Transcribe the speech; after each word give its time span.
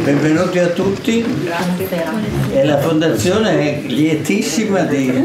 benvenuti 0.00 0.58
a 0.58 0.68
tutti. 0.68 1.24
E 2.52 2.64
la 2.64 2.78
fondazione 2.78 3.58
è 3.58 3.86
lietissima 3.86 4.80
di 4.82 5.24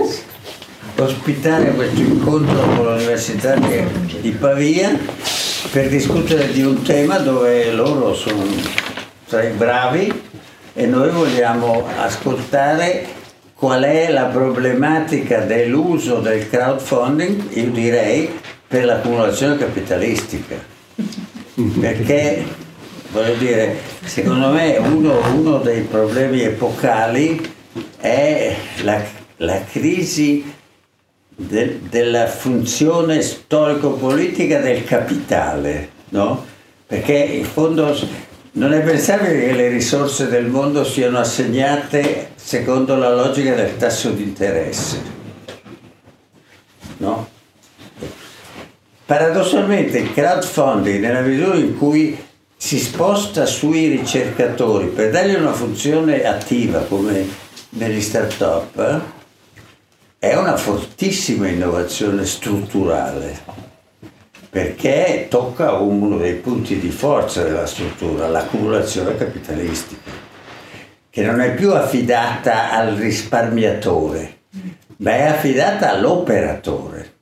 ospitare 0.96 1.71
questo 1.71 2.01
incontro 2.01 2.60
con 2.76 2.85
l'Università 2.85 3.56
di 3.56 4.31
Pavia 4.31 4.97
per 5.72 5.90
discutere 5.90 6.51
di 6.51 6.63
un 6.63 6.81
tema 6.81 7.17
dove 7.17 7.72
loro 7.72 8.13
sono 8.13 8.46
tra 9.28 9.44
i 9.44 9.51
bravi 9.51 10.24
e 10.74 10.86
noi 10.86 11.10
vogliamo 11.10 11.88
ascoltare 11.97 13.06
qual 13.54 13.84
è 13.84 14.12
la 14.12 14.26
problematica 14.26 15.40
dell'uso 15.40 16.20
del 16.20 16.48
crowdfunding, 16.48 17.55
io 17.58 17.72
direi, 17.72 18.40
per 18.68 18.86
l'accumulazione 18.86 19.58
capitalistica. 19.58 20.55
Perché, 21.80 22.45
voglio 23.12 23.36
dire, 23.36 23.78
secondo 24.04 24.50
me 24.50 24.78
uno, 24.78 25.20
uno 25.34 25.58
dei 25.60 25.82
problemi 25.82 26.42
epocali 26.42 27.54
è 27.98 28.56
la, 28.84 29.02
la 29.38 29.64
crisi 29.64 30.54
de, 31.36 31.80
della 31.90 32.28
funzione 32.28 33.22
storico-politica 33.22 34.60
del 34.60 34.84
capitale, 34.84 35.90
no? 36.10 36.46
Perché 36.86 37.14
in 37.14 37.46
fondo 37.46 37.96
non 38.54 38.74
è 38.74 38.82
pensabile 38.82 39.40
che 39.40 39.52
le 39.54 39.68
risorse 39.68 40.28
del 40.30 40.48
mondo 40.48 40.84
siano 40.84 41.20
assegnate 41.20 42.32
secondo 42.36 42.96
la 42.96 43.14
logica 43.14 43.54
del 43.54 43.78
tasso 43.78 44.10
di 44.12 44.24
interesse. 44.24 45.16
No? 46.98 47.30
Paradossalmente 49.05 50.00
il 50.00 50.12
crowdfunding, 50.12 51.00
nella 51.00 51.22
misura 51.22 51.55
in 51.58 51.78
cui 51.78 52.18
si 52.58 52.80
sposta 52.80 53.46
sui 53.46 53.88
ricercatori 53.88 54.88
per 54.88 55.12
dargli 55.12 55.36
una 55.36 55.54
funzione 55.54 56.24
attiva 56.24 56.80
come 56.80 57.26
negli 57.70 58.02
start-up, 58.02 59.02
è 60.18 60.36
una 60.36 60.58
fortissima 60.58 61.48
innovazione 61.48 62.26
strutturale 62.26 63.68
perché 64.49 65.27
tocca 65.30 65.73
uno 65.73 66.17
dei 66.17 66.33
punti 66.33 66.80
di 66.80 66.89
forza 66.89 67.44
della 67.44 67.67
struttura, 67.67 68.27
l'accumulazione 68.27 69.16
capitalistica, 69.16 70.09
che 71.11 71.21
non 71.21 71.42
è 71.42 71.53
più 71.53 71.73
affidata 71.73 72.71
al 72.71 72.95
risparmiatore, 72.95 74.38
ma 74.97 75.11
è 75.11 75.23
affidata 75.25 75.92
all'operatore. 75.92 77.14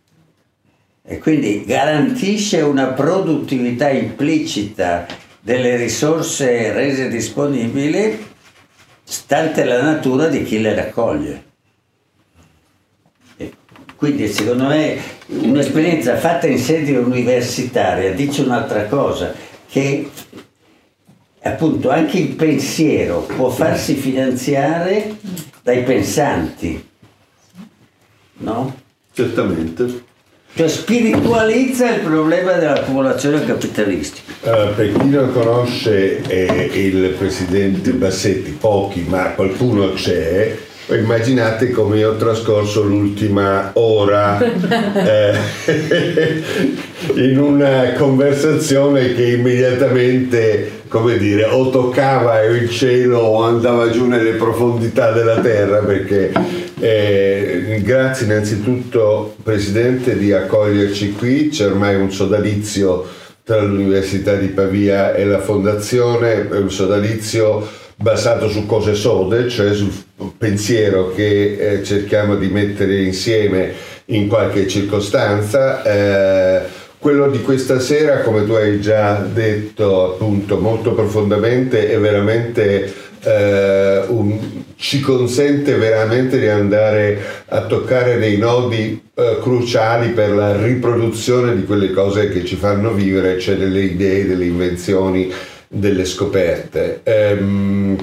E 1.04 1.20
quindi 1.20 1.66
garantisce 1.66 2.62
una 2.62 2.86
produttività 2.88 3.90
implicita 3.90 5.06
delle 5.46 5.76
risorse 5.76 6.74
rese 6.74 7.08
disponibili 7.08 8.26
stante 9.04 9.64
la 9.64 9.80
natura 9.80 10.28
di 10.28 10.44
chi 10.44 10.60
le 10.60 10.74
raccoglie. 10.74 11.44
Quindi 13.96 14.28
secondo 14.28 14.66
me 14.66 15.00
un'esperienza 15.28 16.18
fatta 16.18 16.48
in 16.48 16.58
sede 16.58 16.98
universitaria 16.98 18.12
dice 18.14 18.42
un'altra 18.42 18.86
cosa, 18.86 19.36
che 19.70 20.10
appunto 21.44 21.92
anche 21.92 22.18
il 22.18 22.34
pensiero 22.34 23.22
può 23.22 23.50
farsi 23.50 23.94
finanziare 23.94 25.16
dai 25.62 25.84
pensanti, 25.84 26.90
no? 28.38 28.76
Certamente. 29.14 30.14
Cioè 30.58 30.70
spiritualizza 30.70 31.90
il 31.90 32.00
problema 32.00 32.54
dell'accumulazione 32.54 33.46
capitalistica. 33.46 34.32
Uh, 34.42 34.74
per 34.74 34.92
chi 34.94 35.10
non 35.10 35.34
conosce 35.34 36.22
eh, 36.22 36.70
il 36.74 37.16
presidente 37.18 37.92
Bassetti, 37.92 38.52
pochi, 38.52 39.06
ma 39.06 39.32
qualcuno 39.32 39.92
c'è, 39.92 40.56
Immaginate 40.88 41.72
come 41.72 42.06
ho 42.06 42.16
trascorso 42.16 42.84
l'ultima 42.84 43.72
ora 43.74 44.38
eh, 45.04 45.36
in 47.16 47.40
una 47.40 47.94
conversazione 47.94 49.16
che 49.16 49.32
immediatamente, 49.32 50.84
come 50.88 51.18
dire, 51.18 51.46
o 51.46 51.72
toccava 51.72 52.44
il 52.44 52.70
cielo 52.70 53.18
o 53.18 53.44
andava 53.44 53.90
giù 53.90 54.06
nelle 54.06 54.34
profondità 54.34 55.12
della 55.12 55.40
terra 55.40 55.80
perché 55.80 56.32
eh, 56.80 57.82
grazie 57.84 58.26
innanzitutto 58.26 59.36
Presidente 59.44 60.18
di 60.18 60.32
accoglierci 60.32 61.14
qui, 61.14 61.50
c'è 61.50 61.66
ormai 61.66 61.96
un 61.96 62.12
sodalizio 62.12 63.08
tra 63.44 63.62
l'Università 63.62 64.36
di 64.36 64.48
Pavia 64.48 65.14
e 65.14 65.24
la 65.24 65.40
Fondazione, 65.40 66.48
un 66.52 66.72
sodalizio 66.72 67.68
basato 67.96 68.50
su 68.50 68.66
cose 68.66 68.96
sode, 68.96 69.48
cioè 69.50 69.74
sul 69.74 69.92
pensiero 70.38 71.14
che 71.14 71.58
eh, 71.58 71.84
cerchiamo 71.84 72.36
di 72.36 72.48
mettere 72.48 73.02
insieme 73.02 73.74
in 74.06 74.28
qualche 74.28 74.68
circostanza. 74.68 75.84
Eh, 75.84 76.62
quello 76.98 77.30
di 77.30 77.42
questa 77.42 77.80
sera, 77.80 78.22
come 78.22 78.46
tu 78.46 78.54
hai 78.54 78.82
già 78.82 79.18
detto 79.18 80.14
appunto 80.14 80.58
molto 80.58 80.94
profondamente, 80.94 81.92
è 81.92 82.00
veramente 82.00 82.92
eh, 83.22 84.04
un, 84.08 84.40
ci 84.78 85.00
consente 85.00 85.76
veramente 85.76 86.40
di 86.40 86.48
andare 86.48 87.18
a 87.48 87.66
toccare 87.66 88.18
dei 88.18 88.38
nodi 88.38 89.02
eh, 89.14 89.38
cruciali 89.42 90.10
per 90.10 90.32
la 90.32 90.62
riproduzione 90.62 91.56
di 91.56 91.64
quelle 91.64 91.92
cose 91.92 92.30
che 92.30 92.44
ci 92.46 92.56
fanno 92.56 92.94
vivere, 92.94 93.40
cioè 93.40 93.56
delle 93.56 93.82
idee, 93.82 94.28
delle 94.28 94.46
invenzioni 94.46 95.32
delle 95.68 96.06
scoperte. 96.06 97.02
Ehm, 97.04 97.98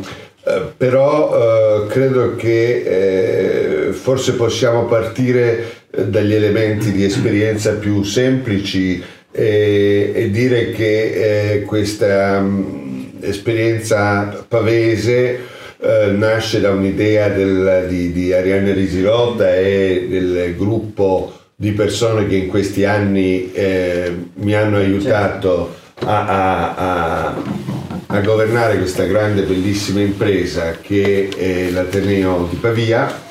eh, 0.45 0.63
però 0.77 1.85
eh, 1.85 1.87
credo 1.87 2.35
che 2.35 3.89
eh, 3.89 3.93
forse 3.93 4.35
possiamo 4.35 4.87
partire 4.87 5.65
eh, 5.91 6.07
dagli 6.07 6.35
elementi 6.35 6.91
di 6.91 7.05
esperienza 7.05 7.75
più 7.75 8.03
semplici 8.03 9.03
e, 9.31 10.13
e 10.15 10.31
dire 10.31 10.73
che 10.73 11.53
eh, 11.53 11.63
questa 11.63 12.39
um, 12.39 13.13
esperienza 13.21 14.45
pavese 14.49 15.51
eh, 15.83 16.11
nasce 16.13 16.61
da 16.61 16.71
un'idea 16.71 17.29
del, 17.29 17.87
di, 17.89 18.13
di 18.13 18.33
Arianna 18.33 18.73
Risilotta 18.73 19.55
e 19.55 20.07
del 20.09 20.55
gruppo 20.57 21.33
di 21.57 21.73
persone 21.73 22.27
che 22.27 22.37
in 22.37 22.49
questi 22.49 22.85
anni 22.85 23.51
mi 23.55 24.55
hanno 24.55 24.79
aiutato 24.79 25.75
a, 26.05 26.27
a, 26.27 26.75
a, 26.75 27.43
a, 28.07 28.21
governare 28.21 28.79
questa 28.79 29.05
grande 29.05 29.43
bellissima 29.43 30.01
impresa 30.01 30.79
che 30.81 31.29
è 31.37 31.71
l'Ateneo 31.71 32.49
di 32.51 32.57
Pavia. 32.57 33.31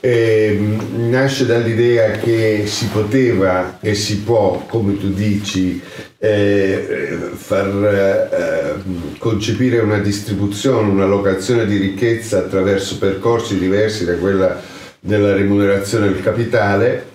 E, 0.00 0.56
mm, 0.58 1.10
nasce 1.10 1.46
dall'idea 1.46 2.12
che 2.12 2.64
si 2.66 2.86
poteva 2.86 3.78
e 3.80 3.94
si 3.94 4.20
può, 4.20 4.64
come 4.68 4.96
tu 4.98 5.12
dici, 5.12 5.80
eh, 6.26 7.30
far 7.34 7.84
eh, 7.84 9.18
concepire 9.18 9.78
una 9.78 9.98
distribuzione, 9.98 10.90
una 10.90 11.06
locazione 11.06 11.66
di 11.66 11.76
ricchezza 11.76 12.38
attraverso 12.38 12.98
percorsi 12.98 13.58
diversi 13.58 14.04
da 14.04 14.16
quella 14.16 14.60
della 14.98 15.34
remunerazione 15.34 16.08
del 16.08 16.22
capitale 16.22 17.14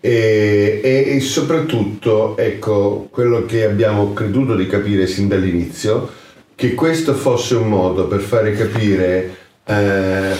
e, 0.00 0.80
e, 0.82 1.20
soprattutto, 1.20 2.36
ecco, 2.36 3.08
quello 3.10 3.46
che 3.46 3.64
abbiamo 3.64 4.12
creduto 4.12 4.54
di 4.54 4.66
capire 4.66 5.06
sin 5.06 5.28
dall'inizio, 5.28 6.10
che 6.54 6.74
questo 6.74 7.14
fosse 7.14 7.54
un 7.54 7.68
modo 7.68 8.06
per 8.06 8.20
fare 8.20 8.52
capire 8.52 9.36
eh, 9.64 10.32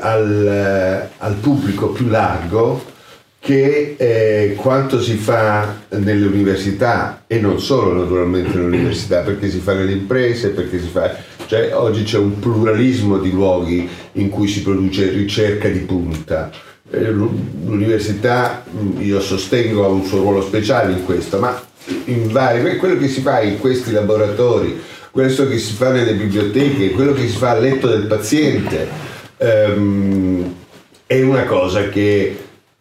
al, 0.00 1.08
al, 1.18 1.34
pubblico 1.34 1.88
più 1.88 2.08
largo 2.08 2.82
che 3.40 3.94
eh, 3.96 4.54
quanto 4.54 5.00
si 5.00 5.16
fa 5.16 5.80
nelle 5.88 6.26
università 6.26 7.24
e 7.26 7.40
non 7.40 7.58
solo 7.58 7.94
naturalmente 7.94 8.50
nelle 8.54 8.76
università, 8.76 9.20
perché 9.20 9.48
si 9.48 9.60
fa 9.60 9.72
nelle 9.72 9.92
imprese, 9.92 10.50
perché 10.50 10.78
si 10.78 10.88
fa... 10.88 11.16
Cioè, 11.46 11.74
oggi 11.74 12.04
c'è 12.04 12.18
un 12.18 12.38
pluralismo 12.38 13.18
di 13.18 13.32
luoghi 13.32 13.88
in 14.12 14.28
cui 14.28 14.46
si 14.46 14.62
produce 14.62 15.08
ricerca 15.08 15.68
di 15.68 15.80
punta. 15.80 16.50
Eh, 16.90 17.10
l'università, 17.10 18.62
io 18.98 19.20
sostengo, 19.20 19.84
ha 19.84 19.88
un 19.88 20.04
suo 20.04 20.20
ruolo 20.20 20.42
speciale 20.42 20.92
in 20.92 21.04
questo, 21.04 21.38
ma 21.38 21.60
in 22.04 22.30
vari, 22.30 22.76
quello 22.76 22.98
che 22.98 23.08
si 23.08 23.22
fa 23.22 23.40
in 23.40 23.58
questi 23.58 23.90
laboratori, 23.90 24.78
questo 25.10 25.48
che 25.48 25.58
si 25.58 25.72
fa 25.72 25.90
nelle 25.90 26.14
biblioteche, 26.14 26.90
quello 26.90 27.14
che 27.14 27.26
si 27.26 27.36
fa 27.36 27.50
a 27.50 27.58
letto 27.58 27.88
del 27.88 28.06
paziente, 28.06 28.86
ehm, 29.38 30.54
è 31.06 31.20
una 31.22 31.44
cosa 31.44 31.88
che 31.88 32.36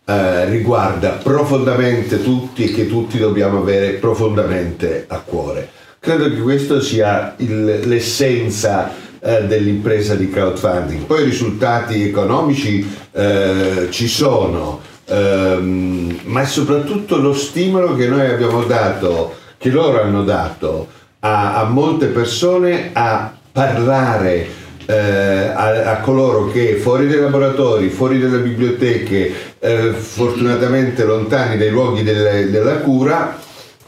eh, 0.09 0.45
riguarda 0.45 1.19
profondamente 1.21 2.23
tutti 2.23 2.63
e 2.63 2.73
che 2.73 2.87
tutti 2.87 3.19
dobbiamo 3.19 3.59
avere 3.59 3.91
profondamente 3.91 5.05
a 5.07 5.19
cuore. 5.19 5.69
Credo 5.99 6.27
che 6.29 6.39
questo 6.39 6.81
sia 6.81 7.35
il, 7.37 7.81
l'essenza 7.83 8.91
eh, 9.19 9.43
dell'impresa 9.43 10.15
di 10.15 10.27
crowdfunding. 10.27 11.03
Poi 11.03 11.21
i 11.21 11.25
risultati 11.25 12.01
economici 12.01 12.91
eh, 13.11 13.87
ci 13.91 14.07
sono, 14.07 14.79
ehm, 15.05 16.21
ma 16.23 16.41
è 16.41 16.45
soprattutto 16.45 17.17
lo 17.17 17.33
stimolo 17.33 17.93
che 17.93 18.07
noi 18.07 18.25
abbiamo 18.25 18.63
dato, 18.63 19.35
che 19.59 19.69
loro 19.69 20.01
hanno 20.01 20.23
dato 20.23 20.87
a, 21.19 21.59
a 21.59 21.65
molte 21.65 22.07
persone 22.07 22.89
a 22.93 23.31
parlare 23.51 24.47
eh, 24.89 25.51
a, 25.53 25.91
a, 25.91 25.99
coloro 25.99 26.49
che 26.49 26.77
fuori 26.77 27.07
dai 27.07 27.19
laboratori, 27.19 27.89
fuori 27.89 28.17
dalle 28.17 28.39
biblioteche, 28.39 29.31
eh, 29.59 29.91
fortunatamente 29.91 31.03
lontani 31.03 31.57
dai 31.57 31.69
luoghi 31.69 32.01
delle, 32.01 32.49
della 32.49 32.77
cura, 32.77 33.37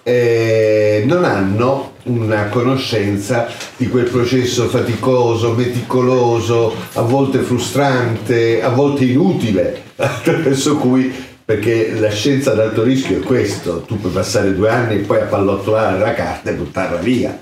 eh, 0.03 1.01
non 1.07 1.23
hanno 1.23 1.93
una 2.03 2.49
conoscenza 2.49 3.47
di 3.77 3.87
quel 3.87 4.09
processo 4.09 4.67
faticoso, 4.67 5.53
meticoloso, 5.53 6.75
a 6.93 7.01
volte 7.01 7.39
frustrante, 7.39 8.61
a 8.61 8.69
volte 8.69 9.05
inutile, 9.05 9.81
attraverso 9.97 10.77
cui, 10.77 11.11
perché 11.43 11.95
la 11.99 12.11
scienza 12.11 12.51
ad 12.51 12.59
alto 12.59 12.83
rischio 12.83 13.17
è 13.17 13.21
questo, 13.21 13.81
tu 13.81 13.99
puoi 13.99 14.11
passare 14.11 14.53
due 14.53 14.69
anni 14.69 14.97
e 14.97 14.99
poi 14.99 15.21
appallottolare 15.21 15.97
la 15.97 16.13
carta 16.13 16.51
e 16.51 16.53
buttarla 16.53 16.97
via 16.97 17.35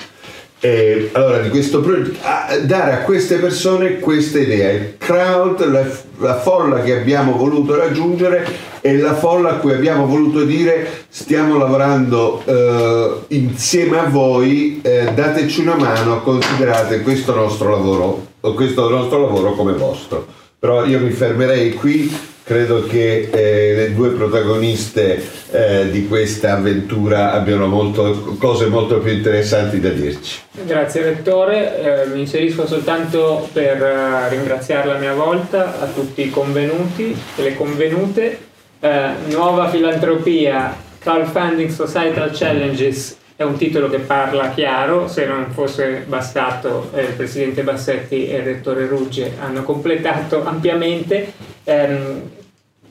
eh, 0.62 1.10
allora, 1.14 1.40
di 1.40 1.50
questo 1.50 1.80
progetto, 1.80 2.18
dare 2.66 2.94
a 2.94 2.98
queste 3.04 3.38
persone 3.38 4.00
questa 4.00 4.40
idea, 4.40 4.72
il 4.72 4.98
crowd, 4.98 5.66
la, 5.70 5.86
la, 6.18 6.38
folla 6.38 6.82
che 6.82 7.00
abbiamo 7.00 7.38
voluto 7.38 7.78
raggiungere 7.78 8.46
è 8.82 8.94
la 8.96 9.16
folla 9.16 9.52
a 9.52 9.54
cui 9.56 9.74
abbiamo 9.74 10.06
voluto 10.06 10.44
dire 10.44 11.06
stiamo 11.08 11.58
lavorando 11.58 12.42
eh, 12.44 13.36
insieme 13.36 14.00
a 14.00 14.10
voi, 14.10 14.82
eh, 14.82 15.14
dateci 15.14 15.62
una 15.62 15.76
mano, 15.76 16.22
considerate 16.22 17.02
questo 17.02 17.34
nostro 17.34 17.70
lavoro, 17.70 18.28
questo 18.54 18.90
nostro 18.90 19.22
lavoro 19.22 19.54
come 19.54 19.72
vostro. 19.74 20.26
Però 20.60 20.84
io 20.84 21.00
mi 21.00 21.12
fermerei 21.12 21.74
qui 21.74 22.14
credo 22.50 22.84
che 22.88 23.30
eh, 23.32 23.76
le 23.76 23.94
due 23.94 24.10
protagoniste 24.10 25.24
eh, 25.52 25.92
di 25.92 26.08
questa 26.08 26.54
avventura 26.54 27.32
abbiano 27.32 27.68
molto, 27.68 28.36
cose 28.40 28.66
molto 28.66 28.98
più 28.98 29.12
interessanti 29.12 29.80
da 29.80 29.90
dirci. 29.90 30.40
Grazie 30.66 31.04
Rettore, 31.04 32.06
eh, 32.06 32.08
mi 32.08 32.22
inserisco 32.22 32.66
soltanto 32.66 33.48
per 33.54 33.80
uh, 33.80 34.30
ringraziarla 34.32 34.96
a 34.96 34.98
mia 34.98 35.14
volta 35.14 35.80
a 35.80 35.86
tutti 35.86 36.24
i 36.24 36.32
convenuti 36.32 37.16
e 37.36 37.44
le 37.44 37.56
convenute. 37.56 38.40
Eh, 38.80 39.10
nuova 39.28 39.70
filantropia, 39.70 40.76
Crowdfunding 40.98 41.70
Societal 41.70 42.32
Challenges 42.34 43.18
è 43.36 43.44
un 43.44 43.58
titolo 43.58 43.90
che 43.90 44.00
parla 44.00 44.50
chiaro, 44.50 45.08
se 45.08 45.28
non 45.28 45.52
fosse 45.52 46.04
bastato 46.08 46.90
eh, 46.96 47.04
il 47.04 47.14
Presidente 47.14 47.62
Bassetti 47.62 48.28
e 48.28 48.38
il 48.38 48.44
Rettore 48.44 48.88
Rugge 48.88 49.34
hanno 49.40 49.62
completato 49.62 50.44
ampiamente. 50.44 51.32
Um, 51.66 52.38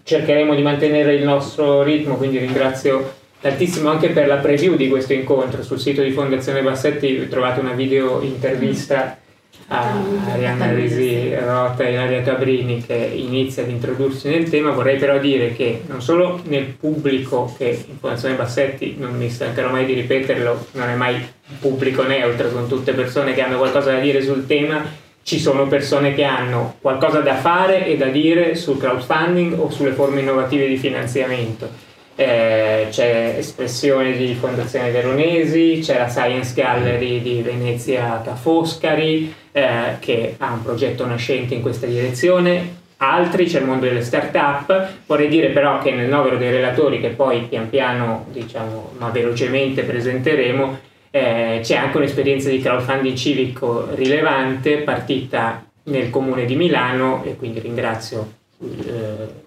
cercheremo 0.09 0.55
di 0.55 0.63
mantenere 0.63 1.17
il 1.17 1.23
nostro 1.23 1.83
ritmo, 1.83 2.17
quindi 2.17 2.39
ringrazio 2.39 3.17
tantissimo 3.43 3.91
anche 3.91 4.09
per 4.09 4.27
la 4.27 4.37
preview 4.37 4.75
di 4.75 4.89
questo 4.89 5.13
incontro. 5.13 5.63
Sul 5.63 5.79
sito 5.79 6.03
di 6.03 6.13
Fondazione 6.13 6.63
Bassetti 6.63 7.29
trovate 7.29 7.61
una 7.61 7.73
video 7.73 8.23
intervista 8.23 9.19
a 9.67 9.93
Arianna 10.33 10.73
Risi 10.73 11.35
Rota 11.35 11.85
e 11.85 11.93
Ilaria 11.93 12.23
Cabrini 12.23 12.83
che 12.83 12.95
inizia 12.95 13.63
ad 13.63 13.69
introdursi 13.69 14.31
nel 14.31 14.49
tema. 14.49 14.71
Vorrei 14.71 14.97
però 14.97 15.19
dire 15.19 15.53
che 15.53 15.83
non 15.89 16.01
solo 16.01 16.41
nel 16.45 16.65
pubblico, 16.65 17.55
che 17.59 17.85
in 17.87 17.99
Fondazione 17.99 18.35
Bassetti, 18.35 18.97
non 18.99 19.15
mi 19.15 19.29
stancherò 19.29 19.69
mai 19.71 19.85
di 19.85 19.93
ripeterlo, 19.93 20.69
non 20.73 20.89
è 20.89 20.95
mai 20.95 21.17
un 21.17 21.59
pubblico 21.61 22.03
neutro, 22.05 22.49
sono 22.49 22.67
tutte 22.67 22.95
persone 22.95 23.35
che 23.35 23.43
hanno 23.43 23.59
qualcosa 23.59 23.93
da 23.93 23.99
dire 23.99 24.23
sul 24.23 24.47
tema 24.47 25.07
ci 25.29 25.39
sono 25.39 25.67
persone 25.67 26.15
che 26.15 26.25
hanno 26.25 26.77
qualcosa 26.81 27.21
da 27.21 27.35
fare 27.35 27.85
e 27.85 27.99
da 27.99 28.07
dire 28.07 28.55
sul 28.55 28.79
crowdfunding 28.79 29.59
o 29.59 29.69
sulle 29.69 29.91
forme 29.91 30.21
innovative 30.21 30.67
di 30.67 30.79
finanziamento. 30.79 31.69
Eh, 32.17 32.87
c'è 32.89 33.35
espressione 33.37 34.17
di 34.17 34.33
Fondazione 34.33 34.91
Veronesi, 34.91 35.81
c'è 35.83 35.99
la 35.99 36.09
Science 36.09 36.55
Gallery 36.55 37.21
di 37.21 37.43
Venezia 37.43 38.23
Ca' 38.25 38.37
Foscari 38.37 39.31
eh, 39.53 39.97
che 39.99 40.37
ha 40.39 40.51
un 40.51 40.63
progetto 40.63 41.05
nascente 41.05 41.53
in 41.53 41.61
questa 41.61 41.85
direzione, 41.85 42.77
altri 42.97 43.45
c'è 43.45 43.59
il 43.59 43.67
mondo 43.67 43.85
delle 43.85 44.03
start-up. 44.03 44.93
Vorrei 45.05 45.29
dire 45.29 45.49
però 45.49 45.79
che 45.83 45.91
nel 45.91 46.09
novero 46.09 46.39
dei 46.39 46.51
relatori 46.51 47.03
che 47.03 47.11
poi 47.11 47.43
pian 47.43 47.69
piano, 47.69 48.25
diciamo, 48.33 48.93
ma 48.97 49.11
velocemente 49.11 49.83
presenteremo, 49.83 50.79
eh, 51.11 51.61
c'è 51.63 51.77
anche 51.77 51.97
un'esperienza 51.97 52.49
di 52.49 52.61
crowdfunding 52.61 53.17
civico 53.17 53.89
rilevante 53.95 54.79
partita 54.79 55.65
nel 55.85 56.11
comune 56.11 56.45
di 56.45 56.55
Milano 56.55 57.23
e 57.25 57.37
quindi 57.37 57.61
ringrazio 57.61 58.33
eh, 58.61 59.47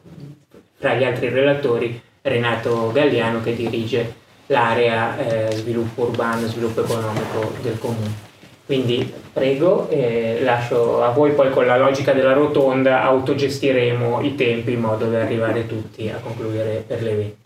tra 0.80 0.96
gli 0.96 1.04
altri 1.04 1.30
relatori 1.30 2.02
Renato 2.22 2.92
Galliano 2.92 3.42
che 3.42 3.56
dirige 3.56 4.19
l'area 4.48 5.18
eh, 5.18 5.56
sviluppo 5.56 6.04
urbano 6.04 6.46
e 6.46 6.50
sviluppo 6.50 6.84
economico 6.84 7.54
del 7.62 7.80
comune. 7.80 8.30
Quindi 8.66 9.12
prego, 9.34 9.90
eh, 9.90 10.40
lascio 10.44 11.04
a 11.04 11.10
voi 11.10 11.31
poi 11.31 11.50
con 11.50 11.66
la 11.66 11.78
logica 11.78 12.13
della 12.13 12.34
rotonda 12.34 13.04
autogestiremo 13.04 14.22
i 14.22 14.36
tempi 14.36 14.74
in 14.74 14.80
modo 14.80 15.10
da 15.10 15.22
arrivare 15.22 15.68
tutti 15.68 16.10
a 16.10 16.19
concludere 16.22 16.84
per 16.86 17.02
le 17.02 17.16
20. 17.16 17.41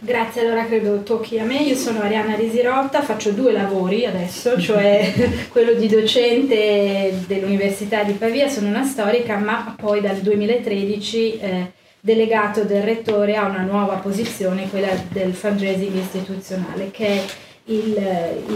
Grazie, 0.00 0.42
allora 0.42 0.64
credo 0.64 1.02
tocchi 1.02 1.40
a 1.40 1.44
me. 1.44 1.56
Io 1.56 1.74
sono 1.74 2.00
Arianna 2.00 2.36
Risirotta, 2.36 3.02
faccio 3.02 3.32
due 3.32 3.50
lavori 3.50 4.06
adesso, 4.06 4.56
cioè 4.60 5.12
quello 5.50 5.72
di 5.74 5.88
docente 5.88 7.24
dell'Università 7.26 8.04
di 8.04 8.12
Pavia, 8.12 8.48
sono 8.48 8.68
una 8.68 8.84
storica, 8.84 9.36
ma 9.38 9.74
poi 9.76 10.00
dal 10.00 10.18
2013 10.18 11.38
eh, 11.38 11.72
delegato 12.00 12.62
del 12.62 12.82
rettore 12.82 13.34
a 13.34 13.46
una 13.46 13.62
nuova 13.62 13.96
posizione, 13.96 14.70
quella 14.70 14.90
del 15.10 15.34
fundraising 15.34 15.96
istituzionale, 15.96 16.92
che 16.92 17.06
è 17.06 17.24
il, 17.64 17.98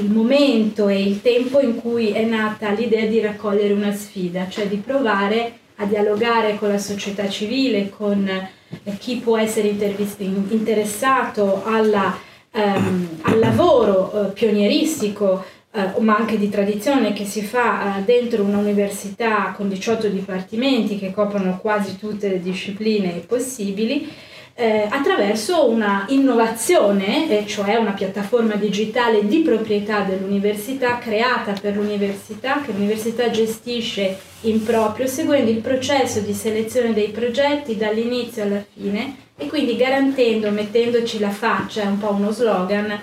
il 0.01 0.11
momento 0.11 0.87
e 0.87 1.03
il 1.03 1.23
tempo 1.23 1.59
in 1.59 1.75
cui 1.75 2.13
è 2.13 2.23
nata 2.23 2.71
l'idea 2.71 3.07
di 3.07 3.21
raccogliere 3.21 3.73
una 3.73 3.93
sfida, 3.93 4.49
cioè 4.49 4.69
di 4.69 4.77
provare 4.77 5.59
a 5.77 5.87
dialogare 5.87 6.57
con 6.57 6.69
la 6.69 6.79
società 6.79 7.29
civile, 7.29 7.91
con 7.91 8.31
chi 8.99 9.17
può 9.17 9.39
essere 9.39 9.69
interessato 9.69 11.63
alla, 11.65 12.19
um, 12.53 13.09
al 13.23 13.39
lavoro 13.39 14.11
uh, 14.13 14.33
pionieristico 14.33 15.45
uh, 15.71 16.01
ma 16.03 16.17
anche 16.17 16.39
di 16.39 16.49
tradizione 16.49 17.13
che 17.13 17.25
si 17.25 17.43
fa 17.43 17.97
uh, 17.99 18.05
dentro 18.05 18.43
un'università 18.43 19.53
con 19.57 19.69
18 19.69 20.09
dipartimenti 20.09 20.99
che 20.99 21.13
coprono 21.13 21.59
quasi 21.61 21.99
tutte 21.99 22.29
le 22.29 22.41
discipline 22.41 23.25
possibili 23.27 24.11
eh, 24.55 24.87
attraverso 24.89 25.69
una 25.69 26.05
innovazione, 26.09 27.31
eh, 27.31 27.47
cioè 27.47 27.77
una 27.77 27.93
piattaforma 27.93 28.55
digitale 28.55 29.27
di 29.27 29.41
proprietà 29.41 30.01
dell'università 30.01 30.99
creata 30.99 31.53
per 31.61 31.77
l'università, 31.77 32.61
che 32.61 32.73
l'università 32.73 33.31
gestisce 33.31 34.19
in 34.43 34.63
proprio, 34.63 35.07
seguendo 35.07 35.51
il 35.51 35.61
processo 35.61 36.21
di 36.21 36.35
selezione 36.35 36.93
dei 36.93 37.09
progetti 37.09 37.77
dall'inizio 37.77 38.43
alla 38.43 38.65
fine 38.75 39.17
e 39.37 39.47
quindi 39.47 39.77
garantendo, 39.77 40.51
mettendoci 40.51 41.19
la 41.19 41.31
faccia, 41.31 41.83
è 41.83 41.87
un 41.87 41.99
po' 41.99 42.13
uno 42.13 42.31
slogan, 42.31 43.01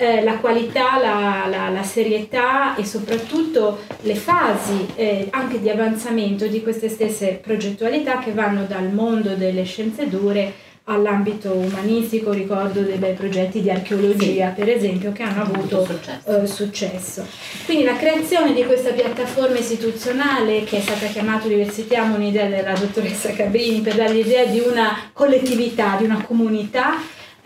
eh, 0.00 0.22
la 0.22 0.36
qualità, 0.38 0.98
la, 1.00 1.46
la, 1.48 1.68
la, 1.70 1.82
serietà 1.82 2.76
e 2.76 2.84
soprattutto 2.84 3.80
le 4.02 4.14
fasi 4.14 4.86
eh, 4.94 5.26
anche 5.30 5.60
di 5.60 5.68
avanzamento 5.68 6.46
di 6.46 6.62
queste 6.62 6.88
stesse 6.88 7.40
progettualità 7.42 8.18
che 8.18 8.32
vanno 8.32 8.64
dal 8.64 8.92
mondo 8.92 9.34
delle 9.34 9.64
scienze 9.64 10.08
dure 10.08 10.66
all'ambito 10.88 11.52
umanistico, 11.52 12.32
ricordo 12.32 12.80
dei 12.80 12.96
bei 12.96 13.14
progetti 13.14 13.60
di 13.60 13.70
archeologia 13.70 14.48
per 14.48 14.68
esempio 14.68 15.12
che 15.12 15.22
hanno 15.22 15.42
avuto 15.42 15.84
successo. 15.84 16.30
Uh, 16.30 16.46
successo. 16.46 17.26
Quindi 17.64 17.84
la 17.84 17.96
creazione 17.96 18.52
di 18.54 18.64
questa 18.64 18.90
piattaforma 18.90 19.58
istituzionale 19.58 20.64
che 20.64 20.78
è 20.78 20.80
stata 20.80 21.06
chiamata 21.06 21.46
Università, 21.46 22.02
un'idea 22.02 22.48
della 22.48 22.72
dottoressa 22.72 23.32
Cabrini 23.32 23.80
per 23.80 23.94
dare 23.94 24.12
l'idea 24.12 24.44
di 24.46 24.60
una 24.60 25.10
collettività, 25.12 25.96
di 25.98 26.04
una 26.04 26.22
comunità 26.22 26.94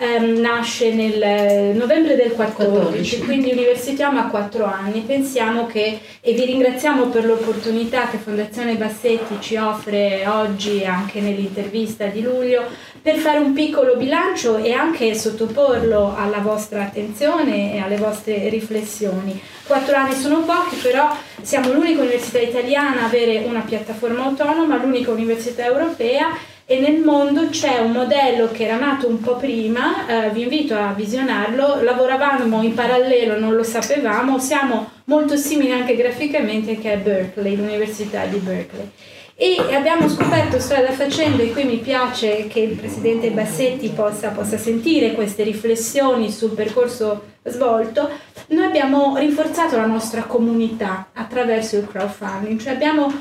ehm, 0.02 0.40
nasce 0.40 0.92
nel 0.92 1.22
eh, 1.22 1.72
novembre 1.74 2.16
del 2.16 2.32
14, 2.32 2.72
14. 2.72 3.18
quindi 3.20 3.52
universitiamo 3.52 4.18
a 4.18 4.26
quattro 4.26 4.64
anni. 4.64 5.00
Pensiamo 5.00 5.66
che, 5.66 6.00
e 6.20 6.32
vi 6.32 6.44
ringraziamo 6.44 7.06
per 7.06 7.24
l'opportunità 7.24 8.08
che 8.08 8.18
Fondazione 8.18 8.74
Bassetti 8.74 9.36
ci 9.40 9.56
offre 9.56 10.26
oggi 10.26 10.84
anche 10.84 11.20
nell'intervista 11.20 12.06
di 12.06 12.22
luglio, 12.22 12.64
per 13.02 13.16
fare 13.16 13.38
un 13.40 13.52
piccolo 13.52 13.96
bilancio 13.96 14.58
e 14.58 14.72
anche 14.72 15.14
sottoporlo 15.14 16.14
alla 16.16 16.38
vostra 16.38 16.82
attenzione 16.82 17.74
e 17.74 17.80
alle 17.80 17.96
vostre 17.96 18.48
riflessioni. 18.48 19.40
Quattro 19.66 19.96
anni 19.96 20.14
sono 20.14 20.42
pochi, 20.42 20.76
però 20.76 21.10
siamo 21.42 21.72
l'unica 21.72 22.00
università 22.00 22.38
italiana 22.38 23.02
a 23.02 23.06
avere 23.06 23.42
una 23.44 23.60
piattaforma 23.60 24.24
autonoma, 24.24 24.76
l'unica 24.76 25.10
università 25.10 25.64
europea 25.64 26.28
e 26.64 26.78
nel 26.78 27.00
mondo 27.00 27.48
c'è 27.48 27.80
un 27.80 27.90
modello 27.90 28.50
che 28.52 28.64
era 28.64 28.78
nato 28.78 29.08
un 29.08 29.20
po' 29.20 29.34
prima, 29.34 30.06
eh, 30.06 30.30
vi 30.30 30.42
invito 30.42 30.76
a 30.76 30.92
visionarlo, 30.92 31.82
lavoravamo 31.82 32.62
in 32.62 32.74
parallelo, 32.74 33.38
non 33.38 33.56
lo 33.56 33.64
sapevamo, 33.64 34.38
siamo 34.38 34.90
molto 35.06 35.36
simili 35.36 35.72
anche 35.72 35.96
graficamente 35.96 36.78
che 36.78 36.92
è 36.92 36.98
Berkeley, 36.98 37.56
l'Università 37.56 38.24
di 38.26 38.38
Berkeley. 38.38 38.90
E 39.34 39.56
abbiamo 39.74 40.08
scoperto 40.08 40.58
strada 40.58 40.92
facendo, 40.92 41.42
e 41.42 41.52
qui 41.52 41.64
mi 41.64 41.78
piace 41.78 42.46
che 42.46 42.60
il 42.60 42.76
Presidente 42.76 43.30
Bassetti 43.30 43.88
possa, 43.88 44.28
possa 44.28 44.58
sentire 44.58 45.12
queste 45.12 45.42
riflessioni 45.42 46.30
sul 46.30 46.50
percorso 46.50 47.30
svolto, 47.44 48.08
noi 48.48 48.64
abbiamo 48.64 49.16
rinforzato 49.16 49.76
la 49.76 49.86
nostra 49.86 50.22
comunità 50.24 51.08
attraverso 51.12 51.76
il 51.76 51.88
crowdfunding, 51.88 52.60
cioè 52.60 52.72
abbiamo 52.72 53.06
uh, 53.06 53.12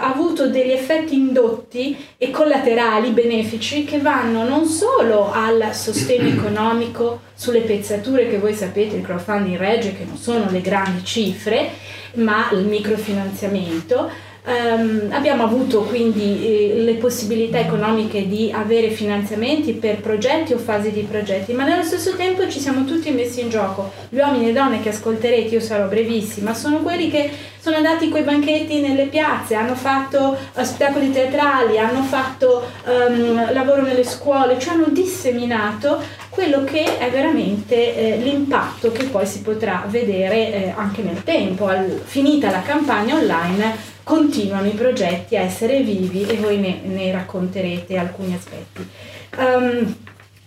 avuto 0.00 0.48
degli 0.48 0.72
effetti 0.72 1.14
indotti 1.14 1.96
e 2.16 2.30
collaterali 2.30 3.10
benefici 3.10 3.84
che 3.84 3.98
vanno 3.98 4.48
non 4.48 4.66
solo 4.66 5.30
al 5.30 5.74
sostegno 5.74 6.28
economico 6.28 7.20
sulle 7.34 7.60
pezzature 7.60 8.28
che 8.28 8.38
voi 8.38 8.54
sapete 8.54 8.96
il 8.96 9.02
crowdfunding 9.02 9.56
regge, 9.56 9.96
che 9.96 10.04
non 10.04 10.16
sono 10.16 10.50
le 10.50 10.60
grandi 10.60 11.04
cifre, 11.04 11.70
ma 12.14 12.48
il 12.52 12.64
microfinanziamento, 12.64 14.10
Um, 14.48 15.08
abbiamo 15.10 15.42
avuto 15.42 15.80
quindi 15.80 16.46
eh, 16.46 16.74
le 16.82 16.94
possibilità 16.94 17.58
economiche 17.58 18.28
di 18.28 18.52
avere 18.54 18.90
finanziamenti 18.90 19.72
per 19.72 19.96
progetti 19.96 20.52
o 20.52 20.58
fasi 20.58 20.92
di 20.92 21.00
progetti, 21.00 21.52
ma 21.52 21.64
nello 21.64 21.82
stesso 21.82 22.14
tempo 22.14 22.48
ci 22.48 22.60
siamo 22.60 22.84
tutti 22.84 23.10
messi 23.10 23.40
in 23.40 23.48
gioco. 23.50 23.90
Gli 24.08 24.18
uomini 24.18 24.50
e 24.50 24.52
donne 24.52 24.80
che 24.80 24.90
ascolterete, 24.90 25.52
io 25.52 25.58
sarò 25.60 25.88
brevissima, 25.88 26.54
sono 26.54 26.78
quelli 26.78 27.10
che 27.10 27.28
sono 27.60 27.74
andati 27.74 28.08
coi 28.08 28.22
banchetti 28.22 28.78
nelle 28.78 29.06
piazze, 29.06 29.56
hanno 29.56 29.74
fatto 29.74 30.36
uh, 30.52 30.62
spettacoli 30.62 31.10
teatrali, 31.10 31.80
hanno 31.80 32.02
fatto 32.02 32.62
um, 32.84 33.52
lavoro 33.52 33.82
nelle 33.82 34.04
scuole, 34.04 34.60
cioè 34.60 34.74
hanno 34.74 34.90
disseminato 34.90 36.00
quello 36.30 36.62
che 36.62 36.98
è 36.98 37.10
veramente 37.10 37.96
eh, 37.96 38.18
l'impatto 38.18 38.92
che 38.92 39.06
poi 39.06 39.26
si 39.26 39.40
potrà 39.40 39.84
vedere 39.88 40.52
eh, 40.52 40.74
anche 40.76 41.02
nel 41.02 41.24
tempo. 41.24 41.66
Al, 41.66 42.00
finita 42.04 42.50
la 42.52 42.62
campagna 42.62 43.16
online 43.16 43.94
continuano 44.06 44.68
i 44.68 44.70
progetti 44.70 45.36
a 45.36 45.40
essere 45.40 45.80
vivi 45.80 46.24
e 46.24 46.36
voi 46.36 46.58
ne, 46.58 46.78
ne 46.84 47.10
racconterete 47.10 47.96
alcuni 47.96 48.34
aspetti. 48.34 48.88
Um, 49.36 49.96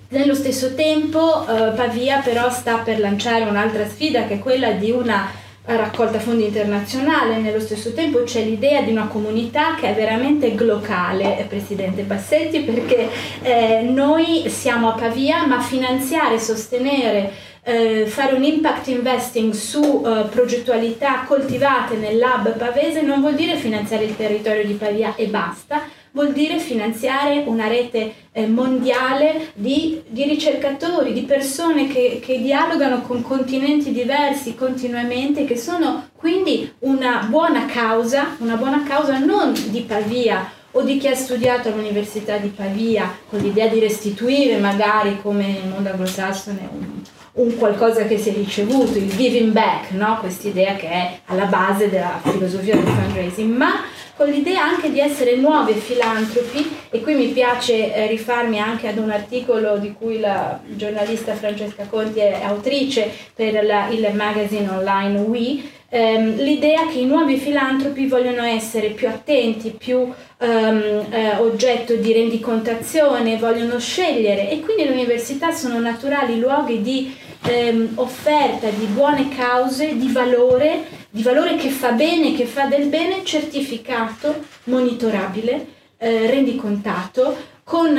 nello 0.07 0.33
stesso 0.33 0.75
tempo 0.75 1.43
uh, 1.45 1.75
Pavia 1.75 2.19
però 2.19 2.49
sta 2.49 2.77
per 2.77 2.99
lanciare 2.99 3.43
un'altra 3.43 3.85
sfida 3.85 4.27
che 4.27 4.35
è 4.35 4.39
quella 4.39 4.71
di 4.71 4.91
una 4.91 5.29
raccolta 5.75 6.19
fondi 6.19 6.45
internazionale, 6.45 7.37
nello 7.37 7.59
stesso 7.59 7.93
tempo 7.93 8.23
c'è 8.23 8.43
l'idea 8.43 8.81
di 8.81 8.91
una 8.91 9.07
comunità 9.07 9.75
che 9.75 9.89
è 9.89 9.93
veramente 9.93 10.55
globale, 10.55 11.37
eh, 11.37 11.43
Presidente 11.43 12.03
Bassetti, 12.03 12.61
perché 12.61 13.09
eh, 13.41 13.81
noi 13.81 14.49
siamo 14.49 14.89
a 14.89 14.93
Pavia, 14.93 15.45
ma 15.45 15.59
finanziare 15.59 16.35
e 16.35 16.39
sostenere 16.39 17.31
eh, 17.69 18.07
fare 18.07 18.33
un 18.33 18.43
impact 18.43 18.87
investing 18.87 19.53
su 19.53 20.03
eh, 20.03 20.23
progettualità 20.27 21.23
coltivate 21.27 21.97
nel 21.97 22.17
lab 22.17 22.57
pavese 22.57 23.03
non 23.03 23.21
vuol 23.21 23.35
dire 23.35 23.57
finanziare 23.57 24.05
il 24.05 24.15
territorio 24.15 24.65
di 24.65 24.73
Pavia 24.73 25.13
e 25.15 25.27
basta, 25.27 25.83
vuol 26.11 26.33
dire 26.33 26.57
finanziare 26.57 27.43
una 27.45 27.67
rete 27.67 28.13
eh, 28.31 28.47
mondiale 28.47 29.51
di, 29.53 30.01
di, 30.07 30.23
ricercatori, 30.23 31.13
di 31.13 31.21
persone 31.21 31.87
che, 31.87 32.19
che 32.23 32.41
dialogano 32.41 33.01
con 33.01 33.21
continenti 33.21 33.91
diversi 33.91 34.55
continuamente, 34.55 35.45
che 35.45 35.55
sono 35.55 36.09
quindi 36.15 36.73
una 36.79 37.27
buona 37.29 37.67
causa, 37.67 38.35
una 38.39 38.55
buona 38.55 38.81
causa 38.81 39.19
non 39.19 39.53
di 39.67 39.81
Pavia 39.81 40.51
o 40.71 40.81
di 40.81 40.97
chi 40.97 41.07
ha 41.07 41.15
studiato 41.15 41.69
all'Università 41.69 42.37
di 42.37 42.47
Pavia 42.47 43.15
con 43.29 43.39
l'idea 43.39 43.67
di 43.67 43.79
restituire 43.79 44.57
magari 44.57 45.19
come 45.21 45.45
nel 45.47 45.67
mondo 45.67 45.89
anglosassone 45.89 46.69
un, 46.71 47.01
un 47.39 47.55
qualcosa 47.57 48.05
che 48.05 48.17
si 48.17 48.29
è 48.29 48.33
ricevuto, 48.33 48.97
il 48.97 49.15
giving 49.15 49.51
back, 49.51 49.91
no? 49.91 50.17
quest'idea 50.19 50.75
che 50.75 50.89
è 50.89 51.19
alla 51.25 51.45
base 51.45 51.89
della 51.89 52.19
filosofia 52.21 52.75
del 52.75 52.83
fundraising, 52.83 53.55
ma 53.55 53.83
con 54.15 54.27
l'idea 54.27 54.63
anche 54.63 54.91
di 54.91 54.99
essere 54.99 55.37
nuovi 55.37 55.71
filantropi 55.71 56.69
e 56.89 57.01
qui 57.01 57.15
mi 57.15 57.27
piace 57.27 57.93
eh, 57.93 58.07
rifarmi 58.07 58.59
anche 58.59 58.89
ad 58.89 58.97
un 58.97 59.11
articolo 59.11 59.77
di 59.77 59.93
cui 59.93 60.19
la 60.19 60.59
giornalista 60.65 61.35
Francesca 61.35 61.85
Conti 61.89 62.19
è 62.19 62.41
autrice 62.43 63.09
per 63.33 63.63
la, 63.63 63.87
il 63.87 64.05
magazine 64.13 64.67
online 64.67 65.19
We, 65.19 65.61
ehm, 65.87 66.35
l'idea 66.35 66.87
che 66.87 66.99
i 66.99 67.05
nuovi 67.05 67.37
filantropi 67.37 68.07
vogliono 68.07 68.43
essere 68.43 68.89
più 68.89 69.07
attenti, 69.07 69.69
più 69.69 70.13
ehm, 70.37 71.05
eh, 71.09 71.35
oggetto 71.37 71.95
di 71.95 72.11
rendicontazione, 72.11 73.37
vogliono 73.37 73.79
scegliere 73.79 74.49
e 74.49 74.59
quindi 74.59 74.83
le 74.83 74.91
università 74.91 75.51
sono 75.51 75.79
naturali 75.79 76.37
luoghi 76.37 76.81
di 76.81 77.15
ehm, 77.43 77.91
offerta 77.95 78.69
di 78.69 78.85
buone 78.85 79.29
cause, 79.29 79.97
di 79.97 80.11
valore, 80.11 80.85
di 81.09 81.23
valore 81.23 81.55
che 81.55 81.69
fa 81.69 81.91
bene, 81.91 82.35
che 82.35 82.45
fa 82.45 82.65
del 82.65 82.87
bene, 82.87 83.23
certificato, 83.23 84.43
monitorabile, 84.65 85.67
eh, 85.97 86.27
rendicontato, 86.29 87.57
con 87.63 87.95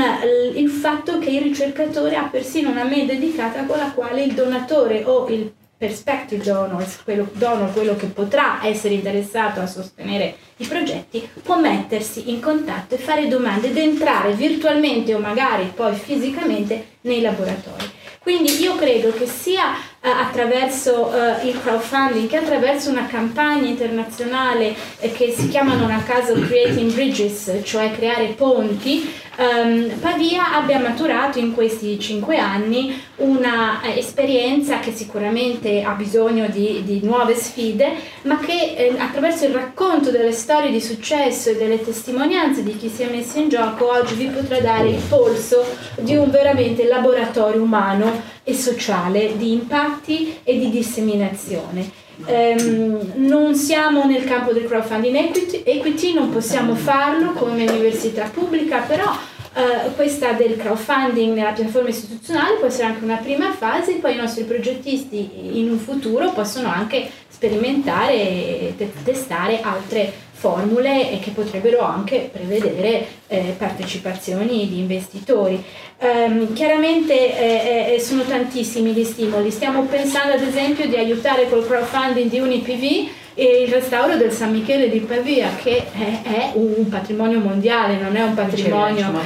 il 0.57 0.69
fatto 0.69 1.21
che 1.21 1.31
il 1.31 1.43
ricercatore 1.43 2.17
ha 2.17 2.25
persino 2.25 2.71
una 2.71 2.83
mail 2.83 3.07
dedicata 3.07 3.65
con 3.67 3.79
la 3.79 3.93
quale 3.93 4.25
il 4.25 4.33
donatore 4.33 5.05
o 5.05 5.29
il 5.29 5.53
perspective 5.81 6.45
donor, 6.45 6.85
quello, 7.05 7.27
donor, 7.33 7.73
quello 7.73 7.97
che 7.97 8.09
potrà 8.09 8.67
essere 8.67 8.93
interessato 8.95 9.61
a 9.61 9.67
sostenere 9.67 10.35
i 10.57 10.67
progetti, 10.67 11.27
può 11.43 11.59
mettersi 11.59 12.31
in 12.31 12.41
contatto 12.41 12.97
e 12.97 12.99
fare 12.99 13.29
domande 13.29 13.69
ed 13.69 13.79
entrare 13.79 14.35
virtualmente 14.35 15.15
o 15.15 15.21
magari 15.21 15.73
poi 15.75 15.95
fisicamente 15.95 16.97
nei 17.03 17.23
laboratori. 17.23 17.99
Quindi 18.23 18.61
io 18.61 18.77
credo 18.77 19.13
che 19.13 19.27
sia 19.27 19.75
attraverso 20.03 21.13
eh, 21.13 21.49
il 21.49 21.61
crowdfunding 21.61 22.27
che 22.27 22.39
attraverso 22.39 22.89
una 22.89 23.07
campagna 23.07 23.69
internazionale 23.69 24.75
eh, 24.99 25.13
che 25.13 25.31
si 25.31 25.49
chiama 25.49 25.75
non 25.75 25.91
a 25.91 26.03
caso 26.03 26.33
Creating 26.33 26.93
Bridges, 26.93 27.61
cioè 27.65 27.93
creare 27.93 28.29
ponti, 28.29 29.13
ehm, 29.37 29.99
Pavia 30.01 30.55
abbia 30.55 30.79
maturato 30.79 31.39
in 31.39 31.53
questi 31.53 31.99
cinque 31.99 32.39
anni 32.39 32.99
una 33.17 33.83
eh, 33.83 33.99
esperienza 33.99 34.79
che 34.79 34.93
sicuramente 34.93 35.83
ha 35.83 35.93
bisogno 35.93 36.49
di, 36.49 36.83
di 36.83 37.01
nuove 37.03 37.35
sfide, 37.35 37.93
ma 38.23 38.39
che 38.39 38.75
eh, 38.77 38.95
attraverso 38.99 39.45
il 39.45 39.53
racconto 39.53 40.11
delle 40.11 40.33
storie 40.33 40.71
di 40.71 40.81
successo 40.81 41.51
e 41.51 41.57
delle 41.57 41.85
testimonianze 41.85 42.63
di 42.63 42.75
chi 42.75 42.89
si 42.89 43.03
è 43.03 43.11
messo 43.11 43.39
in 43.39 43.51
gioco 43.51 43.91
oggi 43.91 44.15
vi 44.15 44.29
potrà 44.29 44.61
dare 44.61 44.89
il 44.89 45.03
polso 45.09 45.63
di 45.99 46.17
un 46.17 46.31
veramente 46.31 46.87
laboratorio 46.87 47.63
umano 47.63 48.39
e 48.43 48.55
sociale 48.55 49.37
di 49.37 49.53
impatti 49.53 50.39
e 50.43 50.59
di 50.59 50.71
disseminazione. 50.71 52.09
Um, 52.27 53.13
non 53.17 53.55
siamo 53.55 54.05
nel 54.05 54.25
campo 54.25 54.53
del 54.53 54.67
crowdfunding 54.67 55.17
equity, 55.17 55.63
equity, 55.65 56.13
non 56.13 56.31
possiamo 56.31 56.75
farlo 56.75 57.33
come 57.33 57.67
università 57.67 58.31
pubblica, 58.33 58.81
però 58.81 59.11
uh, 59.11 59.95
questa 59.95 60.33
del 60.33 60.57
crowdfunding 60.57 61.35
nella 61.35 61.53
piattaforma 61.53 61.89
istituzionale 61.89 62.57
può 62.57 62.67
essere 62.67 62.89
anche 62.89 63.05
una 63.05 63.17
prima 63.17 63.53
fase, 63.53 63.95
poi 63.95 64.15
i 64.15 64.19
nostri 64.19 64.45
progettisti 64.45 65.59
in 65.59 65.71
un 65.71 65.79
futuro 65.79 66.31
possono 66.33 66.69
anche 66.69 67.09
sperimentare 67.27 68.13
e 68.13 68.75
te- 68.77 68.93
testare 69.03 69.63
altre 69.63 70.13
formule 70.41 71.19
che 71.21 71.33
potrebbero 71.33 71.81
anche 71.81 72.31
prevedere 72.33 73.07
eh, 73.27 73.55
partecipazioni 73.59 74.67
di 74.67 74.79
investitori. 74.79 75.63
Um, 75.99 76.55
chiaramente 76.55 77.13
eh, 77.13 77.95
eh, 77.95 78.01
sono 78.01 78.23
tantissimi 78.23 78.93
gli 78.93 79.05
stimoli, 79.05 79.51
stiamo 79.51 79.83
pensando 79.83 80.33
ad 80.33 80.43
esempio 80.43 80.89
di 80.89 80.97
aiutare 80.97 81.47
col 81.51 81.67
crowdfunding 81.67 82.31
di 82.31 82.39
UniPV 82.39 83.11
e 83.41 83.63
il 83.63 83.73
restauro 83.73 84.17
del 84.17 84.31
San 84.31 84.51
Michele 84.51 84.91
di 84.91 84.99
Pavia 84.99 85.49
che 85.63 85.87
è, 85.93 86.21
è 86.25 86.51
un 86.57 86.87
patrimonio 86.91 87.39
mondiale, 87.39 87.97
non 87.97 88.15
è 88.15 88.23
un 88.23 88.35
patrimonio 88.35 89.19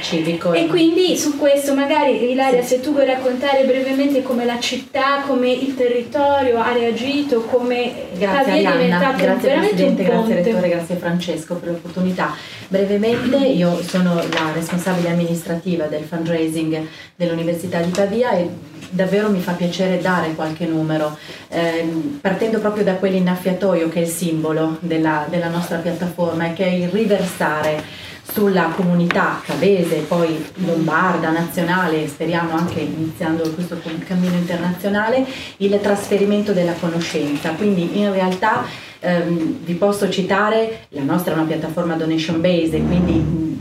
civico. 0.00 0.52
E 0.52 0.68
quindi 0.68 1.16
su 1.16 1.36
questo 1.36 1.74
magari 1.74 2.30
Ilaria 2.30 2.62
sì. 2.62 2.76
se 2.76 2.80
tu 2.80 2.92
vuoi 2.92 3.06
raccontare 3.06 3.64
brevemente 3.64 4.22
come 4.22 4.44
la 4.44 4.60
città, 4.60 5.24
come 5.26 5.50
il 5.50 5.74
territorio 5.74 6.60
ha 6.60 6.72
reagito, 6.72 7.40
come 7.40 7.92
grazie 8.16 8.52
Pavia 8.52 8.72
è 8.72 8.76
diventato 8.76 9.16
grazie 9.16 9.48
veramente 9.48 9.74
Presidente, 9.74 10.04
grazie 10.04 10.34
Rettore, 10.36 10.68
grazie 10.68 10.94
Francesco 10.94 11.54
per 11.56 11.68
l'opportunità. 11.70 12.32
Brevemente 12.70 13.36
io 13.36 13.82
sono 13.82 14.14
la 14.14 14.52
responsabile 14.54 15.10
amministrativa 15.10 15.86
del 15.86 16.04
fundraising 16.04 16.86
dell'Università 17.16 17.80
di 17.80 17.90
Pavia 17.90 18.30
e 18.30 18.48
davvero 18.90 19.28
mi 19.28 19.40
fa 19.40 19.54
piacere 19.54 20.00
dare 20.00 20.36
qualche 20.36 20.66
numero, 20.66 21.18
eh, 21.48 21.84
partendo 22.20 22.60
proprio 22.60 22.84
da 22.84 22.94
quell'innaffiatoio 22.94 23.88
che 23.88 23.98
è 23.98 24.02
il 24.02 24.08
simbolo 24.08 24.76
della, 24.78 25.26
della 25.28 25.48
nostra 25.48 25.78
piattaforma 25.78 26.46
e 26.46 26.52
che 26.52 26.64
è 26.64 26.70
il 26.70 26.88
riversare 26.90 27.82
sulla 28.22 28.70
comunità 28.76 29.40
cavese, 29.44 29.96
poi 30.06 30.52
lombarda, 30.64 31.30
nazionale, 31.30 32.06
speriamo 32.06 32.52
anche 32.52 32.78
iniziando 32.78 33.50
questo 33.50 33.80
cammino 34.06 34.36
internazionale, 34.36 35.26
il 35.56 35.76
trasferimento 35.80 36.52
della 36.52 36.74
conoscenza. 36.74 37.50
Quindi 37.50 37.98
in 37.98 38.12
realtà 38.12 38.64
vi 39.00 39.74
posso 39.74 40.10
citare, 40.10 40.86
la 40.90 41.02
nostra 41.02 41.32
è 41.32 41.36
una 41.36 41.46
piattaforma 41.46 41.94
donation 41.94 42.40
based, 42.40 42.86
quindi 42.86 43.58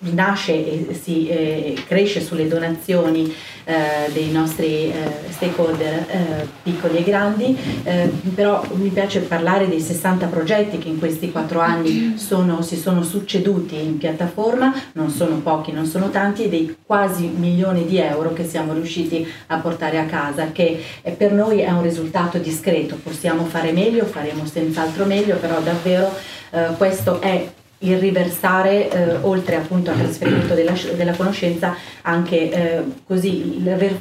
nasce 0.00 0.88
e 0.88 0.94
si 0.94 1.28
eh, 1.28 1.76
cresce 1.86 2.20
sulle 2.20 2.48
donazioni 2.48 3.34
eh, 3.64 4.10
dei 4.12 4.30
nostri 4.30 4.90
eh, 4.90 4.94
stakeholder 5.28 6.06
eh, 6.08 6.48
piccoli 6.62 6.98
e 6.98 7.02
grandi, 7.04 7.56
eh, 7.84 8.10
però 8.34 8.64
mi 8.72 8.88
piace 8.88 9.20
parlare 9.20 9.68
dei 9.68 9.80
60 9.80 10.26
progetti 10.26 10.78
che 10.78 10.88
in 10.88 10.98
questi 10.98 11.30
quattro 11.30 11.60
anni 11.60 12.14
sono, 12.16 12.62
si 12.62 12.76
sono 12.76 13.02
succeduti 13.02 13.76
in 13.76 13.98
piattaforma, 13.98 14.74
non 14.92 15.10
sono 15.10 15.36
pochi, 15.36 15.72
non 15.72 15.86
sono 15.86 16.10
tanti, 16.10 16.44
e 16.44 16.48
dei 16.48 16.76
quasi 16.84 17.26
milioni 17.26 17.86
di 17.86 17.98
euro 17.98 18.32
che 18.32 18.44
siamo 18.44 18.72
riusciti 18.72 19.26
a 19.48 19.58
portare 19.58 19.98
a 19.98 20.06
casa, 20.06 20.50
che 20.52 20.82
per 21.16 21.32
noi 21.32 21.60
è 21.60 21.70
un 21.70 21.82
risultato 21.82 22.38
discreto, 22.38 22.98
possiamo 23.02 23.44
fare 23.44 23.72
meglio, 23.72 24.04
faremo 24.04 24.46
senz'altro 24.46 25.04
meglio, 25.04 25.36
però 25.36 25.60
davvero 25.60 26.12
eh, 26.50 26.70
questo 26.76 27.20
è 27.20 27.46
il 27.80 27.98
riversare, 27.98 28.90
eh, 28.90 29.16
oltre 29.22 29.56
appunto 29.56 29.90
al 29.90 29.98
trasferimento 29.98 30.54
della, 30.54 30.74
della 30.96 31.14
conoscenza, 31.14 31.74
anche 32.02 32.50
eh, 32.50 32.82
così 33.06 33.62
l'aver 33.62 33.98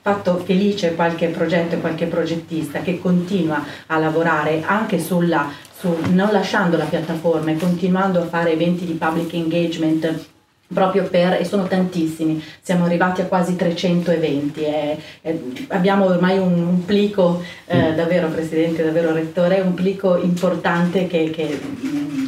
fatto 0.00 0.38
felice 0.44 0.94
qualche 0.94 1.28
progetto 1.28 1.74
e 1.74 1.80
qualche 1.80 2.06
progettista 2.06 2.80
che 2.80 3.00
continua 3.00 3.64
a 3.86 3.98
lavorare 3.98 4.62
anche 4.64 5.00
sulla, 5.00 5.50
su, 5.76 5.96
non 6.10 6.30
lasciando 6.30 6.76
la 6.76 6.84
piattaforma 6.84 7.50
e 7.50 7.56
continuando 7.56 8.20
a 8.20 8.26
fare 8.26 8.52
eventi 8.52 8.84
di 8.84 8.92
public 8.92 9.32
engagement 9.34 10.32
proprio 10.72 11.04
per, 11.04 11.34
e 11.34 11.44
sono 11.44 11.66
tantissimi, 11.66 12.42
siamo 12.60 12.84
arrivati 12.84 13.20
a 13.20 13.26
quasi 13.26 13.56
300 13.56 14.10
eventi, 14.10 14.64
e, 14.64 14.98
e 15.20 15.66
abbiamo 15.68 16.06
ormai 16.06 16.38
un, 16.38 16.52
un 16.52 16.84
plico, 16.84 17.42
eh, 17.66 17.92
mm. 17.92 17.94
davvero 17.94 18.28
Presidente, 18.28 18.84
davvero 18.84 19.12
Rettore, 19.12 19.60
un 19.60 19.74
plico 19.74 20.16
importante 20.16 21.06
che, 21.06 21.30
che, 21.30 21.60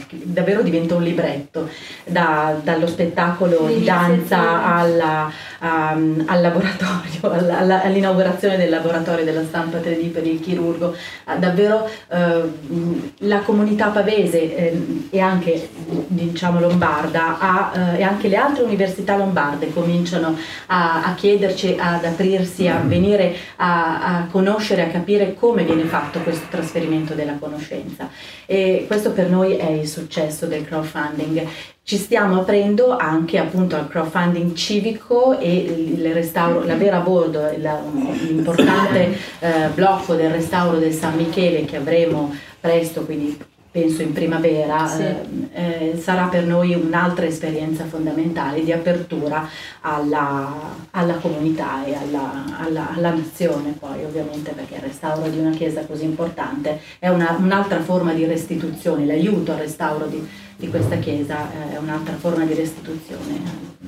che 0.06 0.20
davvero 0.22 0.62
diventa 0.62 0.94
un 0.94 1.02
libretto, 1.02 1.68
da, 2.04 2.56
dallo 2.62 2.86
spettacolo 2.86 3.66
di 3.66 3.84
danza 3.84 4.64
alla, 4.64 5.30
um, 5.60 6.24
al 6.26 6.40
laboratorio, 6.40 7.30
alla, 7.58 7.82
all'inaugurazione 7.82 8.56
del 8.56 8.70
laboratorio 8.70 9.24
della 9.24 9.44
stampa 9.44 9.78
3D 9.78 10.10
per 10.10 10.26
il 10.26 10.40
chirurgo, 10.40 10.94
davvero 11.38 11.88
uh, 12.08 13.10
la 13.18 13.40
comunità 13.40 13.88
pavese 13.88 14.56
eh, 14.56 15.06
e 15.10 15.20
anche 15.20 15.68
diciamo 16.08 16.60
lombarda 16.60 17.38
ha, 17.38 17.72
eh, 17.74 17.98
e 17.98 18.02
anche 18.02 18.28
le 18.28 18.35
altre 18.36 18.62
università 18.62 19.16
lombarde 19.16 19.72
cominciano 19.72 20.36
a, 20.66 21.04
a 21.04 21.14
chiederci, 21.14 21.76
ad 21.78 22.04
aprirsi, 22.04 22.68
a 22.68 22.80
venire 22.84 23.34
a, 23.56 24.18
a, 24.18 24.26
conoscere, 24.30 24.82
a 24.82 24.88
capire 24.88 25.34
come 25.34 25.64
viene 25.64 25.84
fatto 25.84 26.20
questo 26.20 26.46
trasferimento 26.50 27.14
della 27.14 27.36
conoscenza. 27.38 28.08
E 28.46 28.84
questo 28.86 29.12
per 29.12 29.28
noi 29.28 29.56
è 29.56 29.70
il 29.70 29.88
successo 29.88 30.46
del 30.46 30.64
crowdfunding. 30.64 31.46
Ci 31.82 31.96
stiamo 31.96 32.40
aprendo 32.40 32.96
anche 32.96 33.38
appunto 33.38 33.76
al 33.76 33.88
crowdfunding 33.88 34.54
civico 34.54 35.38
e 35.38 35.54
il 35.56 36.12
restauro, 36.12 36.64
la 36.64 36.74
vera 36.74 36.98
bordo, 36.98 37.48
l'importante 37.48 39.16
eh, 39.38 39.68
blocco 39.72 40.14
del 40.14 40.30
restauro 40.30 40.78
del 40.78 40.92
San 40.92 41.14
Michele 41.14 41.64
che 41.64 41.76
avremo 41.76 42.34
presto, 42.60 43.04
quindi 43.04 43.38
penso 43.76 44.00
in 44.00 44.14
primavera, 44.14 44.86
sì. 44.86 45.02
eh, 45.02 45.92
eh, 45.92 45.98
sarà 46.00 46.28
per 46.28 46.46
noi 46.46 46.72
un'altra 46.72 47.26
esperienza 47.26 47.84
fondamentale 47.84 48.64
di 48.64 48.72
apertura 48.72 49.46
alla, 49.82 50.50
alla 50.92 51.16
comunità 51.16 51.84
e 51.84 51.94
alla, 51.94 52.56
alla, 52.58 52.94
alla, 52.94 53.10
nazione 53.10 53.72
poi 53.78 54.02
ovviamente 54.02 54.52
perché 54.52 54.76
il 54.76 54.80
restauro 54.80 55.28
di 55.28 55.38
una 55.38 55.50
chiesa 55.50 55.84
così 55.84 56.04
importante 56.04 56.80
è 56.98 57.08
una, 57.08 57.36
un'altra 57.38 57.82
forma 57.82 58.14
di 58.14 58.24
restituzione, 58.24 59.04
l'aiuto 59.04 59.52
al 59.52 59.58
restauro 59.58 60.06
di, 60.06 60.26
di 60.56 60.68
questa 60.70 60.96
chiesa 60.96 61.50
è 61.70 61.76
un'altra 61.76 62.14
forma 62.14 62.46
di 62.46 62.54
restituzione 62.54 63.38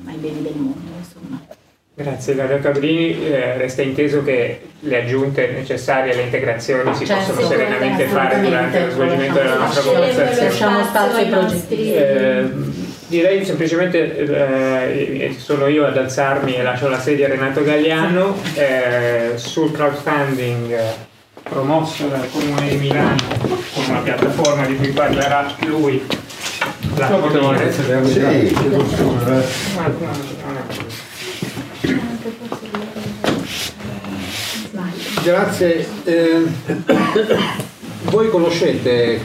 ai 0.04 0.16
beni 0.16 0.42
del 0.42 0.54
mondo. 0.54 0.90
Insomma. 0.98 1.67
Grazie 1.98 2.36
Dario 2.36 2.60
Cabrini, 2.60 3.24
eh, 3.24 3.56
resta 3.56 3.82
inteso 3.82 4.22
che 4.22 4.60
le 4.78 5.02
aggiunte 5.02 5.48
necessarie 5.48 6.12
alle 6.12 6.22
integrazioni 6.22 6.94
si 6.94 7.04
certo, 7.04 7.32
possono 7.32 7.48
serenamente 7.48 8.04
fare 8.04 8.40
durante 8.40 8.84
lo 8.84 8.90
svolgimento 8.92 9.38
della 9.40 9.56
nostra 9.56 9.82
conversazione. 9.82 10.48
Lasciamo 10.48 10.84
spazio 10.84 11.18
ai 11.18 11.26
progetti. 11.26 11.92
Eh, 11.92 12.46
direi 13.08 13.44
semplicemente, 13.44 14.16
eh, 14.16 15.34
sono 15.36 15.66
io 15.66 15.86
ad 15.86 15.98
alzarmi 15.98 16.54
e 16.54 16.62
lascio 16.62 16.88
la 16.88 17.00
sedia 17.00 17.26
a 17.26 17.30
Renato 17.30 17.64
Gagliano, 17.64 18.36
eh, 18.54 19.32
sul 19.34 19.72
crowdfunding 19.72 20.76
promosso 21.42 22.06
dal 22.06 22.30
Comune 22.30 22.68
di 22.68 22.76
Milano 22.76 23.16
con 23.74 23.84
una 23.88 24.00
piattaforma 24.02 24.66
di 24.66 24.76
cui 24.76 24.90
parlerà 24.90 25.52
lui. 25.66 26.06
La 26.94 27.08
sì. 28.04 28.54
Grazie. 35.22 35.86
Eh, 36.04 36.46
voi 38.04 38.30
conoscete 38.30 39.20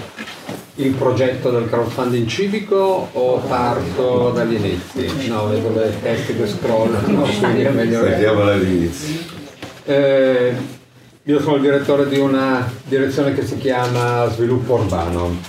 il 0.76 0.94
progetto 0.96 1.52
del 1.52 1.70
crowdfunding 1.70 2.28
civico 2.28 3.10
o 3.12 3.38
parto 3.38 4.32
dagli 4.32 4.56
inizi? 4.56 5.28
No, 5.28 5.48
vedo 5.48 5.72
le 5.74 5.94
teste 6.02 6.36
che 6.36 6.48
scrollano, 6.48 7.22
quindi 7.22 7.62
è 7.62 7.70
meglio... 7.70 8.02
Partiamo 8.02 8.44
dall'inizio. 8.44 9.22
Eh, 9.86 10.56
io 11.24 11.40
sono 11.42 11.56
il 11.56 11.62
direttore 11.62 12.10
di 12.10 12.18
una 12.18 12.70
direzione 12.86 13.34
che 13.34 13.46
si 13.46 13.58
chiama 13.58 14.28
Sviluppo 14.30 14.74
Urbano. 14.74 15.40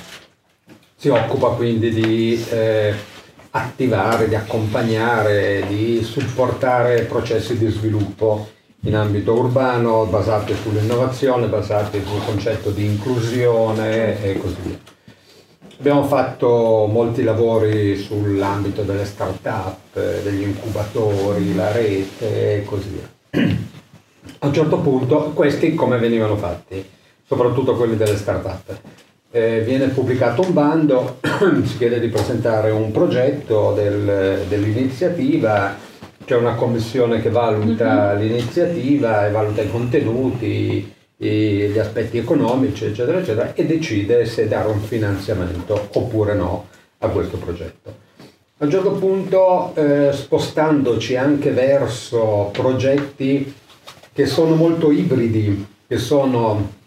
Si 0.94 1.08
occupa 1.08 1.48
quindi 1.48 1.90
di 1.90 2.44
eh, 2.50 2.94
attivare, 3.56 4.28
di 4.28 4.34
accompagnare, 4.34 5.64
di 5.68 6.02
supportare 6.02 7.02
processi 7.02 7.56
di 7.56 7.68
sviluppo 7.68 8.48
in 8.80 8.96
ambito 8.96 9.32
urbano 9.32 10.04
basate 10.06 10.54
sull'innovazione, 10.54 11.46
basate 11.46 12.02
sul 12.04 12.22
concetto 12.24 12.70
di 12.70 12.84
inclusione 12.84 14.22
e 14.22 14.38
così 14.38 14.56
via. 14.62 14.78
Abbiamo 15.78 16.04
fatto 16.04 16.86
molti 16.90 17.22
lavori 17.22 17.96
sull'ambito 17.96 18.82
delle 18.82 19.04
start-up, 19.04 20.22
degli 20.22 20.42
incubatori, 20.42 21.54
la 21.54 21.70
rete 21.72 22.56
e 22.56 22.64
così 22.64 22.88
via. 22.88 23.46
A 24.38 24.46
un 24.46 24.52
certo 24.52 24.78
punto 24.78 25.30
questi 25.32 25.74
come 25.74 25.96
venivano 25.98 26.36
fatti, 26.36 26.84
soprattutto 27.26 27.76
quelli 27.76 27.96
delle 27.96 28.16
start-up. 28.16 28.78
Eh, 29.36 29.62
viene 29.62 29.88
pubblicato 29.88 30.42
un 30.42 30.52
bando, 30.52 31.18
si 31.64 31.76
chiede 31.76 31.98
di 31.98 32.06
presentare 32.06 32.70
un 32.70 32.92
progetto 32.92 33.72
del, 33.72 34.44
dell'iniziativa 34.46 35.76
c'è 36.24 36.36
una 36.36 36.54
commissione 36.54 37.20
che 37.20 37.30
valuta 37.30 38.12
uh-huh. 38.12 38.18
l'iniziativa 38.18 39.26
e 39.26 39.32
valuta 39.32 39.62
i 39.62 39.70
contenuti, 39.70 40.94
i, 41.16 41.28
gli 41.68 41.78
aspetti 41.78 42.16
economici, 42.16 42.84
eccetera, 42.84 43.18
eccetera, 43.18 43.54
e 43.54 43.66
decide 43.66 44.24
se 44.24 44.48
dare 44.48 44.68
un 44.68 44.80
finanziamento 44.80 45.88
oppure 45.94 46.34
no 46.34 46.68
a 46.98 47.08
questo 47.08 47.36
progetto. 47.36 47.92
A 48.58 48.64
un 48.64 48.70
certo 48.70 48.92
punto, 48.92 49.72
eh, 49.74 50.12
spostandoci 50.12 51.16
anche 51.16 51.50
verso 51.50 52.50
progetti 52.52 53.52
che 54.12 54.26
sono 54.26 54.54
molto 54.54 54.92
ibridi, 54.92 55.66
che 55.88 55.98
sono 55.98 56.82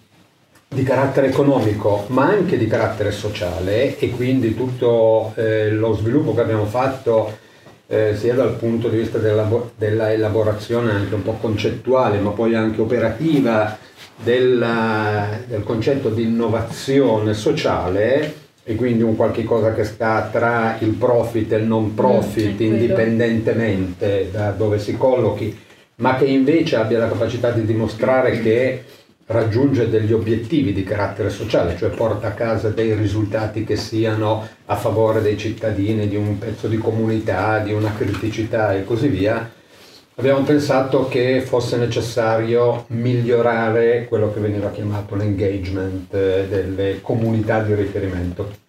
di 0.70 0.84
carattere 0.84 1.28
economico 1.28 2.06
ma 2.08 2.26
anche 2.26 2.58
di 2.58 2.68
carattere 2.68 3.12
sociale 3.12 3.98
e 3.98 4.10
quindi 4.12 4.54
tutto 4.56 5.34
eh, 5.36 5.72
lo 5.72 5.94
sviluppo 5.94 6.34
che 6.34 6.42
abbiamo 6.42 6.66
fatto 6.66 7.46
eh, 7.88 8.16
sia 8.16 8.34
dal 8.34 8.56
punto 8.56 8.90
di 8.90 8.98
vista 8.98 9.18
della, 9.18 9.50
della, 9.76 10.12
elaborazione 10.12 10.92
anche 10.92 11.16
un 11.16 11.24
po' 11.24 11.38
concettuale, 11.40 12.20
ma 12.20 12.32
poi 12.32 12.54
anche 12.54 12.82
operativa 12.82 13.78
della, 14.22 15.40
del 15.48 15.64
concetto 15.64 16.10
di 16.10 16.24
innovazione 16.24 17.34
sociale 17.34 18.46
e 18.64 18.76
quindi 18.76 19.04
un 19.04 19.16
qualche 19.16 19.46
cosa 19.46 19.74
che 19.74 19.86
sta 19.86 20.28
tra 20.30 20.78
il 20.82 20.92
profit 20.92 21.54
e 21.54 21.58
il 21.58 21.64
non 21.64 21.94
profit, 21.94 22.62
mm, 22.62 22.66
indipendentemente 22.66 24.30
da 24.32 24.52
dove 24.52 24.80
si 24.80 24.98
collochi, 24.98 25.58
ma 25.96 26.18
che 26.18 26.26
invece 26.26 26.76
abbia 26.76 27.00
la 27.00 27.08
capacità 27.08 27.52
di 27.52 27.64
dimostrare 27.64 28.42
che 28.42 28.84
raggiunge 29.28 29.90
degli 29.90 30.14
obiettivi 30.14 30.72
di 30.74 30.84
carattere 30.84 31.30
sociale, 31.30 31.76
cioè 31.78 31.90
porta 31.90 32.28
a 32.28 32.34
casa 32.34 32.70
dei 32.70 32.94
risultati 32.94 33.64
che 33.64 33.76
siano 33.76 34.48
a 34.66 34.76
favore 34.76 35.22
dei 35.22 35.38
cittadini, 35.38 36.08
di 36.08 36.16
un 36.16 36.38
pezzo 36.38 36.68
di 36.68 36.78
comunità, 36.78 37.60
di 37.60 37.74
una 37.74 37.94
criticità 37.94 38.74
e 38.74 38.86
così 38.86 39.08
via, 39.10 39.52
abbiamo 40.16 40.44
pensato 40.44 41.08
che 41.08 41.42
fosse 41.42 41.78
necessario 41.78 42.86
migliorare 42.88 44.06
quello 44.08 44.32
che 44.32 44.40
veniva 44.40 44.72
chiamato 44.72 45.16
l'engagement 45.16 46.14
eh, 46.14 46.46
delle 46.50 47.02
comunità 47.02 47.62
di 47.62 47.76
riferimento. 47.76 48.66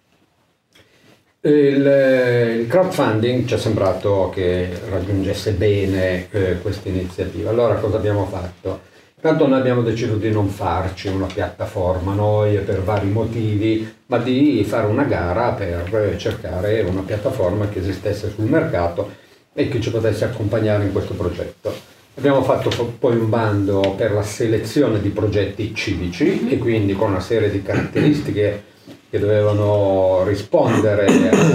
Il, 1.41 2.59
il 2.59 2.67
crowdfunding 2.67 3.45
ci 3.45 3.53
è 3.53 3.57
sembrato 3.57 4.29
che 4.33 4.69
raggiungesse 4.89 5.53
bene 5.53 6.27
eh, 6.31 6.59
questa 6.61 6.89
iniziativa. 6.89 7.49
Allora 7.49 7.75
cosa 7.75 7.95
abbiamo 7.95 8.25
fatto? 8.25 8.87
Tanto 9.21 9.47
noi 9.47 9.59
abbiamo 9.59 9.81
deciso 9.81 10.15
di 10.15 10.31
non 10.31 10.47
farci 10.47 11.09
una 11.09 11.25
piattaforma 11.25 12.13
noi 12.13 12.57
per 12.59 12.81
vari 12.81 13.09
motivi, 13.09 13.95
ma 14.05 14.17
di 14.17 14.63
fare 14.65 14.87
una 14.87 15.03
gara 15.03 15.51
per 15.51 16.15
cercare 16.17 16.79
una 16.81 17.01
piattaforma 17.01 17.67
che 17.67 17.79
esistesse 17.79 18.31
sul 18.33 18.45
mercato 18.45 19.11
e 19.53 19.67
che 19.67 19.81
ci 19.81 19.91
potesse 19.91 20.23
accompagnare 20.23 20.85
in 20.85 20.93
questo 20.93 21.15
progetto. 21.15 21.73
Abbiamo 22.15 22.43
fatto 22.43 22.69
poi 22.97 23.17
un 23.17 23.27
bando 23.27 23.93
per 23.97 24.13
la 24.13 24.23
selezione 24.23 25.01
di 25.01 25.09
progetti 25.09 25.75
civici 25.75 26.47
e 26.49 26.57
quindi 26.57 26.93
con 26.93 27.09
una 27.09 27.19
serie 27.19 27.51
di 27.51 27.61
caratteristiche 27.61 28.63
che 29.09 29.19
dovevano 29.19 30.23
rispondere 30.23 31.05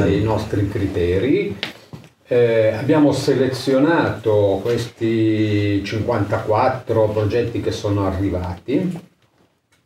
ai 0.02 0.22
nostri 0.22 0.68
criteri 0.68 1.56
eh, 2.26 2.72
abbiamo 2.76 3.12
selezionato 3.12 4.60
questi 4.62 5.82
54 5.84 7.08
progetti 7.08 7.60
che 7.60 7.72
sono 7.72 8.06
arrivati, 8.06 9.00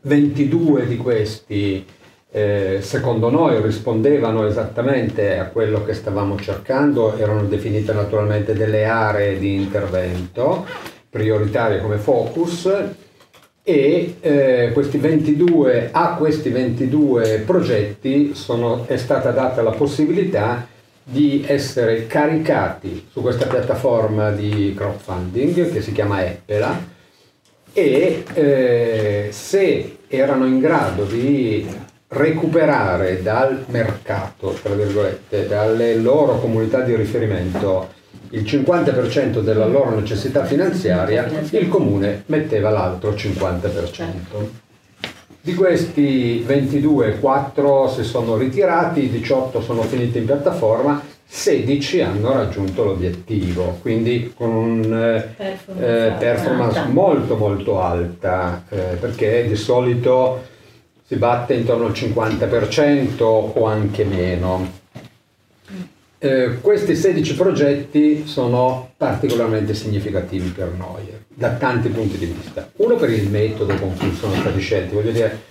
22 0.02 0.86
di 0.86 0.96
questi 0.96 1.84
eh, 2.30 2.78
secondo 2.82 3.30
noi 3.30 3.60
rispondevano 3.62 4.46
esattamente 4.46 5.38
a 5.38 5.46
quello 5.46 5.82
che 5.84 5.94
stavamo 5.94 6.36
cercando, 6.38 7.16
erano 7.16 7.42
definite 7.44 7.92
naturalmente 7.92 8.52
delle 8.52 8.84
aree 8.84 9.38
di 9.38 9.54
intervento 9.54 10.66
prioritarie 11.08 11.80
come 11.80 11.96
focus. 11.96 12.70
E 13.62 14.16
eh, 14.20 14.70
questi 14.72 14.96
22, 14.96 15.90
a 15.92 16.14
questi 16.16 16.48
22 16.48 17.42
progetti 17.44 18.34
sono, 18.34 18.86
è 18.86 18.96
stata 18.96 19.30
data 19.30 19.60
la 19.60 19.72
possibilità 19.72 20.66
di 21.10 21.42
essere 21.46 22.06
caricati 22.06 23.08
su 23.10 23.22
questa 23.22 23.46
piattaforma 23.46 24.30
di 24.30 24.74
crowdfunding 24.76 25.72
che 25.72 25.80
si 25.80 25.92
chiama 25.92 26.22
Eppela 26.22 26.96
e 27.72 28.24
eh, 28.34 29.28
se 29.30 29.98
erano 30.06 30.44
in 30.44 30.58
grado 30.58 31.04
di 31.04 31.66
recuperare 32.08 33.22
dal 33.22 33.64
mercato, 33.68 34.58
tra 34.62 34.74
virgolette, 34.74 35.46
dalle 35.46 35.94
loro 35.94 36.38
comunità 36.40 36.82
di 36.82 36.94
riferimento 36.94 37.96
il 38.30 38.42
50% 38.42 39.40
della 39.40 39.66
loro 39.66 39.98
necessità 39.98 40.44
finanziaria, 40.44 41.26
il 41.50 41.68
comune 41.68 42.24
metteva 42.26 42.68
l'altro 42.68 43.12
50%. 43.12 44.66
Di 45.40 45.54
questi 45.54 46.42
22, 46.44 47.18
4 47.20 47.88
si 47.88 48.02
sono 48.02 48.36
ritirati, 48.36 49.08
18 49.08 49.62
sono 49.62 49.82
finiti 49.82 50.18
in 50.18 50.26
piattaforma, 50.26 51.00
16 51.30 52.00
hanno 52.00 52.32
raggiunto 52.32 52.84
l'obiettivo, 52.84 53.78
quindi 53.80 54.32
con 54.34 54.50
una 54.50 55.24
performance, 55.36 56.06
eh, 56.06 56.10
performance 56.18 56.84
molto 56.88 57.36
molto 57.36 57.80
alta, 57.80 58.64
eh, 58.68 58.96
perché 58.98 59.46
di 59.46 59.54
solito 59.54 60.42
si 61.06 61.16
batte 61.16 61.54
intorno 61.54 61.86
al 61.86 61.92
50% 61.92 63.22
o 63.22 63.64
anche 63.64 64.04
meno. 64.04 64.77
Eh, 66.20 66.58
questi 66.60 66.96
16 66.96 67.36
progetti 67.36 68.26
sono 68.26 68.90
particolarmente 68.96 69.72
significativi 69.72 70.48
per 70.48 70.72
noi, 70.76 71.02
da 71.28 71.50
tanti 71.50 71.88
punti 71.90 72.18
di 72.18 72.26
vista. 72.26 72.68
Uno 72.76 72.96
per 72.96 73.10
il 73.10 73.28
metodo 73.28 73.74
con 73.76 73.96
cui 73.96 74.12
sono 74.14 74.34
stati 74.34 74.58
scelti, 74.58 74.96
voglio 74.96 75.12
dire, 75.12 75.42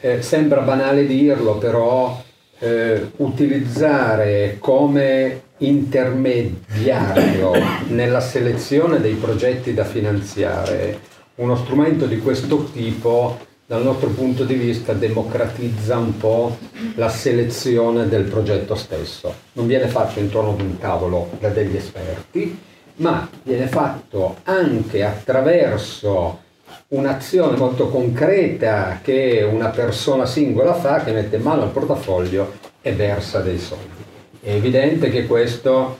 eh, 0.00 0.20
sembra 0.20 0.60
banale 0.60 1.06
dirlo, 1.06 1.56
però 1.56 2.22
eh, 2.58 3.12
utilizzare 3.16 4.56
come 4.58 5.40
intermediario 5.58 7.52
nella 7.88 8.20
selezione 8.20 9.00
dei 9.00 9.14
progetti 9.14 9.72
da 9.72 9.84
finanziare 9.84 11.12
uno 11.36 11.56
strumento 11.56 12.04
di 12.06 12.18
questo 12.18 12.64
tipo 12.72 13.38
dal 13.66 13.82
nostro 13.82 14.10
punto 14.10 14.44
di 14.44 14.54
vista 14.54 14.92
democratizza 14.92 15.96
un 15.96 16.18
po' 16.18 16.56
la 16.96 17.08
selezione 17.08 18.08
del 18.08 18.24
progetto 18.24 18.74
stesso. 18.74 19.34
Non 19.52 19.66
viene 19.66 19.88
fatto 19.88 20.18
intorno 20.20 20.50
ad 20.50 20.60
un 20.60 20.78
tavolo 20.78 21.30
da 21.40 21.48
degli 21.48 21.76
esperti, 21.76 22.58
ma 22.96 23.28
viene 23.42 23.66
fatto 23.66 24.36
anche 24.44 25.02
attraverso 25.02 26.40
un'azione 26.88 27.56
molto 27.56 27.88
concreta 27.88 29.00
che 29.02 29.48
una 29.50 29.68
persona 29.68 30.26
singola 30.26 30.74
fa, 30.74 31.02
che 31.02 31.12
mette 31.12 31.38
mano 31.38 31.62
al 31.62 31.70
portafoglio 31.70 32.52
e 32.82 32.92
versa 32.92 33.40
dei 33.40 33.58
soldi. 33.58 34.02
È 34.40 34.52
evidente 34.52 35.08
che 35.08 35.26
questo 35.26 35.98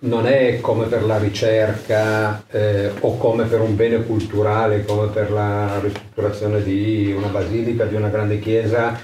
non 0.00 0.26
è 0.26 0.60
come 0.60 0.86
per 0.86 1.04
la 1.04 1.18
ricerca 1.18 2.44
eh, 2.50 2.90
o 3.00 3.16
come 3.18 3.44
per 3.44 3.60
un 3.60 3.76
bene 3.76 4.02
culturale, 4.04 4.84
come 4.84 5.08
per 5.08 5.30
la 5.30 5.78
ristrutturazione 5.80 6.62
di 6.62 7.12
una 7.14 7.28
basilica, 7.28 7.84
di 7.84 7.96
una 7.96 8.08
grande 8.08 8.38
chiesa, 8.38 8.98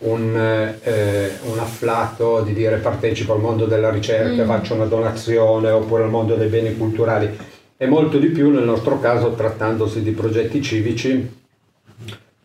un, 0.00 0.34
eh, 0.82 1.30
un 1.42 1.58
afflato 1.58 2.40
di 2.40 2.54
dire 2.54 2.76
partecipo 2.76 3.34
al 3.34 3.40
mondo 3.40 3.66
della 3.66 3.90
ricerca, 3.90 4.44
mm. 4.44 4.46
faccio 4.46 4.74
una 4.74 4.86
donazione 4.86 5.70
oppure 5.70 6.04
al 6.04 6.10
mondo 6.10 6.36
dei 6.36 6.48
beni 6.48 6.76
culturali. 6.76 7.36
È 7.76 7.86
molto 7.86 8.18
di 8.18 8.28
più 8.28 8.50
nel 8.50 8.64
nostro 8.64 8.98
caso 8.98 9.32
trattandosi 9.32 10.02
di 10.02 10.12
progetti 10.12 10.62
civici 10.62 11.38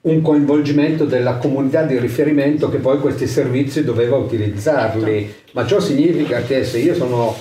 un 0.05 0.21
coinvolgimento 0.21 1.05
della 1.05 1.35
comunità 1.35 1.83
di 1.83 1.97
riferimento 1.97 2.69
che 2.69 2.77
poi 2.77 2.99
questi 2.99 3.27
servizi 3.27 3.83
doveva 3.83 4.17
utilizzarli. 4.17 5.33
Ma 5.53 5.65
ciò 5.65 5.79
significa 5.79 6.41
che 6.41 6.63
se 6.63 6.79
io 6.79 6.93
sono, 6.93 7.35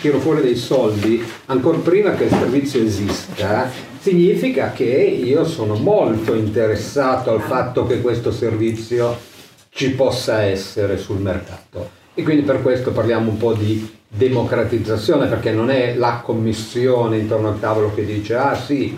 tiro 0.00 0.18
fuori 0.18 0.40
dei 0.40 0.56
soldi, 0.56 1.22
ancora 1.46 1.78
prima 1.78 2.12
che 2.12 2.24
il 2.24 2.30
servizio 2.30 2.82
esista, 2.82 3.70
significa 4.00 4.72
che 4.72 4.84
io 4.84 5.44
sono 5.44 5.74
molto 5.74 6.34
interessato 6.34 7.30
al 7.30 7.42
fatto 7.42 7.86
che 7.86 8.00
questo 8.00 8.32
servizio 8.32 9.16
ci 9.70 9.90
possa 9.90 10.42
essere 10.42 10.96
sul 10.96 11.18
mercato. 11.18 11.96
E 12.14 12.22
quindi 12.22 12.42
per 12.42 12.62
questo 12.62 12.90
parliamo 12.90 13.30
un 13.30 13.36
po' 13.36 13.52
di 13.52 13.96
democratizzazione, 14.08 15.26
perché 15.26 15.52
non 15.52 15.70
è 15.70 15.94
la 15.94 16.22
commissione 16.24 17.18
intorno 17.18 17.48
al 17.48 17.60
tavolo 17.60 17.94
che 17.94 18.06
dice 18.06 18.34
ah 18.34 18.56
sì, 18.56 18.96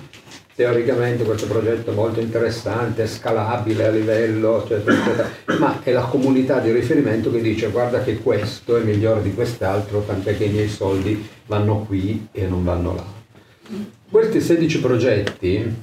teoricamente 0.60 1.24
questo 1.24 1.46
progetto 1.46 1.90
è 1.90 1.94
molto 1.94 2.20
interessante, 2.20 3.06
scalabile 3.06 3.86
a 3.86 3.88
livello, 3.88 4.62
eccetera, 4.62 4.94
eccetera, 4.94 5.28
ma 5.58 5.80
è 5.82 5.90
la 5.90 6.02
comunità 6.02 6.58
di 6.58 6.70
riferimento 6.70 7.30
che 7.30 7.40
dice 7.40 7.70
guarda 7.70 8.02
che 8.02 8.18
questo 8.18 8.76
è 8.76 8.82
migliore 8.82 9.22
di 9.22 9.32
quest'altro, 9.32 10.00
tant'è 10.02 10.36
che 10.36 10.44
i 10.44 10.50
miei 10.50 10.68
soldi 10.68 11.26
vanno 11.46 11.78
qui 11.86 12.28
e 12.30 12.46
non 12.46 12.62
vanno 12.62 12.94
là. 12.94 13.04
Questi 14.10 14.42
16 14.42 14.80
progetti, 14.80 15.82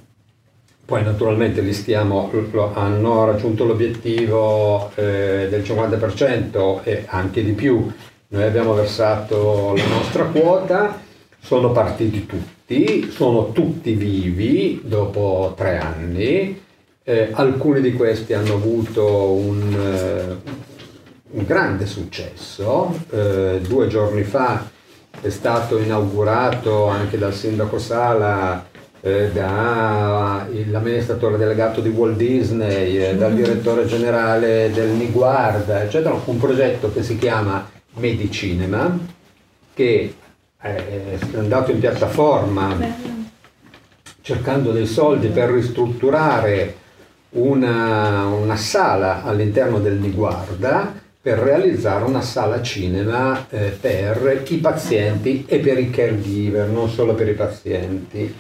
poi 0.86 1.04
naturalmente 1.04 1.62
li 1.62 1.74
stiamo, 1.74 2.30
hanno 2.76 3.26
raggiunto 3.26 3.66
l'obiettivo 3.66 4.92
eh, 4.94 5.48
del 5.50 5.64
50% 5.64 6.84
e 6.84 7.04
anche 7.08 7.44
di 7.44 7.54
più. 7.54 7.92
Noi 8.28 8.44
abbiamo 8.44 8.76
versato 8.76 9.74
la 9.76 9.88
nostra 9.88 10.26
quota, 10.26 11.02
sono 11.40 11.72
partiti 11.72 12.28
tutti 12.28 12.57
tutti, 12.68 13.10
sono 13.12 13.54
tutti 13.54 13.94
vivi 13.94 14.82
dopo 14.84 15.54
tre 15.56 15.78
anni, 15.78 16.62
eh, 17.04 17.30
alcuni 17.32 17.80
di 17.80 17.94
questi 17.94 18.34
hanno 18.34 18.56
avuto 18.56 19.32
un, 19.32 19.74
uh, 19.74 20.42
un 21.38 21.46
grande 21.46 21.86
successo, 21.86 22.94
eh, 23.10 23.62
due 23.66 23.88
giorni 23.88 24.24
fa 24.24 24.70
è 25.22 25.30
stato 25.30 25.78
inaugurato 25.78 26.88
anche 26.88 27.18
dal 27.18 27.34
sindaco 27.34 27.80
Sala 27.80 28.68
eh, 29.00 29.32
dall'amministratore 29.32 31.38
delegato 31.38 31.80
di 31.80 31.88
Walt 31.88 32.18
Disney, 32.18 32.98
eh, 32.98 33.16
dal 33.16 33.34
direttore 33.34 33.86
generale 33.86 34.72
del 34.74 34.90
Niguarda, 34.90 35.84
eccetera, 35.84 36.20
un 36.26 36.38
progetto 36.38 36.92
che 36.92 37.04
si 37.04 37.18
chiama 37.18 37.66
Medicinema, 37.94 39.00
che 39.74 40.14
è 40.60 41.18
andato 41.36 41.72
in 41.72 41.80
piattaforma 41.80 42.76
cercando 44.22 44.72
dei 44.72 44.86
soldi 44.86 45.28
per 45.28 45.50
ristrutturare 45.50 46.76
una, 47.30 48.26
una 48.26 48.56
sala 48.58 49.24
all'interno 49.24 49.80
del 49.80 49.96
Niguarda 49.96 50.94
per 51.22 51.40
realizzare 51.40 52.06
una 52.06 52.22
sala 52.22 52.62
cinema 52.62 53.48
eh, 53.50 53.78
per 53.80 54.44
i 54.48 54.58
pazienti 54.58 55.46
e 55.48 55.60
per 55.60 55.78
i 55.78 55.90
caregiver, 55.90 56.68
non 56.68 56.90
solo 56.90 57.16
per 57.16 57.28
i 57.28 57.34
pazienti, 57.34 58.34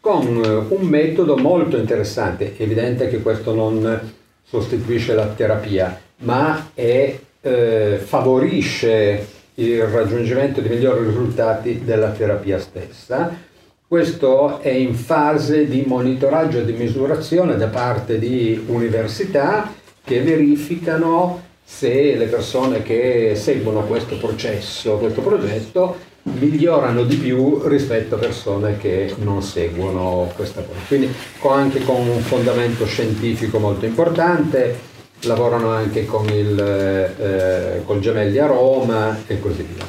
con 0.00 0.42
eh, 0.44 0.74
un 0.74 0.86
metodo 0.86 1.36
molto 1.36 1.76
interessante. 1.76 2.56
È 2.56 2.62
evidente 2.62 3.08
che 3.08 3.22
questo 3.22 3.54
non 3.54 4.12
sostituisce 4.44 5.14
la 5.14 5.26
terapia, 5.26 6.00
ma 6.18 6.70
è, 6.74 7.18
eh, 7.40 8.00
favorisce 8.00 9.26
il 9.58 9.82
raggiungimento 9.84 10.60
di 10.60 10.68
migliori 10.68 11.04
risultati 11.04 11.82
della 11.84 12.10
terapia 12.10 12.58
stessa. 12.58 13.46
Questo 13.86 14.60
è 14.60 14.70
in 14.70 14.94
fase 14.94 15.66
di 15.66 15.84
monitoraggio 15.86 16.58
e 16.58 16.64
di 16.64 16.72
misurazione 16.72 17.56
da 17.56 17.68
parte 17.68 18.18
di 18.18 18.62
università 18.66 19.72
che 20.04 20.20
verificano 20.20 21.46
se 21.64 22.14
le 22.16 22.26
persone 22.26 22.82
che 22.82 23.32
seguono 23.34 23.82
questo 23.82 24.16
processo, 24.16 24.96
questo 24.96 25.22
progetto, 25.22 25.96
migliorano 26.22 27.04
di 27.04 27.16
più 27.16 27.66
rispetto 27.66 28.14
a 28.14 28.18
persone 28.18 28.78
che 28.78 29.14
non 29.18 29.42
seguono 29.42 30.30
questa 30.36 30.62
cosa. 30.62 30.78
Quindi 30.86 31.08
anche 31.42 31.82
con 31.82 32.06
un 32.06 32.20
fondamento 32.20 32.86
scientifico 32.86 33.58
molto 33.58 33.86
importante, 33.86 34.96
lavorano 35.22 35.70
anche 35.70 36.06
con 36.06 36.28
il 36.28 36.58
eh, 36.58 37.82
col 37.84 38.00
Gemelli 38.00 38.38
a 38.38 38.46
Roma 38.46 39.16
e 39.26 39.40
così 39.40 39.62
via. 39.62 39.84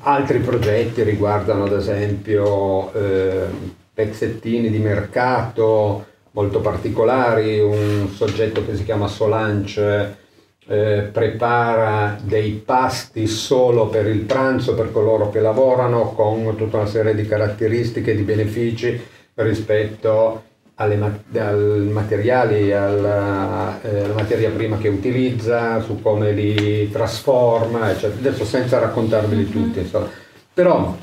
Altri 0.00 0.38
progetti 0.38 1.02
riguardano 1.02 1.64
ad 1.64 1.72
esempio 1.72 2.92
eh, 2.92 3.44
pezzettini 3.92 4.70
di 4.70 4.78
mercato 4.78 6.06
molto 6.32 6.60
particolari, 6.60 7.58
un 7.60 8.08
soggetto 8.12 8.64
che 8.64 8.76
si 8.76 8.84
chiama 8.84 9.08
Solange 9.08 10.18
eh, 10.66 11.08
prepara 11.12 12.16
dei 12.22 12.52
pasti 12.64 13.26
solo 13.26 13.88
per 13.88 14.06
il 14.06 14.20
pranzo 14.20 14.74
per 14.74 14.92
coloro 14.92 15.30
che 15.30 15.40
lavorano 15.40 16.12
con 16.12 16.54
tutta 16.56 16.78
una 16.78 16.86
serie 16.86 17.14
di 17.14 17.26
caratteristiche, 17.26 18.14
di 18.14 18.22
benefici 18.22 19.00
rispetto 19.34 20.44
alle 20.80 20.98
al 21.38 21.88
materiali, 21.92 22.72
alla, 22.72 23.80
eh, 23.82 24.04
alla, 24.04 24.14
materia 24.14 24.50
prima 24.50 24.78
che 24.78 24.88
utilizza, 24.88 25.80
su 25.82 26.00
come 26.00 26.32
li 26.32 26.90
trasforma, 26.90 27.90
eccetera. 27.90 28.30
Adesso 28.30 28.44
senza 28.46 28.78
raccontarveli 28.78 29.42
mm-hmm. 29.42 29.52
tutti, 29.52 29.78
insomma. 29.80 30.08
però 30.54 30.96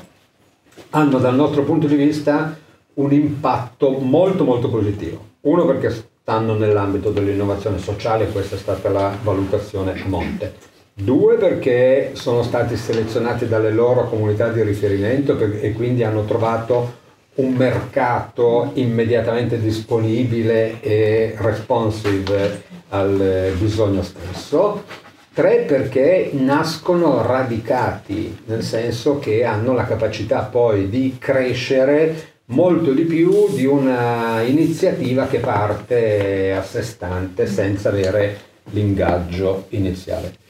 hanno 0.90 1.18
dal 1.18 1.34
nostro 1.34 1.62
punto 1.62 1.86
di 1.86 1.94
vista 1.94 2.56
un 2.94 3.12
impatto 3.12 3.90
molto 3.90 4.42
molto 4.44 4.68
positivo. 4.68 5.26
Uno 5.42 5.64
perché 5.64 5.90
stanno 5.90 6.54
nell'ambito 6.54 7.10
dell'innovazione 7.10 7.78
sociale, 7.78 8.28
questa 8.28 8.56
è 8.56 8.58
stata 8.58 8.88
la 8.90 9.16
valutazione 9.22 9.92
a 9.92 10.08
monte. 10.08 10.54
Due 10.92 11.36
perché 11.36 12.10
sono 12.14 12.42
stati 12.42 12.76
selezionati 12.76 13.46
dalle 13.46 13.70
loro 13.70 14.08
comunità 14.08 14.48
di 14.48 14.60
riferimento 14.62 15.38
e 15.38 15.72
quindi 15.72 16.02
hanno 16.02 16.24
trovato 16.24 17.06
un 17.38 17.52
mercato 17.54 18.70
immediatamente 18.74 19.60
disponibile 19.60 20.80
e 20.80 21.34
responsive 21.36 22.62
al 22.88 23.52
bisogno 23.58 24.02
stesso. 24.02 24.84
Tre 25.32 25.64
perché 25.68 26.30
nascono 26.32 27.22
radicati, 27.22 28.42
nel 28.46 28.62
senso 28.62 29.18
che 29.20 29.44
hanno 29.44 29.72
la 29.72 29.84
capacità 29.84 30.40
poi 30.42 30.88
di 30.88 31.16
crescere 31.18 32.36
molto 32.46 32.92
di 32.92 33.02
più 33.02 33.48
di 33.54 33.64
una 33.66 34.40
iniziativa 34.42 35.26
che 35.26 35.38
parte 35.38 36.52
a 36.52 36.62
sé 36.62 36.82
stante 36.82 37.46
senza 37.46 37.90
avere 37.90 38.36
l'ingaggio 38.70 39.66
iniziale. 39.68 40.46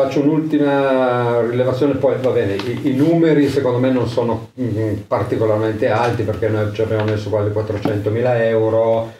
Faccio 0.00 0.22
un'ultima 0.22 1.42
rilevazione, 1.42 1.96
poi 1.96 2.16
va 2.22 2.30
bene, 2.30 2.54
i, 2.54 2.88
i 2.88 2.94
numeri 2.94 3.50
secondo 3.50 3.78
me 3.78 3.90
non 3.90 4.08
sono 4.08 4.48
mm, 4.58 5.00
particolarmente 5.06 5.90
alti 5.90 6.22
perché 6.22 6.48
noi 6.48 6.72
ci 6.72 6.80
abbiamo 6.80 7.04
messo 7.04 7.28
quasi 7.28 7.52
400 7.52 8.08
mila 8.08 8.42
euro, 8.42 9.12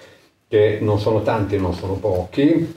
che 0.49 0.79
non 0.81 0.99
sono 0.99 1.21
tanti, 1.23 1.59
non 1.59 1.75
sono 1.75 1.93
pochi, 1.97 2.75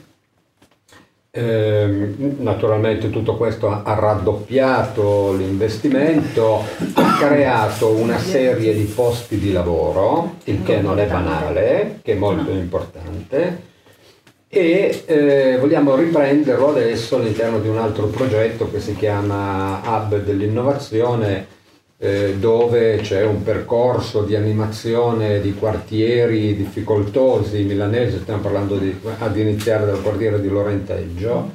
eh, 1.30 2.14
naturalmente 2.40 3.08
tutto 3.08 3.36
questo 3.36 3.70
ha 3.70 3.94
raddoppiato 3.94 5.32
l'investimento, 5.32 6.62
ha 6.92 7.16
creato 7.18 7.88
una 7.88 8.18
serie 8.18 8.74
di 8.74 8.84
posti 8.84 9.38
di 9.38 9.50
lavoro, 9.50 10.34
il 10.44 10.62
che 10.62 10.78
non 10.82 10.98
è 10.98 11.06
banale, 11.06 12.00
che 12.02 12.12
è 12.12 12.16
molto 12.16 12.50
importante, 12.50 13.72
e 14.54 15.02
eh, 15.06 15.58
vogliamo 15.58 15.96
riprenderlo 15.96 16.68
adesso 16.68 17.16
all'interno 17.16 17.58
di 17.58 17.66
un 17.66 17.76
altro 17.76 18.06
progetto 18.06 18.70
che 18.70 18.78
si 18.78 18.94
chiama 18.94 19.80
Hub 19.84 20.22
dell'innovazione 20.22 21.46
eh, 21.98 22.36
dove 22.38 22.98
c'è 22.98 23.24
un 23.24 23.42
percorso 23.42 24.22
di 24.22 24.36
animazione 24.36 25.40
di 25.40 25.54
quartieri 25.54 26.54
difficoltosi 26.54 27.64
milanesi, 27.64 28.18
stiamo 28.18 28.42
parlando 28.42 28.76
di, 28.76 28.94
ad 29.18 29.36
iniziare 29.36 29.86
dal 29.86 30.00
quartiere 30.00 30.40
di 30.40 30.48
Lorenteggio, 30.48 31.50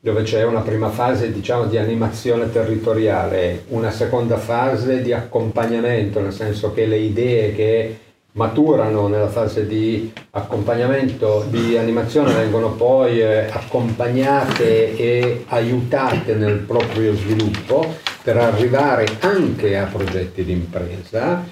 dove 0.00 0.22
c'è 0.24 0.42
una 0.42 0.60
prima 0.60 0.90
fase 0.90 1.32
diciamo, 1.32 1.66
di 1.66 1.78
animazione 1.78 2.50
territoriale, 2.50 3.62
una 3.68 3.92
seconda 3.92 4.38
fase 4.38 5.02
di 5.02 5.12
accompagnamento, 5.12 6.20
nel 6.20 6.32
senso 6.32 6.72
che 6.72 6.86
le 6.86 6.98
idee 6.98 7.54
che 7.54 7.98
maturano 8.34 9.06
nella 9.06 9.28
fase 9.28 9.66
di 9.66 10.12
accompagnamento, 10.30 11.46
di 11.48 11.76
animazione, 11.76 12.32
vengono 12.32 12.72
poi 12.72 13.20
eh, 13.20 13.46
accompagnate 13.50 14.96
e 14.96 15.44
aiutate 15.48 16.34
nel 16.34 16.58
proprio 16.58 17.14
sviluppo 17.14 17.94
per 18.22 18.36
arrivare 18.38 19.06
anche 19.20 19.76
a 19.78 19.84
progetti 19.84 20.44
di 20.44 20.52
impresa 20.52 21.44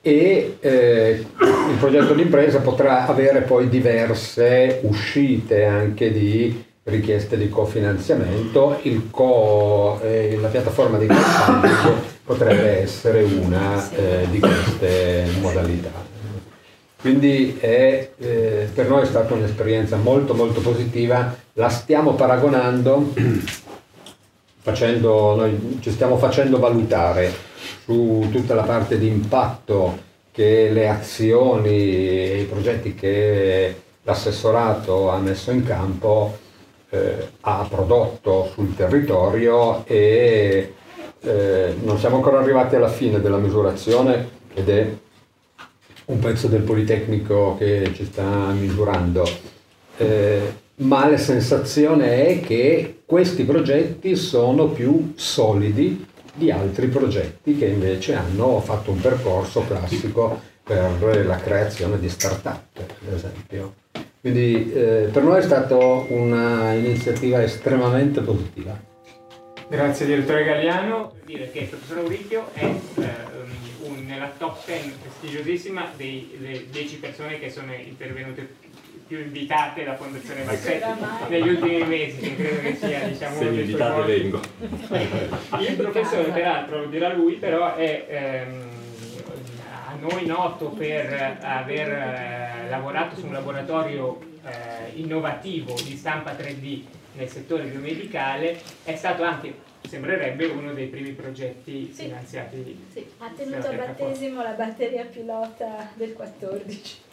e 0.00 0.56
eh, 0.60 1.24
il 1.70 1.76
progetto 1.78 2.14
di 2.14 2.22
impresa 2.22 2.60
potrà 2.60 3.06
avere 3.06 3.42
poi 3.42 3.68
diverse 3.68 4.80
uscite 4.82 5.64
anche 5.64 6.12
di 6.12 6.64
richieste 6.84 7.36
di 7.36 7.48
cofinanziamento, 7.48 8.80
co, 9.10 10.00
eh, 10.02 10.38
la 10.40 10.48
piattaforma 10.48 10.98
di 10.98 11.06
crowdfunding 11.06 12.00
potrebbe 12.24 12.80
essere 12.80 13.22
una 13.22 13.90
eh, 13.90 14.26
di 14.30 14.40
queste 14.40 15.26
modalità. 15.40 16.07
Quindi 17.00 17.56
è, 17.60 18.10
eh, 18.18 18.68
per 18.74 18.88
noi 18.88 19.02
è 19.02 19.06
stata 19.06 19.32
un'esperienza 19.32 19.96
molto 19.96 20.34
molto 20.34 20.60
positiva, 20.60 21.36
la 21.52 21.68
stiamo 21.68 22.14
paragonando 22.14 23.12
facendo, 24.60 25.36
noi 25.36 25.78
ci 25.80 25.92
stiamo 25.92 26.16
facendo 26.18 26.58
valutare 26.58 27.32
su 27.84 28.26
tutta 28.32 28.54
la 28.54 28.64
parte 28.64 28.98
di 28.98 29.06
impatto 29.06 30.06
che 30.32 30.70
le 30.70 30.88
azioni 30.88 31.68
e 31.68 32.40
i 32.40 32.44
progetti 32.44 32.94
che 32.94 33.74
l'assessorato 34.02 35.10
ha 35.10 35.18
messo 35.18 35.52
in 35.52 35.64
campo 35.64 36.36
eh, 36.90 37.28
ha 37.42 37.66
prodotto 37.68 38.50
sul 38.52 38.74
territorio 38.74 39.86
e 39.86 40.74
eh, 41.20 41.74
non 41.82 41.98
siamo 41.98 42.16
ancora 42.16 42.40
arrivati 42.40 42.76
alla 42.76 42.88
fine 42.88 43.20
della 43.20 43.38
misurazione 43.38 44.30
ed 44.54 44.68
è 44.68 44.92
un 46.08 46.18
pezzo 46.20 46.48
del 46.48 46.62
Politecnico 46.62 47.56
che 47.58 47.90
ci 47.94 48.04
sta 48.04 48.50
misurando. 48.52 49.28
Eh, 49.96 50.66
ma 50.76 51.08
la 51.08 51.16
sensazione 51.16 52.26
è 52.26 52.40
che 52.40 53.00
questi 53.04 53.44
progetti 53.44 54.14
sono 54.16 54.68
più 54.68 55.12
solidi 55.16 56.06
di 56.34 56.50
altri 56.50 56.86
progetti 56.86 57.58
che 57.58 57.66
invece 57.66 58.14
hanno 58.14 58.60
fatto 58.60 58.92
un 58.92 59.00
percorso 59.00 59.64
classico 59.66 60.40
per 60.62 61.26
la 61.26 61.36
creazione 61.36 61.98
di 61.98 62.08
start-up, 62.08 62.78
ad 62.78 63.12
esempio. 63.12 63.74
Quindi 64.20 64.72
eh, 64.72 65.08
per 65.10 65.22
noi 65.22 65.38
è 65.38 65.42
stata 65.42 65.74
un'iniziativa 65.76 67.42
estremamente 67.42 68.20
positiva. 68.20 68.78
Grazie 69.68 70.06
direttore 70.06 70.44
Galliano. 70.44 71.12
Dire 71.24 71.50
che 71.50 71.60
il 71.60 71.66
professor 71.66 71.98
Auricchio 71.98 72.46
è 72.54 72.64
eh, 72.64 73.37
nella 74.18 74.32
top 74.36 74.66
10 74.66 74.94
prestigiosissima 75.00 75.92
delle 75.96 76.68
10 76.68 76.96
persone 76.96 77.38
che 77.38 77.50
sono 77.50 77.72
intervenute 77.72 78.66
più 79.06 79.20
invitate 79.20 79.84
da 79.84 79.96
Fondazione 79.96 80.42
Bassetti 80.42 80.86
negli 81.28 81.48
ultimi 81.48 81.82
mesi, 81.84 82.20
che 82.20 82.36
credo 82.36 82.60
che 82.60 82.76
sia 82.76 83.08
diciamo, 83.08 83.38
Se 83.38 83.50
mi 83.50 83.60
invitate 83.60 84.02
vengo. 84.02 84.40
Il 85.60 85.76
professore, 85.76 86.30
peraltro, 86.30 86.80
lo 86.80 86.86
dirà 86.88 87.14
lui, 87.14 87.34
però 87.34 87.74
è 87.74 88.06
ehm, 88.06 88.68
a 89.86 89.94
noi 89.98 90.26
noto 90.26 90.66
per 90.70 91.38
aver 91.40 91.88
eh, 91.88 92.68
lavorato 92.68 93.16
su 93.16 93.24
un 93.24 93.32
laboratorio 93.32 94.18
eh, 94.44 94.98
innovativo 95.00 95.74
di 95.82 95.96
stampa 95.96 96.32
3D 96.32 96.82
nel 97.14 97.28
settore 97.30 97.64
biomedicale, 97.64 98.60
è 98.84 98.94
stato 98.94 99.22
anche 99.22 99.54
sembrerebbe 99.86 100.46
uno 100.46 100.72
dei 100.72 100.86
primi 100.86 101.10
progetti 101.10 101.90
sì. 101.92 102.04
finanziati. 102.04 102.86
Sì, 102.92 103.06
ha 103.18 103.30
tenuto 103.36 103.68
a 103.68 103.72
battesimo 103.72 104.42
la 104.42 104.52
batteria 104.52 105.04
pilota 105.04 105.90
del 105.94 106.12
14. 106.12 107.06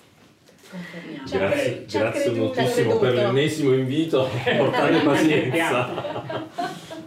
Grazie, 1.29 1.85
grazie 1.87 2.31
moltissimo 2.31 2.97
per 2.97 3.13
l'ennesimo 3.13 3.73
invito, 3.73 4.27
portate 4.57 4.97
pazienza. 5.03 6.47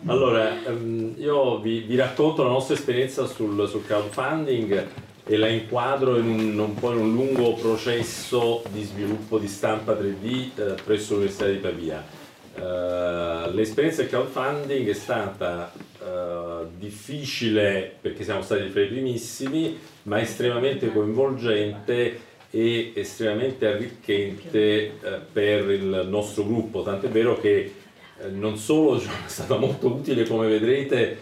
Allora, 0.07 0.65
ehm, 0.65 1.15
io 1.19 1.59
vi, 1.59 1.81
vi, 1.81 1.97
racconto 1.97 2.45
la 2.45 2.51
nostra 2.51 2.75
esperienza 2.75 3.27
sul, 3.27 3.69
sul 3.69 3.85
crowdfunding 3.85 4.87
e 5.25 5.37
la 5.37 5.49
inquadro 5.49 6.17
in 6.17 6.29
un, 6.29 6.59
un, 6.59 6.75
po' 6.75 6.93
in 6.93 6.99
un 6.99 7.13
lungo 7.13 7.55
processo 7.55 8.63
di 8.71 8.83
sviluppo 8.83 9.39
di 9.39 9.49
stampa 9.49 9.93
3D 9.93 10.51
eh, 10.55 10.75
presso 10.83 11.15
l'Università 11.15 11.49
di 11.49 11.57
Pavia. 11.57 12.18
Uh, 12.59 13.55
l'esperienza 13.55 14.03
del 14.03 14.11
crowdfunding 14.11 14.89
è 14.89 14.93
stata 14.93 15.73
uh, 16.01 16.67
difficile 16.77 17.93
perché 18.01 18.25
siamo 18.25 18.43
stati 18.43 18.69
fra 18.69 18.81
i 18.81 18.89
primissimi, 18.89 19.79
ma 20.05 20.21
estremamente 20.21 20.93
coinvolgente 20.93 22.27
e 22.51 22.93
estremamente 22.95 23.67
arricchente 23.67 24.59
eh, 24.59 24.93
per 25.31 25.71
il 25.71 26.07
nostro 26.09 26.47
gruppo, 26.47 26.83
tant'è 26.83 27.09
vero 27.09 27.39
che 27.39 27.75
eh, 28.19 28.29
non 28.31 28.57
solo 28.57 28.97
è 28.99 29.03
stata 29.27 29.57
molto 29.59 29.89
utile 29.89 30.27
come 30.27 30.49
vedrete 30.49 31.17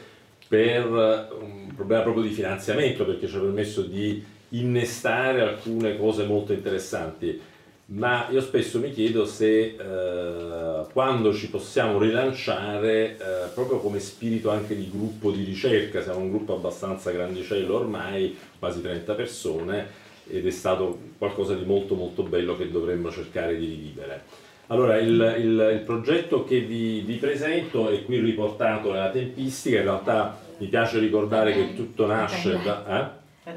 per 0.47 0.87
un 0.87 1.73
problema 1.75 2.03
proprio 2.03 2.23
di 2.23 2.31
finanziamento 2.31 3.05
perché 3.05 3.27
ci 3.27 3.35
ha 3.35 3.41
permesso 3.41 3.83
di 3.83 4.25
innestare 4.51 5.41
alcune 5.41 5.99
cose 5.99 6.25
molto 6.25 6.53
interessanti 6.53 7.41
ma 7.89 8.27
io 8.31 8.41
spesso 8.41 8.81
mi 8.81 8.91
chiedo 8.91 9.25
se 9.27 9.77
eh, 9.79 10.85
quando 10.93 11.33
ci 11.33 11.49
possiamo 11.49 12.01
rilanciare 12.01 13.17
eh, 13.17 13.17
proprio 13.55 13.79
come 13.79 14.01
spirito 14.01 14.51
anche 14.51 14.75
di 14.75 14.91
gruppo 14.91 15.31
di 15.31 15.45
ricerca, 15.45 16.03
siamo 16.03 16.19
un 16.19 16.31
gruppo 16.31 16.55
abbastanza 16.55 17.13
grandicello 17.13 17.77
ormai, 17.77 18.37
quasi 18.59 18.83
30 18.83 19.15
persone, 19.15 19.87
ed 20.29 20.45
è 20.45 20.51
stato 20.51 20.99
qualcosa 21.17 21.55
di 21.55 21.65
molto 21.65 21.95
molto 21.95 22.25
bello 22.25 22.57
che 22.57 22.69
dovremmo 22.71 23.13
cercare 23.13 23.57
di 23.57 23.67
rivivere. 23.67 24.23
Allora, 24.69 24.99
il, 24.99 25.37
il, 25.39 25.71
il 25.75 25.83
progetto 25.85 26.43
che 26.43 26.59
vi, 26.59 27.03
vi, 27.03 27.15
presento 27.15 27.89
è 27.89 28.03
qui 28.03 28.19
riportato 28.19 28.91
nella 28.91 29.11
tempistica, 29.11 29.77
in 29.77 29.85
realtà 29.85 30.37
mi 30.59 30.67
piace 30.67 30.99
ricordare 30.99 31.53
che 31.53 31.75
tutto 31.77 32.05
nasce 32.07 32.59
da, 32.65 33.23
eh? 33.45 33.53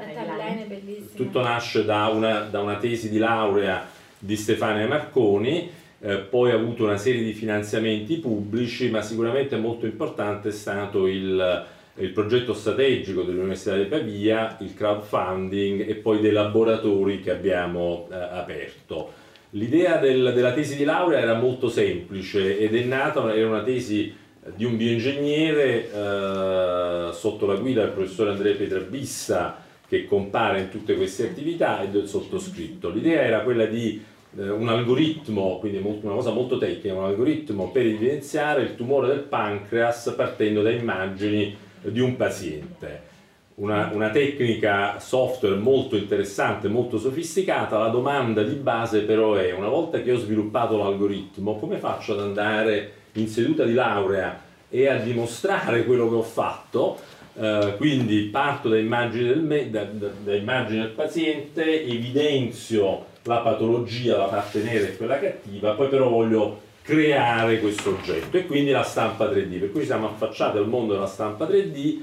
tutto 1.16 1.40
nasce 1.40 1.84
da 1.84 2.06
una, 2.06 2.42
da 2.42 2.60
una 2.60 2.76
tesi 2.76 3.10
di 3.10 3.18
laurea 3.18 3.98
di 4.20 4.36
Stefania 4.36 4.86
Marconi, 4.86 5.70
eh, 6.02 6.18
poi 6.18 6.50
ha 6.50 6.54
avuto 6.54 6.84
una 6.84 6.98
serie 6.98 7.22
di 7.22 7.32
finanziamenti 7.32 8.16
pubblici, 8.16 8.90
ma 8.90 9.02
sicuramente 9.02 9.56
molto 9.56 9.86
importante 9.86 10.50
è 10.50 10.52
stato 10.52 11.06
il, 11.06 11.66
il 11.96 12.10
progetto 12.10 12.54
strategico 12.54 13.22
dell'Università 13.22 13.76
di 13.76 13.84
Pavia, 13.84 14.56
il 14.60 14.74
crowdfunding 14.74 15.88
e 15.88 15.94
poi 15.96 16.20
dei 16.20 16.32
laboratori 16.32 17.20
che 17.20 17.30
abbiamo 17.30 18.08
eh, 18.10 18.14
aperto. 18.14 19.12
L'idea 19.54 19.96
del, 19.96 20.32
della 20.34 20.52
tesi 20.52 20.76
di 20.76 20.84
laurea 20.84 21.18
era 21.18 21.34
molto 21.34 21.68
semplice 21.68 22.58
ed 22.58 22.74
è 22.74 22.84
nata, 22.84 23.34
era 23.34 23.48
una 23.48 23.62
tesi 23.62 24.14
di 24.54 24.64
un 24.64 24.76
bioingegnere 24.76 25.90
eh, 25.90 27.12
sotto 27.12 27.46
la 27.46 27.56
guida 27.56 27.82
del 27.82 27.90
professore 27.90 28.30
Andrea 28.30 28.54
Pietrabissa 28.54 29.68
che 29.86 30.04
compare 30.04 30.60
in 30.60 30.68
tutte 30.70 30.94
queste 30.94 31.24
attività 31.24 31.82
e 31.82 31.88
del 31.88 32.06
sottoscritto. 32.06 32.90
L'idea 32.90 33.22
era 33.22 33.40
quella 33.40 33.66
di 33.66 34.00
un 34.32 34.68
algoritmo, 34.68 35.58
quindi 35.58 35.78
una 35.78 36.14
cosa 36.14 36.30
molto 36.30 36.56
tecnica, 36.56 36.94
un 36.94 37.04
algoritmo 37.04 37.70
per 37.70 37.86
evidenziare 37.86 38.62
il 38.62 38.76
tumore 38.76 39.08
del 39.08 39.20
pancreas 39.20 40.12
partendo 40.16 40.62
da 40.62 40.70
immagini 40.70 41.56
di 41.82 42.00
un 42.00 42.16
paziente. 42.16 43.08
Una, 43.56 43.90
una, 43.92 44.08
tecnica 44.08 44.98
software 45.00 45.56
molto 45.56 45.96
interessante, 45.96 46.68
molto 46.68 46.98
sofisticata, 46.98 47.76
la 47.78 47.88
domanda 47.88 48.42
di 48.42 48.54
base 48.54 49.00
però 49.00 49.34
è, 49.34 49.52
una 49.52 49.68
volta 49.68 50.00
che 50.00 50.12
ho 50.12 50.16
sviluppato 50.16 50.78
l'algoritmo, 50.78 51.58
come 51.58 51.76
faccio 51.76 52.14
ad 52.14 52.20
andare 52.20 52.92
in 53.14 53.28
seduta 53.28 53.64
di 53.64 53.74
laurea 53.74 54.40
e 54.70 54.88
a 54.88 54.96
dimostrare 54.96 55.84
quello 55.84 56.08
che 56.08 56.14
ho 56.14 56.22
fatto? 56.22 56.98
Uh, 57.32 57.76
quindi 57.76 58.22
parto 58.24 58.68
da 58.68 58.78
immagini 58.78 59.24
del, 59.24 59.70
da, 59.70 59.84
da, 59.84 60.08
da 60.24 60.34
immagini 60.34 60.80
del 60.80 60.90
paziente, 60.90 61.84
evidenzio 61.84 63.08
la 63.24 63.38
patologia, 63.38 64.16
la 64.16 64.24
parte 64.24 64.62
nera 64.62 64.86
e 64.86 64.96
quella 64.96 65.18
cattiva, 65.18 65.72
poi 65.72 65.88
però 65.88 66.08
voglio 66.08 66.68
creare 66.82 67.60
questo 67.60 67.90
oggetto 67.90 68.36
e 68.36 68.46
quindi 68.46 68.70
la 68.70 68.82
stampa 68.82 69.30
3D, 69.30 69.58
per 69.58 69.72
cui 69.72 69.84
siamo 69.84 70.06
affacciati 70.08 70.56
al 70.56 70.68
mondo 70.68 70.94
della 70.94 71.06
stampa 71.06 71.46
3D 71.46 71.98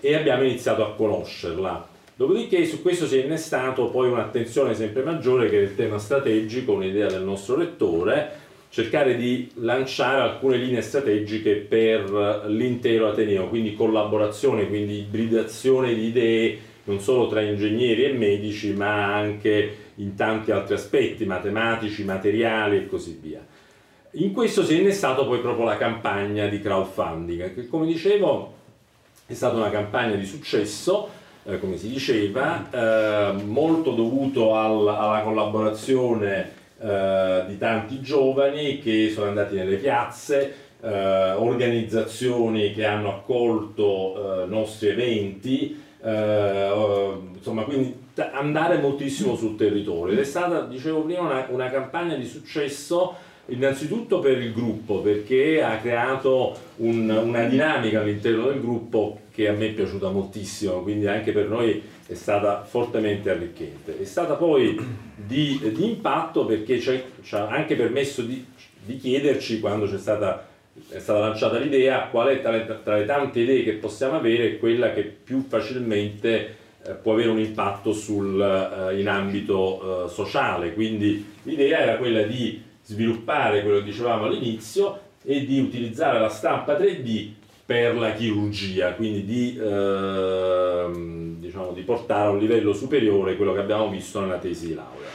e 0.00 0.14
abbiamo 0.14 0.42
iniziato 0.42 0.84
a 0.84 0.92
conoscerla. 0.94 1.88
Dopodiché 2.14 2.64
su 2.66 2.82
questo 2.82 3.06
si 3.06 3.18
è 3.18 3.24
innestato 3.24 3.86
poi 3.86 4.08
un'attenzione 4.08 4.74
sempre 4.74 5.02
maggiore 5.02 5.48
che 5.48 5.58
è 5.58 5.62
il 5.62 5.74
tema 5.74 5.98
strategico, 5.98 6.72
un'idea 6.72 7.08
del 7.08 7.22
nostro 7.22 7.56
lettore, 7.56 8.40
cercare 8.68 9.16
di 9.16 9.50
lanciare 9.56 10.20
alcune 10.20 10.56
linee 10.56 10.82
strategiche 10.82 11.56
per 11.56 12.44
l'intero 12.46 13.08
Ateneo, 13.08 13.48
quindi 13.48 13.74
collaborazione, 13.74 14.66
quindi 14.66 15.00
ibridazione 15.00 15.94
di 15.94 16.06
idee 16.06 16.58
non 16.84 17.00
solo 17.00 17.28
tra 17.28 17.40
ingegneri 17.40 18.04
e 18.04 18.12
medici, 18.12 18.72
ma 18.72 19.14
anche 19.14 19.76
in 19.96 20.14
tanti 20.14 20.50
altri 20.50 20.74
aspetti, 20.74 21.24
matematici, 21.24 22.04
materiali 22.04 22.76
e 22.78 22.86
così 22.86 23.18
via. 23.20 23.44
In 24.12 24.32
questo 24.32 24.64
si 24.64 24.76
è 24.76 24.80
innestato 24.80 25.26
poi 25.26 25.40
proprio 25.40 25.64
la 25.64 25.76
campagna 25.76 26.46
di 26.46 26.60
crowdfunding, 26.60 27.54
che 27.54 27.66
come 27.66 27.86
dicevo 27.86 28.54
è 29.26 29.34
stata 29.34 29.56
una 29.56 29.70
campagna 29.70 30.16
di 30.16 30.26
successo, 30.26 31.08
eh, 31.44 31.58
come 31.58 31.76
si 31.76 31.88
diceva, 31.88 32.68
eh, 32.70 33.42
molto 33.42 33.92
dovuto 33.92 34.54
al, 34.54 34.86
alla 34.86 35.20
collaborazione 35.22 36.50
eh, 36.78 37.44
di 37.48 37.58
tanti 37.58 38.00
giovani 38.00 38.80
che 38.80 39.10
sono 39.10 39.28
andati 39.28 39.54
nelle 39.54 39.76
piazze, 39.76 40.54
eh, 40.82 41.30
organizzazioni 41.32 42.74
che 42.74 42.84
hanno 42.84 43.10
accolto 43.10 44.42
eh, 44.42 44.46
nostri 44.46 44.88
eventi, 44.88 45.81
eh, 46.02 47.12
insomma, 47.34 47.62
quindi 47.62 47.94
andare 48.32 48.78
moltissimo 48.78 49.36
sul 49.36 49.56
territorio 49.56 50.12
ed 50.12 50.18
è 50.18 50.24
stata, 50.24 50.62
dicevo 50.62 51.02
prima, 51.02 51.20
una, 51.20 51.46
una 51.50 51.70
campagna 51.70 52.16
di 52.16 52.26
successo 52.26 53.14
innanzitutto 53.46 54.18
per 54.20 54.40
il 54.40 54.52
gruppo 54.52 55.00
perché 55.00 55.62
ha 55.62 55.78
creato 55.78 56.56
un, 56.76 57.08
una 57.08 57.44
dinamica 57.44 58.00
all'interno 58.00 58.46
del 58.46 58.60
gruppo 58.60 59.20
che 59.32 59.48
a 59.48 59.52
me 59.52 59.68
è 59.68 59.72
piaciuta 59.72 60.10
moltissimo, 60.10 60.82
quindi 60.82 61.06
anche 61.06 61.32
per 61.32 61.48
noi 61.48 61.82
è 62.06 62.14
stata 62.14 62.64
fortemente 62.64 63.30
arricchente. 63.30 63.98
È 63.98 64.04
stata 64.04 64.34
poi 64.34 64.78
di, 65.14 65.58
di 65.72 65.88
impatto 65.88 66.44
perché 66.44 66.78
ci 66.80 67.02
ha 67.30 67.48
anche 67.48 67.74
permesso 67.74 68.22
di, 68.22 68.44
di 68.84 68.96
chiederci 68.96 69.60
quando 69.60 69.86
c'è 69.86 69.98
stata 69.98 70.50
è 70.88 70.98
stata 70.98 71.18
lanciata 71.18 71.58
l'idea 71.58 72.06
qual 72.10 72.28
è 72.28 72.40
tra 72.40 72.50
le, 72.50 72.80
tra 72.82 72.96
le, 72.96 73.04
tante 73.04 73.40
idee 73.40 73.62
che 73.62 73.72
possiamo 73.72 74.16
avere 74.16 74.58
quella 74.58 74.92
che 74.92 75.02
più 75.02 75.44
facilmente 75.46 76.56
eh, 76.84 76.92
può 76.92 77.12
avere 77.12 77.28
un 77.28 77.38
impatto 77.38 77.92
sul, 77.92 78.40
eh, 78.40 78.98
in 78.98 79.08
ambito 79.08 80.06
eh, 80.06 80.08
sociale. 80.08 80.72
Quindi 80.72 81.24
l'idea 81.42 81.80
era 81.80 81.96
quella 81.96 82.22
di 82.22 82.62
sviluppare 82.82 83.62
quello 83.62 83.78
che 83.78 83.84
dicevamo 83.84 84.24
all'inizio 84.24 85.00
e 85.24 85.44
di 85.44 85.60
utilizzare 85.60 86.18
la 86.18 86.28
stampa 86.28 86.76
3D 86.76 87.30
per 87.64 87.96
la 87.96 88.12
chirurgia, 88.12 88.92
quindi 88.94 89.24
di, 89.24 89.58
ehm, 89.58 91.36
diciamo, 91.38 91.72
di 91.72 91.82
portare 91.82 92.26
a 92.26 92.30
un 92.30 92.38
livello 92.38 92.72
superiore 92.72 93.36
quello 93.36 93.52
che 93.52 93.60
abbiamo 93.60 93.88
visto 93.88 94.20
nella 94.20 94.38
tesi 94.38 94.66
di 94.66 94.74
laurea. 94.74 95.08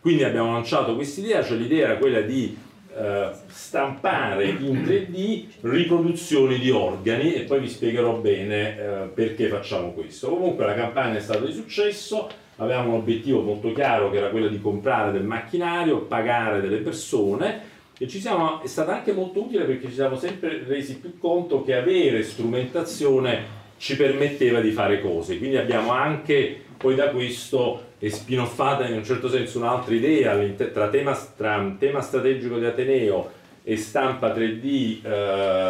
Quindi 0.00 0.24
abbiamo 0.24 0.52
lanciato 0.52 0.94
questa 0.94 1.20
idea, 1.20 1.44
cioè 1.44 1.58
l'idea 1.58 1.88
era 1.88 1.98
quella 1.98 2.22
di 2.22 2.56
eh, 2.96 3.30
stampare 3.46 4.44
in 4.44 4.82
3D 4.82 5.44
riproduzioni 5.62 6.58
di 6.58 6.70
organi 6.70 7.34
e 7.34 7.40
poi 7.40 7.60
vi 7.60 7.68
spiegherò 7.68 8.14
bene 8.16 8.78
eh, 8.78 9.08
perché 9.12 9.48
facciamo 9.48 9.92
questo. 9.92 10.28
Comunque 10.28 10.66
la 10.66 10.74
campagna 10.74 11.16
è 11.16 11.20
stata 11.20 11.44
di 11.44 11.52
successo, 11.52 12.28
avevamo 12.56 12.90
un 12.90 13.00
obiettivo 13.00 13.40
molto 13.40 13.72
chiaro 13.72 14.10
che 14.10 14.18
era 14.18 14.28
quello 14.28 14.48
di 14.48 14.60
comprare 14.60 15.12
del 15.12 15.24
macchinario, 15.24 16.02
pagare 16.02 16.60
delle 16.60 16.78
persone 16.78 17.70
e 17.98 18.08
ci 18.08 18.20
siamo, 18.20 18.62
è 18.62 18.66
stata 18.66 18.94
anche 18.94 19.12
molto 19.12 19.44
utile 19.44 19.64
perché 19.64 19.86
ci 19.88 19.94
siamo 19.94 20.16
sempre 20.16 20.64
resi 20.66 20.98
più 20.98 21.18
conto 21.18 21.62
che 21.62 21.74
avere 21.74 22.22
strumentazione 22.22 23.60
ci 23.78 23.96
permetteva 23.96 24.60
di 24.60 24.70
fare 24.70 25.00
cose, 25.00 25.38
quindi 25.38 25.56
abbiamo 25.56 25.90
anche 25.90 26.60
poi 26.76 26.94
da 26.94 27.10
questo 27.10 27.90
è 28.02 28.08
spinoffata 28.08 28.88
in 28.88 28.94
un 28.94 29.04
certo 29.04 29.28
senso 29.28 29.58
un'altra 29.58 29.94
idea 29.94 30.36
tra 30.72 30.88
tema, 30.88 31.16
tra 31.36 31.76
tema 31.78 32.00
strategico 32.00 32.58
di 32.58 32.64
Ateneo 32.64 33.30
e 33.62 33.76
stampa 33.76 34.34
3D 34.34 35.04
eh, 35.04 35.08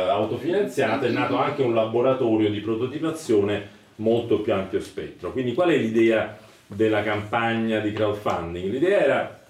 autofinanziata, 0.09 1.05
è 1.05 1.11
nato 1.11 1.37
anche 1.37 1.61
un 1.61 1.75
laboratorio 1.75 2.49
di 2.49 2.61
prototipazione 2.61 3.69
molto 3.97 4.41
più 4.41 4.55
ampio 4.55 4.81
spettro. 4.81 5.31
Quindi 5.31 5.53
qual 5.53 5.73
è 5.73 5.77
l'idea 5.77 6.39
della 6.67 7.03
campagna 7.03 7.81
di 7.81 7.93
crowdfunding? 7.93 8.73
L'idea 8.73 9.01
era 9.01 9.41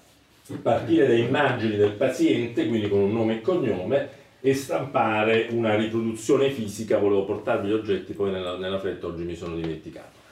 partire 0.61 1.07
da 1.07 1.13
immagini 1.13 1.77
del 1.77 1.91
paziente, 1.91 2.67
quindi 2.67 2.89
con 2.89 2.99
un 2.99 3.13
nome 3.13 3.35
e 3.35 3.41
cognome, 3.41 4.09
e 4.41 4.53
stampare 4.53 5.47
una 5.51 5.73
riproduzione 5.75 6.49
fisica, 6.49 6.97
volevo 6.97 7.23
portarvi 7.23 7.69
gli 7.69 7.71
oggetti, 7.71 8.11
poi 8.11 8.31
nella, 8.31 8.57
nella 8.57 8.77
fretta 8.77 9.07
oggi 9.07 9.23
mi 9.23 9.35
sono 9.35 9.55
dimenticato. 9.55 10.22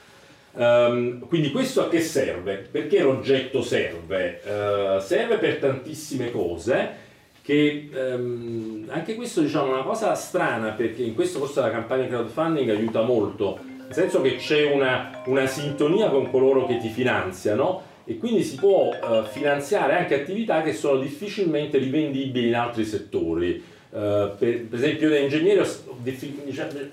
Um, 0.54 1.26
quindi 1.28 1.50
questo 1.50 1.82
a 1.82 1.88
che 1.88 2.00
serve? 2.00 2.68
Perché 2.70 3.00
l'oggetto 3.00 3.62
serve? 3.62 4.40
Uh, 4.44 5.00
serve 5.00 5.38
per 5.38 5.56
tantissime 5.56 6.30
cose 6.30 7.10
che 7.42 7.88
um, 7.92 8.84
anche 8.88 9.14
questo 9.14 9.40
diciamo 9.40 9.70
è 9.70 9.74
una 9.74 9.82
cosa 9.82 10.14
strana 10.14 10.70
perché 10.70 11.02
in 11.02 11.14
questo 11.14 11.38
forse 11.38 11.60
la 11.60 11.70
campagna 11.70 12.06
crowdfunding 12.06 12.68
aiuta 12.68 13.02
molto, 13.02 13.58
nel 13.78 13.92
senso 13.92 14.20
che 14.20 14.36
c'è 14.36 14.70
una, 14.72 15.22
una 15.26 15.46
sintonia 15.46 16.08
con 16.08 16.30
coloro 16.30 16.66
che 16.66 16.78
ti 16.78 16.88
finanziano 16.88 17.90
e 18.04 18.18
quindi 18.18 18.42
si 18.42 18.56
può 18.56 18.90
uh, 18.90 19.24
finanziare 19.24 19.96
anche 19.96 20.20
attività 20.20 20.62
che 20.62 20.72
sono 20.72 21.00
difficilmente 21.00 21.78
rivendibili 21.78 22.48
in 22.48 22.56
altri 22.56 22.84
settori. 22.84 23.62
Uh, 23.92 24.32
per, 24.38 24.68
per, 24.68 24.78
esempio 24.78 25.10
da 25.10 25.18
ingegnere 25.18 25.68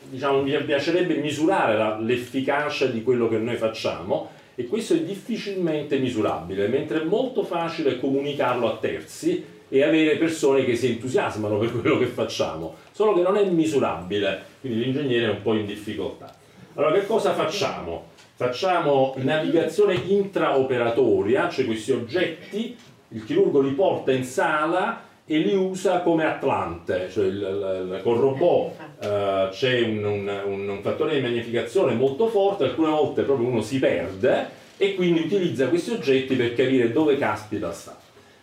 diciamo, 0.10 0.42
mi 0.42 0.64
piacerebbe 0.66 1.16
misurare 1.16 2.04
l'efficacia 2.04 2.88
di 2.88 3.04
quello 3.04 3.30
che 3.30 3.38
noi 3.38 3.56
facciamo 3.56 4.32
e 4.54 4.68
questo 4.68 4.96
è 4.96 5.00
difficilmente 5.00 5.98
misurabile, 5.98 6.68
mentre 6.68 7.00
è 7.00 7.06
molto 7.06 7.44
facile 7.44 7.98
comunicarlo 7.98 8.68
a 8.68 8.76
terzi 8.76 9.42
e 9.70 9.84
avere 9.84 10.18
persone 10.18 10.66
che 10.66 10.76
si 10.76 10.88
entusiasmano 10.88 11.58
per 11.58 11.72
quello 11.80 11.98
che 11.98 12.08
facciamo, 12.08 12.76
solo 12.92 13.14
che 13.14 13.22
non 13.22 13.38
è 13.38 13.46
misurabile, 13.46 14.44
quindi 14.60 14.84
l'ingegnere 14.84 15.28
è 15.28 15.30
un 15.30 15.42
po' 15.42 15.54
in 15.54 15.66
difficoltà. 15.66 16.36
Allora 16.74 17.00
che 17.00 17.06
cosa 17.06 17.34
facciamo? 17.34 18.08
Facciamo 18.36 19.14
navigazione 19.20 19.94
intraoperatoria, 19.96 21.48
cioè 21.48 21.64
questi 21.64 21.92
oggetti, 21.94 22.76
il 23.10 23.24
chirurgo 23.24 23.62
li 23.62 23.72
porta 23.72 24.12
in 24.12 24.26
sala 24.26 25.08
e 25.32 25.38
li 25.38 25.54
usa 25.54 26.00
come 26.00 26.26
Atlante, 26.26 27.08
cioè 27.12 27.28
il, 27.28 27.36
il, 27.36 28.00
col 28.02 28.18
robot 28.18 28.72
uh, 28.80 29.50
c'è 29.52 29.82
un, 29.82 30.04
un, 30.04 30.68
un, 30.68 30.80
fattore 30.82 31.14
di 31.14 31.22
magnificazione 31.22 31.94
molto 31.94 32.30
forte, 32.30 32.64
alcune 32.64 32.90
volte 32.90 33.22
proprio 33.22 33.48
uno 33.48 33.62
si 33.62 33.78
perde 33.78 34.50
e 34.76 34.96
quindi 34.96 35.20
utilizza 35.20 35.68
questi 35.68 35.92
oggetti 35.92 36.34
per 36.34 36.56
capire 36.56 36.92
dove 36.92 37.16
caspita 37.20 37.72
sta. 37.72 37.96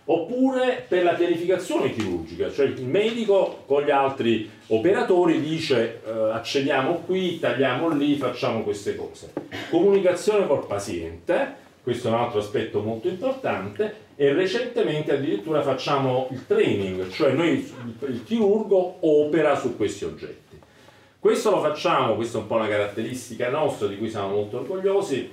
Oppure 0.05 0.84
per 0.87 1.03
la 1.03 1.14
pianificazione 1.14 1.91
chirurgica, 1.91 2.53
cioè 2.53 2.66
il 2.66 2.84
medico 2.84 3.64
con 3.66 3.82
gli 3.82 3.91
altri 3.91 4.49
operatori 4.68 5.41
dice 5.41 6.03
uh, 6.05 6.11
accediamo 6.30 7.03
qui, 7.05 7.41
tagliamo 7.41 7.89
lì, 7.89 8.14
facciamo 8.14 8.62
queste 8.62 8.95
cose. 8.95 9.32
Comunicazione 9.70 10.47
col 10.47 10.64
paziente, 10.68 11.64
questo 11.82 12.07
è 12.07 12.12
un 12.12 12.18
altro 12.18 12.39
aspetto 12.39 12.80
molto 12.80 13.09
importante, 13.09 14.06
e 14.17 14.33
recentemente 14.33 15.12
addirittura 15.12 15.61
facciamo 15.62 16.29
il 16.31 16.47
training, 16.47 17.11
cioè 17.11 17.33
noi, 17.33 17.71
il 18.09 18.25
chirurgo 18.25 18.97
opera 19.01 19.55
su 19.55 19.77
questi 19.77 20.05
oggetti. 20.05 20.59
Questo 21.19 21.51
lo 21.51 21.61
facciamo, 21.61 22.14
questa 22.14 22.39
è 22.39 22.41
un 22.41 22.47
po' 22.47 22.55
una 22.55 22.69
caratteristica 22.69 23.51
nostra 23.51 23.89
di 23.89 23.99
cui 23.99 24.09
siamo 24.09 24.29
molto 24.29 24.61
orgogliosi, 24.61 25.31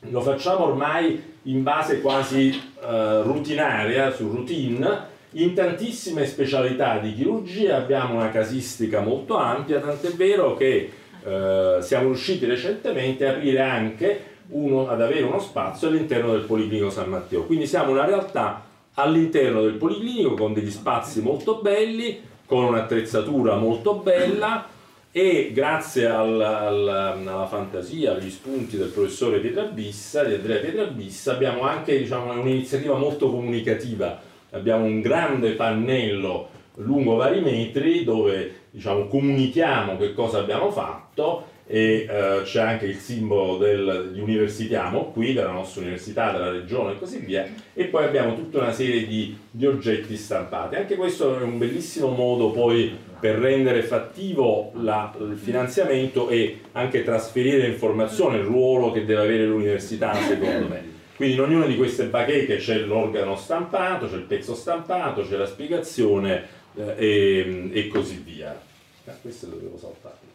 lo 0.00 0.20
facciamo 0.20 0.66
ormai 0.66 1.34
in 1.44 1.62
base 1.64 2.00
quasi 2.00 2.60
uh, 2.80 3.22
rutinaria, 3.22 4.12
su 4.12 4.28
routine, 4.28 5.14
in 5.32 5.54
tantissime 5.54 6.26
specialità 6.26 6.98
di 6.98 7.12
chirurgia 7.12 7.76
abbiamo 7.76 8.14
una 8.14 8.30
casistica 8.30 9.00
molto 9.00 9.36
ampia, 9.36 9.80
tant'è 9.80 10.10
vero 10.10 10.54
che 10.54 10.90
uh, 11.22 11.80
siamo 11.80 12.06
riusciti 12.06 12.46
recentemente 12.46 13.26
a 13.26 13.32
aprire 13.32 13.60
anche 13.60 14.35
uno, 14.48 14.88
ad 14.88 15.00
avere 15.00 15.22
uno 15.22 15.38
spazio 15.38 15.88
all'interno 15.88 16.32
del 16.32 16.42
Policlinico 16.42 16.90
San 16.90 17.08
Matteo. 17.08 17.44
Quindi 17.44 17.66
siamo 17.66 17.92
una 17.92 18.04
realtà 18.04 18.64
all'interno 18.94 19.62
del 19.62 19.74
Policlinico 19.74 20.34
con 20.34 20.52
degli 20.52 20.70
spazi 20.70 21.20
molto 21.22 21.56
belli, 21.56 22.20
con 22.46 22.64
un'attrezzatura 22.64 23.56
molto 23.56 23.94
bella 23.94 24.66
e 25.10 25.50
grazie 25.54 26.06
al, 26.06 26.40
al, 26.40 26.88
alla 26.88 27.46
fantasia, 27.46 28.12
agli 28.12 28.30
spunti 28.30 28.76
del 28.76 28.88
professore 28.88 29.38
Pietrabissa, 29.38 30.22
di 30.22 30.34
Andrea 30.34 30.58
Pietrabissa, 30.58 31.32
abbiamo 31.32 31.62
anche 31.62 31.98
diciamo, 31.98 32.38
un'iniziativa 32.38 32.96
molto 32.96 33.30
comunicativa. 33.30 34.20
Abbiamo 34.50 34.84
un 34.84 35.00
grande 35.00 35.52
pannello 35.52 36.48
lungo 36.76 37.14
vari 37.14 37.40
metri 37.40 38.04
dove 38.04 38.64
diciamo, 38.70 39.06
comunichiamo 39.06 39.96
che 39.96 40.12
cosa 40.12 40.38
abbiamo 40.38 40.70
fatto 40.70 41.54
e 41.68 42.06
uh, 42.08 42.42
c'è 42.44 42.60
anche 42.60 42.86
il 42.86 42.96
simbolo 42.96 43.56
del, 43.56 44.10
di 44.12 44.20
Universitiamo 44.20 45.10
qui, 45.10 45.32
della 45.32 45.50
nostra 45.50 45.82
università, 45.82 46.30
della 46.30 46.50
regione 46.50 46.92
e 46.92 46.98
così 46.98 47.18
via, 47.18 47.44
e 47.74 47.84
poi 47.86 48.04
abbiamo 48.04 48.34
tutta 48.34 48.58
una 48.58 48.72
serie 48.72 49.06
di, 49.06 49.36
di, 49.50 49.66
oggetti 49.66 50.16
stampati. 50.16 50.76
Anche 50.76 50.94
questo 50.94 51.38
è 51.38 51.42
un 51.42 51.58
bellissimo 51.58 52.10
modo 52.10 52.50
poi 52.50 52.96
per 53.18 53.38
rendere 53.38 53.82
fattivo 53.82 54.70
la, 54.76 55.12
il 55.18 55.36
finanziamento 55.36 56.28
e 56.28 56.60
anche 56.72 57.02
trasferire 57.02 57.66
informazione, 57.66 58.38
il 58.38 58.44
ruolo 58.44 58.92
che 58.92 59.04
deve 59.04 59.22
avere 59.22 59.46
l'università 59.46 60.14
secondo 60.14 60.68
me. 60.68 60.94
Quindi 61.16 61.34
in 61.34 61.40
ognuna 61.40 61.66
di 61.66 61.76
queste 61.76 62.04
bacheche 62.04 62.56
c'è 62.58 62.78
l'organo 62.78 63.36
stampato, 63.36 64.06
c'è 64.06 64.16
il 64.16 64.22
pezzo 64.22 64.54
stampato, 64.54 65.22
c'è 65.22 65.36
la 65.36 65.46
spiegazione 65.46 66.46
eh, 66.76 66.94
e, 66.96 67.70
e, 67.72 67.88
così 67.88 68.22
via. 68.22 68.60
Ah, 69.06 69.16
questo 69.22 69.48
lo 69.48 69.56
devo 69.56 69.78
saltare. 69.78 70.25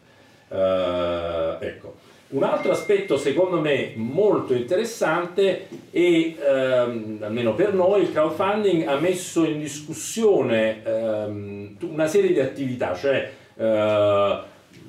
Uh, 0.52 1.64
ecco. 1.64 1.94
Un 2.32 2.44
altro 2.44 2.72
aspetto 2.72 3.18
secondo 3.18 3.60
me 3.60 3.92
molto 3.96 4.54
interessante 4.54 5.68
è, 5.90 5.98
ehm, 5.98 7.18
almeno 7.20 7.54
per 7.54 7.74
noi, 7.74 8.02
il 8.02 8.12
crowdfunding 8.12 8.86
ha 8.86 8.96
messo 8.96 9.44
in 9.44 9.58
discussione 9.58 10.82
ehm, 10.82 11.76
una 11.80 12.06
serie 12.06 12.32
di 12.32 12.40
attività, 12.40 12.94
cioè 12.94 13.30
eh, 13.54 14.38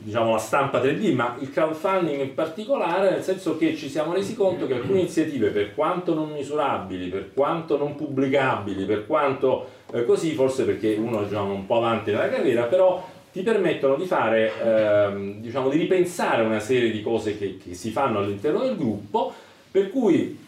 diciamo 0.03 0.32
la 0.32 0.38
stampa 0.38 0.82
3D, 0.82 1.14
ma 1.14 1.36
il 1.39 1.51
crowdfunding 1.51 2.22
in 2.22 2.34
particolare, 2.34 3.09
nel 3.09 3.24
senso 3.24 3.57
che 3.57 3.76
ci 3.76 3.89
siamo 3.89 4.14
resi 4.14 4.36
conto 4.36 4.66
che 4.66 4.76
alcune 4.76 4.99
iniziative, 4.99 5.49
per 5.49 5.74
quanto 5.74 6.14
non 6.14 6.32
misurabili, 6.32 7.09
per 7.09 7.32
quanto 7.34 7.78
non 7.78 7.95
pubblicabili, 7.95 8.86
per 8.86 9.05
quanto 9.05 9.68
eh, 9.91 10.05
così, 10.05 10.34
forse 10.34 10.64
perché 10.64 10.95
uno 10.95 11.22
è 11.22 11.26
diciamo, 11.26 11.53
un 11.53 11.66
po' 11.66 11.78
avanti 11.78 12.11
nella 12.11 12.30
carriera, 12.30 12.64
però 12.64 13.05
ti 13.34 13.41
permettono 13.41 13.95
di 13.95 14.05
fare, 14.05 14.51
ehm, 14.63 15.41
diciamo, 15.41 15.67
di 15.69 15.77
ripensare 15.79 16.43
una 16.43 16.59
serie 16.59 16.91
di 16.91 17.01
cose 17.01 17.36
che, 17.36 17.57
che 17.57 17.73
si 17.73 17.89
fanno 17.89 18.19
all'interno 18.19 18.59
del 18.59 18.77
gruppo, 18.77 19.34
per 19.71 19.89
cui 19.89 20.39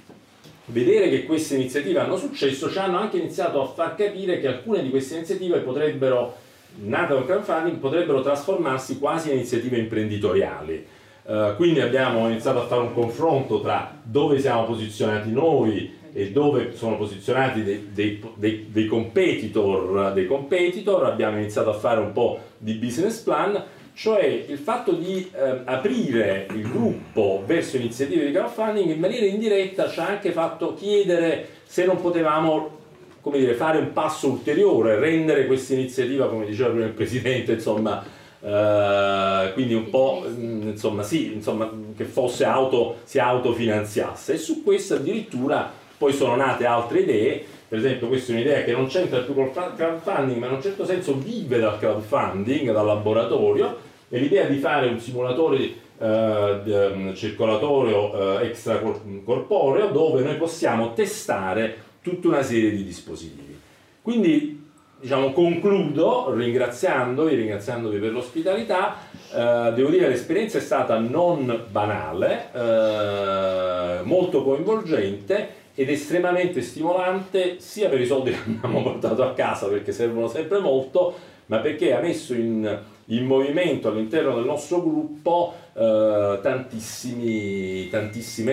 vedere 0.65 1.09
che 1.09 1.25
queste 1.25 1.55
iniziative 1.55 1.99
hanno 1.99 2.15
successo 2.15 2.69
ci 2.69 2.77
hanno 2.77 2.99
anche 2.99 3.17
iniziato 3.17 3.59
a 3.59 3.65
far 3.65 3.95
capire 3.95 4.39
che 4.39 4.47
alcune 4.47 4.83
di 4.83 4.91
queste 4.91 5.15
iniziative 5.15 5.59
potrebbero, 5.59 6.35
nate 6.83 7.13
dal 7.13 7.25
crowdfunding, 7.25 7.77
potrebbero 7.77 8.21
trasformarsi 8.21 8.99
quasi 8.99 9.29
in 9.29 9.37
iniziative 9.37 9.77
imprenditoriali. 9.77 10.85
Uh, 11.23 11.55
quindi 11.55 11.81
abbiamo 11.81 12.29
iniziato 12.29 12.61
a 12.61 12.67
fare 12.67 12.81
un 12.81 12.93
confronto 12.93 13.59
tra 13.61 13.97
dove 14.03 14.39
siamo 14.39 14.65
posizionati 14.65 15.31
noi 15.31 15.94
e 16.17 16.31
dove 16.31 16.77
sono 16.77 16.95
posizionati 16.95 17.61
dei, 17.61 17.89
dei, 17.91 18.23
dei, 18.35 18.67
dei, 18.71 18.85
competitor, 18.85 20.13
dei 20.13 20.25
competitor, 20.27 21.03
abbiamo 21.03 21.37
iniziato 21.37 21.71
a 21.71 21.73
fare 21.73 21.99
un 21.99 22.13
po' 22.13 22.39
di 22.57 22.75
business 22.75 23.19
plan, 23.19 23.61
cioè 23.93 24.23
il 24.23 24.57
fatto 24.57 24.93
di 24.93 25.29
eh, 25.35 25.59
aprire 25.65 26.47
il 26.53 26.71
gruppo 26.71 27.43
verso 27.45 27.75
iniziative 27.75 28.27
di 28.27 28.31
crowdfunding 28.31 28.91
in 28.91 28.99
maniera 28.99 29.25
indiretta 29.25 29.89
ci 29.89 29.99
ha 29.99 30.07
anche 30.07 30.31
fatto 30.31 30.73
chiedere 30.73 31.49
se 31.65 31.83
non 31.85 31.99
potevamo 31.99 32.83
come 33.19 33.37
dire, 33.37 33.53
fare 33.53 33.79
un 33.79 33.91
passo 33.91 34.29
ulteriore, 34.29 34.97
rendere 34.97 35.45
questa 35.47 35.73
iniziativa, 35.73 36.29
come 36.29 36.45
diceva 36.45 36.69
prima 36.69 36.85
il 36.85 36.93
Presidente, 36.93 37.53
insomma, 37.53 38.01
eh, 38.39 39.51
quindi 39.53 39.73
un 39.73 39.89
po' 39.89 40.23
mm, 40.25 40.69
insomma, 40.69 41.03
sì, 41.03 41.33
insomma, 41.33 41.69
che 41.97 42.05
fosse 42.05 42.45
auto, 42.45 42.99
si 43.03 43.19
autofinanziasse. 43.19 44.33
E 44.33 44.37
su 44.37 44.63
questo 44.63 44.93
addirittura 44.93 45.83
poi 45.97 46.13
sono 46.13 46.35
nate 46.35 46.65
altre 46.65 46.99
idee, 46.99 47.43
per 47.67 47.79
esempio 47.79 48.07
questa 48.07 48.31
è 48.31 48.35
un'idea 48.35 48.63
che 48.63 48.71
non 48.71 48.87
c'entra 48.87 49.19
più 49.19 49.33
col 49.33 49.51
crowdfunding, 49.51 50.37
ma 50.37 50.47
in 50.47 50.53
un 50.53 50.61
certo 50.61 50.85
senso 50.85 51.17
vive 51.17 51.59
dal 51.59 51.79
crowdfunding, 51.79 52.71
dal 52.71 52.85
laboratorio, 52.85 53.77
è 54.09 54.17
l'idea 54.17 54.45
di 54.45 54.57
fare 54.57 54.87
un 54.87 54.99
simulatore 54.99 55.83
eh, 55.97 56.93
mm, 56.95 57.13
circolatorio 57.13 58.39
eh, 58.39 58.47
extracorporeo 58.47 59.91
dove 59.91 60.21
noi 60.21 60.35
possiamo 60.35 60.93
testare 60.93 61.83
tutta 62.01 62.27
una 62.27 62.43
serie 62.43 62.71
di 62.71 62.83
dispositivi. 62.83 63.59
Quindi 64.01 64.63
diciamo, 64.99 65.31
concludo 65.31 66.33
ringraziandovi, 66.33 67.35
ringraziandovi 67.35 67.97
per 67.97 68.11
l'ospitalità, 68.11 68.97
eh, 69.33 69.71
devo 69.73 69.89
dire 69.89 70.03
che 70.03 70.09
l'esperienza 70.09 70.57
è 70.57 70.61
stata 70.61 70.99
non 70.99 71.65
banale, 71.69 72.49
eh, 72.53 74.03
molto 74.03 74.43
coinvolgente 74.43 75.63
ed 75.75 75.89
estremamente 75.89 76.61
stimolante 76.61 77.59
sia 77.59 77.89
per 77.89 77.99
i 77.99 78.05
soldi 78.05 78.31
che 78.31 78.37
abbiamo 78.45 78.81
portato 78.81 79.23
a 79.23 79.33
casa 79.33 79.67
perché 79.67 79.91
servono 79.91 80.27
sempre 80.27 80.59
molto, 80.59 81.13
ma 81.47 81.59
perché 81.59 81.93
ha 81.93 81.99
messo 81.99 82.33
in, 82.33 82.79
in 83.05 83.25
movimento 83.25 83.89
all'interno 83.89 84.35
del 84.35 84.45
nostro 84.45 84.81
gruppo 84.81 85.53
eh, 85.73 86.39
tantissime 86.41 87.89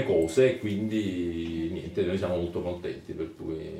cose 0.04 0.50
e 0.50 0.58
quindi 0.58 1.68
niente, 1.70 2.02
noi 2.02 2.18
siamo 2.18 2.34
molto 2.36 2.60
contenti 2.60 3.12
per 3.12 3.30
cui 3.36 3.70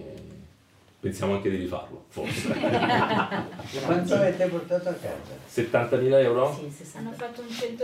pensiamo 1.00 1.34
anche 1.34 1.50
di 1.50 1.56
rifarlo, 1.56 2.04
forse. 2.10 2.54
Quanto 3.84 4.14
avete 4.14 4.46
portato 4.46 4.88
a 4.88 4.92
casa? 4.92 5.34
70.000 5.52 6.12
euro? 6.22 6.54
Sì, 6.54 6.70
sì, 6.84 6.96
hanno 6.96 7.10
fatto 7.10 7.40
un 7.40 7.48
120% 7.48 7.80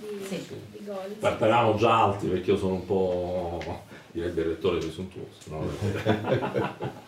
di, 0.00 0.24
sì. 0.26 0.44
di 0.72 0.84
gol. 0.84 1.14
Parlavamo 1.20 1.76
già 1.76 2.02
alti 2.02 2.26
perché 2.26 2.50
io 2.50 2.56
sono 2.56 2.74
un 2.74 2.84
po' 2.84 3.60
direbbe 4.12 4.42
il 4.42 4.46
rettore 4.48 4.78
presuntuoso. 4.78 5.30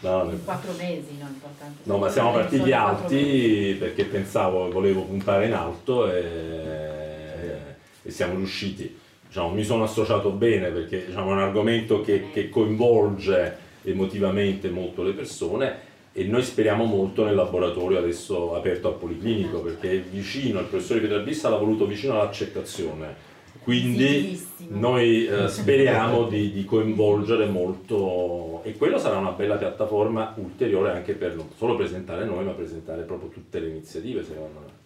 No? 0.00 0.22
no, 0.22 0.30
in 0.30 0.42
quattro 0.42 0.72
mesi, 0.72 1.18
no, 1.18 1.26
importante. 1.26 1.80
No, 1.82 1.98
ma 1.98 2.08
siamo 2.08 2.32
partiti 2.32 2.72
alti 2.72 3.76
perché 3.78 4.04
pensavo, 4.04 4.70
volevo 4.70 5.02
puntare 5.02 5.46
in 5.46 5.52
alto 5.52 6.10
e, 6.10 7.76
e 8.02 8.10
siamo 8.10 8.36
riusciti. 8.36 8.98
Diciamo, 9.26 9.50
mi 9.50 9.64
sono 9.64 9.84
associato 9.84 10.30
bene 10.30 10.70
perché 10.70 11.06
diciamo, 11.06 11.30
è 11.30 11.32
un 11.32 11.40
argomento 11.40 12.00
che, 12.00 12.30
che 12.32 12.48
coinvolge 12.48 13.56
emotivamente 13.82 14.70
molto 14.70 15.02
le 15.02 15.12
persone 15.12 15.76
e 16.12 16.24
noi 16.24 16.42
speriamo 16.42 16.84
molto 16.84 17.24
nel 17.24 17.34
laboratorio 17.34 17.98
adesso 17.98 18.54
aperto 18.54 18.88
al 18.88 18.94
Policlinico 18.94 19.60
perché 19.60 19.90
è 19.90 20.00
vicino, 20.00 20.60
il 20.60 20.66
professore 20.66 21.00
Pietrabissa 21.00 21.50
l'ha 21.50 21.58
voluto 21.58 21.86
vicino 21.86 22.14
all'accettazione 22.14 23.32
Quindi 23.64 24.40
noi 24.68 25.26
eh, 25.26 25.48
speriamo 25.48 26.28
di, 26.28 26.52
di, 26.52 26.64
coinvolgere 26.64 27.46
molto 27.46 28.60
e 28.62 28.76
quello 28.76 28.98
sarà 28.98 29.16
una 29.16 29.30
bella 29.30 29.56
piattaforma 29.56 30.34
ulteriore 30.36 30.92
anche 30.92 31.14
per 31.14 31.34
non 31.34 31.48
solo 31.56 31.74
presentare 31.74 32.26
noi 32.26 32.44
ma 32.44 32.52
presentare 32.52 33.02
proprio 33.02 33.30
tutte 33.30 33.58
le 33.58 33.68
iniziative 33.68 34.22
secondo 34.22 34.60
me. 34.60 34.82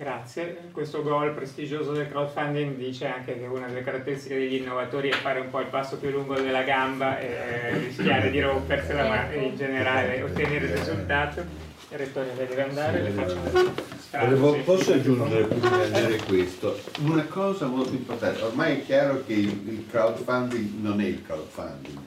Grazie, 0.00 0.70
questo 0.72 1.02
goal 1.02 1.34
prestigioso 1.34 1.92
del 1.92 2.08
crowdfunding 2.08 2.74
dice 2.76 3.06
anche 3.06 3.38
che 3.38 3.44
una 3.44 3.66
delle 3.66 3.82
caratteristiche 3.82 4.34
degli 4.34 4.54
innovatori 4.54 5.10
è 5.10 5.12
fare 5.12 5.40
un 5.40 5.50
po' 5.50 5.60
il 5.60 5.66
passo 5.66 5.98
più 5.98 6.08
lungo 6.08 6.40
della 6.40 6.62
gamba 6.62 7.18
e 7.18 7.76
rischiare 7.76 8.30
di 8.30 8.40
rompersela 8.40 9.06
ma 9.06 9.30
in 9.34 9.56
generale 9.56 10.22
ottenere 10.22 10.64
il 10.64 10.72
risultato. 10.72 11.69
Rettore 11.92 12.32
deve 12.36 12.62
andare, 12.62 13.02
le 13.02 13.10
faccio 13.10 13.98
Volevo, 14.12 14.56
posso 14.64 14.92
aggiungere 14.92 15.44
prima 15.44 15.84
di 15.84 15.90
dire 15.90 16.16
questo? 16.24 16.78
Una 17.00 17.24
cosa 17.24 17.66
molto 17.66 17.92
importante, 17.92 18.42
ormai 18.42 18.78
è 18.78 18.84
chiaro 18.84 19.24
che 19.26 19.32
il, 19.32 19.84
crowdfunding 19.90 20.80
non 20.80 21.00
è 21.00 21.06
il 21.06 21.22
crowdfunding, 21.24 21.98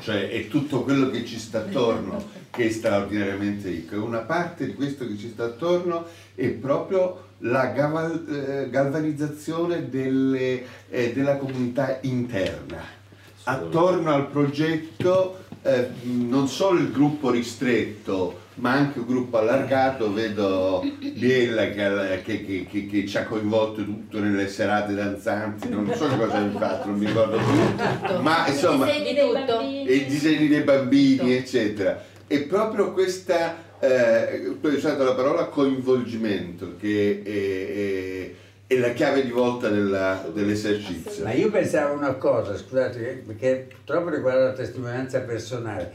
cioè 0.00 0.28
è 0.28 0.46
tutto 0.46 0.82
quello 0.82 1.10
che 1.10 1.24
ci 1.24 1.40
sta 1.40 1.58
attorno 1.58 2.40
che 2.50 2.66
è 2.66 2.70
straordinariamente 2.70 3.68
ricco. 3.68 3.94
E 3.94 3.98
una 3.98 4.20
parte 4.20 4.66
di 4.66 4.74
questo 4.74 5.06
che 5.06 5.16
ci 5.16 5.28
sta 5.30 5.44
attorno 5.44 6.06
è 6.36 6.48
proprio 6.48 7.30
la 7.38 7.72
eh, 7.72 8.70
galvanizzazione 8.70 9.88
delle, 9.88 10.64
eh, 10.88 11.12
della 11.12 11.36
comunità 11.36 11.98
interna. 12.02 13.00
Attorno 13.44 14.12
al 14.12 14.28
progetto 14.28 15.44
eh, 15.62 15.88
non 16.02 16.46
solo 16.46 16.78
il 16.78 16.92
gruppo 16.92 17.30
ristretto, 17.30 18.41
ma 18.54 18.72
anche 18.72 18.98
un 18.98 19.06
gruppo 19.06 19.38
allargato, 19.38 20.12
vedo 20.12 20.82
Biella 20.98 21.70
che, 21.70 22.22
che, 22.22 22.66
che, 22.68 22.86
che, 22.86 23.06
ci 23.06 23.16
ha 23.16 23.24
coinvolto 23.24 23.82
tutto 23.82 24.18
nelle 24.18 24.46
serate 24.48 24.94
danzanti, 24.94 25.70
non 25.70 25.90
so 25.94 26.06
cosa 26.08 26.36
abbiamo 26.36 26.58
fatto, 26.58 26.88
non 26.88 26.98
mi 26.98 27.06
ricordo 27.06 27.38
più, 27.38 28.20
ma 28.20 28.46
insomma, 28.46 28.92
i 28.92 30.04
disegni 30.06 30.48
dei 30.48 30.62
bambini, 30.62 31.34
eccetera. 31.34 32.10
E 32.26 32.40
proprio 32.40 32.92
questa, 32.92 33.56
eh, 33.78 34.56
tu 34.60 34.66
hai 34.66 34.74
usato 34.74 35.02
la 35.02 35.14
parola 35.14 35.46
coinvolgimento, 35.46 36.76
che 36.78 37.22
è, 37.24 38.68
è, 38.68 38.74
è 38.74 38.78
la 38.78 38.92
chiave 38.92 39.24
di 39.24 39.30
volta 39.30 39.68
della, 39.68 40.28
dell'esercizio. 40.32 41.24
Ma 41.24 41.32
io 41.32 41.50
pensavo 41.50 41.94
una 41.94 42.14
cosa, 42.14 42.54
scusate, 42.56 43.22
perché 43.26 43.68
purtroppo 43.70 44.10
riguarda 44.10 44.44
la 44.44 44.52
testimonianza 44.52 45.20
personale, 45.20 45.90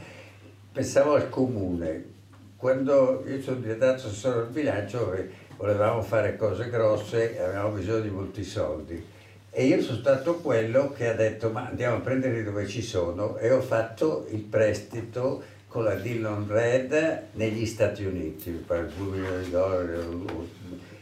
pensavo 0.72 1.14
al 1.14 1.28
comune 1.28 2.16
quando 2.58 3.22
io 3.24 3.40
sono 3.40 3.60
diventato 3.60 4.08
assessore 4.08 4.40
al 4.40 4.48
bilancio 4.48 5.14
volevamo 5.56 6.02
fare 6.02 6.36
cose 6.36 6.68
grosse 6.68 7.36
e 7.36 7.40
avevamo 7.40 7.76
bisogno 7.76 8.00
di 8.00 8.10
molti 8.10 8.42
soldi. 8.42 9.06
E 9.50 9.64
io 9.64 9.80
sono 9.80 9.98
stato 9.98 10.34
quello 10.40 10.90
che 10.90 11.08
ha 11.08 11.14
detto 11.14 11.50
ma 11.50 11.68
andiamo 11.68 11.96
a 11.96 12.00
prenderli 12.00 12.42
dove 12.42 12.66
ci 12.66 12.82
sono. 12.82 13.36
E 13.36 13.52
ho 13.52 13.60
fatto 13.60 14.26
il 14.30 14.40
prestito 14.40 15.40
con 15.68 15.84
la 15.84 15.94
Dillon 15.94 16.48
Red 16.48 17.26
negli 17.34 17.64
Stati 17.64 18.04
Uniti 18.04 18.50
per 18.50 18.86
2 18.86 19.16
milioni 19.16 19.44
di 19.44 19.50
dollari 19.50 19.92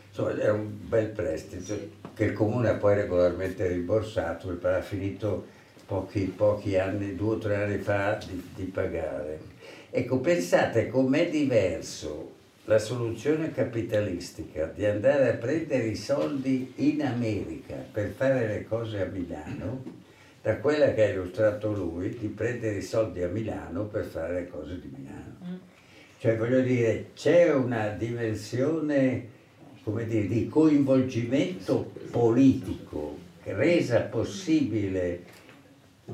insomma 0.08 0.38
era 0.38 0.52
un 0.52 0.68
bel 0.88 1.08
prestito 1.08 1.74
che 2.14 2.24
il 2.24 2.32
comune 2.32 2.70
ha 2.70 2.74
poi 2.74 2.96
regolarmente 2.96 3.66
rimborsato 3.66 4.48
perché 4.48 4.78
ha 4.78 4.82
finito 4.82 5.46
pochi, 5.86 6.24
pochi 6.24 6.76
anni, 6.76 7.14
due 7.14 7.36
o 7.36 7.38
tre 7.38 7.62
anni 7.62 7.78
fa 7.78 8.18
di, 8.26 8.50
di 8.54 8.64
pagare 8.64 9.54
Ecco, 9.90 10.18
pensate 10.18 10.88
com'è 10.88 11.28
diverso 11.28 12.32
la 12.64 12.78
soluzione 12.78 13.52
capitalistica 13.52 14.66
di 14.66 14.84
andare 14.84 15.30
a 15.30 15.34
prendere 15.34 15.86
i 15.86 15.94
soldi 15.94 16.72
in 16.76 17.02
America 17.02 17.74
per 17.74 18.10
fare 18.16 18.46
le 18.46 18.64
cose 18.66 19.00
a 19.00 19.06
Milano 19.06 19.82
da 20.42 20.56
quella 20.56 20.92
che 20.92 21.04
ha 21.04 21.08
illustrato 21.10 21.72
lui 21.72 22.16
di 22.16 22.26
prendere 22.28 22.76
i 22.76 22.82
soldi 22.82 23.22
a 23.22 23.28
Milano 23.28 23.84
per 23.84 24.04
fare 24.04 24.34
le 24.34 24.48
cose 24.48 24.80
di 24.80 24.92
Milano. 24.96 25.36
Mm. 25.44 25.54
Cioè 26.18 26.36
voglio 26.36 26.60
dire, 26.60 27.10
c'è 27.14 27.52
una 27.52 27.88
dimensione 27.88 29.34
come 29.86 30.04
dire, 30.04 30.26
di 30.26 30.48
coinvolgimento 30.48 31.92
politico 32.10 33.16
resa 33.44 34.00
possibile 34.00 35.22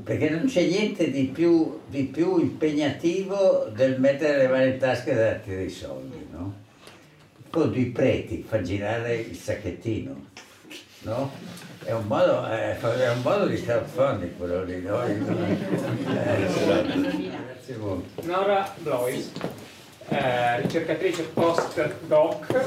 perché 0.00 0.30
non 0.30 0.46
c'è 0.46 0.64
niente 0.64 1.10
di 1.10 1.24
più, 1.24 1.80
di 1.86 2.04
più, 2.04 2.38
impegnativo 2.38 3.66
del 3.74 4.00
mettere 4.00 4.38
le 4.38 4.48
mani 4.48 4.70
in 4.70 4.78
tasca 4.78 5.10
e 5.10 5.14
darti 5.14 5.50
dei 5.50 5.68
soldi, 5.68 6.26
no? 6.30 6.60
Con 7.50 7.76
i 7.76 7.84
preti, 7.86 8.42
fa 8.46 8.62
girare 8.62 9.16
il 9.16 9.36
sacchettino, 9.36 10.28
no? 11.00 11.30
È 11.84 11.92
un 11.92 12.06
modo, 12.06 12.48
eh, 12.50 12.78
è 12.80 13.10
un 13.10 13.20
modo 13.20 13.46
di 13.46 13.60
crowdfunding 13.60 14.36
quello 14.36 14.64
lì, 14.64 14.80
no? 14.80 15.04
Eh, 15.04 15.18
Grazie 17.44 17.76
molto. 17.76 18.22
Nora 18.22 18.72
Blois, 18.78 19.30
eh, 20.08 20.60
ricercatrice 20.62 21.24
post-doc 21.24 22.64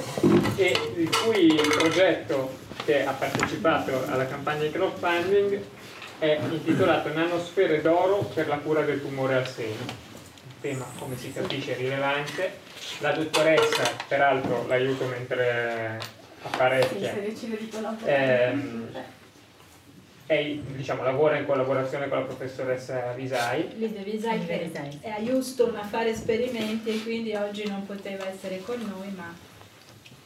e 0.58 0.78
il 0.96 1.10
cui 1.10 1.60
progetto 1.76 2.52
che 2.86 3.04
ha 3.04 3.14
partecipato 3.14 4.06
alla 4.06 4.28
campagna 4.28 4.62
di 4.62 4.70
crowdfunding 4.70 5.60
è 6.20 6.40
intitolato 6.50 7.14
Nanosfere 7.14 7.82
d'oro 7.82 8.20
per 8.34 8.48
la 8.48 8.58
cura 8.58 8.82
del 8.82 9.02
tumore 9.02 9.36
al 9.36 9.48
seno. 9.48 9.84
Un 9.84 10.62
tema, 10.62 10.86
come 10.98 11.18
si 11.18 11.32
capisce, 11.32 11.76
rilevante. 11.76 12.64
La 13.00 13.12
dottoressa, 13.12 13.84
peraltro 14.08 14.66
l'aiuto 14.68 15.06
mentre 15.06 16.00
apparecchia, 16.42 17.14
ehm, 18.06 18.88
è, 20.26 20.58
diciamo, 20.76 21.04
lavora 21.04 21.38
in 21.38 21.46
collaborazione 21.46 22.08
con 22.08 22.20
la 22.20 22.26
professoressa 22.26 23.12
Visai. 23.14 23.78
Lide 23.78 24.04
Visai 24.04 24.46
che 24.46 24.72
è 25.02 25.10
a 25.10 25.18
Houston 25.20 25.76
a 25.76 25.84
fare 25.84 26.10
esperimenti 26.10 26.90
e 26.90 27.04
quindi 27.04 27.36
oggi 27.36 27.68
non 27.68 27.86
poteva 27.86 28.28
essere 28.28 28.62
con 28.62 28.80
noi, 28.80 29.12
ma 29.16 29.34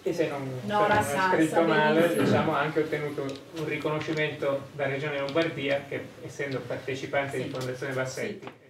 e 0.01 0.13
se 0.13 0.27
non, 0.27 0.49
no, 0.65 0.87
se 1.01 1.15
non 1.15 1.31
è 1.31 1.35
scritto 1.35 1.61
male 1.63 2.15
diciamo, 2.15 2.55
ha 2.55 2.59
anche 2.59 2.79
ottenuto 2.79 3.25
un 3.55 3.67
riconoscimento 3.67 4.67
da 4.73 4.87
Regione 4.87 5.19
Lombardia 5.19 5.83
che 5.87 6.05
essendo 6.23 6.59
partecipante 6.59 7.37
sì. 7.37 7.43
di 7.43 7.49
Fondazione 7.49 7.93
Bassetti 7.93 8.47
sì. 8.47 8.67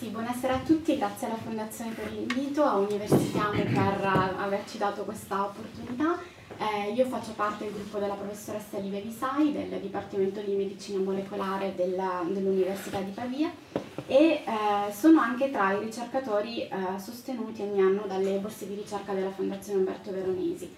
Sì, 0.00 0.06
buonasera 0.06 0.54
a 0.54 0.58
tutti, 0.60 0.96
grazie 0.96 1.26
alla 1.26 1.36
Fondazione 1.36 1.90
per 1.90 2.10
l'invito, 2.10 2.64
a 2.64 2.76
Universitiamo 2.76 3.50
per 3.50 4.10
averci 4.38 4.78
dato 4.78 5.02
questa 5.02 5.44
opportunità. 5.44 6.18
Eh, 6.60 6.92
io 6.92 7.06
faccio 7.06 7.32
parte 7.32 7.64
del 7.64 7.72
gruppo 7.72 7.98
della 7.98 8.12
professoressa 8.12 8.76
Livia 8.76 9.00
Visai 9.00 9.50
del 9.50 9.80
Dipartimento 9.80 10.42
di 10.42 10.52
Medicina 10.52 11.02
Molecolare 11.02 11.74
dell'Università 11.74 13.00
di 13.00 13.12
Pavia 13.12 13.50
e 14.06 14.44
eh, 14.44 14.92
sono 14.92 15.22
anche 15.22 15.50
tra 15.50 15.72
i 15.72 15.78
ricercatori 15.78 16.68
eh, 16.68 16.70
sostenuti 16.98 17.62
ogni 17.62 17.80
anno 17.80 18.04
dalle 18.06 18.36
borse 18.40 18.68
di 18.68 18.74
ricerca 18.74 19.14
della 19.14 19.30
Fondazione 19.30 19.78
Umberto 19.78 20.12
Veronesi 20.12 20.70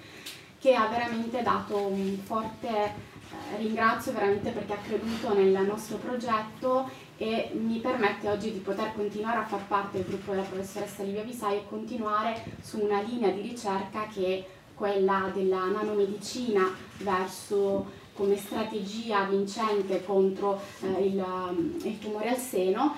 che 0.60 0.72
ha 0.76 0.86
veramente 0.86 1.42
dato 1.42 1.76
un 1.76 2.16
forte 2.22 2.68
eh, 2.68 3.56
ringrazio 3.56 4.12
veramente 4.12 4.52
perché 4.52 4.74
ha 4.74 4.78
creduto 4.86 5.34
nel 5.34 5.66
nostro 5.66 5.96
progetto 5.96 6.88
e 7.16 7.50
mi 7.54 7.78
permette 7.78 8.28
oggi 8.28 8.52
di 8.52 8.60
poter 8.60 8.92
continuare 8.94 9.38
a 9.38 9.46
far 9.46 9.66
parte 9.66 9.98
del 9.98 10.06
gruppo 10.06 10.30
della 10.30 10.44
professoressa 10.44 11.02
Livia 11.02 11.24
Visai 11.24 11.56
e 11.56 11.66
continuare 11.68 12.40
su 12.60 12.78
una 12.78 13.00
linea 13.00 13.30
di 13.30 13.40
ricerca 13.40 14.06
che 14.06 14.46
quella 14.74 15.30
della 15.34 15.66
nanomedicina 15.66 16.74
verso 16.98 18.00
come 18.14 18.36
strategia 18.36 19.24
vincente 19.24 20.04
contro 20.04 20.60
eh, 20.82 21.06
il, 21.06 21.18
um, 21.18 21.76
il, 21.82 21.98
tumore 21.98 22.28
al 22.28 22.36
seno 22.36 22.94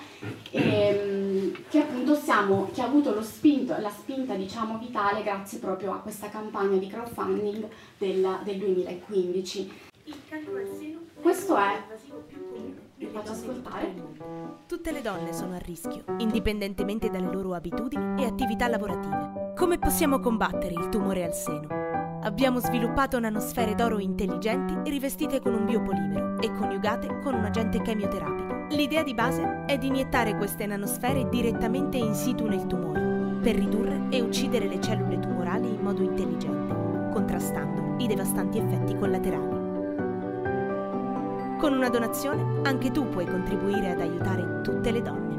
e, 0.51 1.01
um, 1.03 1.63
che 1.69 1.79
appunto 1.79 2.15
siamo, 2.15 2.69
che 2.73 2.81
ha 2.81 2.85
avuto 2.85 3.21
spinto, 3.23 3.75
la 3.79 3.89
spinta 3.89 4.35
diciamo 4.35 4.77
vitale 4.77 5.23
grazie 5.23 5.59
proprio 5.59 5.93
a 5.93 5.99
questa 5.99 6.29
campagna 6.29 6.77
di 6.77 6.87
crowdfunding 6.87 7.67
del, 7.97 8.39
del 8.43 8.57
2015. 8.57 9.71
Questo 11.21 11.55
è 11.55 11.81
vi 13.05 13.11
faccio 13.11 13.31
ascoltare. 13.31 13.93
Tutte 14.67 14.91
le 14.91 15.01
donne 15.01 15.33
sono 15.33 15.55
a 15.55 15.59
rischio, 15.59 16.03
indipendentemente 16.17 17.09
dalle 17.09 17.31
loro 17.31 17.53
abitudini 17.53 18.23
e 18.23 18.25
attività 18.25 18.67
lavorative. 18.67 19.53
Come 19.55 19.77
possiamo 19.77 20.19
combattere 20.19 20.73
il 20.73 20.89
tumore 20.89 21.23
al 21.23 21.33
seno? 21.33 21.67
Abbiamo 22.23 22.59
sviluppato 22.59 23.19
nanosfere 23.19 23.75
d'oro 23.75 23.99
intelligenti 23.99 24.89
rivestite 24.89 25.39
con 25.39 25.53
un 25.53 25.65
biopolimero 25.65 26.39
e 26.41 26.51
coniugate 26.51 27.19
con 27.21 27.35
un 27.35 27.45
agente 27.45 27.81
chemioterapico. 27.81 28.67
L'idea 28.75 29.03
di 29.03 29.13
base 29.13 29.65
è 29.67 29.77
di 29.77 29.87
iniettare 29.87 30.35
queste 30.35 30.65
nanosfere 30.65 31.29
direttamente 31.29 31.97
in 31.97 32.15
situ 32.15 32.47
nel 32.47 32.65
tumore, 32.65 33.39
per 33.41 33.55
ridurre 33.55 34.07
e 34.09 34.21
uccidere 34.21 34.67
le 34.67 34.81
cellule 34.81 35.19
tumorali 35.19 35.67
in 35.67 35.81
modo 35.81 36.01
intelligente, 36.01 37.11
contrastando 37.11 38.03
i 38.03 38.07
devastanti 38.07 38.57
effetti 38.57 38.97
collaterali. 38.97 39.54
Con 41.57 41.73
una 41.73 41.89
donazione 41.89 42.61
anche 42.67 42.91
tu 42.91 43.09
puoi 43.09 43.25
contribuire 43.25 43.91
ad 43.91 44.01
aiutare 44.01 44.61
tutte 44.61 44.91
le 44.91 45.01
donne. 45.01 45.35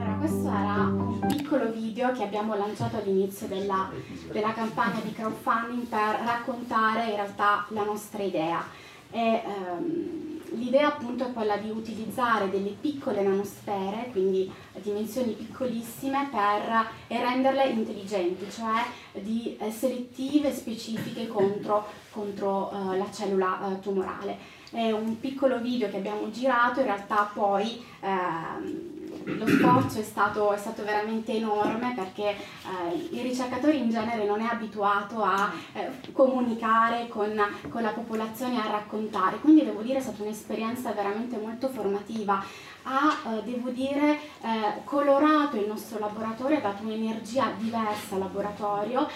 Allora, 0.00 0.16
questo 0.18 0.48
era 0.48 0.74
un 0.82 1.26
piccolo 1.26 1.72
video 1.72 2.12
che 2.12 2.22
abbiamo 2.22 2.54
lanciato 2.54 2.98
all'inizio 2.98 3.46
della, 3.46 3.90
della 4.30 4.52
campagna 4.52 5.00
di 5.02 5.12
crowdfunding 5.12 5.86
per 5.86 6.20
raccontare 6.24 7.04
in 7.06 7.16
realtà 7.16 7.66
la 7.70 7.84
nostra 7.84 8.22
idea. 8.22 8.62
e 9.10 9.42
ehm, 9.44 10.25
l'idea 10.56 10.88
appunto 10.88 11.24
è 11.24 11.32
quella 11.32 11.56
di 11.56 11.70
utilizzare 11.70 12.50
delle 12.50 12.74
piccole 12.80 13.22
nanosfere, 13.22 14.08
quindi 14.10 14.50
dimensioni 14.82 15.32
piccolissime, 15.32 16.28
per 16.30 16.88
e 17.06 17.20
renderle 17.20 17.68
intelligenti, 17.68 18.50
cioè 18.50 18.82
di, 19.20 19.56
eh, 19.58 19.70
selettive 19.70 20.52
specifiche 20.52 21.26
contro, 21.28 21.86
contro 22.10 22.70
eh, 22.70 22.96
la 22.96 23.10
cellula 23.10 23.70
eh, 23.70 23.80
tumorale. 23.80 24.38
È 24.70 24.90
un 24.90 25.18
piccolo 25.20 25.60
video 25.60 25.88
che 25.88 25.96
abbiamo 25.96 26.30
girato, 26.30 26.80
in 26.80 26.86
realtà 26.86 27.30
poi 27.32 27.82
ehm, 28.00 28.95
lo 29.26 29.46
sforzo 29.46 29.98
è 29.98 30.02
stato, 30.02 30.52
è 30.52 30.56
stato, 30.56 30.84
veramente 30.84 31.32
enorme 31.32 31.94
perché 31.94 32.30
eh, 32.30 33.08
il 33.10 33.22
ricercatore 33.22 33.74
in 33.74 33.90
genere 33.90 34.24
non 34.24 34.40
è 34.40 34.48
abituato 34.48 35.22
a 35.22 35.52
eh, 35.72 36.12
comunicare 36.12 37.08
con, 37.08 37.32
con, 37.68 37.82
la 37.82 37.90
popolazione, 37.90 38.60
a 38.60 38.70
raccontare, 38.70 39.38
quindi 39.38 39.64
devo 39.64 39.82
dire 39.82 39.98
è 39.98 40.02
stata 40.02 40.22
un'esperienza 40.22 40.92
veramente 40.92 41.36
molto 41.36 41.68
formativa. 41.68 42.42
Ha, 42.88 43.32
eh, 43.32 43.42
devo 43.42 43.70
dire, 43.70 44.12
eh, 44.42 44.84
colorato 44.84 45.56
il 45.56 45.66
nostro 45.66 45.98
laboratorio, 45.98 46.58
ha 46.58 46.60
dato 46.60 46.84
un'energia 46.84 47.52
diversa 47.58 48.14
al 48.14 48.20
laboratorio 48.20 49.08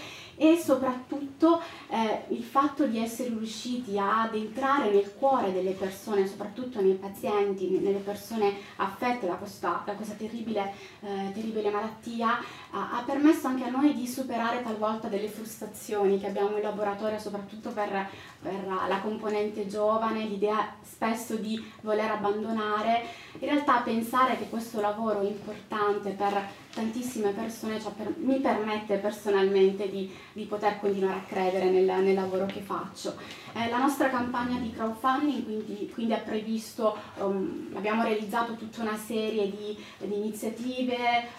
e 0.43 0.57
soprattutto 0.57 1.61
eh, 1.91 2.25
il 2.29 2.43
fatto 2.43 2.87
di 2.87 2.99
essere 2.99 3.29
riusciti 3.29 3.99
ad 3.99 4.35
entrare 4.35 4.91
nel 4.91 5.13
cuore 5.19 5.53
delle 5.53 5.73
persone, 5.73 6.27
soprattutto 6.27 6.81
nei 6.81 6.95
pazienti, 6.95 7.79
nelle 7.79 7.99
persone 7.99 8.55
affette 8.77 9.27
da 9.27 9.35
questa, 9.35 9.83
da 9.85 9.93
questa 9.93 10.15
terribile, 10.15 10.73
eh, 11.01 11.31
terribile, 11.35 11.69
malattia, 11.69 12.39
ha, 12.71 13.03
permesso 13.05 13.47
anche 13.49 13.65
a 13.65 13.71
noi 13.71 13.95
di 13.95 14.07
superare 14.07 14.63
talvolta 14.63 15.09
delle 15.09 15.29
frustrazioni 15.29 16.19
che 16.21 16.27
abbiamo 16.27 16.57
in 16.57 16.63
laboratorio, 16.63 17.19
soprattutto 17.19 17.71
per, 17.71 18.09
per 18.41 18.67
la 18.67 19.01
componente 19.03 19.67
giovane, 19.67 20.25
l'idea 20.25 20.75
spesso 20.83 21.37
di 21.37 21.63
voler 21.83 22.11
abbandonare. 22.11 23.05
In 23.39 23.49
realtà 23.49 23.81
pensare 23.81 24.37
che 24.39 24.49
questo 24.49 24.81
lavoro 24.81 25.23
importante 25.23 26.11
per 26.11 26.59
tantissime 26.73 27.33
persone 27.33 27.81
cioè 27.81 27.93
per, 27.93 28.15
mi 28.19 28.39
permette 28.39 28.97
personalmente 28.99 29.91
di, 29.91 30.11
di, 30.33 30.45
poter 30.45 30.79
continuare 30.79 31.19
a 31.19 31.25
credere 31.27 31.69
nel, 31.69 31.85
nel 31.85 32.15
lavoro 32.15 32.47
che 32.47 32.61
faccio. 32.61 33.17
Eh, 33.55 33.69
la 33.69 33.79
nostra 33.79 34.09
campagna 34.09 34.59
di 34.59 34.73
crowdfunding 34.73 35.45
quindi, 35.45 35.91
quindi 35.93 36.13
ha 36.13 36.19
previsto, 36.19 36.97
um, 37.17 37.71
abbiamo 37.75 38.05
realizzato 38.05 38.55
tutta 38.55 38.83
una 38.83 38.97
serie 38.97 39.51
di, 39.51 39.77
di 39.99 40.15
iniziative, 40.15 40.97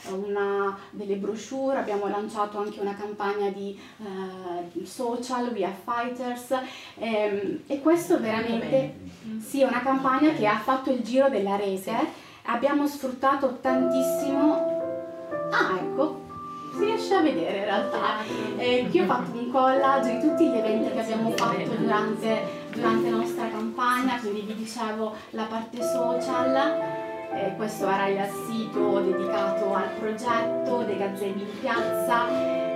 una, 0.09 0.77
delle 0.89 1.15
brochure, 1.21 1.77
abbiamo 1.77 2.07
lanciato 2.07 2.57
anche 2.57 2.79
una 2.79 2.95
campagna 2.95 3.49
di 3.49 3.79
uh, 3.97 4.83
social, 4.83 5.51
We 5.53 5.63
Are 5.63 5.75
Fighters 5.85 6.53
ehm, 6.97 7.61
e 7.67 7.81
questo 7.81 8.19
veramente 8.19 8.95
sì, 9.39 9.61
è 9.61 9.65
una 9.65 9.81
campagna 9.81 10.33
che 10.33 10.47
ha 10.47 10.57
fatto 10.57 10.91
il 10.91 11.01
giro 11.01 11.29
della 11.29 11.55
rete, 11.55 11.93
abbiamo 12.43 12.87
sfruttato 12.87 13.59
tantissimo. 13.61 14.79
Ah, 15.51 15.77
ecco, 15.79 16.21
si 16.73 16.85
riesce 16.85 17.13
a 17.13 17.21
vedere 17.21 17.57
in 17.59 17.63
realtà. 17.65 18.23
Eh, 18.57 18.87
qui 18.89 18.99
ho 19.01 19.05
fatto 19.05 19.37
un 19.37 19.51
collage 19.51 20.13
di 20.13 20.27
tutti 20.27 20.47
gli 20.47 20.55
eventi 20.55 20.91
che 20.91 20.99
abbiamo 21.01 21.31
fatto 21.31 21.69
durante, 21.77 22.67
durante 22.71 23.09
la 23.09 23.17
nostra 23.17 23.49
campagna, 23.49 24.19
quindi 24.19 24.41
vi 24.41 24.55
dicevo 24.55 25.13
la 25.31 25.43
parte 25.43 25.81
social. 25.81 27.10
Eh, 27.33 27.55
questo 27.55 27.87
era 27.89 28.07
il 28.07 28.21
sito 28.45 28.99
dedicato 28.99 29.73
al 29.73 29.89
progetto, 29.97 30.83
dei 30.83 30.97
gazebi 30.97 31.41
in 31.41 31.59
piazza, 31.59 32.27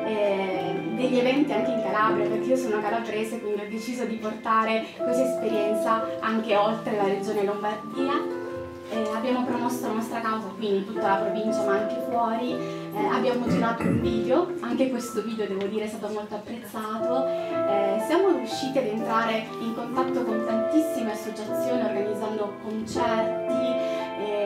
eh, 0.06 0.93
degli 0.95 1.18
eventi 1.18 1.51
anche 1.51 1.72
in 1.72 1.82
Calabria, 1.82 2.28
perché 2.28 2.47
io 2.47 2.56
sono 2.56 2.82
calabrese, 2.82 3.41
quindi 3.41 3.62
ho 3.62 3.70
deciso 3.70 4.06
di 4.06 4.16
portare 4.16 4.86
questa 4.97 5.24
esperienza 5.24 6.06
anche 6.22 6.56
oltre 6.56 6.95
la 6.95 7.03
regione 7.03 7.43
Lombardia. 7.43 8.43
Eh, 8.91 9.10
abbiamo 9.16 9.43
promosso 9.43 9.88
la 9.88 9.93
nostra 9.93 10.22
causa 10.22 10.47
qui 10.56 10.76
in 10.76 10.86
tutta 10.86 11.08
la 11.08 11.16
provincia 11.16 11.64
ma 11.64 11.72
anche 11.80 12.06
fuori, 12.08 12.51
eh, 12.51 13.06
abbiamo 13.12 13.47
girato 13.47 13.82
un 13.82 13.99
video, 13.99 14.53
anche 14.60 14.91
questo 14.91 15.24
video 15.24 15.47
devo 15.47 15.66
dire 15.66 15.86
è 15.86 15.88
stato 15.88 16.14
molto 16.14 16.36
apprezzato, 16.36 17.26
eh, 17.26 18.03
siamo 18.06 18.30
riusciti 18.38 18.78
ad 18.78 18.86
entrare 18.86 19.47
in 19.60 19.74
contatto 19.74 20.24
con 20.24 20.45
tantissime 20.45 21.14
associazioni 21.14 21.82
organizzando 21.82 22.53
concerti 22.64 24.03
eh, 24.20 24.45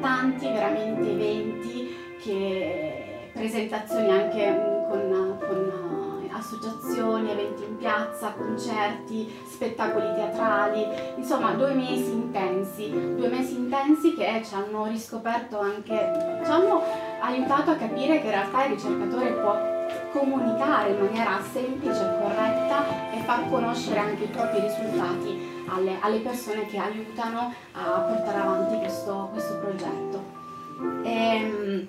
tanti 0.00 0.48
veramente 0.48 1.10
eventi, 1.10 1.96
che, 2.20 3.30
presentazioni 3.32 4.10
anche 4.10 4.86
con, 4.88 5.36
con 5.38 5.80
associazioni, 6.32 7.30
eventi 7.30 7.64
in 7.64 7.76
piazza, 7.76 8.32
concerti, 8.32 9.30
spettacoli 9.46 10.14
teatrali, 10.14 10.86
insomma 11.16 11.52
due 11.52 11.74
mesi 11.74 12.10
intensi, 12.10 12.90
due 12.90 13.28
mesi 13.28 13.56
intensi 13.56 14.14
che 14.14 14.42
ci 14.44 14.54
hanno 14.54 14.86
riscoperto 14.86 15.60
anche, 15.60 16.40
ci 16.44 16.50
hanno 16.50 16.82
aiutato 17.20 17.72
a 17.72 17.76
capire 17.76 18.20
che 18.20 18.26
in 18.26 18.32
realtà 18.32 18.64
il 18.64 18.70
ricercatore 18.72 19.32
può 19.32 19.78
comunicare 20.12 20.90
in 20.90 20.98
maniera 20.98 21.40
semplice 21.52 22.00
e 22.00 22.20
corretta 22.20 22.84
e 23.12 23.22
far 23.24 23.48
conoscere 23.48 23.98
anche 23.98 24.24
i 24.24 24.28
propri 24.28 24.60
risultati 24.60 25.49
alle, 25.70 25.98
alle 26.00 26.18
persone 26.18 26.66
che 26.66 26.78
aiutano 26.78 27.54
a 27.72 28.00
portare 28.00 28.38
avanti 28.38 28.78
questo, 28.78 29.28
questo 29.32 29.56
progetto. 29.58 30.24
E, 31.02 31.10
ehm, 31.10 31.86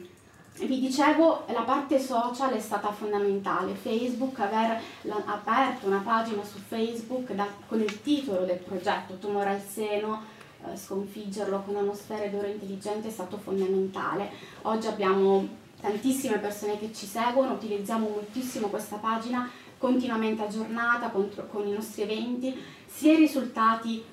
vi 0.59 0.79
dicevo, 0.79 1.45
la 1.47 1.61
parte 1.61 1.99
social 1.99 2.51
è 2.51 2.59
stata 2.59 2.91
fondamentale. 2.91 3.73
Facebook, 3.73 4.39
aver 4.39 4.79
aperto 5.25 5.87
una 5.87 6.01
pagina 6.03 6.43
su 6.43 6.59
Facebook 6.59 7.31
da, 7.31 7.47
con 7.67 7.79
il 7.79 8.01
titolo 8.01 8.45
del 8.45 8.57
progetto 8.57 9.17
Tumore 9.17 9.49
al 9.49 9.61
seno, 9.61 10.21
eh, 10.63 10.77
sconfiggerlo 10.77 11.63
con 11.65 11.77
atmosfere 11.77 12.29
d'oro 12.29 12.47
intelligente 12.47 13.07
è 13.07 13.11
stato 13.11 13.37
fondamentale. 13.37 14.29
Oggi 14.63 14.87
abbiamo 14.87 15.47
tantissime 15.79 16.37
persone 16.37 16.77
che 16.77 16.93
ci 16.93 17.07
seguono, 17.07 17.53
utilizziamo 17.53 18.07
moltissimo 18.07 18.67
questa 18.67 18.97
pagina 18.97 19.49
continuamente 19.81 20.43
aggiornata 20.43 21.09
con, 21.09 21.27
con 21.49 21.67
i 21.67 21.71
nostri 21.71 22.03
eventi, 22.03 22.55
sia 22.93 23.13
i 23.13 23.17
risultati 23.17 24.03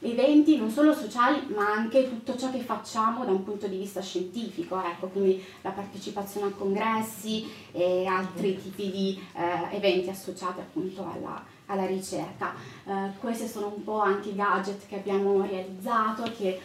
eventi 0.00 0.56
non 0.56 0.70
solo 0.70 0.94
sociali 0.94 1.46
ma 1.54 1.72
anche 1.72 2.08
tutto 2.08 2.36
ciò 2.36 2.50
che 2.50 2.60
facciamo 2.60 3.24
da 3.24 3.32
un 3.32 3.44
punto 3.44 3.66
di 3.66 3.76
vista 3.76 4.00
scientifico, 4.00 4.82
ecco, 4.82 5.08
quindi 5.08 5.44
la 5.60 5.70
partecipazione 5.70 6.46
a 6.48 6.54
congressi 6.56 7.46
e 7.72 8.06
altri 8.06 8.60
tipi 8.60 8.90
di 8.90 9.20
eh, 9.34 9.76
eventi 9.76 10.08
associati 10.08 10.60
appunto 10.60 11.02
alla, 11.02 11.44
alla 11.66 11.86
ricerca. 11.86 12.54
Eh, 12.84 13.10
questi 13.20 13.46
sono 13.46 13.72
un 13.74 13.84
po' 13.84 14.00
anche 14.00 14.30
i 14.30 14.34
gadget 14.34 14.86
che 14.88 14.96
abbiamo 14.96 15.42
realizzato 15.42 16.22
che 16.36 16.48
eh, 16.48 16.60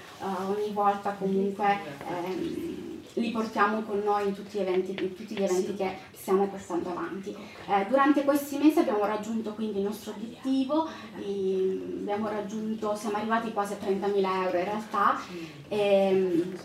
ogni 0.47 0.71
volta 0.71 1.11
comunque 1.11 1.77
ehm, 2.07 2.84
li 3.15 3.31
portiamo 3.31 3.81
con 3.81 3.99
noi 3.99 4.27
in 4.27 4.33
tutti 4.33 4.57
gli 4.57 4.61
eventi, 4.61 4.93
tutti 4.93 5.35
gli 5.35 5.43
eventi 5.43 5.67
sì. 5.67 5.75
che 5.75 5.97
stiamo 6.13 6.47
portando 6.47 6.89
avanti. 6.89 7.35
Eh, 7.67 7.85
durante 7.87 8.23
questi 8.23 8.57
mesi 8.57 8.79
abbiamo 8.79 9.05
raggiunto 9.05 9.53
quindi 9.53 9.79
il 9.79 9.85
nostro 9.85 10.11
obiettivo, 10.11 10.87
abbiamo 11.15 12.29
raggiunto, 12.29 12.95
siamo 12.95 13.17
arrivati 13.17 13.51
quasi 13.53 13.73
a 13.73 13.77
30.000 13.77 14.43
euro 14.43 14.57
in 14.57 14.63
realtà. 14.63 15.19
Ehm, 15.67 16.57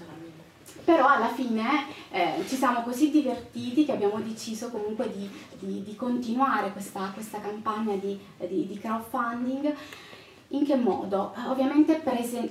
però 0.84 1.08
alla 1.08 1.28
fine 1.28 1.86
eh, 2.10 2.42
ci 2.48 2.56
siamo 2.56 2.82
così 2.82 3.10
divertiti 3.10 3.84
che 3.84 3.92
abbiamo 3.92 4.18
deciso 4.20 4.70
comunque 4.70 5.10
di, 5.12 5.28
di, 5.58 5.82
di 5.84 5.94
continuare 5.94 6.72
questa, 6.72 7.10
questa 7.12 7.40
campagna 7.40 7.94
di, 7.94 8.18
di 8.38 8.78
crowdfunding 8.80 9.74
in 10.52 10.64
che 10.64 10.76
modo? 10.76 11.32
Eh, 11.36 11.48
ovviamente 11.48 12.02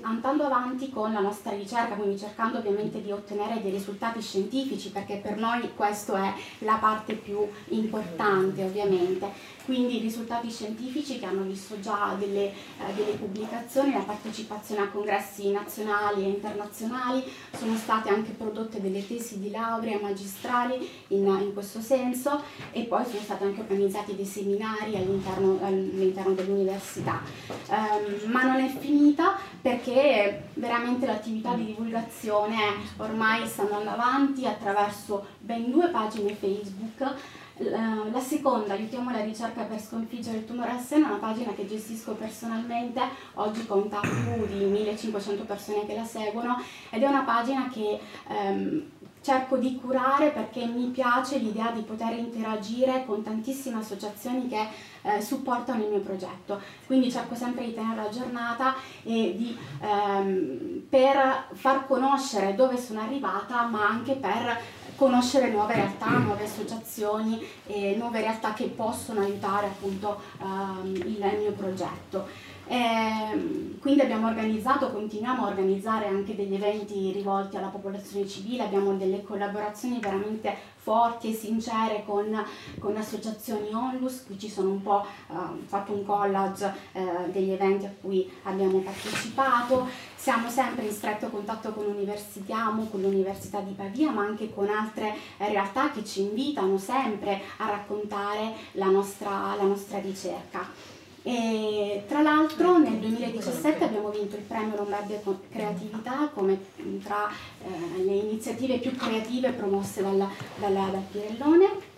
andando 0.02 0.45
avanti 0.45 0.89
con 0.89 1.12
la 1.12 1.20
nostra 1.20 1.52
ricerca, 1.52 1.95
quindi 1.95 2.18
cercando 2.18 2.60
ovviamente 2.60 3.02
di 3.02 3.12
ottenere 3.12 3.62
dei 3.62 3.72
risultati 3.72 4.22
scientifici, 4.22 4.91
perché 4.91 5.18
per 5.18 5.38
noi 5.38 5.74
questa 5.76 6.24
è 6.24 6.34
la 6.60 6.78
parte 6.80 7.14
più 7.14 7.47
importante 7.70 8.64
ovviamente 8.64 9.58
quindi 9.66 9.99
risultati 9.99 10.49
scientifici 10.49 11.20
che 11.20 11.26
hanno 11.26 11.43
visto 11.43 11.80
già 11.80 12.16
delle, 12.18 12.47
eh, 12.47 12.93
delle, 12.95 13.12
pubblicazioni, 13.12 13.93
la 13.93 13.99
partecipazione 13.99 14.82
a 14.82 14.88
congressi 14.89 15.51
nazionali 15.51 16.24
e 16.24 16.30
internazionali, 16.30 17.24
sono 17.55 17.76
state 17.76 18.10
anche 18.10 18.32
prodotte 18.32 18.82
delle 18.82 19.05
tesi 19.05 19.39
di 19.39 19.51
laurea 19.51 19.99
magistrali 19.99 20.89
in, 21.10 21.26
in 21.28 21.53
questo 21.53 21.82
senso 21.82 22.41
e 22.72 22.84
poi 22.84 23.05
sono 23.05 23.22
stati 23.22 23.43
anche 23.43 23.62
organizzati 23.62 24.16
dei 24.16 24.26
seminari 24.26 24.95
all'interno, 24.95 25.60
all'interno 25.62 26.34
dell'università. 26.34 27.22
Um, 27.68 28.32
ma 28.32 28.43
non 28.43 28.60
è 28.60 28.70
finita 28.70 29.38
perché 29.62 30.49
veramente 30.55 31.05
l'attività 31.05 31.53
di 31.53 31.66
divulgazione 31.66 32.57
ormai 32.97 33.47
sta 33.47 33.64
andando 33.64 33.89
avanti 33.89 34.45
attraverso 34.45 35.26
ben 35.39 35.70
due 35.72 35.88
pagine 35.89 36.34
Facebook 36.34 37.38
la 37.60 38.20
seconda, 38.20 38.74
aiutiamo 38.74 39.12
la 39.12 39.24
ricerca 39.24 39.64
per 39.64 39.82
sconfiggere 39.82 40.38
il 40.38 40.45
tumore 40.45 40.72
al 40.72 40.80
seno, 40.80 41.07
è 41.07 41.10
una 41.10 41.18
pagina 41.18 41.53
che 41.53 41.66
gestisco 41.66 42.14
personalmente, 42.14 43.01
oggi 43.36 43.66
conta 43.66 43.99
più 43.99 44.45
di 44.47 44.66
1500 44.66 45.43
persone 45.43 45.86
che 45.86 45.95
la 45.95 46.05
seguono 46.05 46.62
ed 46.89 47.03
è 47.03 47.07
una 47.07 47.24
pagina 47.24 47.70
che 47.70 47.99
ehm, 48.28 48.84
cerco 49.22 49.57
di 49.57 49.76
curare 49.76 50.30
perché 50.30 50.66
mi 50.66 50.88
piace 50.88 51.38
l'idea 51.38 51.72
di 51.72 51.82
poter 51.82 52.14
interagire 52.14 53.03
con 53.05 53.22
tantissime 53.22 53.80
associazioni 53.80 54.47
che 54.47 54.68
eh, 55.01 55.22
supportano 55.22 55.84
il 55.84 55.89
mio 55.89 55.99
progetto. 55.99 56.62
Quindi 56.86 57.12
cerco 57.12 57.36
sempre 57.36 57.66
di 57.66 57.74
tenere 57.74 58.03
la 58.03 58.10
giornata 58.10 58.76
e 59.03 59.36
di, 59.38 59.57
ehm, 59.82 60.86
per 60.89 61.47
far 61.53 61.86
conoscere 61.86 62.55
dove 62.55 62.78
sono 62.78 63.01
arrivata, 63.01 63.64
ma 63.66 63.88
anche 63.88 64.14
per 64.14 64.62
conoscere 65.00 65.50
nuove 65.50 65.76
realtà, 65.76 66.10
nuove 66.10 66.43
associazioni 66.43 67.41
e 67.66 67.95
nuove 67.95 68.20
realtà 68.20 68.54
che 68.54 68.66
possono 68.66 69.22
aiutare 69.22 69.68
appunto 69.68 70.22
ehm, 70.41 70.93
il 70.93 71.36
mio 71.39 71.54
progetto. 71.54 72.28
Eh, 72.72 73.78
quindi 73.80 74.01
abbiamo 74.01 74.28
organizzato, 74.28 74.91
continuiamo 74.91 75.43
a 75.43 75.47
organizzare 75.47 76.05
anche 76.05 76.36
degli 76.36 76.53
eventi 76.53 77.11
rivolti 77.11 77.57
alla 77.57 77.70
popolazione 77.70 78.28
civile, 78.28 78.61
abbiamo 78.61 78.93
delle 78.93 79.24
collaborazioni 79.24 79.99
veramente 79.99 80.55
forti 80.76 81.32
e 81.32 81.34
sincere 81.34 82.03
con, 82.05 82.45
con 82.78 82.95
associazioni 82.95 83.74
onlus, 83.74 84.24
qui 84.26 84.38
ci 84.38 84.49
sono 84.49 84.70
un 84.70 84.84
po' 84.84 85.03
eh, 85.03 85.34
fatto 85.65 85.93
un 85.93 86.05
collage 86.05 86.72
eh, 86.91 87.32
degli 87.32 87.49
eventi 87.49 87.86
a 87.86 87.93
cui 87.99 88.32
abbiamo 88.43 88.78
partecipato, 88.80 89.88
siamo 90.15 90.47
sempre 90.47 90.86
in 90.86 90.91
stretto 90.91 91.30
contatto 91.30 91.72
con 91.72 91.86
Universitiamo, 91.86 92.86
con 92.86 93.01
l'Università 93.01 93.61
di 93.61 93.74
Pavia, 93.74 94.11
ma 94.11 94.22
anche 94.22 94.53
con 94.53 94.70
altre 94.70 95.15
realtà 95.38 95.89
che 95.89 96.05
ci 96.05 96.22
invitano 96.22 96.78
sempre 96.78 97.41
a 97.57 97.70
raccontare 97.70 98.53
la 98.74 98.89
nostra, 98.89 99.55
la 99.55 99.63
nostra 99.63 99.97
ricerca. 99.97 100.89
E, 101.24 102.03
tra 102.07 102.22
l'altro 102.22 102.78
nel 102.78 102.97
2017 102.97 103.84
abbiamo 103.84 104.09
vinto 104.09 104.36
il 104.36 104.43
premio 104.43 104.78
Lombardia 104.78 105.20
Creatività 105.51 106.30
come 106.34 106.57
tra 107.03 107.30
eh, 107.63 108.03
le 108.03 108.13
iniziative 108.13 108.78
più 108.78 108.95
creative 108.95 109.51
promosse 109.51 110.01
dalla, 110.01 110.30
dalla, 110.57 110.88
dal 110.91 111.03
Pirellone. 111.11 111.97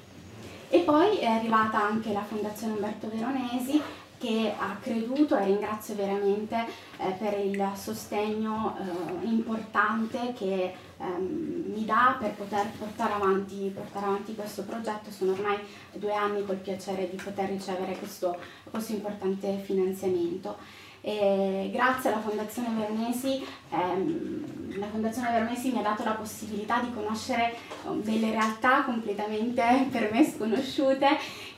E 0.69 0.79
poi 0.79 1.17
è 1.17 1.25
arrivata 1.25 1.83
anche 1.83 2.13
la 2.13 2.23
Fondazione 2.23 2.73
Umberto 2.73 3.09
Veronesi 3.13 3.81
che 4.21 4.53
ha 4.55 4.77
creduto 4.79 5.35
e 5.35 5.45
ringrazio 5.45 5.95
veramente 5.95 6.55
eh, 6.97 7.09
per 7.17 7.39
il 7.39 7.71
sostegno 7.75 8.77
eh, 8.77 9.25
importante 9.25 10.33
che 10.37 10.73
ehm, 10.97 11.63
mi 11.73 11.83
dà 11.83 12.15
per 12.19 12.33
poter 12.33 12.67
portare 12.77 13.13
avanti, 13.13 13.71
portare 13.73 14.05
avanti, 14.05 14.35
questo 14.35 14.63
progetto. 14.63 15.09
Sono 15.09 15.31
ormai 15.31 15.57
due 15.93 16.13
anni 16.13 16.45
col 16.45 16.57
piacere 16.57 17.09
di 17.09 17.19
poter 17.21 17.49
ricevere 17.49 17.97
questo, 17.97 18.37
questo 18.69 18.91
importante 18.91 19.57
finanziamento. 19.63 20.55
E 21.03 21.71
grazie 21.73 22.11
alla 22.11 22.21
Fondazione 22.21 22.69
Veronesi, 22.79 23.43
ehm, 23.71 24.77
la 24.77 24.85
Fondazione 24.85 25.31
Veronesi 25.31 25.71
mi 25.71 25.79
ha 25.79 25.81
dato 25.81 26.03
la 26.03 26.11
possibilità 26.11 26.79
di 26.79 26.93
conoscere 26.93 27.55
um, 27.85 28.03
delle 28.03 28.29
realtà 28.29 28.83
completamente 28.83 29.63
per 29.91 30.11
me 30.11 30.23
sconosciute 30.23 31.07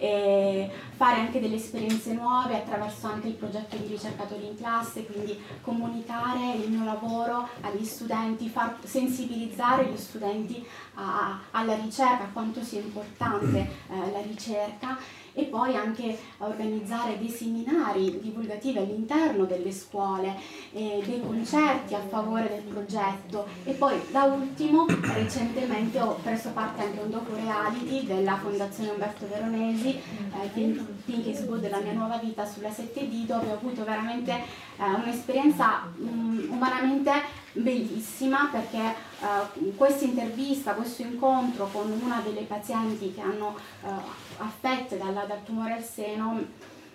e 0.03 0.69
fare 0.97 1.21
anche 1.21 1.39
delle 1.39 1.55
esperienze 1.55 2.11
nuove 2.11 2.57
attraverso 2.57 3.07
anche 3.07 3.29
il 3.29 3.35
progetto 3.35 3.77
di 3.77 3.87
ricercatori 3.87 4.47
in 4.47 4.57
classe, 4.57 5.05
quindi 5.05 5.39
comunicare 5.61 6.55
il 6.55 6.69
mio 6.69 6.83
lavoro 6.83 7.47
agli 7.61 7.85
studenti, 7.85 8.49
far 8.49 8.75
sensibilizzare 8.83 9.85
gli 9.85 9.95
studenti 9.95 10.67
a, 10.95 11.39
alla 11.51 11.75
ricerca, 11.75 12.23
a 12.25 12.29
quanto 12.33 12.61
sia 12.61 12.81
importante 12.81 13.59
eh, 13.59 14.11
la 14.11 14.21
ricerca 14.21 14.97
e 15.33 15.43
poi 15.43 15.75
anche 15.75 16.17
organizzare 16.39 17.17
dei 17.17 17.29
seminari 17.29 18.19
divulgativi 18.21 18.77
all'interno 18.77 19.45
delle 19.45 19.71
scuole, 19.71 20.35
eh, 20.73 21.01
dei 21.05 21.21
concerti 21.21 21.95
a 21.95 21.99
favore 21.99 22.47
del 22.47 22.61
progetto. 22.61 23.45
E 23.63 23.73
poi 23.73 23.99
da 24.11 24.23
ultimo 24.23 24.85
recentemente 24.87 25.99
ho 25.99 26.15
preso 26.21 26.49
parte 26.49 26.83
anche 26.83 26.99
a 26.99 27.03
un 27.03 27.11
docu 27.11 27.35
reality 27.35 28.05
della 28.05 28.37
Fondazione 28.37 28.91
Umberto 28.91 29.27
Veronesi, 29.27 29.89
eh, 29.89 30.53
Think 30.53 31.25
is 31.27 31.45
Good, 31.45 31.69
la 31.69 31.79
mia 31.79 31.93
nuova 31.93 32.17
vita 32.17 32.45
sulla 32.45 32.69
7D 32.69 33.25
dove 33.25 33.49
ho 33.49 33.53
avuto 33.53 33.83
veramente 33.83 34.31
eh, 34.31 34.83
un'esperienza 35.03 35.91
um, 35.97 36.47
umanamente 36.49 37.11
bellissima 37.53 38.49
perché 38.51 38.95
uh, 39.19 39.75
questa 39.75 40.05
intervista, 40.05 40.73
questo 40.73 41.03
incontro 41.03 41.67
con 41.71 41.91
una 41.91 42.21
delle 42.23 42.41
pazienti 42.41 43.13
che 43.13 43.21
hanno 43.21 43.55
uh, 43.81 43.89
affette 44.37 44.97
dalla, 44.97 45.23
dal 45.25 45.43
tumore 45.43 45.73
al 45.73 45.83
seno 45.83 46.41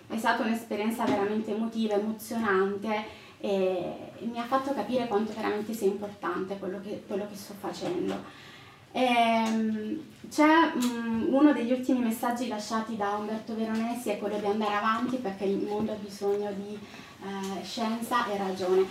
è 0.07 0.17
stata 0.17 0.43
un'esperienza 0.43 1.05
veramente 1.05 1.53
emotiva, 1.53 1.93
emozionante 1.93 3.05
e, 3.39 3.93
mi 4.21 4.39
ha 4.39 4.43
fatto 4.43 4.73
capire 4.73 5.07
quanto 5.07 5.31
veramente 5.33 5.73
sia 5.73 5.87
importante 5.87 6.57
quello 6.57 6.81
che, 6.81 7.03
quello 7.07 7.27
che 7.29 7.35
sto 7.35 7.53
facendo. 7.59 8.47
Ehm, 8.91 10.01
c'è 10.29 10.71
um, 10.73 11.27
uno 11.29 11.53
degli 11.53 11.71
ultimi 11.71 11.99
messaggi 11.99 12.47
lasciati 12.47 12.97
da 12.97 13.11
Umberto 13.11 13.55
Veronesi 13.55 14.09
è 14.09 14.17
quello 14.17 14.39
di 14.39 14.45
andare 14.45 14.73
avanti 14.73 15.17
perché 15.17 15.45
il 15.45 15.63
mondo 15.63 15.91
ha 15.91 15.95
bisogno 15.95 16.51
di 16.53 16.73
eh, 16.73 17.63
scienza 17.63 18.25
e 18.27 18.37
ragione. 18.37 18.85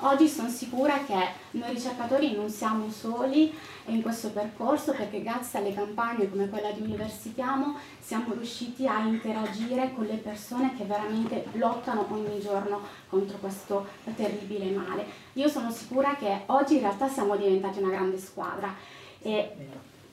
Oggi 0.00 0.28
sono 0.28 0.50
sicura 0.50 1.04
che 1.04 1.16
noi 1.52 1.72
ricercatori 1.72 2.36
non 2.36 2.50
siamo 2.50 2.90
soli 2.90 3.50
in 3.86 4.02
questo 4.02 4.30
percorso 4.30 4.92
perché 4.92 5.22
grazie 5.22 5.58
alle 5.58 5.72
campagne 5.72 6.28
come 6.28 6.50
quella 6.50 6.70
di 6.70 6.82
Universitiamo 6.82 7.78
siamo 7.98 8.34
riusciti 8.34 8.86
a 8.86 9.00
interagire 9.00 9.94
con 9.94 10.04
le 10.04 10.16
persone 10.16 10.74
che 10.76 10.84
veramente 10.84 11.46
lottano 11.52 12.06
ogni 12.10 12.38
giorno 12.40 12.82
contro 13.08 13.38
questo 13.38 13.86
terribile 14.14 14.70
male. 14.70 15.06
Io 15.32 15.48
sono 15.48 15.70
sicura 15.70 16.14
che 16.16 16.42
oggi 16.46 16.74
in 16.74 16.80
realtà 16.80 17.08
siamo 17.08 17.34
diventati 17.34 17.78
una 17.78 17.90
grande 17.90 18.18
squadra 18.18 18.74
e 19.22 19.50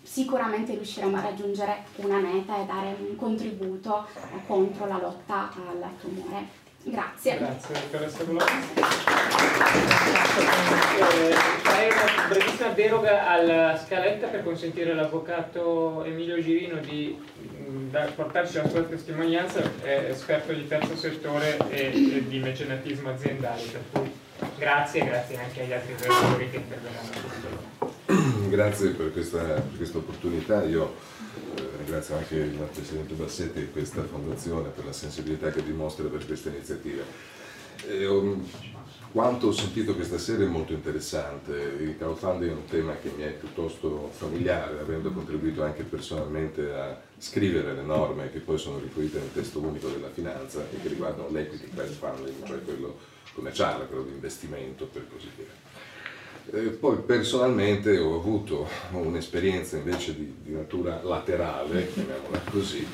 sicuramente 0.01 0.75
riusciremo 0.75 1.17
a 1.17 1.21
raggiungere 1.21 1.83
una 1.95 2.19
meta 2.19 2.57
e 2.57 2.65
dare 2.65 2.95
un 2.97 3.17
contributo 3.17 4.07
contro 4.47 4.85
la 4.85 4.97
lotta 4.97 5.51
al 5.53 5.89
tumore. 5.99 6.62
Grazie. 6.85 7.37
Grazie, 7.37 7.75
dottoressa 7.89 8.23
farei 11.61 11.89
una 11.91 12.27
brevissima 12.27 12.69
deroga 12.69 13.27
alla 13.29 13.77
scaletta 13.77 14.27
per 14.27 14.43
consentire 14.43 14.91
all'avvocato 14.91 16.03
Emilio 16.03 16.41
Girino 16.41 16.79
di 16.81 17.17
mm, 17.69 17.95
portarci 18.15 18.57
la 18.57 18.67
sua 18.67 18.81
testimonianza, 18.83 19.61
è 19.81 20.07
esperto 20.09 20.51
di 20.51 20.67
terzo 20.67 20.97
settore 20.97 21.57
e, 21.69 22.17
e 22.17 22.27
di 22.27 22.39
mecenatismo 22.39 23.09
aziendale, 23.09 23.61
per 23.63 23.81
cui 23.91 24.11
grazie 24.57 25.01
e 25.01 25.05
grazie 25.05 25.37
anche 25.39 25.61
agli 25.61 25.73
altri 25.73 25.95
relatori 25.97 26.49
che 26.49 26.57
interverranno. 26.57 28.49
Grazie 28.49 28.89
per 28.89 29.11
questa, 29.11 29.39
per 29.39 29.77
questa 29.77 29.97
opportunità. 29.97 30.63
Io 30.63 30.95
ringrazio 31.77 32.15
anche 32.15 32.35
il 32.35 32.67
Presidente 32.73 33.13
Bassetti 33.13 33.59
e 33.59 33.71
questa 33.71 34.03
fondazione 34.03 34.69
per 34.69 34.85
la 34.85 34.93
sensibilità 34.93 35.51
che 35.51 35.63
dimostra 35.63 36.07
per 36.07 36.25
queste 36.25 36.49
iniziative. 36.49 37.03
E, 37.87 38.05
um, 38.05 38.45
quanto 39.11 39.47
ho 39.47 39.51
sentito 39.51 39.93
questa 39.93 40.17
sera 40.17 40.43
è 40.43 40.47
molto 40.47 40.73
interessante, 40.73 41.51
il 41.79 41.97
crowdfunding 41.97 42.51
è 42.51 42.55
un 42.55 42.65
tema 42.65 42.95
che 42.95 43.11
mi 43.15 43.23
è 43.23 43.29
piuttosto 43.29 44.09
familiare, 44.11 44.79
avendo 44.79 45.11
contribuito 45.11 45.63
anche 45.63 45.83
personalmente 45.83 46.73
a 46.73 46.99
scrivere 47.19 47.73
le 47.73 47.83
norme 47.83 48.31
che 48.31 48.39
poi 48.39 48.57
sono 48.57 48.79
rifluite 48.79 49.19
nel 49.19 49.31
testo 49.31 49.59
unico 49.59 49.87
della 49.89 50.09
finanza 50.09 50.65
e 50.71 50.81
che 50.81 50.87
riguardano 50.87 51.29
l'equity 51.29 51.69
crowdfunding, 51.69 52.45
cioè 52.45 52.63
quello 52.63 52.97
commerciale, 53.33 53.85
quello 53.85 54.03
di 54.03 54.13
investimento 54.13 54.85
per 54.85 55.05
così 55.11 55.29
dire. 55.35 55.62
Eh, 56.51 56.69
poi 56.69 56.97
personalmente 56.97 57.97
ho 57.97 58.15
avuto 58.15 58.67
un'esperienza 58.91 59.77
invece 59.77 60.13
di, 60.13 60.35
di, 60.43 60.51
natura 60.51 61.01
laterale, 61.01 61.89
chiamiamola 61.93 62.41
così, 62.51 62.85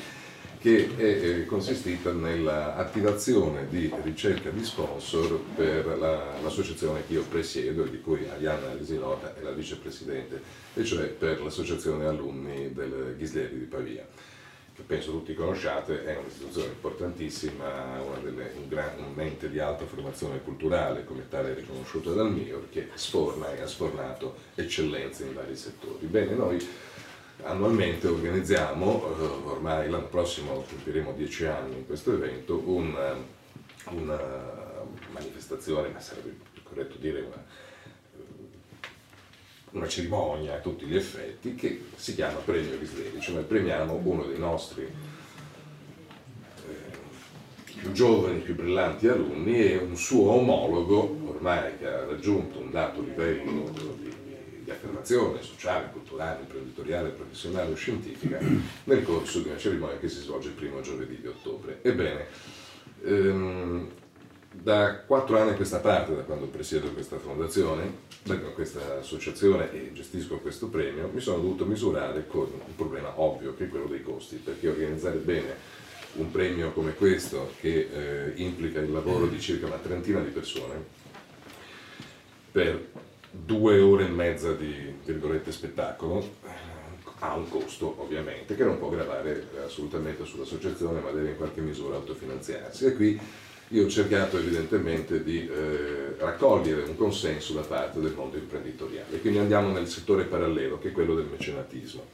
che 0.60 0.88
è, 0.96 1.44
consistita 1.46 2.12
nell'attivazione 2.12 3.66
di 3.68 3.92
ricerca 4.02 4.50
di 4.50 4.64
sponsor 4.64 5.40
per 5.56 5.84
la, 5.98 6.38
l'associazione 6.42 7.02
che 7.06 7.14
io 7.14 7.24
presiedo 7.24 7.84
e 7.84 7.90
di 7.90 8.00
cui 8.00 8.28
Arianna 8.28 8.72
Risilota 8.74 9.34
è 9.34 9.42
la 9.42 9.50
vicepresidente, 9.50 10.40
e 10.74 10.84
cioè 10.84 11.06
per 11.06 11.42
l'associazione 11.42 12.06
alunni 12.06 12.72
del 12.72 13.16
Ghisleri 13.18 13.58
di 13.58 13.64
Pavia 13.64 14.06
che 14.80 14.86
penso 14.86 15.10
tutti 15.10 15.34
conosciate, 15.34 16.04
è 16.04 16.16
un'istituzione 16.16 16.68
importantissima, 16.68 18.00
delle, 18.22 18.52
un, 18.56 18.68
gran, 18.68 18.90
un, 18.98 19.20
ente 19.20 19.50
di 19.50 19.58
alta 19.58 19.84
formazione 19.84 20.40
culturale, 20.42 21.04
come 21.04 21.28
tale 21.28 21.54
riconosciuta 21.54 22.12
dal 22.12 22.32
MIOR, 22.32 22.68
che 22.70 22.88
sforna 22.94 23.54
e 23.54 23.60
ha 23.60 23.66
sfornato 23.66 24.36
eccellenze 24.54 25.24
in 25.24 25.34
vari 25.34 25.54
settori. 25.54 26.06
Bene, 26.06 26.34
noi 26.34 26.66
annualmente 27.42 28.08
organizziamo, 28.08 29.16
eh, 29.18 29.48
ormai 29.48 29.90
l'anno 29.90 30.06
prossimo 30.06 30.64
compiremo 30.68 31.12
dieci 31.12 31.44
anni 31.44 31.76
in 31.76 31.86
questo 31.86 32.12
evento, 32.14 32.62
un, 32.64 32.96
una 33.90 34.20
manifestazione, 35.12 35.88
ma 35.88 36.00
sarebbe 36.00 36.38
corretto 36.62 36.96
dire 36.96 37.20
una 37.20 37.44
una 39.72 39.86
cerimonia 39.86 40.54
a 40.54 40.58
tutti 40.58 40.84
gli 40.86 40.96
effetti 40.96 41.54
che 41.54 41.84
si 41.94 42.14
chiama 42.14 42.38
premio 42.38 42.76
Risvegli, 42.78 43.20
cioè 43.20 43.42
premiamo 43.42 44.00
uno 44.02 44.24
dei 44.24 44.38
nostri 44.38 44.82
eh, 44.82 44.90
più 47.64 47.92
giovani, 47.92 48.40
più 48.40 48.54
brillanti 48.54 49.06
alunni 49.06 49.62
e 49.62 49.76
un 49.76 49.96
suo 49.96 50.32
omologo, 50.32 51.18
ormai 51.26 51.78
che 51.78 51.86
ha 51.86 52.04
raggiunto 52.04 52.58
un 52.58 52.70
dato 52.70 53.00
livello 53.00 53.70
di, 54.00 54.12
di 54.64 54.70
affermazione 54.70 55.40
sociale, 55.42 55.90
culturale, 55.92 56.40
imprenditoriale, 56.40 57.10
professionale 57.10 57.70
o 57.70 57.74
scientifica 57.76 58.38
nel 58.84 59.02
corso 59.04 59.40
di 59.40 59.48
una 59.48 59.58
cerimonia 59.58 59.98
che 59.98 60.08
si 60.08 60.20
svolge 60.20 60.48
il 60.48 60.54
primo 60.54 60.80
giovedì 60.80 61.20
di 61.20 61.28
ottobre. 61.28 61.78
Ebbene, 61.82 62.26
ehm, 63.04 63.90
da 64.62 65.02
quattro 65.06 65.38
anni 65.38 65.50
a 65.50 65.54
questa 65.54 65.78
parte, 65.78 66.14
da 66.14 66.22
quando 66.22 66.46
presiedo 66.46 66.92
questa 66.92 67.18
fondazione, 67.18 68.08
questa 68.54 68.98
associazione 68.98 69.72
e 69.72 69.92
gestisco 69.92 70.38
questo 70.38 70.68
premio, 70.68 71.08
mi 71.12 71.20
sono 71.20 71.38
dovuto 71.38 71.64
misurare 71.64 72.26
con 72.26 72.46
un 72.52 72.76
problema 72.76 73.18
ovvio 73.20 73.54
che 73.54 73.64
è 73.64 73.68
quello 73.68 73.86
dei 73.86 74.02
costi, 74.02 74.36
perché 74.36 74.68
organizzare 74.68 75.16
bene 75.16 75.78
un 76.14 76.30
premio 76.30 76.72
come 76.72 76.94
questo 76.94 77.52
che 77.60 77.88
eh, 77.90 78.32
implica 78.36 78.80
il 78.80 78.92
lavoro 78.92 79.26
di 79.26 79.40
circa 79.40 79.66
una 79.66 79.76
trentina 79.76 80.20
di 80.20 80.30
persone 80.30 80.98
per 82.50 82.88
due 83.30 83.78
ore 83.78 84.06
e 84.06 84.08
mezza 84.08 84.52
di 84.52 84.92
virgolette 85.04 85.52
spettacolo 85.52 86.68
ha 87.20 87.34
un 87.34 87.48
costo 87.48 87.94
ovviamente 87.98 88.56
che 88.56 88.64
non 88.64 88.78
può 88.78 88.88
gravare 88.88 89.50
assolutamente 89.64 90.24
sull'associazione 90.24 91.00
ma 91.00 91.10
deve 91.10 91.30
in 91.30 91.36
qualche 91.36 91.60
misura 91.60 91.96
autofinanziarsi. 91.96 92.86
E 92.86 92.94
qui 92.94 93.20
io 93.72 93.84
ho 93.84 93.88
cercato 93.88 94.36
evidentemente 94.36 95.22
di 95.22 95.48
eh, 95.48 96.16
raccogliere 96.18 96.82
un 96.82 96.96
consenso 96.96 97.52
da 97.52 97.60
parte 97.60 98.00
del 98.00 98.14
mondo 98.14 98.36
imprenditoriale, 98.36 99.20
quindi 99.20 99.38
andiamo 99.38 99.70
nel 99.70 99.86
settore 99.86 100.24
parallelo 100.24 100.78
che 100.80 100.88
è 100.88 100.92
quello 100.92 101.14
del 101.14 101.26
mecenatismo. 101.26 102.04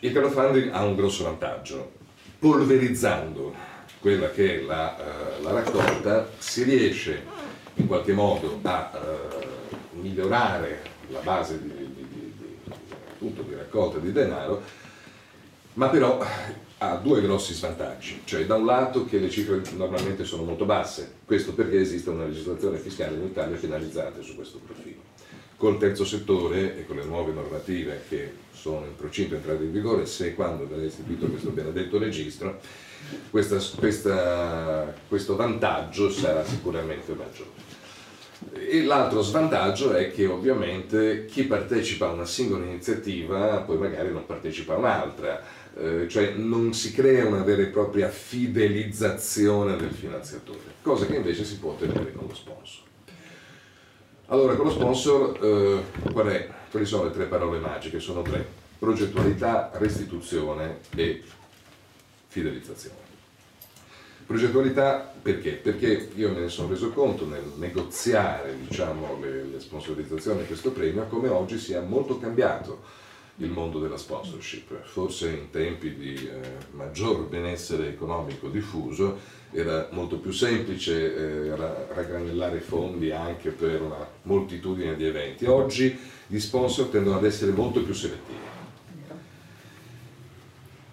Il 0.00 0.12
crowdfunding 0.12 0.70
ha 0.72 0.84
un 0.84 0.94
grosso 0.94 1.24
vantaggio, 1.24 1.92
polverizzando 2.38 3.54
quella 3.98 4.30
che 4.30 4.60
è 4.60 4.62
la, 4.62 4.96
uh, 5.40 5.42
la 5.42 5.50
raccolta 5.50 6.28
si 6.38 6.62
riesce 6.62 7.24
in 7.74 7.88
qualche 7.88 8.12
modo 8.12 8.60
a 8.62 8.90
uh, 8.92 10.00
migliorare 10.00 10.82
la 11.08 11.20
base 11.20 11.60
di, 11.60 11.68
di, 11.68 12.06
di, 13.18 13.32
di 13.32 13.54
raccolta 13.54 13.98
di 13.98 14.12
denaro, 14.12 14.62
ma 15.72 15.88
però 15.88 16.24
ha 16.78 16.96
due 16.96 17.22
grossi 17.22 17.54
svantaggi, 17.54 18.20
cioè 18.24 18.44
da 18.44 18.56
un 18.56 18.66
lato 18.66 19.06
che 19.06 19.18
le 19.18 19.30
cifre 19.30 19.62
normalmente 19.76 20.24
sono 20.24 20.42
molto 20.42 20.66
basse, 20.66 21.14
questo 21.24 21.54
perché 21.54 21.80
esiste 21.80 22.10
una 22.10 22.26
legislazione 22.26 22.76
fiscale 22.76 23.16
in 23.16 23.24
Italia 23.24 23.56
finalizzata 23.56 24.20
su 24.20 24.34
questo 24.34 24.60
profilo. 24.64 25.00
Col 25.56 25.78
terzo 25.78 26.04
settore 26.04 26.78
e 26.78 26.86
con 26.86 26.96
le 26.96 27.04
nuove 27.04 27.32
normative 27.32 28.02
che 28.10 28.30
sono 28.52 28.84
in 28.84 28.94
procinto 28.94 29.30
di 29.30 29.36
entrare 29.36 29.64
in 29.64 29.72
vigore, 29.72 30.04
se 30.04 30.26
e 30.26 30.34
quando 30.34 30.68
verrà 30.68 30.82
istituito 30.82 31.26
questo 31.28 31.48
benedetto 31.48 31.98
registro, 31.98 32.60
questa, 33.30 33.58
questa, 33.78 34.94
questo 35.08 35.34
vantaggio 35.34 36.10
sarà 36.10 36.44
sicuramente 36.44 37.14
maggiore. 37.14 37.64
E 38.52 38.84
l'altro 38.84 39.22
svantaggio 39.22 39.92
è 39.92 40.10
che 40.10 40.26
ovviamente 40.26 41.24
chi 41.24 41.44
partecipa 41.44 42.08
a 42.08 42.12
una 42.12 42.26
singola 42.26 42.66
iniziativa 42.66 43.62
poi 43.62 43.78
magari 43.78 44.12
non 44.12 44.26
partecipa 44.26 44.74
a 44.74 44.76
un'altra, 44.76 45.42
eh, 45.78 46.08
cioè 46.08 46.32
non 46.32 46.72
si 46.72 46.92
crea 46.92 47.26
una 47.26 47.42
vera 47.42 47.62
e 47.62 47.66
propria 47.66 48.08
fidelizzazione 48.08 49.76
del 49.76 49.92
finanziatore, 49.92 50.74
cosa 50.80 51.04
che 51.04 51.16
invece 51.16 51.44
si 51.44 51.58
può 51.58 51.72
ottenere 51.72 52.12
con 52.12 52.26
lo 52.28 52.34
sponsor. 52.34 52.84
Allora, 54.28 54.54
con 54.56 54.66
lo 54.66 54.72
sponsor, 54.72 55.38
eh, 55.44 56.10
qual 56.12 56.26
è? 56.28 56.48
quali 56.70 56.86
sono 56.86 57.04
le 57.04 57.12
tre 57.12 57.26
parole 57.26 57.58
magiche? 57.58 58.00
Sono 58.00 58.22
tre, 58.22 58.44
progettualità, 58.78 59.70
restituzione 59.74 60.78
e 60.94 61.22
fidelizzazione. 62.26 63.04
Progettualità 64.26 65.12
perché? 65.22 65.52
Perché 65.52 66.10
io 66.16 66.32
me 66.32 66.40
ne 66.40 66.48
sono 66.48 66.70
reso 66.70 66.90
conto 66.90 67.26
nel 67.26 67.52
negoziare 67.56 68.56
diciamo, 68.66 69.18
le, 69.20 69.44
le 69.44 69.60
sponsorizzazioni 69.60 70.40
di 70.40 70.46
questo 70.46 70.72
premio 70.72 71.06
come 71.06 71.28
oggi 71.28 71.58
sia 71.58 71.80
molto 71.80 72.18
cambiato 72.18 73.04
il 73.36 73.50
mondo 73.50 73.78
della 73.80 73.96
sponsorship. 73.96 74.82
Forse 74.84 75.28
in 75.30 75.50
tempi 75.50 75.94
di 75.94 76.14
eh, 76.14 76.40
maggior 76.72 77.26
benessere 77.28 77.88
economico 77.88 78.48
diffuso 78.48 79.18
era 79.50 79.88
molto 79.92 80.18
più 80.18 80.32
semplice 80.32 81.14
eh, 81.14 81.56
raggranellare 81.56 82.60
fondi 82.60 83.10
anche 83.10 83.50
per 83.50 83.82
una 83.82 84.06
moltitudine 84.22 84.96
di 84.96 85.06
eventi. 85.06 85.44
Oggi 85.46 85.96
gli 86.26 86.38
sponsor 86.38 86.86
tendono 86.86 87.16
ad 87.16 87.24
essere 87.24 87.52
molto 87.52 87.82
più 87.82 87.94
selettivi. 87.94 88.54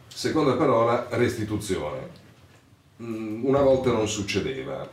Seconda 0.08 0.54
parola, 0.54 1.08
restituzione. 1.12 2.22
Mm, 3.02 3.44
una 3.44 3.62
volta 3.62 3.91
non 3.91 4.08
succedeva, 4.08 4.88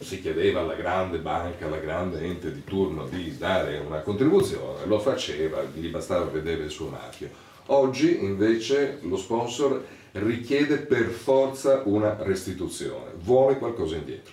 si 0.00 0.20
chiedeva 0.22 0.60
alla 0.60 0.74
grande 0.74 1.18
banca, 1.18 1.66
alla 1.66 1.78
grande 1.78 2.20
ente 2.22 2.52
di 2.52 2.64
turno 2.64 3.06
di 3.06 3.36
dare 3.36 3.78
una 3.78 4.00
contribuzione, 4.00 4.86
lo 4.86 4.98
faceva, 4.98 5.62
gli 5.74 5.88
bastava 5.88 6.24
vedere 6.24 6.64
il 6.64 6.70
suo 6.70 6.88
marchio. 6.88 7.28
Oggi 7.66 8.24
invece 8.24 8.98
lo 9.02 9.16
sponsor 9.16 9.84
richiede 10.12 10.78
per 10.78 11.04
forza 11.10 11.82
una 11.84 12.16
restituzione, 12.20 13.12
vuole 13.16 13.58
qualcosa 13.58 13.96
indietro. 13.96 14.32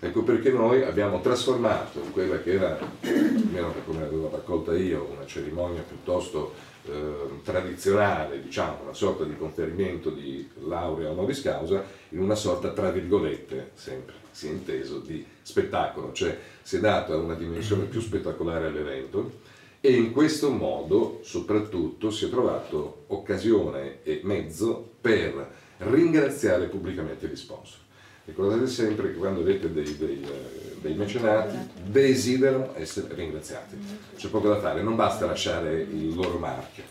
Ecco 0.00 0.22
perché 0.22 0.50
noi 0.50 0.82
abbiamo 0.82 1.20
trasformato 1.20 2.00
quella 2.12 2.40
che 2.40 2.54
era, 2.54 2.78
almeno 3.02 3.70
per 3.70 3.84
come 3.84 4.00
l'avevo 4.00 4.30
raccolta 4.32 4.74
io, 4.74 5.08
una 5.14 5.26
cerimonia 5.26 5.82
piuttosto 5.82 6.54
eh, 6.86 7.40
tradizionale, 7.44 8.42
diciamo, 8.42 8.78
una 8.82 8.94
sorta 8.94 9.24
di 9.24 9.36
conferimento 9.36 10.10
di 10.10 10.48
laurea 10.66 11.10
honoris 11.10 11.42
causa, 11.42 11.84
in 12.08 12.18
una 12.18 12.34
sorta, 12.34 12.70
tra 12.70 12.90
virgolette, 12.90 13.70
sempre 13.74 14.21
si 14.32 14.48
è 14.48 14.50
inteso, 14.50 14.98
di 14.98 15.24
spettacolo, 15.42 16.12
cioè 16.12 16.36
si 16.62 16.76
è 16.76 16.80
data 16.80 17.16
una 17.16 17.34
dimensione 17.34 17.84
più 17.84 18.00
spettacolare 18.00 18.66
all'evento 18.66 19.40
e 19.80 19.92
in 19.92 20.12
questo 20.12 20.50
modo 20.50 21.20
soprattutto 21.22 22.10
si 22.10 22.26
è 22.26 22.30
trovato 22.30 23.04
occasione 23.08 24.02
e 24.02 24.20
mezzo 24.24 24.92
per 25.00 25.50
ringraziare 25.78 26.66
pubblicamente 26.66 27.26
gli 27.26 27.36
sponsor. 27.36 27.80
Ricordate 28.24 28.68
sempre 28.68 29.10
che 29.10 29.18
quando 29.18 29.40
avete 29.40 29.72
dei, 29.72 29.96
dei, 29.96 30.24
dei, 30.80 30.94
mecenati 30.94 31.56
desiderano 31.84 32.72
essere 32.76 33.12
ringraziati. 33.14 33.76
C'è 34.14 34.28
poco 34.28 34.48
da 34.48 34.60
fare, 34.60 34.80
non 34.80 34.94
basta 34.94 35.26
lasciare 35.26 35.80
il 35.80 36.14
loro 36.14 36.38
marchio, 36.38 36.84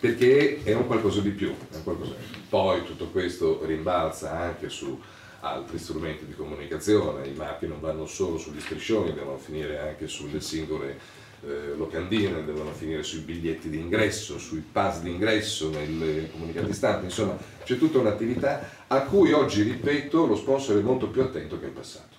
perché 0.00 0.64
è 0.64 0.74
un 0.74 0.88
qualcosa 0.88 1.20
di 1.20 1.30
più. 1.30 1.54
Qualcosa... 1.84 2.14
Poi 2.48 2.82
tutto 2.84 3.06
questo 3.10 3.64
rimbalza 3.64 4.32
anche 4.32 4.68
su 4.68 5.00
altri 5.44 5.78
strumenti 5.78 6.24
di 6.24 6.34
comunicazione, 6.34 7.26
i 7.28 7.34
marchi 7.34 7.66
non 7.66 7.80
vanno 7.80 8.06
solo 8.06 8.38
sugli 8.38 8.60
striscioni, 8.60 9.12
devono 9.12 9.36
finire 9.36 9.78
anche 9.78 10.08
sulle 10.08 10.40
singole 10.40 10.98
eh, 11.46 11.74
locandine, 11.76 12.44
devono 12.44 12.72
finire 12.72 13.02
sui 13.02 13.20
biglietti 13.20 13.68
di 13.68 13.78
ingresso, 13.78 14.38
sui 14.38 14.64
pass 14.72 15.00
di 15.00 15.10
ingresso, 15.10 15.68
nei 15.68 16.30
comunicati 16.30 16.72
stampa, 16.72 17.04
insomma 17.04 17.36
c'è 17.62 17.76
tutta 17.76 17.98
un'attività 17.98 18.70
a 18.86 19.02
cui 19.02 19.32
oggi, 19.32 19.62
ripeto, 19.62 20.26
lo 20.26 20.36
sponsor 20.36 20.78
è 20.78 20.82
molto 20.82 21.08
più 21.08 21.20
attento 21.20 21.60
che 21.60 21.66
in 21.66 21.72
passato. 21.74 22.12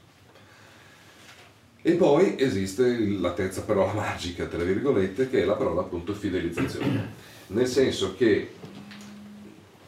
E 1.82 1.94
poi 1.94 2.36
esiste 2.38 2.98
la 3.20 3.34
terza 3.34 3.62
parola 3.62 3.94
magica, 3.98 4.46
tra 4.46 4.64
virgolette, 4.64 5.30
che 5.30 5.42
è 5.42 5.46
la 5.46 5.56
parola 5.56 5.82
appunto 5.82 6.14
fidelizzazione, 6.14 7.14
nel 7.48 7.68
senso 7.68 8.16
che 8.16 8.52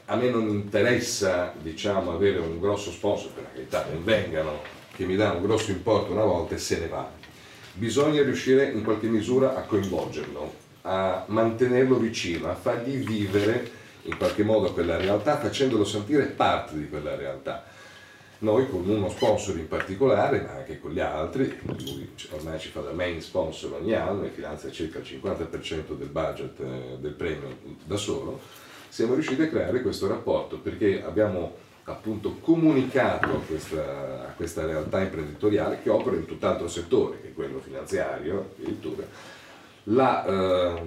a 0.09 0.15
me 0.15 0.29
non 0.29 0.47
interessa 0.47 1.53
diciamo, 1.59 2.13
avere 2.13 2.39
un 2.39 2.59
grosso 2.59 2.91
sponsor, 2.91 3.31
per 3.31 3.43
la 3.43 3.49
carità 3.49 3.85
ben 3.89 4.03
vengano, 4.03 4.61
che 4.95 5.05
mi 5.05 5.15
dà 5.15 5.31
un 5.31 5.41
grosso 5.41 5.71
importo 5.71 6.13
una 6.13 6.23
volta 6.23 6.55
e 6.55 6.57
se 6.57 6.79
ne 6.79 6.87
va. 6.87 7.09
Bisogna 7.73 8.23
riuscire 8.23 8.71
in 8.71 8.83
qualche 8.83 9.07
misura 9.07 9.55
a 9.55 9.61
coinvolgerlo, 9.61 10.53
a 10.83 11.25
mantenerlo 11.27 11.97
vicino, 11.97 12.49
a 12.49 12.55
fargli 12.55 13.03
vivere 13.05 13.69
in 14.03 14.17
qualche 14.17 14.43
modo 14.43 14.71
quella 14.71 14.95
realtà, 14.95 15.37
facendolo 15.37 15.83
sentire 15.83 16.23
parte 16.23 16.77
di 16.77 16.87
quella 16.87 17.15
realtà. 17.15 17.65
Noi 18.39 18.69
con 18.69 18.87
uno 18.87 19.09
sponsor 19.09 19.57
in 19.57 19.67
particolare, 19.67 20.41
ma 20.41 20.53
anche 20.53 20.79
con 20.79 20.91
gli 20.91 20.99
altri, 20.99 21.59
lui 21.63 22.09
ormai 22.29 22.59
ci 22.59 22.69
fa 22.69 22.79
da 22.79 22.91
main 22.91 23.19
sponsor 23.21 23.73
ogni 23.73 23.93
anno 23.93 24.23
e 24.23 24.29
finanzia 24.29 24.71
circa 24.71 24.99
il 24.99 25.05
50% 25.05 25.97
del 25.97 26.07
budget 26.07 26.59
eh, 26.61 26.97
del 26.99 27.13
premio 27.13 27.57
da 27.83 27.97
solo, 27.97 28.39
siamo 28.89 29.13
riusciti 29.13 29.41
a 29.41 29.49
creare 29.49 29.81
questo 29.81 30.07
rapporto 30.07 30.57
perché 30.57 31.03
abbiamo 31.03 31.65
appunto 31.83 32.37
comunicato 32.41 33.27
a 33.27 33.39
questa, 33.39 34.27
a 34.27 34.33
questa 34.35 34.65
realtà 34.65 35.01
imprenditoriale 35.01 35.79
che 35.81 35.89
opera 35.89 36.15
in 36.15 36.25
tutt'altro 36.25 36.67
settore, 36.67 37.21
che 37.21 37.33
quello 37.33 37.59
finanziario 37.59 38.53
addirittura, 38.57 39.05
la, 39.83 40.25
eh, 40.25 40.81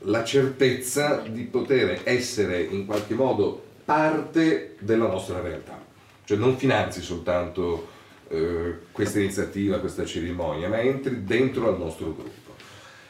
la 0.00 0.24
certezza 0.24 1.22
di 1.26 1.44
poter 1.44 2.02
essere 2.04 2.62
in 2.62 2.84
qualche 2.84 3.14
modo 3.14 3.62
parte 3.84 4.76
della 4.80 5.06
nostra 5.06 5.40
realtà, 5.40 5.82
cioè 6.24 6.36
non 6.36 6.58
finanzi 6.58 7.00
soltanto 7.00 7.88
eh, 8.28 8.78
questa 8.92 9.18
iniziativa, 9.18 9.78
questa 9.78 10.04
cerimonia, 10.04 10.68
ma 10.68 10.80
entri 10.80 11.24
dentro 11.24 11.68
al 11.68 11.78
nostro 11.78 12.12
gruppo. 12.12 12.47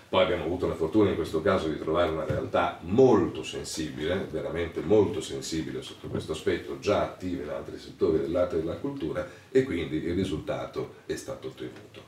Poi 0.08 0.22
abbiamo 0.22 0.44
avuto 0.44 0.66
la 0.66 0.74
fortuna 0.74 1.10
in 1.10 1.16
questo 1.16 1.42
caso 1.42 1.68
di 1.68 1.78
trovare 1.78 2.10
una 2.10 2.24
realtà 2.24 2.78
molto 2.80 3.42
sensibile, 3.42 4.26
veramente 4.30 4.80
molto 4.80 5.20
sensibile 5.20 5.82
sotto 5.82 6.08
questo 6.08 6.32
aspetto, 6.32 6.78
già 6.78 7.02
attiva 7.02 7.42
in 7.42 7.50
altri 7.50 7.78
settori 7.78 8.18
dell'arte 8.18 8.56
e 8.56 8.58
della 8.60 8.76
cultura 8.76 9.28
e 9.50 9.64
quindi 9.64 9.96
il 9.96 10.14
risultato 10.14 10.94
è 11.04 11.14
stato 11.14 11.48
ottenuto. 11.48 12.07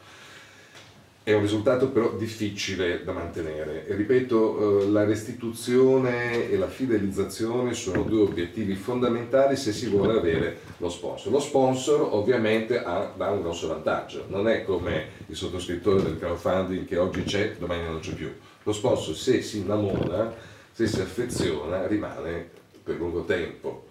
È 1.23 1.35
un 1.35 1.43
risultato 1.43 1.91
però 1.91 2.13
difficile 2.17 3.05
da 3.05 3.13
mantenere 3.13 3.87
e 3.87 3.95
ripeto, 3.95 4.81
eh, 4.81 4.89
la 4.89 5.05
restituzione 5.05 6.49
e 6.49 6.57
la 6.57 6.69
fidelizzazione 6.69 7.75
sono 7.75 8.03
due 8.03 8.23
obiettivi 8.23 8.75
fondamentali 8.75 9.57
se 9.57 9.73
si 9.73 9.89
vuole 9.89 10.17
avere 10.17 10.61
lo 10.79 10.89
sponsor. 10.89 11.31
Lo 11.31 11.41
sponsor 11.41 12.09
ovviamente 12.13 12.83
ha, 12.83 13.13
dà 13.15 13.31
un 13.31 13.43
grosso 13.43 13.69
vantaggio, 13.69 14.25
non 14.29 14.49
è 14.49 14.65
come 14.65 15.09
il 15.27 15.37
sottoscrittore 15.37 16.03
del 16.03 16.19
crowdfunding 16.19 16.87
che 16.87 16.97
oggi 16.97 17.23
c'è, 17.23 17.57
domani 17.59 17.83
non 17.85 18.01
c'è 18.01 18.15
più. 18.15 18.33
Lo 18.63 18.73
sponsor 18.73 19.15
se 19.15 19.43
si 19.43 19.59
innamora, 19.59 20.35
se 20.73 20.87
si 20.87 21.01
affeziona, 21.01 21.87
rimane 21.87 22.49
per 22.83 22.97
lungo 22.97 23.25
tempo 23.25 23.89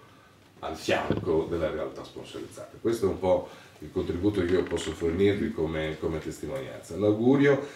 al 0.60 0.76
fianco 0.76 1.48
della 1.50 1.70
realtà 1.70 2.04
sponsorizzata. 2.04 2.78
Questo 2.82 3.06
è 3.06 3.10
un 3.10 3.20
po' 3.20 3.48
il 3.80 3.90
contributo 3.92 4.44
che 4.44 4.54
io 4.54 4.64
posso 4.64 4.92
fornirvi 4.92 5.52
come, 5.52 5.98
come 6.00 6.20
testimonianza. 6.20 6.98
L'augurio 6.98 7.68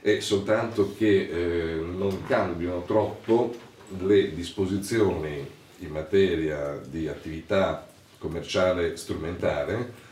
è 0.00 0.20
soltanto 0.20 0.94
che 0.96 1.28
eh, 1.28 1.74
non 1.80 2.24
cambino 2.26 2.84
troppo 2.86 3.54
le 4.00 4.34
disposizioni 4.34 5.46
in 5.78 5.90
materia 5.90 6.80
di 6.84 7.08
attività 7.08 7.86
commerciale 8.18 8.96
strumentale 8.96 10.06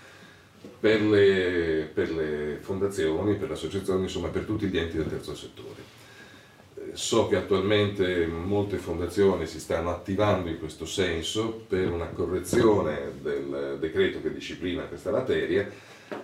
per 0.81 1.03
le, 1.03 1.91
per 1.93 2.11
le 2.11 2.59
fondazioni, 2.61 3.37
per 3.37 3.49
le 3.49 3.55
associazioni, 3.55 4.03
insomma 4.03 4.29
per 4.29 4.45
tutti 4.45 4.67
gli 4.67 4.79
enti 4.79 4.97
del 4.97 5.09
terzo 5.09 5.35
settore. 5.35 5.96
So 6.97 7.29
che 7.29 7.37
attualmente 7.37 8.27
molte 8.27 8.79
fondazioni 8.79 9.47
si 9.47 9.61
stanno 9.61 9.91
attivando 9.91 10.49
in 10.49 10.59
questo 10.59 10.87
senso 10.87 11.65
per 11.69 11.93
una 11.93 12.07
correzione 12.07 13.13
del 13.21 13.77
decreto 13.79 14.23
che 14.23 14.33
disciplina 14.33 14.85
questa 14.85 15.11
materia 15.11 15.71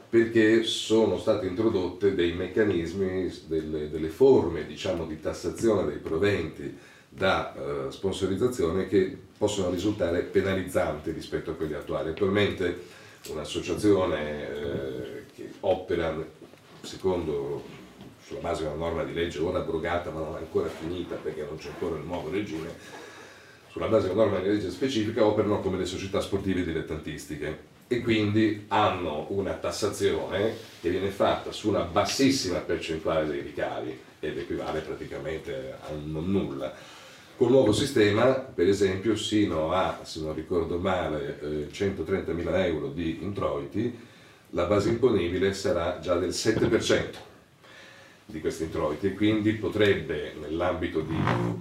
perché 0.08 0.62
sono 0.62 1.18
state 1.18 1.46
introdotte 1.46 2.14
dei 2.14 2.32
meccanismi, 2.32 3.30
delle, 3.48 3.90
delle 3.90 4.08
forme 4.08 4.64
diciamo, 4.64 5.04
di 5.04 5.20
tassazione 5.20 5.86
dei 5.86 5.98
proventi 5.98 6.74
da 7.06 7.54
uh, 7.54 7.90
sponsorizzazione 7.90 8.88
che 8.88 9.14
possono 9.36 9.68
risultare 9.68 10.22
penalizzanti 10.22 11.10
rispetto 11.10 11.50
a 11.50 11.54
quelli 11.54 11.74
attuali. 11.74 12.08
Attualmente 12.08 12.84
un'associazione 13.28 14.48
eh, 14.48 15.24
che 15.34 15.50
opera 15.60 16.16
secondo 16.80 17.80
sulla 18.32 18.40
base 18.40 18.62
di 18.62 18.68
una 18.68 18.76
norma 18.76 19.04
di 19.04 19.12
legge 19.12 19.38
ora 19.40 19.58
abrogata 19.58 20.10
ma 20.10 20.20
non 20.20 20.36
ancora 20.36 20.68
finita 20.68 21.16
perché 21.16 21.44
non 21.46 21.58
c'è 21.58 21.68
ancora 21.68 21.96
il 21.96 22.04
nuovo 22.04 22.30
regime, 22.30 22.74
sulla 23.70 23.88
base 23.88 24.06
di 24.08 24.14
una 24.14 24.24
norma 24.24 24.40
di 24.40 24.48
legge 24.48 24.70
specifica 24.70 25.24
operano 25.24 25.60
come 25.60 25.76
le 25.76 25.84
società 25.84 26.20
sportive 26.20 26.64
dilettantistiche 26.64 27.70
e 27.88 28.00
quindi 28.00 28.64
hanno 28.68 29.26
una 29.30 29.52
tassazione 29.52 30.54
che 30.80 30.88
viene 30.88 31.10
fatta 31.10 31.52
su 31.52 31.68
una 31.68 31.82
bassissima 31.82 32.58
percentuale 32.58 33.26
dei 33.26 33.40
ricavi 33.40 33.98
ed 34.20 34.38
equivale 34.38 34.80
praticamente 34.80 35.74
a 35.78 35.92
non 36.04 36.30
nulla. 36.30 36.72
Col 37.36 37.50
nuovo 37.50 37.72
sistema, 37.72 38.32
per 38.32 38.68
esempio, 38.68 39.16
sino 39.16 39.72
a, 39.72 39.98
se 40.02 40.20
non 40.20 40.34
ricordo 40.34 40.78
male, 40.78 41.38
eh, 41.40 41.68
130.000 41.70 42.66
euro 42.66 42.88
di 42.88 43.18
introiti, 43.22 43.98
la 44.50 44.64
base 44.64 44.90
imponibile 44.90 45.52
sarà 45.52 45.98
già 46.00 46.14
del 46.14 46.30
7% 46.30 47.30
di 48.32 48.40
questi 48.40 48.64
introiti 48.64 49.08
e 49.08 49.14
quindi 49.14 49.52
potrebbe 49.52 50.32
nell'ambito 50.40 51.00
di 51.00 51.14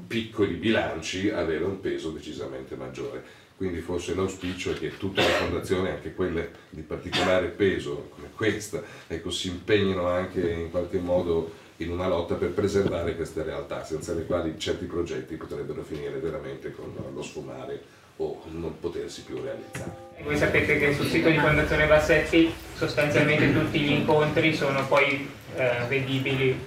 piccoli 0.08 0.54
bilanci 0.54 1.30
avere 1.30 1.66
un 1.66 1.80
peso 1.82 2.10
decisamente 2.10 2.76
maggiore. 2.76 3.40
Quindi 3.58 3.80
forse 3.82 4.16
l'auspicio 4.16 4.72
è 4.72 4.74
che 4.74 4.98
tutte 4.98 5.22
le 5.22 5.28
fondazioni, 5.28 5.90
anche 5.90 6.16
quelle 6.16 6.50
di 6.70 6.82
particolare 6.82 7.48
peso 7.48 8.10
come 8.16 8.30
questa, 8.36 8.82
ecco, 9.06 9.30
si 9.30 9.50
impegnino 9.50 10.08
anche 10.08 10.50
in 10.50 10.72
qualche 10.72 10.98
modo 10.98 11.52
in 11.78 11.92
una 11.92 12.08
lotta 12.08 12.36
per 12.36 12.50
preservare 12.52 13.16
queste 13.16 13.44
realtà, 13.44 13.84
senza 13.84 14.14
le 14.14 14.26
quali 14.26 14.56
certi 14.58 14.86
progetti 14.86 15.36
potrebbero 15.36 15.84
finire 15.84 16.18
veramente 16.18 16.72
con 16.72 16.92
lo 17.14 17.22
sfumare 17.22 18.00
o 18.18 18.42
non 18.52 18.80
potersi 18.80 19.24
più 19.24 19.40
realizzare. 19.42 20.10
Voi 20.24 20.38
sapete 20.38 20.78
che 20.78 20.94
sul 20.94 21.08
sito 21.08 21.30
di 21.30 21.38
Fondazione 21.38 21.88
Bassetti 21.88 22.52
sostanzialmente 22.76 23.52
tutti 23.52 23.80
gli 23.80 23.92
incontri 23.92 24.54
sono 24.54 24.86
poi 24.88 25.28
eh, 25.56 25.86
vedibili. 25.88 26.60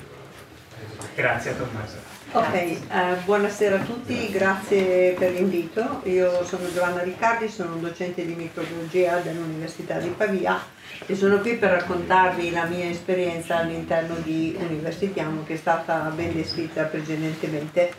Grazie 1.14 1.56
Tommaso. 1.56 2.12
Ok, 2.32 2.52
eh, 2.52 2.78
buonasera 3.24 3.76
a 3.76 3.84
tutti, 3.84 4.28
grazie 4.30 5.12
per 5.12 5.30
l'invito. 5.30 6.00
Io 6.04 6.44
sono 6.44 6.72
Giovanna 6.72 7.02
Riccardi, 7.02 7.48
sono 7.48 7.74
un 7.74 7.80
docente 7.80 8.26
di 8.26 8.34
microbiologia 8.34 9.18
dell'Università 9.18 9.98
di 9.98 10.08
Pavia 10.08 10.60
e 11.06 11.14
sono 11.14 11.38
qui 11.38 11.54
per 11.54 11.70
raccontarvi 11.70 12.50
la 12.50 12.64
mia 12.64 12.86
esperienza 12.86 13.58
all'interno 13.58 14.16
di 14.16 14.56
Universitiamo 14.58 15.44
che 15.44 15.54
è 15.54 15.56
stata 15.56 16.10
ben 16.12 16.34
descritta 16.34 16.82
precedentemente. 16.86 17.92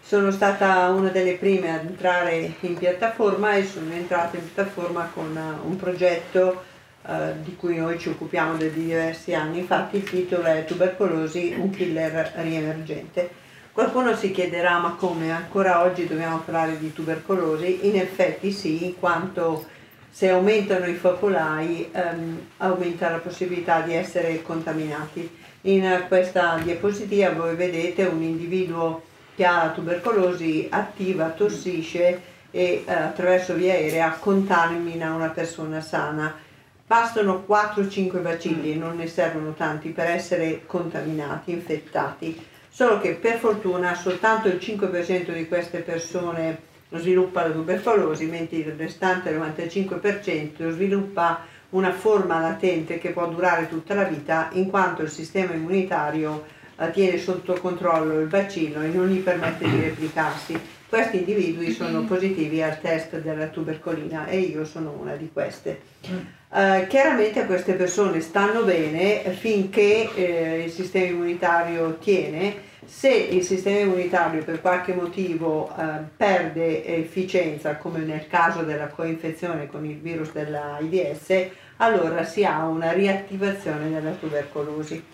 Sono 0.00 0.30
stata 0.30 0.88
una 0.90 1.08
delle 1.08 1.34
prime 1.34 1.74
ad 1.74 1.84
entrare 1.84 2.54
in 2.60 2.78
piattaforma 2.78 3.56
e 3.56 3.66
sono 3.66 3.92
entrata 3.92 4.36
in 4.36 4.52
piattaforma 4.52 5.10
con 5.12 5.36
un 5.64 5.76
progetto 5.76 6.62
eh, 7.08 7.32
di 7.42 7.56
cui 7.56 7.76
noi 7.78 7.98
ci 7.98 8.10
occupiamo 8.10 8.58
da 8.58 8.66
diversi 8.66 9.32
anni, 9.32 9.60
infatti 9.60 9.96
il 9.96 10.04
titolo 10.04 10.44
è 10.44 10.66
Tubercolosi, 10.66 11.54
un 11.56 11.70
killer 11.70 12.32
riemergente. 12.36 13.30
Qualcuno 13.72 14.14
si 14.14 14.30
chiederà 14.30 14.78
ma 14.78 14.94
come 14.98 15.30
ancora 15.30 15.82
oggi 15.84 16.06
dobbiamo 16.06 16.40
parlare 16.40 16.78
di 16.78 16.92
tubercolosi? 16.92 17.86
In 17.86 17.96
effetti 17.96 18.52
sì, 18.52 18.84
in 18.84 18.98
quanto 18.98 19.64
se 20.10 20.28
aumentano 20.28 20.84
i 20.84 20.96
focolai 20.96 21.88
ehm, 21.90 22.46
aumenta 22.58 23.08
la 23.08 23.18
possibilità 23.18 23.80
di 23.80 23.94
essere 23.94 24.42
contaminati. 24.42 25.34
In 25.62 26.04
questa 26.08 26.58
diapositiva 26.62 27.30
voi 27.30 27.54
vedete 27.54 28.04
un 28.04 28.22
individuo 28.22 29.02
che 29.34 29.46
ha 29.46 29.64
la 29.64 29.70
tubercolosi 29.70 30.66
attiva, 30.70 31.30
tossisce 31.30 32.20
e 32.50 32.84
eh, 32.84 32.92
attraverso 32.92 33.54
via 33.54 33.72
aerea 33.72 34.10
contamina 34.18 35.14
una 35.14 35.28
persona 35.28 35.80
sana 35.80 36.46
Bastano 36.88 37.44
4-5 37.46 38.22
bacilli, 38.22 38.74
non 38.74 38.96
ne 38.96 39.06
servono 39.08 39.52
tanti 39.52 39.90
per 39.90 40.06
essere 40.06 40.64
contaminati, 40.64 41.52
infettati, 41.52 42.42
solo 42.70 42.98
che 42.98 43.12
per 43.12 43.36
fortuna 43.36 43.94
soltanto 43.94 44.48
il 44.48 44.54
5% 44.54 45.34
di 45.34 45.46
queste 45.48 45.80
persone 45.80 46.62
sviluppa 46.92 47.46
la 47.46 47.52
tubercolosi, 47.52 48.24
mentre 48.24 48.56
il 48.56 48.72
restante 48.72 49.36
95% 49.36 50.70
sviluppa 50.70 51.44
una 51.70 51.92
forma 51.92 52.40
latente 52.40 52.96
che 52.96 53.10
può 53.10 53.28
durare 53.28 53.68
tutta 53.68 53.92
la 53.92 54.04
vita 54.04 54.48
in 54.52 54.70
quanto 54.70 55.02
il 55.02 55.10
sistema 55.10 55.52
immunitario 55.52 56.46
eh, 56.78 56.90
tiene 56.90 57.18
sotto 57.18 57.52
controllo 57.60 58.18
il 58.18 58.28
bacino 58.28 58.82
e 58.82 58.88
non 58.88 59.08
gli 59.08 59.20
permette 59.20 59.68
di 59.68 59.78
replicarsi. 59.78 60.58
Questi 60.88 61.18
individui 61.18 61.70
sono 61.72 62.04
positivi 62.04 62.62
al 62.62 62.80
test 62.80 63.20
della 63.20 63.48
tubercolina 63.48 64.26
e 64.26 64.38
io 64.38 64.64
sono 64.64 64.96
una 64.98 65.16
di 65.16 65.28
queste. 65.30 65.80
Uh, 66.48 66.86
chiaramente 66.86 67.44
queste 67.44 67.74
persone 67.74 68.22
stanno 68.22 68.64
bene 68.64 69.20
finché 69.32 70.08
eh, 70.14 70.62
il 70.64 70.70
sistema 70.70 71.08
immunitario 71.08 71.98
tiene, 71.98 72.54
se 72.86 73.10
il 73.10 73.42
sistema 73.42 73.80
immunitario 73.80 74.42
per 74.42 74.62
qualche 74.62 74.94
motivo 74.94 75.70
eh, 75.76 76.04
perde 76.16 76.82
efficienza, 76.86 77.76
come 77.76 77.98
nel 77.98 78.26
caso 78.26 78.62
della 78.62 78.86
coinfezione 78.86 79.66
con 79.66 79.84
il 79.84 79.98
virus 79.98 80.32
dell'AIDS, 80.32 81.48
allora 81.76 82.24
si 82.24 82.46
ha 82.46 82.64
una 82.64 82.92
riattivazione 82.92 83.90
della 83.90 84.12
tubercolosi. 84.12 85.04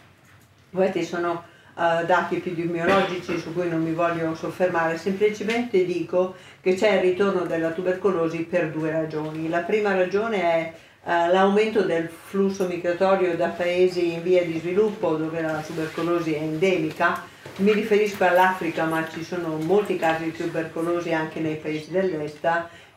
Questi 0.71 1.03
sono 1.03 1.43
uh, 1.75 2.05
dati 2.05 2.37
epidemiologici 2.37 3.39
su 3.39 3.53
cui 3.53 3.69
non 3.69 3.83
mi 3.83 3.93
voglio 3.93 4.35
soffermare, 4.35 4.99
semplicemente 4.99 5.85
dico 5.85 6.35
che 6.61 6.75
c'è 6.75 6.95
il 6.95 7.01
ritorno 7.01 7.45
della 7.45 7.71
tubercolosi 7.71 8.43
per 8.43 8.71
due 8.71 8.91
ragioni. 8.91 9.49
La 9.49 9.61
prima 9.61 9.95
ragione 9.95 10.41
è 10.41 10.73
Uh, 11.07 11.31
l'aumento 11.31 11.83
del 11.83 12.09
flusso 12.09 12.67
migratorio 12.67 13.37
da 13.37 13.49
paesi 13.49 14.15
in 14.15 14.23
via 14.23 14.43
di 14.43 14.59
sviluppo 14.59 15.17
dove 15.17 15.43
la 15.43 15.61
tubercolosi 15.61 16.33
è 16.33 16.39
endemica, 16.39 17.23
mi 17.57 17.75
riferisco 17.75 18.25
all'Africa 18.25 18.85
ma 18.85 19.07
ci 19.07 19.23
sono 19.23 19.59
molti 19.59 19.97
casi 19.97 20.25
di 20.25 20.33
tubercolosi 20.33 21.13
anche 21.13 21.41
nei 21.41 21.57
paesi 21.57 21.91
dell'est 21.91 22.47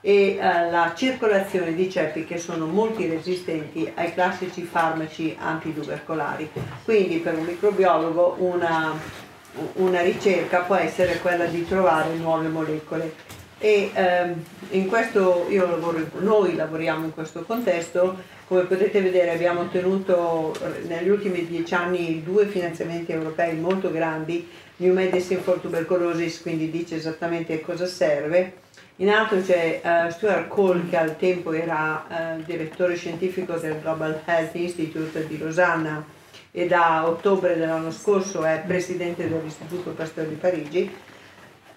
e 0.01 0.37
uh, 0.39 0.71
la 0.71 0.93
circolazione 0.95 1.73
di 1.73 1.89
ceppi 1.89 2.25
che 2.25 2.37
sono 2.37 2.65
multiresistenti 2.65 3.91
ai 3.95 4.13
classici 4.13 4.63
farmaci 4.63 5.35
antitubercolari. 5.39 6.49
Quindi 6.83 7.17
per 7.17 7.35
un 7.35 7.45
microbiologo 7.45 8.35
una, 8.39 8.93
una 9.73 10.01
ricerca 10.01 10.59
può 10.59 10.75
essere 10.75 11.19
quella 11.19 11.45
di 11.45 11.65
trovare 11.67 12.13
nuove 12.15 12.47
molecole 12.47 13.35
e 13.59 13.89
ehm, 13.91 14.43
in 14.71 14.87
questo 14.87 15.47
lavoro, 15.49 16.07
noi 16.19 16.55
lavoriamo 16.55 17.05
in 17.05 17.13
questo 17.13 17.43
contesto, 17.43 18.15
come 18.45 18.63
potete 18.63 19.01
vedere 19.01 19.31
abbiamo 19.31 19.61
ottenuto 19.61 20.55
negli 20.85 21.09
ultimi 21.09 21.45
dieci 21.47 21.73
anni 21.73 22.23
due 22.23 22.45
finanziamenti 22.45 23.11
europei 23.11 23.55
molto 23.55 23.91
grandi, 23.91 24.47
New 24.77 24.93
Medicine 24.93 25.41
for 25.41 25.57
Tuberculosis 25.57 26.41
quindi 26.41 26.69
dice 26.69 26.95
esattamente 26.95 27.59
cosa 27.61 27.87
serve, 27.87 28.65
in 28.99 29.09
alto 29.09 29.41
c'è 29.41 29.81
uh, 29.83 30.09
Stuart 30.09 30.47
Cole 30.47 30.89
che 30.89 30.97
al 30.97 31.17
tempo 31.17 31.51
era 31.53 32.05
uh, 32.07 32.43
direttore 32.43 32.95
scientifico 32.95 33.53
del 33.55 33.79
Global 33.79 34.21
Health 34.25 34.55
Institute 34.55 35.27
di 35.27 35.37
Losanna 35.37 36.03
e 36.51 36.65
da 36.65 37.07
ottobre 37.07 37.55
dell'anno 37.55 37.91
scorso 37.91 38.43
è 38.43 38.63
presidente 38.65 39.29
dell'Istituto 39.29 39.91
Pasteur 39.91 40.25
di 40.25 40.35
Parigi. 40.35 40.91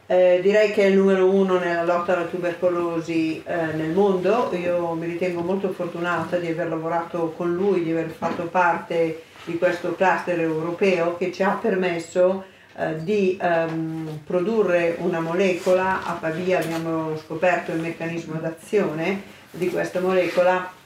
Eh, 0.06 0.40
direi 0.42 0.72
che 0.72 0.82
è 0.82 0.86
il 0.86 0.96
numero 0.96 1.30
uno 1.30 1.58
nella 1.58 1.84
lotta 1.84 2.16
alla 2.16 2.24
tubercolosi 2.24 3.42
eh, 3.44 3.66
nel 3.74 3.90
mondo. 3.90 4.50
Io 4.54 4.94
mi 4.94 5.06
ritengo 5.06 5.42
molto 5.42 5.70
fortunata 5.70 6.38
di 6.38 6.48
aver 6.48 6.68
lavorato 6.68 7.34
con 7.36 7.54
lui, 7.54 7.84
di 7.84 7.92
aver 7.92 8.08
fatto 8.08 8.44
parte 8.44 9.22
di 9.44 9.58
questo 9.58 9.94
cluster 9.94 10.40
europeo 10.40 11.16
che 11.16 11.30
ci 11.30 11.42
ha 11.42 11.58
permesso 11.60 12.44
eh, 12.76 13.02
di 13.02 13.38
ehm, 13.40 14.20
produrre 14.24 14.96
una 14.98 15.20
molecola. 15.20 16.04
A 16.04 16.12
Pavia 16.12 16.58
abbiamo 16.58 17.16
scoperto 17.16 17.72
il 17.72 17.80
meccanismo 17.80 18.34
d'azione 18.38 19.22
di 19.50 19.68
questa 19.68 20.00
molecola 20.00 20.78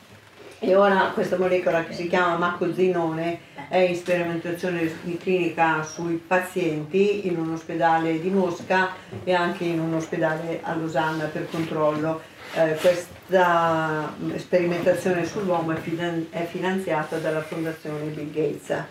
e 0.59 0.75
ora 0.75 1.11
questa 1.13 1.37
molecola 1.37 1.85
che 1.85 1.93
si 1.93 2.09
chiama 2.09 2.37
macozinone 2.37 3.53
è 3.69 3.79
in 3.79 3.95
sperimentazione 3.95 4.91
clinica 5.19 5.83
sui 5.83 6.15
pazienti 6.15 7.27
in 7.27 7.39
un 7.39 7.53
ospedale 7.53 8.21
di 8.21 8.31
Mosca 8.31 8.91
e 9.25 9.33
anche 9.35 9.65
in 9.65 9.81
un 9.81 9.95
ospedale 9.95 10.61
a 10.63 10.75
Losanna 10.75 11.27
per 11.27 11.49
controllo. 11.51 12.21
Eh, 12.55 12.77
questa 12.81 14.15
sperimentazione 14.37 15.27
sull'uomo 15.27 15.73
è, 15.73 15.77
finan- 15.81 16.29
è, 16.31 16.45
finanziata 16.45 17.17
dalla 17.17 17.43
fondazione 17.43 18.07
Bill 18.07 18.31
Gates 18.31 18.85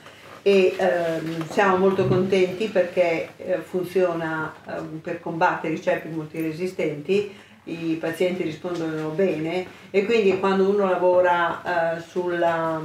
e 0.43 0.75
ehm, 0.77 1.47
siamo 1.49 1.77
molto 1.77 2.05
contenti 2.05 2.67
perché 2.67 3.29
eh, 3.37 3.57
funziona 3.59 4.53
ehm, 4.67 4.99
per 5.01 5.21
combattere 5.21 5.73
i 5.73 5.81
ceppi 5.81 6.09
multiresistenti 6.09 7.33
i 7.65 7.97
pazienti 7.99 8.43
rispondono 8.43 9.09
bene 9.09 9.65
e 9.89 10.03
quindi 10.03 10.37
quando 10.39 10.69
uno 10.69 10.89
lavora 10.89 11.95
eh, 11.95 12.01
sulla, 12.01 12.81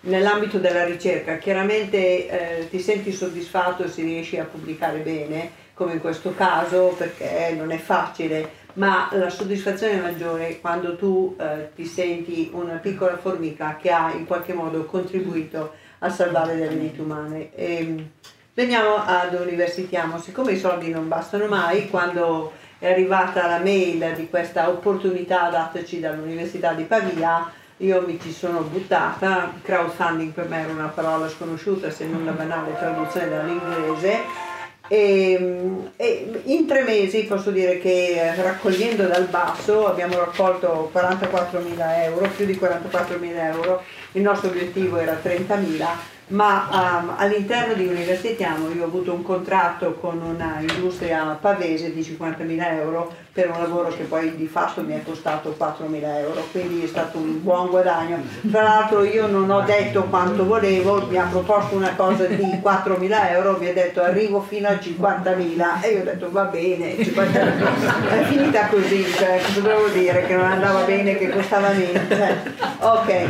nell'ambito 0.00 0.58
della 0.58 0.84
ricerca 0.84 1.36
chiaramente 1.36 2.60
eh, 2.60 2.68
ti 2.70 2.80
senti 2.80 3.12
soddisfatto 3.12 3.86
se 3.86 4.02
riesci 4.02 4.38
a 4.38 4.44
pubblicare 4.44 5.00
bene 5.00 5.66
come 5.74 5.92
in 5.92 6.00
questo 6.00 6.34
caso 6.34 6.94
perché 6.96 7.54
non 7.54 7.70
è 7.70 7.76
facile 7.76 8.66
ma 8.74 9.10
la 9.12 9.28
soddisfazione 9.28 10.00
maggiore 10.00 10.48
è 10.48 10.60
quando 10.60 10.96
tu 10.96 11.36
eh, 11.38 11.70
ti 11.74 11.84
senti 11.84 12.48
una 12.52 12.76
piccola 12.76 13.18
formica 13.18 13.76
che 13.78 13.90
ha 13.90 14.12
in 14.14 14.24
qualche 14.24 14.54
modo 14.54 14.84
contribuito 14.86 15.74
a 16.00 16.10
salvare 16.10 16.56
delle 16.56 16.76
vite 16.76 17.00
umane. 17.00 17.54
E, 17.54 18.10
veniamo 18.54 18.96
ad 18.96 19.34
Universitiamo, 19.34 20.18
siccome 20.18 20.52
i 20.52 20.58
soldi 20.58 20.90
non 20.90 21.08
bastano 21.08 21.46
mai, 21.46 21.88
quando 21.88 22.52
è 22.78 22.90
arrivata 22.90 23.46
la 23.46 23.58
mail 23.58 24.14
di 24.14 24.28
questa 24.28 24.68
opportunità 24.68 25.48
dataci 25.48 26.00
dall'Università 26.00 26.72
di 26.72 26.84
Pavia, 26.84 27.50
io 27.78 28.02
mi 28.04 28.18
ci 28.20 28.32
sono 28.32 28.60
buttata, 28.62 29.52
crowdfunding 29.62 30.32
per 30.32 30.48
me 30.48 30.62
era 30.62 30.72
una 30.72 30.88
parola 30.88 31.28
sconosciuta 31.28 31.90
se 31.90 32.06
non 32.06 32.24
la 32.24 32.32
banale 32.32 32.76
traduzione 32.76 33.28
dall'inglese. 33.28 34.46
E, 34.90 35.90
e, 35.96 36.42
in 36.44 36.66
tre 36.66 36.82
mesi 36.82 37.24
posso 37.24 37.50
dire 37.50 37.78
che 37.78 38.32
raccogliendo 38.36 39.06
dal 39.06 39.26
basso 39.26 39.86
abbiamo 39.86 40.16
raccolto 40.16 40.88
44 40.90 41.60
mila 41.60 42.02
euro, 42.04 42.28
più 42.34 42.46
di 42.46 42.56
44 42.56 43.18
mila 43.18 43.48
euro, 43.48 43.82
il 44.12 44.22
nostro 44.22 44.48
obiettivo 44.48 44.96
era 44.98 45.14
30 45.14 45.56
mila 45.56 46.16
ma 46.28 47.00
um, 47.02 47.14
all'interno 47.16 47.72
di 47.72 47.86
Universitiamo 47.86 48.68
io 48.70 48.82
ho 48.82 48.86
avuto 48.86 49.14
un 49.14 49.22
contratto 49.22 49.94
con 49.94 50.20
una 50.20 50.60
industria 50.60 51.38
pavese 51.40 51.92
di 51.94 52.00
50.000 52.00 52.72
euro 52.74 53.14
per 53.38 53.50
un 53.50 53.60
lavoro 53.60 53.90
che 53.90 54.02
poi 54.02 54.34
di 54.34 54.48
fatto 54.48 54.82
mi 54.82 54.94
è 54.94 55.02
costato 55.04 55.54
4.000 55.56 56.02
euro, 56.18 56.44
quindi 56.50 56.82
è 56.82 56.88
stato 56.88 57.18
un 57.18 57.40
buon 57.40 57.68
guadagno. 57.68 58.20
Tra 58.50 58.62
l'altro 58.62 59.04
io 59.04 59.28
non 59.28 59.48
ho 59.48 59.60
detto 59.60 60.02
quanto 60.10 60.44
volevo, 60.44 61.06
mi 61.06 61.16
ha 61.18 61.28
proposto 61.30 61.76
una 61.76 61.94
cosa 61.94 62.24
di 62.24 62.42
4.000 62.42 63.30
euro, 63.30 63.56
mi 63.60 63.68
ha 63.68 63.72
detto 63.72 64.02
arrivo 64.02 64.40
fino 64.40 64.66
a 64.66 64.72
50.000 64.72 65.82
e 65.82 65.88
io 65.88 66.00
ho 66.00 66.04
detto 66.04 66.32
va 66.32 66.46
bene, 66.46 66.96
50.000. 66.96 68.08
è 68.08 68.24
finita 68.24 68.66
così, 68.66 69.04
cioè, 69.04 69.40
cosa 69.40 69.60
devo 69.60 69.86
dire, 69.86 70.26
che 70.26 70.34
non 70.34 70.46
andava 70.46 70.80
bene, 70.82 71.16
che 71.16 71.28
costava 71.28 71.68
meno. 71.70 72.00
Cioè, 72.08 72.36
ok, 72.80 73.26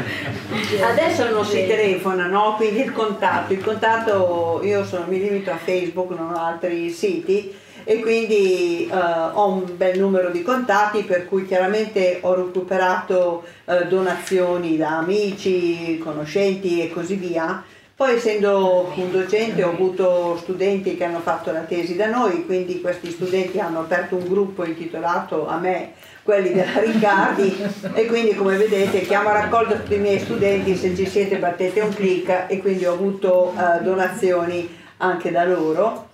adesso 0.90 1.28
non 1.28 1.44
si 1.44 1.66
telefona, 1.66 2.28
no? 2.28 2.54
Quindi 2.56 2.80
il 2.80 2.92
contatto, 2.92 3.52
il 3.52 3.62
contatto 3.62 4.61
io 4.62 4.86
sono, 4.86 5.04
mi 5.06 5.20
limito 5.20 5.50
a 5.50 5.59
Facebook, 5.59 6.16
non 6.16 6.32
ho 6.32 6.42
altri 6.42 6.88
siti 6.88 7.66
e 7.91 8.01
quindi 8.01 8.86
eh, 8.86 8.95
ho 8.95 9.49
un 9.49 9.64
bel 9.74 9.99
numero 9.99 10.28
di 10.28 10.43
contatti 10.43 11.05
per 11.05 11.26
cui 11.26 11.47
chiaramente 11.47 12.18
ho 12.20 12.34
recuperato 12.34 13.45
eh, 13.64 13.86
donazioni 13.86 14.76
da 14.76 14.99
amici, 14.99 15.97
conoscenti 15.97 16.82
e 16.82 16.91
così 16.91 17.14
via. 17.14 17.64
Poi 17.97 18.16
essendo 18.16 18.93
un 18.95 19.11
docente 19.11 19.64
ho 19.64 19.70
avuto 19.70 20.36
studenti 20.36 20.99
che 20.99 21.05
hanno 21.05 21.20
fatto 21.20 21.51
la 21.51 21.61
tesi 21.61 21.97
da 21.97 22.09
noi, 22.09 22.45
quindi 22.45 22.82
questi 22.82 23.11
studenti 23.11 23.59
hanno 23.59 23.80
aperto 23.80 24.16
un 24.16 24.28
gruppo 24.28 24.66
intitolato 24.66 25.49
a 25.49 25.57
me, 25.57 25.93
quelli 26.22 26.53
della 26.53 26.80
Riccardi, 26.80 27.57
e 27.95 28.05
quindi 28.05 28.34
come 28.34 28.59
vedete 28.59 29.01
chiamo 29.01 29.30
a 29.30 29.32
raccolta 29.32 29.76
tutti 29.76 29.95
i 29.95 29.99
miei 29.99 30.18
studenti, 30.18 30.76
se 30.76 30.95
ci 30.95 31.07
siete 31.07 31.39
battete 31.39 31.80
un 31.80 31.95
clic 31.95 32.45
e 32.49 32.59
quindi 32.59 32.84
ho 32.84 32.93
avuto 32.93 33.55
eh, 33.57 33.82
donazioni 33.82 34.76
anche 34.99 35.30
da 35.30 35.45
loro. 35.45 36.07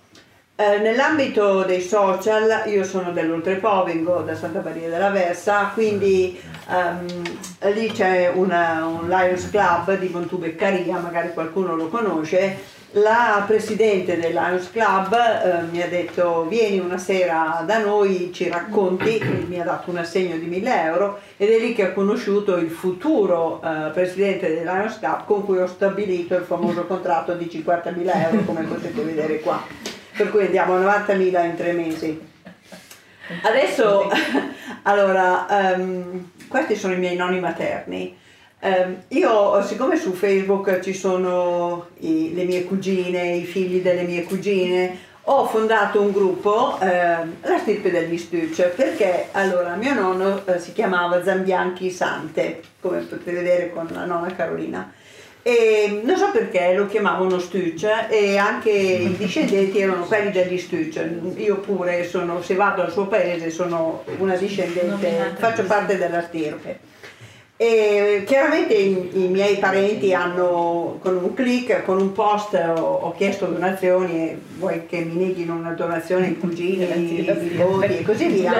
Eh, 0.57 0.77
nell'ambito 0.77 1.63
dei 1.63 1.81
social, 1.81 2.63
io 2.67 2.85
sono 2.85 3.11
dell'Oltrepo, 3.11 3.83
vengo 3.83 4.21
da 4.21 4.35
Santa 4.35 4.61
Maria 4.61 4.87
della 4.87 5.09
Versa, 5.09 5.71
quindi 5.73 6.39
um, 6.69 7.05
lì 7.73 7.91
c'è 7.91 8.31
una, 8.33 8.85
un 8.85 9.05
Lions 9.09 9.49
Club 9.49 9.97
di 9.97 10.07
Montubeccaria, 10.07 10.97
magari 10.99 11.33
qualcuno 11.33 11.75
lo 11.75 11.89
conosce. 11.89 12.55
La 12.91 13.43
presidente 13.45 14.17
del 14.17 14.31
Lions 14.31 14.71
Club 14.71 15.13
eh, 15.13 15.61
mi 15.69 15.81
ha 15.81 15.89
detto 15.89 16.45
vieni 16.47 16.79
una 16.79 16.97
sera 16.97 17.61
da 17.65 17.79
noi, 17.79 18.31
ci 18.31 18.47
racconti, 18.47 19.21
mi 19.49 19.59
ha 19.59 19.65
dato 19.65 19.89
un 19.89 19.97
assegno 19.97 20.37
di 20.37 20.45
1000 20.45 20.83
euro 20.83 21.19
ed 21.35 21.49
è 21.49 21.59
lì 21.59 21.73
che 21.73 21.87
ho 21.87 21.93
conosciuto 21.93 22.55
il 22.55 22.69
futuro 22.69 23.61
eh, 23.61 23.89
presidente 23.89 24.47
del 24.47 24.63
Lions 24.63 24.99
Club 24.99 25.25
con 25.25 25.43
cui 25.43 25.57
ho 25.57 25.67
stabilito 25.67 26.33
il 26.35 26.45
famoso 26.45 26.85
contratto 26.85 27.33
di 27.33 27.43
50.000 27.43 28.31
euro 28.31 28.45
come 28.45 28.63
potete 28.63 29.01
vedere 29.01 29.41
qua 29.41 29.94
per 30.15 30.29
cui 30.31 30.45
andiamo 30.45 30.75
a 30.75 31.03
90.000 31.05 31.45
in 31.45 31.55
tre 31.55 31.71
mesi. 31.73 32.33
Adesso, 33.41 34.09
allora, 34.83 35.45
um, 35.49 36.31
questi 36.47 36.75
sono 36.75 36.93
i 36.93 36.97
miei 36.97 37.15
nonni 37.15 37.39
materni. 37.39 38.17
Um, 38.61 39.03
io, 39.09 39.61
siccome 39.63 39.97
su 39.97 40.13
Facebook 40.13 40.79
ci 40.79 40.93
sono 40.93 41.87
i, 41.99 42.33
le 42.33 42.45
mie 42.45 42.63
cugine, 42.63 43.35
i 43.35 43.43
figli 43.43 43.81
delle 43.81 44.03
mie 44.03 44.23
cugine, 44.23 44.97
ho 45.27 45.45
fondato 45.47 46.01
un 46.01 46.11
gruppo, 46.11 46.79
eh, 46.79 46.87
la 47.41 47.57
stirpe 47.59 47.89
degli 47.89 48.17
Stucci, 48.17 48.63
perché 48.75 49.29
allora 49.31 49.75
mio 49.75 49.93
nonno 49.95 50.45
eh, 50.45 50.59
si 50.59 50.71
chiamava 50.71 51.23
Zambianchi 51.23 51.89
Sante, 51.89 52.61
come 52.79 52.99
potete 52.99 53.31
vedere 53.31 53.71
con 53.71 53.87
la 53.91 54.05
nonna 54.05 54.35
Carolina 54.35 54.93
e 55.47 56.01
non 56.03 56.17
so 56.17 56.31
perché 56.31 56.73
lo 56.73 56.87
chiamavano 56.87 57.37
Stuccia 57.37 58.07
e 58.07 58.35
anche 58.35 58.71
i 58.71 59.15
discendenti 59.15 59.77
erano 59.77 60.05
quelli 60.05 60.31
degli 60.31 60.57
Stuccia. 60.57 61.03
Io 61.35 61.57
pure 61.57 62.03
sono, 62.07 62.41
se 62.41 62.55
vado 62.55 62.81
al 62.81 62.91
suo 62.91 63.05
paese 63.05 63.51
sono 63.51 64.03
una 64.17 64.35
discendente, 64.37 65.35
faccio 65.37 65.61
parte 65.65 65.99
della 65.99 66.23
stirpe. 66.23 66.79
E 67.57 68.23
chiaramente 68.25 68.73
i, 68.73 69.25
i, 69.25 69.27
miei 69.27 69.57
parenti 69.57 70.15
hanno 70.15 70.97
con 70.99 71.15
un 71.15 71.35
click, 71.35 71.83
con 71.83 72.01
un 72.01 72.11
post 72.11 72.55
ho, 72.55 72.81
ho 72.81 73.13
chiesto 73.13 73.45
donazioni 73.45 74.13
e 74.13 74.37
vuoi 74.57 74.87
che 74.87 75.01
mi 75.01 75.27
neghino 75.27 75.53
una 75.53 75.73
donazione 75.73 76.29
i 76.29 76.39
cugini, 76.39 76.85
i 76.85 77.49
nipoti 77.51 77.99
e 77.99 78.03
così 78.03 78.29
via. 78.29 78.51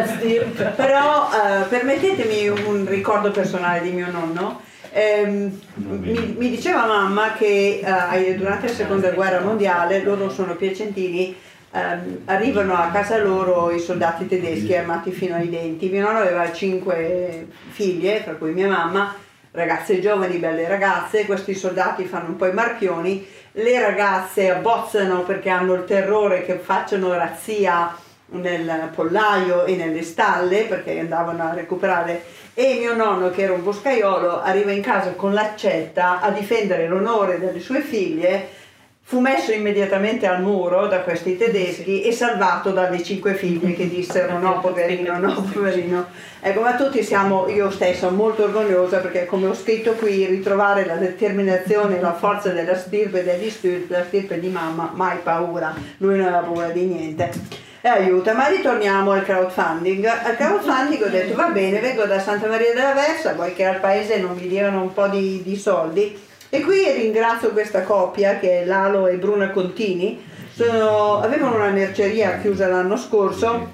Però 0.75 1.29
eh, 1.31 1.63
permettetemi 1.67 2.47
un 2.47 2.85
ricordo 2.87 3.31
personale 3.31 3.81
di 3.81 3.89
mio 3.89 4.11
nonno 4.11 4.73
Ehm, 4.97 5.59
mi, 5.73 6.35
mi, 6.37 6.49
diceva 6.49 6.85
mamma 6.85 7.33
che 7.33 7.81
eh, 7.83 8.35
durante 8.35 8.67
la 8.67 8.73
seconda 8.73 9.09
guerra 9.09 9.41
mondiale 9.41 10.01
loro 10.01 10.29
sono 10.29 10.55
piacentini 10.55 11.35
ehm, 11.71 12.21
arrivano 12.23 12.75
a 12.75 12.87
casa 12.93 13.17
loro 13.17 13.71
i 13.71 13.79
soldati 13.81 14.25
tedeschi 14.25 14.73
armati 14.73 15.11
fino 15.11 15.35
ai 15.35 15.49
denti. 15.49 15.89
Mio 15.89 16.01
nonno 16.01 16.19
aveva 16.19 16.49
cinque 16.53 17.47
figlie 17.71 18.23
tra 18.23 18.35
cui 18.35 18.53
mia 18.53 18.69
mamma 18.69 19.13
ragazze 19.51 19.99
giovani, 19.99 20.37
belle 20.37 20.65
ragazze. 20.65 21.25
Questi 21.25 21.55
soldati 21.55 22.05
fanno 22.05 22.29
un 22.29 22.37
po' 22.37 22.45
i 22.45 22.53
marchioni. 22.53 23.27
Le 23.51 23.81
ragazze 23.81 24.49
abbozzano 24.49 25.23
perché 25.23 25.49
hanno 25.49 25.73
il 25.73 25.83
terrore 25.83 26.45
che 26.45 26.55
facciano 26.55 27.11
razzia 27.11 27.93
nel 28.27 28.89
pollaio 28.93 29.65
e 29.65 29.75
nelle 29.75 30.01
stalle 30.01 30.63
perché 30.63 30.99
andavano 30.99 31.43
a 31.43 31.53
recuperare 31.53 32.23
e 32.53 32.77
mio 32.79 32.95
nonno 32.95 33.29
che 33.29 33.43
era 33.43 33.53
un 33.53 33.63
boscaiolo 33.63 34.41
arriva 34.41 34.71
in 34.71 34.81
casa 34.81 35.11
con 35.11 35.33
l'accetta 35.33 36.21
a 36.21 36.31
difendere 36.31 36.87
l'onore 36.87 37.39
delle 37.39 37.59
sue 37.59 37.81
figlie 37.81 38.63
fu 39.07 39.19
messo 39.19 39.51
immediatamente 39.51 40.25
al 40.25 40.41
muro 40.41 40.87
da 40.87 41.01
questi 41.01 41.37
tedeschi 41.37 42.01
e 42.01 42.11
salvato 42.11 42.71
dalle 42.71 43.03
cinque 43.03 43.35
figlie 43.35 43.73
che 43.73 43.87
dissero 43.87 44.39
no 44.39 44.59
poverino, 44.59 45.19
no 45.19 45.47
poverino. 45.53 46.07
Ecco, 46.39 46.61
ma 46.61 46.73
tutti 46.73 47.03
siamo, 47.03 47.47
io 47.47 47.69
stessa, 47.69 48.09
molto 48.09 48.45
orgogliosa 48.45 48.97
perché 48.97 49.27
come 49.27 49.45
ho 49.45 49.53
scritto 49.53 49.91
qui, 49.91 50.25
ritrovare 50.25 50.87
la 50.87 50.95
determinazione, 50.95 52.01
la 52.01 52.13
forza 52.13 52.49
della 52.49 52.75
stirpe 52.75 53.23
degli 53.23 53.51
stirpe, 53.51 53.95
la 53.95 54.03
stirpe 54.05 54.39
di 54.39 54.47
mamma, 54.47 54.89
mai 54.95 55.19
paura, 55.21 55.75
lui 55.97 56.17
non 56.17 56.25
aveva 56.25 56.41
paura 56.41 56.69
di 56.69 56.85
niente. 56.85 57.64
E 57.85 57.87
aiuta, 57.87 58.33
ma 58.33 58.47
ritorniamo 58.47 59.11
al 59.11 59.23
crowdfunding. 59.23 60.05
Al 60.05 60.35
crowdfunding 60.35 61.03
ho 61.03 61.07
detto 61.07 61.35
va 61.35 61.49
bene, 61.49 61.79
vengo 61.79 62.05
da 62.05 62.19
Santa 62.19 62.47
Maria 62.47 62.73
della 62.73 62.93
Versa, 62.93 63.35
poi 63.35 63.53
che 63.53 63.63
al 63.63 63.79
paese 63.79 64.17
non 64.17 64.35
mi 64.35 64.47
diano 64.47 64.81
un 64.81 64.91
po' 64.91 65.07
di, 65.07 65.43
di 65.43 65.55
soldi? 65.55 66.19
E 66.49 66.61
qui 66.61 66.83
ringrazio 66.93 67.51
questa 67.51 67.83
coppia 67.83 68.39
che 68.39 68.61
è 68.61 68.65
Lalo 68.65 69.05
e 69.05 69.17
Bruna 69.17 69.51
Contini, 69.51 70.19
sono, 70.51 71.21
avevano 71.21 71.57
una 71.57 71.69
merceria 71.69 72.39
chiusa 72.39 72.67
l'anno 72.67 72.97
scorso. 72.97 73.69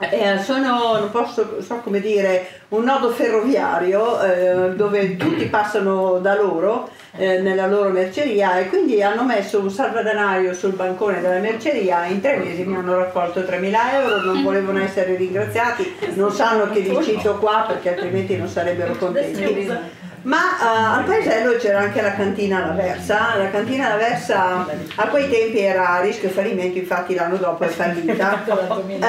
Eh, 0.00 0.36
sono, 0.42 0.98
non 0.98 1.12
posso, 1.12 1.62
so 1.62 1.76
come 1.76 2.00
dire, 2.00 2.62
un 2.70 2.82
nodo 2.82 3.10
ferroviario 3.10 4.20
eh, 4.20 4.74
dove 4.74 5.16
tutti 5.16 5.44
passano 5.44 6.18
da 6.18 6.34
loro 6.34 6.90
eh, 7.16 7.38
nella 7.38 7.66
loro 7.66 7.90
merceria 7.90 8.58
e 8.58 8.68
quindi 8.68 9.02
hanno 9.02 9.24
messo 9.24 9.60
un 9.60 9.70
salvadanaio 9.70 10.52
sul 10.52 10.72
bancone 10.72 11.20
della 11.20 11.38
merceria 11.38 12.06
in 12.06 12.20
tre 12.20 12.38
mesi 12.38 12.64
mi 12.64 12.76
hanno 12.76 12.96
raccolto 12.96 13.40
3.000 13.40 13.74
euro 13.92 14.20
non 14.22 14.42
volevano 14.42 14.82
essere 14.82 15.14
ringraziati 15.14 15.94
non 16.14 16.32
sanno 16.32 16.68
che 16.70 16.80
li 16.80 17.02
cito 17.02 17.38
qua 17.38 17.64
perché 17.68 17.90
altrimenti 17.90 18.36
non 18.36 18.48
sarebbero 18.48 18.96
contenti 18.96 20.02
ma 20.24 20.38
uh, 20.58 20.98
al 20.98 21.04
paesello 21.04 21.56
c'era 21.56 21.80
anche 21.80 22.00
la 22.00 22.14
cantina 22.14 22.64
alla 22.64 22.72
Versa, 22.72 23.36
la 23.36 23.50
cantina 23.50 23.86
alla 23.86 23.96
Versa 23.96 24.66
a 24.94 25.08
quei 25.08 25.28
tempi 25.28 25.58
era 25.58 25.90
a 25.90 26.00
rischio 26.00 26.30
fallimento, 26.30 26.78
infatti 26.78 27.14
l'anno 27.14 27.36
dopo 27.36 27.64
è 27.64 27.68
fallita. 27.68 28.42
uh, 28.48 29.04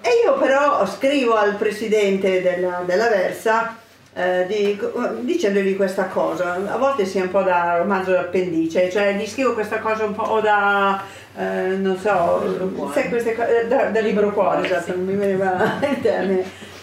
e 0.00 0.10
io 0.24 0.38
però 0.38 0.86
scrivo 0.86 1.34
al 1.34 1.56
presidente 1.56 2.42
della, 2.42 2.82
della 2.86 3.08
Versa 3.08 3.76
uh, 4.16 4.46
di, 4.46 4.78
dicendogli 5.20 5.76
questa 5.76 6.06
cosa, 6.06 6.54
a 6.54 6.76
volte 6.76 7.04
sia 7.04 7.22
un 7.22 7.30
po' 7.30 7.42
da 7.42 7.76
romanzo 7.76 8.10
d'appendice, 8.10 8.90
cioè 8.90 9.14
gli 9.14 9.26
scrivo 9.26 9.52
questa 9.52 9.78
cosa 9.78 10.04
un 10.04 10.14
po' 10.14 10.40
da, 10.40 11.00
non 11.34 11.96
so, 11.98 12.90
sai, 12.92 13.08
queste, 13.08 13.36
da, 13.68 13.90
da 13.90 14.00
libro 14.00 14.32
cuore, 14.32 14.66
esatto, 14.66 14.94
non 14.96 15.04
mi 15.04 15.14
veniva 15.14 15.78
il 15.88 16.00
termine. 16.00 16.74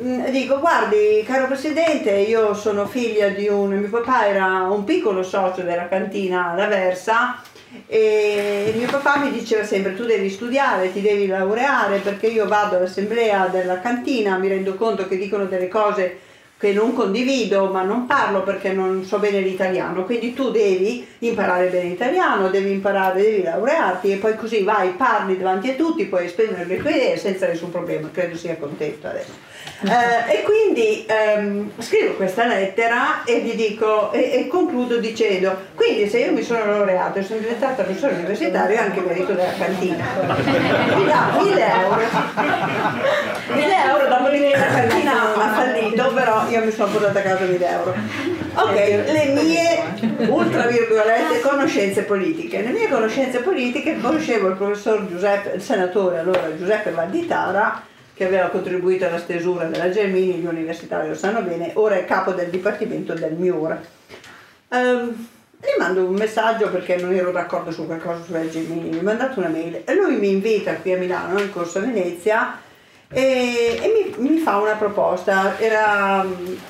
Mm, 0.00 0.28
dico 0.28 0.58
guardi 0.60 1.22
caro 1.26 1.46
presidente 1.46 2.10
io 2.10 2.54
sono 2.54 2.86
figlia 2.86 3.28
di 3.28 3.48
un 3.48 3.68
mio 3.68 3.90
papà 3.90 4.28
era 4.28 4.62
un 4.70 4.84
piccolo 4.84 5.22
socio 5.22 5.60
della 5.60 5.88
cantina 5.88 6.54
La 6.56 6.68
Versa 6.68 7.42
e 7.86 8.72
mio 8.74 8.88
papà 8.88 9.18
mi 9.18 9.30
diceva 9.30 9.62
sempre 9.62 9.94
tu 9.94 10.04
devi 10.04 10.30
studiare, 10.30 10.90
ti 10.90 11.02
devi 11.02 11.26
laureare 11.26 11.98
perché 11.98 12.28
io 12.28 12.48
vado 12.48 12.76
all'assemblea 12.76 13.48
della 13.48 13.80
cantina, 13.80 14.38
mi 14.38 14.48
rendo 14.48 14.74
conto 14.74 15.06
che 15.06 15.18
dicono 15.18 15.44
delle 15.44 15.68
cose 15.68 16.18
che 16.60 16.74
non 16.74 16.92
condivido 16.92 17.70
ma 17.70 17.82
non 17.82 18.04
parlo 18.04 18.42
perché 18.42 18.72
non 18.72 19.02
so 19.02 19.18
bene 19.18 19.40
l'italiano, 19.40 20.04
quindi 20.04 20.34
tu 20.34 20.50
devi 20.50 21.06
imparare 21.20 21.68
bene 21.68 21.88
l'italiano, 21.88 22.50
devi 22.50 22.70
imparare, 22.70 23.22
devi 23.22 23.42
laurearti 23.42 24.12
e 24.12 24.16
poi 24.16 24.36
così 24.36 24.62
vai, 24.62 24.90
parli 24.90 25.38
davanti 25.38 25.70
a 25.70 25.74
tutti, 25.74 26.04
puoi 26.04 26.26
esprimere 26.26 26.66
le 26.66 26.76
tue 26.76 26.90
idee 26.90 27.16
senza 27.16 27.46
nessun 27.46 27.70
problema, 27.70 28.10
credo 28.12 28.36
sia 28.36 28.58
contento 28.58 29.06
adesso. 29.06 29.49
Eh, 29.82 30.40
e 30.40 30.42
quindi 30.42 31.06
ehm, 31.08 31.70
scrivo 31.78 32.12
questa 32.12 32.44
lettera 32.44 33.24
e 33.24 33.40
dico 33.56 34.12
e, 34.12 34.30
e, 34.34 34.46
concludo 34.46 34.98
dicendo 34.98 35.56
quindi 35.74 36.06
se 36.06 36.18
io 36.18 36.32
mi 36.32 36.42
sono 36.42 36.66
laureato 36.66 37.18
e 37.18 37.22
sono 37.22 37.40
diventata 37.40 37.84
professore 37.84 38.12
universitario 38.12 38.76
è 38.76 38.78
anche 38.78 39.00
merito 39.00 39.32
della 39.32 39.54
cantina. 39.56 40.04
Mi 40.96 41.04
dà 41.06 41.30
1000 41.40 41.64
euro. 41.80 42.00
1000 43.54 43.74
euro 43.86 44.06
dopodiché 44.06 44.50
la 44.50 44.66
cantina 44.66 45.34
ha 45.34 45.48
fallito 45.54 46.12
però 46.12 46.46
io 46.50 46.62
mi 46.62 46.72
sono 46.72 46.92
portata 46.92 47.18
a 47.18 47.22
casa 47.22 47.44
1000 47.46 47.68
euro. 47.70 47.94
Ok 48.56 48.74
le 48.74 49.32
mie 49.32 50.28
ultra 50.28 50.66
virgolette 50.66 51.40
conoscenze 51.40 52.02
politiche. 52.02 52.60
Le 52.60 52.70
mie 52.72 52.86
conoscenze 52.86 53.38
politiche 53.38 53.98
conoscevo 53.98 54.48
il 54.48 54.56
professor 54.56 55.08
Giuseppe 55.08 55.52
il 55.54 55.62
senatore 55.62 56.18
allora 56.18 56.54
Giuseppe 56.54 56.90
Valditara 56.90 57.88
che 58.20 58.26
aveva 58.26 58.48
contribuito 58.48 59.06
alla 59.06 59.18
stesura 59.18 59.64
della 59.64 59.88
Gelmini, 59.88 60.34
gli 60.34 60.44
universitari 60.44 61.08
lo 61.08 61.14
sanno 61.14 61.40
bene, 61.40 61.70
ora 61.76 61.94
è 61.94 62.04
capo 62.04 62.32
del 62.32 62.50
dipartimento 62.50 63.14
del 63.14 63.32
MIUR. 63.32 63.80
Um, 64.68 65.26
gli 65.58 65.78
mando 65.78 66.04
un 66.04 66.14
messaggio 66.16 66.68
perché 66.68 66.96
non 66.96 67.14
ero 67.14 67.32
d'accordo 67.32 67.70
su 67.70 67.86
qualcosa 67.86 68.22
sulla 68.22 68.46
Gelmini, 68.46 68.90
mi 68.90 68.98
ha 68.98 69.02
mandato 69.02 69.38
una 69.38 69.48
mail 69.48 69.80
e 69.86 69.94
lui 69.94 70.16
mi 70.16 70.32
invita 70.32 70.74
qui 70.74 70.92
a 70.92 70.98
Milano, 70.98 71.40
in 71.40 71.50
Corso 71.50 71.80
Venezia, 71.80 72.60
e, 73.08 73.78
e 73.80 74.14
mi, 74.18 74.28
mi, 74.28 74.38
fa 74.38 74.58
una 74.58 74.74
proposta. 74.74 75.58
Era, 75.58 76.20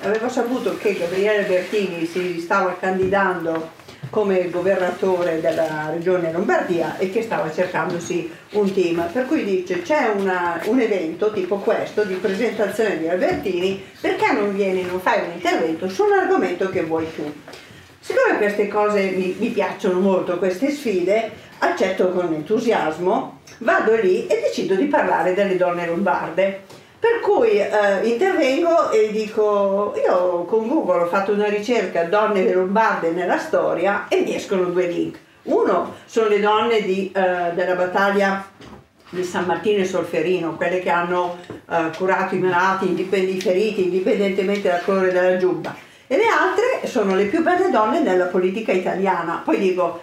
avevo 0.05 0.29
saputo 0.29 0.79
che 0.79 0.95
Gabriele 0.95 1.49
Bertini 1.49 2.07
si 2.07 2.39
stava 2.39 2.77
candidando 2.79 3.71
come 4.11 4.51
governatore 4.51 5.41
della 5.41 5.89
regione 5.91 6.33
Lombardia 6.33 6.99
e 6.99 7.11
che 7.11 7.23
stava 7.23 7.51
cercandosi 7.51 8.31
un 8.53 8.73
team. 8.73 9.09
Per 9.13 9.27
cui 9.27 9.45
dice 9.45 9.83
c'è 9.83 10.09
una, 10.09 10.61
un 10.65 10.81
evento 10.81 11.33
tipo 11.33 11.57
questo 11.57 12.03
di 12.05 12.15
presentazione 12.15 12.99
di 12.99 13.09
Albertini, 13.09 13.83
perché 14.01 14.33
non 14.33 14.55
vieni, 14.55 14.83
non 14.83 15.01
fai 15.01 15.21
un 15.21 15.33
intervento 15.35 15.89
su 15.89 16.03
un 16.03 16.13
argomento 16.13 16.69
che 16.69 16.83
vuoi 16.83 17.07
tu? 17.15 17.33
Siccome 18.01 18.39
queste 18.39 18.67
cose 18.69 19.11
mi, 19.11 19.37
mi 19.39 19.49
piacciono 19.49 20.01
molto, 20.01 20.39
queste 20.39 20.71
sfide, 20.71 21.31
accetto 21.59 22.11
con 22.11 22.33
entusiasmo, 22.33 23.41
vado 23.59 23.95
lì 23.95 24.27
e 24.27 24.41
decido 24.41 24.75
di 24.75 24.87
parlare 24.87 25.35
delle 25.35 25.57
donne 25.57 25.87
lombarde 25.87 26.79
per 27.01 27.21
cui 27.21 27.59
eh, 27.59 28.07
intervengo 28.07 28.91
e 28.91 29.11
dico, 29.11 29.95
io 29.97 30.45
con 30.45 30.69
Google 30.69 31.05
ho 31.05 31.07
fatto 31.07 31.33
una 31.33 31.49
ricerca 31.49 32.05
donne 32.05 32.53
lombarde 32.53 33.11
nella 33.11 33.39
storia 33.39 34.07
e 34.09 34.21
mi 34.21 34.35
escono 34.35 34.65
due 34.65 34.87
link. 34.87 35.19
Uno 35.45 35.95
sono 36.05 36.29
le 36.29 36.41
donne 36.41 36.83
di, 36.83 37.11
eh, 37.11 37.53
della 37.55 37.75
battaglia 37.75 38.47
di 39.09 39.25
San 39.25 39.47
Martino 39.47 39.81
e 39.81 39.87
Solferino, 39.87 40.57
quelle 40.57 40.81
che 40.81 40.91
hanno 40.91 41.39
eh, 41.49 41.91
curato 41.97 42.35
i 42.35 42.39
malati, 42.39 42.93
i 42.93 43.41
feriti, 43.41 43.85
indipendentemente 43.85 44.69
dal 44.69 44.85
colore 44.85 45.11
della 45.11 45.39
giubba. 45.39 45.75
E 46.07 46.17
le 46.19 46.27
altre 46.27 46.87
sono 46.87 47.15
le 47.15 47.25
più 47.25 47.43
belle 47.43 47.71
donne 47.71 48.01
nella 48.01 48.27
politica 48.27 48.73
italiana. 48.73 49.41
Poi 49.43 49.59
dico, 49.59 50.01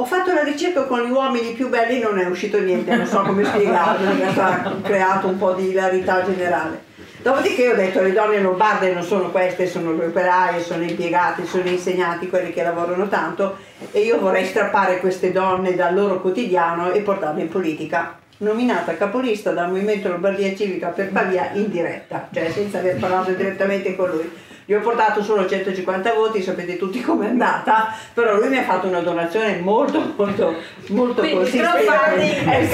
ho 0.00 0.04
fatto 0.06 0.32
la 0.32 0.42
ricerca 0.42 0.84
con 0.84 1.02
gli 1.02 1.10
uomini 1.10 1.52
più 1.52 1.68
belli 1.68 2.00
e 2.00 2.02
non 2.02 2.18
è 2.18 2.24
uscito 2.24 2.58
niente, 2.58 2.96
non 2.96 3.04
so 3.04 3.20
come 3.20 3.44
spiegarlo, 3.44 4.14
mi 4.14 4.22
ha 4.22 4.72
creato 4.82 5.28
un 5.28 5.36
po' 5.36 5.52
di 5.52 5.68
hilarità 5.68 6.24
generale. 6.24 6.88
Dopodiché 7.20 7.68
ho 7.68 7.74
detto 7.74 8.00
le 8.00 8.14
donne 8.14 8.40
lombarde 8.40 8.94
non 8.94 9.02
sono 9.02 9.30
queste, 9.30 9.66
sono 9.66 9.92
le 9.92 10.06
operaie, 10.06 10.62
sono 10.62 10.84
impiegate, 10.84 11.44
sono 11.44 11.68
insegnanti, 11.68 12.30
quelli 12.30 12.50
che 12.50 12.62
lavorano 12.62 13.08
tanto 13.08 13.58
e 13.90 14.00
io 14.00 14.18
vorrei 14.18 14.46
strappare 14.46 15.00
queste 15.00 15.32
donne 15.32 15.74
dal 15.74 15.94
loro 15.94 16.22
quotidiano 16.22 16.92
e 16.92 17.02
portarle 17.02 17.42
in 17.42 17.50
politica. 17.50 18.18
Nominata 18.38 18.96
capolista 18.96 19.50
dal 19.50 19.68
Movimento 19.68 20.08
Lombardia 20.08 20.56
Civica 20.56 20.88
per 20.88 21.12
Pavia 21.12 21.50
in 21.52 21.68
diretta, 21.68 22.26
cioè 22.32 22.50
senza 22.50 22.78
aver 22.78 22.96
parlato 22.96 23.32
direttamente 23.32 23.94
con 23.94 24.08
lui 24.08 24.32
gli 24.70 24.74
ho 24.74 24.78
portato 24.78 25.20
solo 25.20 25.48
150 25.48 26.12
voti, 26.12 26.40
sapete 26.40 26.76
tutti 26.76 27.00
com'è 27.00 27.26
andata, 27.26 27.92
però 28.14 28.36
lui 28.36 28.50
mi 28.50 28.58
ha 28.58 28.62
fatto 28.62 28.86
una 28.86 29.00
donazione 29.00 29.56
molto 29.56 30.12
molto 30.16 30.54
molto 30.90 31.22
consistente. 31.22 32.44
È 32.44 32.68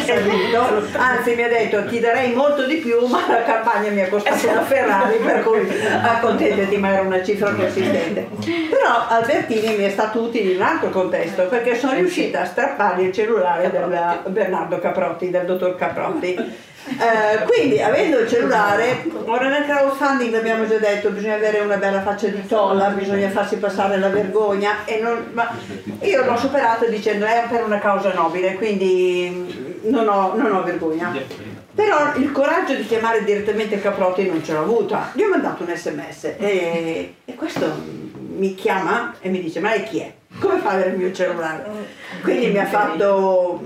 salito, 0.00 0.82
anzi 0.96 1.34
mi 1.34 1.42
ha 1.42 1.48
detto 1.48 1.84
ti 1.84 2.00
darei 2.00 2.32
molto 2.32 2.64
di 2.64 2.76
più, 2.76 3.04
ma 3.04 3.22
la 3.28 3.42
campagna 3.42 3.90
mi 3.90 4.00
ha 4.00 4.08
costato 4.08 4.48
una 4.48 4.62
Ferrari, 4.62 5.18
per 5.18 5.42
cui 5.42 5.60
accontentati, 6.02 6.78
ma 6.78 6.88
era 6.88 7.02
una 7.02 7.22
cifra 7.22 7.52
consistente. 7.52 8.26
Però 8.70 9.06
Albertini 9.08 9.76
mi 9.76 9.84
è 9.84 9.90
stato 9.90 10.20
utile 10.20 10.52
in 10.52 10.56
un 10.56 10.62
altro 10.62 10.88
contesto, 10.88 11.42
perché 11.48 11.76
sono 11.76 11.92
riuscita 11.92 12.40
a 12.40 12.44
strappare 12.46 13.02
il 13.02 13.12
cellulare 13.12 13.70
del 13.70 14.20
Bernardo 14.28 14.78
Caprotti, 14.78 15.28
del 15.28 15.44
dottor 15.44 15.76
Caprotti 15.76 16.68
eh, 16.86 17.44
quindi 17.44 17.80
avendo 17.80 18.18
il 18.18 18.28
cellulare, 18.28 19.04
ora 19.24 19.48
nel 19.48 19.64
crowdfunding 19.64 20.34
abbiamo 20.34 20.66
già 20.66 20.78
detto 20.78 21.10
bisogna 21.10 21.34
avere 21.34 21.60
una 21.60 21.76
bella 21.76 22.02
faccia 22.02 22.28
di 22.28 22.46
tolla, 22.46 22.88
bisogna 22.88 23.28
farsi 23.30 23.56
passare 23.56 23.98
la 23.98 24.08
vergogna 24.08 24.84
non, 25.00 25.32
io 26.00 26.24
l'ho 26.24 26.36
superato 26.36 26.86
dicendo 26.86 27.24
è 27.24 27.44
per 27.48 27.64
una 27.64 27.78
causa 27.78 28.12
nobile, 28.12 28.54
quindi 28.54 29.80
non 29.84 30.08
ho, 30.08 30.34
non 30.34 30.52
ho 30.52 30.62
vergogna. 30.62 31.12
Però 31.74 32.14
il 32.16 32.32
coraggio 32.32 32.74
di 32.74 32.84
chiamare 32.84 33.24
direttamente 33.24 33.80
Caprotti 33.80 34.26
non 34.26 34.44
ce 34.44 34.52
l'ho 34.52 34.60
avuta. 34.60 35.10
Gli 35.14 35.22
ho 35.22 35.28
mandato 35.28 35.62
un 35.62 35.74
sms 35.74 36.34
e, 36.38 37.14
e 37.24 37.34
questo 37.34 37.72
mi 38.36 38.54
chiama 38.54 39.14
e 39.20 39.28
mi 39.28 39.40
dice 39.40 39.60
ma 39.60 39.70
lei 39.70 39.84
chi 39.84 40.00
è? 40.00 40.12
Come 40.38 40.58
fa 40.58 40.70
ad 40.70 40.74
avere 40.76 40.90
il 40.90 40.98
mio 40.98 41.12
cellulare? 41.12 41.64
Quindi 42.22 42.48
mi 42.48 42.58
ha 42.58 42.66
fatto 42.66 43.60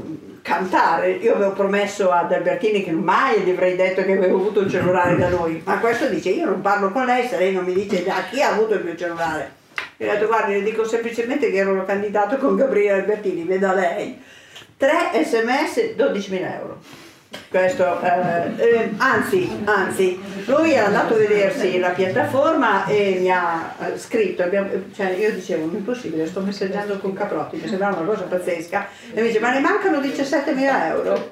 cantare. 0.45 1.13
Io 1.13 1.35
avevo 1.35 1.53
promesso 1.53 2.11
ad 2.11 2.31
Albertini 2.31 2.85
che 2.85 2.93
mai 2.93 3.41
gli 3.41 3.51
avrei 3.51 3.77
detto 3.77 4.05
che 4.05 4.13
avevo 4.13 4.37
avuto 4.37 4.61
il 4.61 4.71
cellulare 4.71 5.17
da 5.17 5.31
lui, 5.31 5.63
ma 5.65 5.79
questo 5.79 6.07
dice 6.09 6.29
io 6.29 6.45
non 6.45 6.61
parlo 6.61 6.91
con 6.91 7.07
lei 7.07 7.27
se 7.27 7.39
lei 7.39 7.55
non 7.55 7.65
mi 7.65 7.73
dice 7.73 8.05
da 8.05 8.25
chi 8.31 8.43
ha 8.43 8.51
avuto 8.51 8.75
il 8.75 8.85
mio 8.85 8.95
cellulare. 8.95 9.63
Mi 9.97 10.07
ha 10.07 10.13
detto 10.13 10.27
guardi, 10.27 10.53
le 10.53 10.63
dico 10.63 10.85
semplicemente 10.85 11.51
che 11.51 11.57
ero 11.57 11.83
candidato 11.87 12.37
con 12.37 12.57
Gabriele 12.57 13.01
Albertini, 13.01 13.45
veda 13.45 13.73
lei. 13.73 14.21
3 14.77 14.91
sms 15.25 15.95
12.000 15.97 16.53
euro. 16.59 16.79
Questo, 17.55 18.03
eh, 18.03 18.51
eh, 18.57 18.91
anzi, 18.97 19.49
anzi, 19.63 20.21
lui 20.47 20.73
è 20.73 20.79
andato 20.79 21.15
a 21.15 21.19
vedersi 21.19 21.79
la 21.79 21.91
piattaforma 21.91 22.85
e 22.87 23.19
mi 23.21 23.31
ha 23.31 23.77
eh, 23.79 23.97
scritto, 23.97 24.43
abbiamo, 24.43 24.71
cioè 24.93 25.11
io 25.11 25.33
dicevo, 25.33 25.67
non 25.67 25.77
è 25.77 25.79
possibile, 25.79 26.27
sto 26.27 26.41
messaggiando 26.41 26.99
con 26.99 27.13
Caprotti, 27.13 27.61
mi 27.63 27.69
sembrava 27.69 27.99
una 27.99 28.09
cosa 28.09 28.25
pazzesca, 28.25 28.89
e 29.13 29.21
mi 29.21 29.29
dice, 29.29 29.39
ma 29.39 29.53
ne 29.53 29.61
mancano 29.61 30.01
17.000 30.01 30.87
euro? 30.87 31.31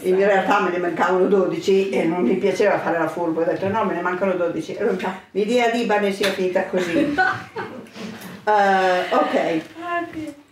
In 0.00 0.16
realtà 0.16 0.62
me 0.62 0.70
ne 0.70 0.78
mancavano 0.78 1.26
12 1.26 1.90
e 1.90 2.02
non 2.02 2.22
mi 2.22 2.34
piaceva 2.34 2.80
fare 2.80 2.98
la 2.98 3.06
furbo, 3.06 3.42
ho 3.42 3.44
detto 3.44 3.68
no, 3.68 3.84
me 3.84 3.94
ne 3.94 4.00
mancano 4.00 4.32
12. 4.32 4.74
E 4.74 4.82
lui 4.84 4.96
mi 5.30 5.44
dia 5.44 5.68
l'Ibane 5.68 6.10
sia 6.10 6.30
finita 6.30 6.64
così. 6.64 7.16
Uh, 8.44 9.14
ok, 9.14 9.62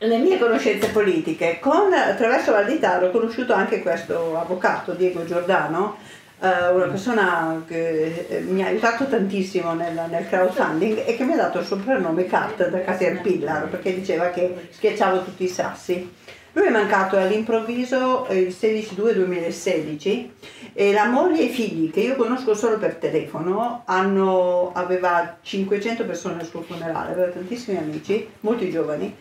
le 0.00 0.18
mie 0.18 0.38
conoscenze 0.38 0.90
politiche, 0.90 1.58
con, 1.60 1.92
attraverso 1.92 2.52
Valditaro 2.52 3.06
ho 3.06 3.10
conosciuto 3.10 3.52
anche 3.52 3.82
questo 3.82 4.38
avvocato, 4.38 4.92
Diego 4.92 5.24
Giordano, 5.24 5.96
uh, 6.38 6.74
una 6.74 6.86
persona 6.86 7.64
che 7.66 8.26
eh, 8.28 8.40
mi 8.40 8.62
ha 8.62 8.68
aiutato 8.68 9.06
tantissimo 9.06 9.74
nel, 9.74 10.00
nel, 10.08 10.28
crowdfunding 10.28 11.02
e 11.04 11.16
che 11.16 11.24
mi 11.24 11.32
ha 11.32 11.36
dato 11.36 11.58
il 11.58 11.66
soprannome 11.66 12.26
Cat 12.26 12.68
da 12.68 12.80
Caterpillar 12.80 13.68
perché 13.68 13.92
diceva 13.92 14.30
che 14.30 14.68
schiacciavo 14.70 15.24
tutti 15.24 15.42
i 15.44 15.48
sassi. 15.48 16.14
Lui 16.52 16.66
è 16.66 16.70
mancato 16.70 17.16
all'improvviso 17.16 18.26
il 18.30 18.48
16-2-2016 18.48 20.28
e 20.72 20.92
la 20.92 21.06
moglie 21.06 21.40
e 21.40 21.44
i 21.44 21.50
figli, 21.50 21.90
che 21.90 22.00
io 22.00 22.16
conosco 22.16 22.54
solo 22.54 22.78
per 22.78 22.94
telefono, 22.94 23.82
hanno, 23.84 24.72
aveva 24.74 25.38
500 25.40 26.04
persone 26.04 26.40
al 26.40 26.46
suo 26.46 26.62
funerale, 26.62 27.12
aveva 27.12 27.30
tantissimi 27.30 27.76
amici, 27.76 28.28
molti 28.40 28.70
giovani, 28.70 29.14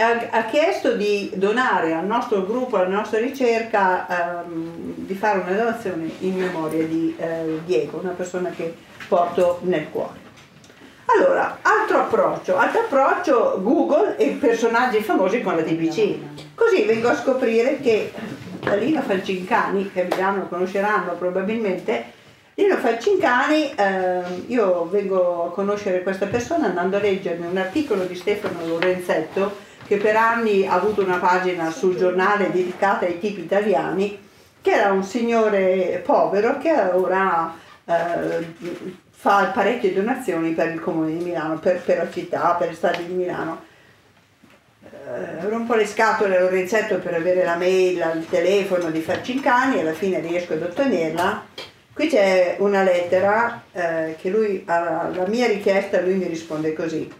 ha, 0.00 0.28
ha 0.30 0.44
chiesto 0.44 0.94
di 0.94 1.30
donare 1.34 1.94
al 1.94 2.06
nostro 2.06 2.44
gruppo, 2.44 2.76
alla 2.76 2.88
nostra 2.88 3.18
ricerca, 3.18 4.44
ehm, 4.44 4.94
di 4.96 5.14
fare 5.14 5.40
una 5.40 5.56
donazione 5.56 6.10
in 6.20 6.36
memoria 6.36 6.84
di 6.84 7.14
eh, 7.18 7.60
Diego, 7.64 7.98
una 8.02 8.12
persona 8.12 8.50
che 8.50 8.74
porto 9.08 9.58
nel 9.62 9.88
cuore. 9.90 10.28
Allora, 11.16 11.58
altro 11.62 11.98
approccio, 11.98 12.56
altro 12.56 12.80
approccio 12.80 13.60
Google 13.62 14.16
e 14.16 14.28
personaggi 14.40 15.00
famosi 15.00 15.40
con 15.40 15.56
la 15.56 15.62
TBC. 15.62 16.16
Così 16.54 16.84
vengo 16.84 17.08
a 17.08 17.16
scoprire 17.16 17.80
che 17.80 18.12
la 18.60 18.74
Lina 18.76 19.02
Falcincani, 19.02 19.90
che 19.90 20.02
a 20.02 20.04
Milano 20.04 20.46
conosceranno 20.46 21.14
probabilmente, 21.14 22.18
Lino 22.54 22.76
Falcincani, 22.76 23.74
eh, 23.74 24.20
io 24.48 24.86
vengo 24.88 25.46
a 25.46 25.50
conoscere 25.50 26.02
questa 26.02 26.26
persona 26.26 26.66
andando 26.66 26.96
a 26.96 27.00
leggermi 27.00 27.46
un 27.46 27.56
articolo 27.56 28.04
di 28.04 28.14
Stefano 28.14 28.66
Lorenzetto 28.66 29.68
che 29.90 29.96
per 29.96 30.14
anni 30.14 30.68
ha 30.68 30.74
avuto 30.74 31.02
una 31.02 31.16
pagina 31.16 31.68
sul 31.72 31.96
giornale 31.96 32.52
dedicata 32.52 33.06
ai 33.06 33.18
tipi 33.18 33.40
italiani, 33.40 34.16
che 34.62 34.70
era 34.70 34.92
un 34.92 35.02
signore 35.02 36.00
povero 36.06 36.58
che 36.58 36.70
ora 36.70 37.52
eh, 37.84 38.54
fa 39.10 39.46
parecchie 39.46 39.92
donazioni 39.92 40.52
per 40.52 40.68
il 40.68 40.80
comune 40.80 41.18
di 41.18 41.24
Milano, 41.24 41.58
per, 41.58 41.80
per 41.80 41.96
la 41.96 42.08
città, 42.08 42.54
per 42.56 42.68
il 42.68 42.76
stadio 42.76 43.04
di 43.04 43.14
Milano. 43.14 43.64
Eh, 44.80 45.48
rompo 45.48 45.74
le 45.74 45.86
scatole 45.86 46.36
a 46.36 46.40
Lorenzetto 46.42 46.98
per 46.98 47.14
avere 47.14 47.42
la 47.42 47.56
mail, 47.56 48.12
il 48.14 48.28
telefono 48.30 48.92
di 48.92 49.00
Farcincani 49.00 49.78
e 49.78 49.80
alla 49.80 49.92
fine 49.92 50.20
riesco 50.20 50.52
ad 50.52 50.62
ottenerla. 50.62 51.46
Qui 51.92 52.06
c'è 52.06 52.54
una 52.60 52.84
lettera 52.84 53.64
eh, 53.72 54.14
che 54.20 54.30
lui, 54.30 54.62
alla 54.66 55.26
mia 55.26 55.48
richiesta, 55.48 56.00
lui 56.00 56.14
mi 56.14 56.28
risponde 56.28 56.74
così. 56.74 57.12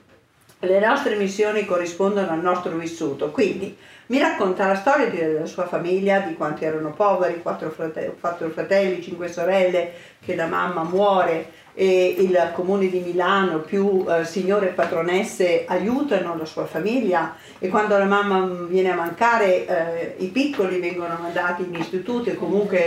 Le 0.63 0.79
nostre 0.79 1.17
missioni 1.17 1.65
corrispondono 1.65 2.33
al 2.33 2.43
nostro 2.43 2.77
vissuto, 2.77 3.31
quindi 3.31 3.75
mi 4.09 4.19
racconta 4.19 4.67
la 4.67 4.75
storia 4.75 5.09
della 5.09 5.47
sua 5.47 5.67
famiglia, 5.67 6.21
di 6.21 6.35
quanti 6.35 6.67
erano 6.67 6.93
poveri, 6.93 7.41
quattro 7.41 7.71
fratelli, 7.71 8.13
quattro 8.21 8.51
fratelli 8.51 9.01
cinque 9.01 9.29
sorelle, 9.29 9.93
che 10.21 10.35
la 10.35 10.45
mamma 10.45 10.83
muore 10.83 11.47
e 11.73 12.15
il 12.19 12.51
comune 12.53 12.91
di 12.91 13.01
Milano 13.01 13.61
più 13.61 14.05
eh, 14.07 14.27
signore 14.27 14.69
e 14.69 14.73
patronesse 14.73 15.65
aiutano 15.67 16.37
la 16.37 16.45
sua 16.45 16.67
famiglia 16.67 17.37
e 17.59 17.69
quando 17.69 17.97
la 17.97 18.05
mamma 18.05 18.67
viene 18.69 18.91
a 18.91 18.97
mancare 18.97 19.67
eh, 19.67 20.15
i 20.19 20.27
piccoli 20.27 20.79
vengono 20.79 21.17
mandati 21.19 21.63
in 21.63 21.75
istituto 21.75 22.29
e 22.29 22.35
comunque 22.35 22.81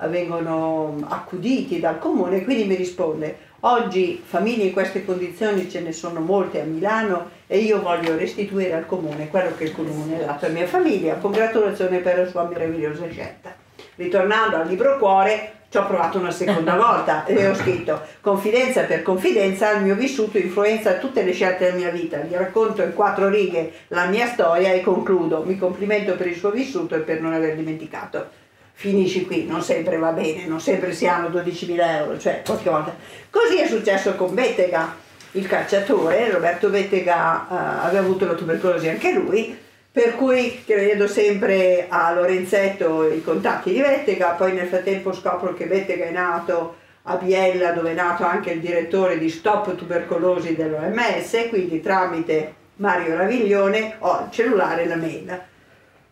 eh, 0.00 0.08
vengono 0.08 0.96
accuditi 1.06 1.78
dal 1.78 2.00
comune, 2.00 2.42
quindi 2.42 2.64
mi 2.64 2.74
risponde 2.74 3.52
oggi 3.66 4.22
famiglie 4.24 4.64
in 4.64 4.72
queste 4.72 5.04
condizioni 5.04 5.70
ce 5.70 5.80
ne 5.80 5.92
sono 5.92 6.20
molte 6.20 6.60
a 6.60 6.64
Milano 6.64 7.30
e 7.46 7.58
io 7.58 7.80
voglio 7.80 8.16
restituire 8.16 8.74
al 8.74 8.86
comune 8.86 9.28
quello 9.28 9.54
che 9.56 9.64
il 9.64 9.74
comune 9.74 10.22
ha 10.22 10.26
dato 10.26 10.46
a 10.46 10.48
mia 10.48 10.66
famiglia, 10.66 11.16
congratulazioni 11.16 11.98
per 11.98 12.18
la 12.18 12.26
sua 12.26 12.44
meravigliosa 12.44 13.08
scelta. 13.08 13.54
Ritornando 13.96 14.56
al 14.56 14.66
libro 14.66 14.98
cuore, 14.98 15.52
ci 15.68 15.78
ho 15.78 15.86
provato 15.86 16.18
una 16.18 16.30
seconda 16.30 16.76
volta 16.76 17.24
e 17.24 17.46
ho 17.46 17.54
scritto 17.54 18.02
confidenza 18.20 18.82
per 18.82 19.02
confidenza, 19.02 19.72
il 19.72 19.84
mio 19.84 19.94
vissuto 19.94 20.38
influenza 20.38 20.94
tutte 20.94 21.22
le 21.22 21.32
scelte 21.32 21.64
della 21.64 21.76
mia 21.76 21.90
vita, 21.90 22.18
gli 22.18 22.34
racconto 22.34 22.82
in 22.82 22.92
quattro 22.92 23.28
righe 23.28 23.72
la 23.88 24.06
mia 24.06 24.26
storia 24.26 24.72
e 24.72 24.82
concludo, 24.82 25.42
mi 25.44 25.56
complimento 25.56 26.14
per 26.16 26.26
il 26.26 26.36
suo 26.36 26.50
vissuto 26.50 26.96
e 26.96 27.00
per 27.00 27.20
non 27.20 27.32
aver 27.32 27.56
dimenticato. 27.56 28.42
Finisci 28.76 29.24
qui, 29.24 29.46
non 29.46 29.62
sempre 29.62 29.96
va 29.96 30.10
bene, 30.10 30.46
non 30.46 30.60
sempre 30.60 30.92
si 30.92 31.06
hanno 31.06 31.28
12.000 31.28 31.78
euro, 31.78 32.18
cioè 32.18 32.42
qualche 32.44 32.68
volta. 32.68 32.94
Così 33.30 33.58
è 33.58 33.66
successo 33.66 34.14
con 34.14 34.34
Bettega, 34.34 34.96
il 35.32 35.46
cacciatore, 35.46 36.30
Roberto 36.30 36.68
Bettega 36.68 37.46
uh, 37.48 37.54
aveva 37.86 38.00
avuto 38.00 38.26
la 38.26 38.34
tubercolosi 38.34 38.88
anche 38.88 39.12
lui, 39.12 39.56
per 39.90 40.16
cui 40.16 40.62
chiedo 40.64 41.06
sempre 41.06 41.86
a 41.88 42.12
Lorenzetto 42.12 43.08
i 43.08 43.22
contatti 43.22 43.72
di 43.72 43.80
Vettega, 43.80 44.30
poi 44.30 44.52
nel 44.52 44.66
frattempo 44.66 45.12
scopro 45.12 45.54
che 45.54 45.66
Vettega 45.66 46.06
è 46.06 46.10
nato 46.10 46.76
a 47.02 47.16
Biella 47.16 47.70
dove 47.70 47.92
è 47.92 47.94
nato 47.94 48.24
anche 48.24 48.50
il 48.50 48.60
direttore 48.60 49.18
di 49.18 49.28
Stop 49.28 49.74
Tubercolosi 49.76 50.54
dell'OMS, 50.54 51.48
quindi 51.48 51.80
tramite 51.80 52.54
Mario 52.76 53.16
Raviglione 53.16 53.96
ho 54.00 54.24
il 54.24 54.30
cellulare 54.30 54.82
e 54.82 54.86
la 54.88 54.96
mail. 54.96 55.42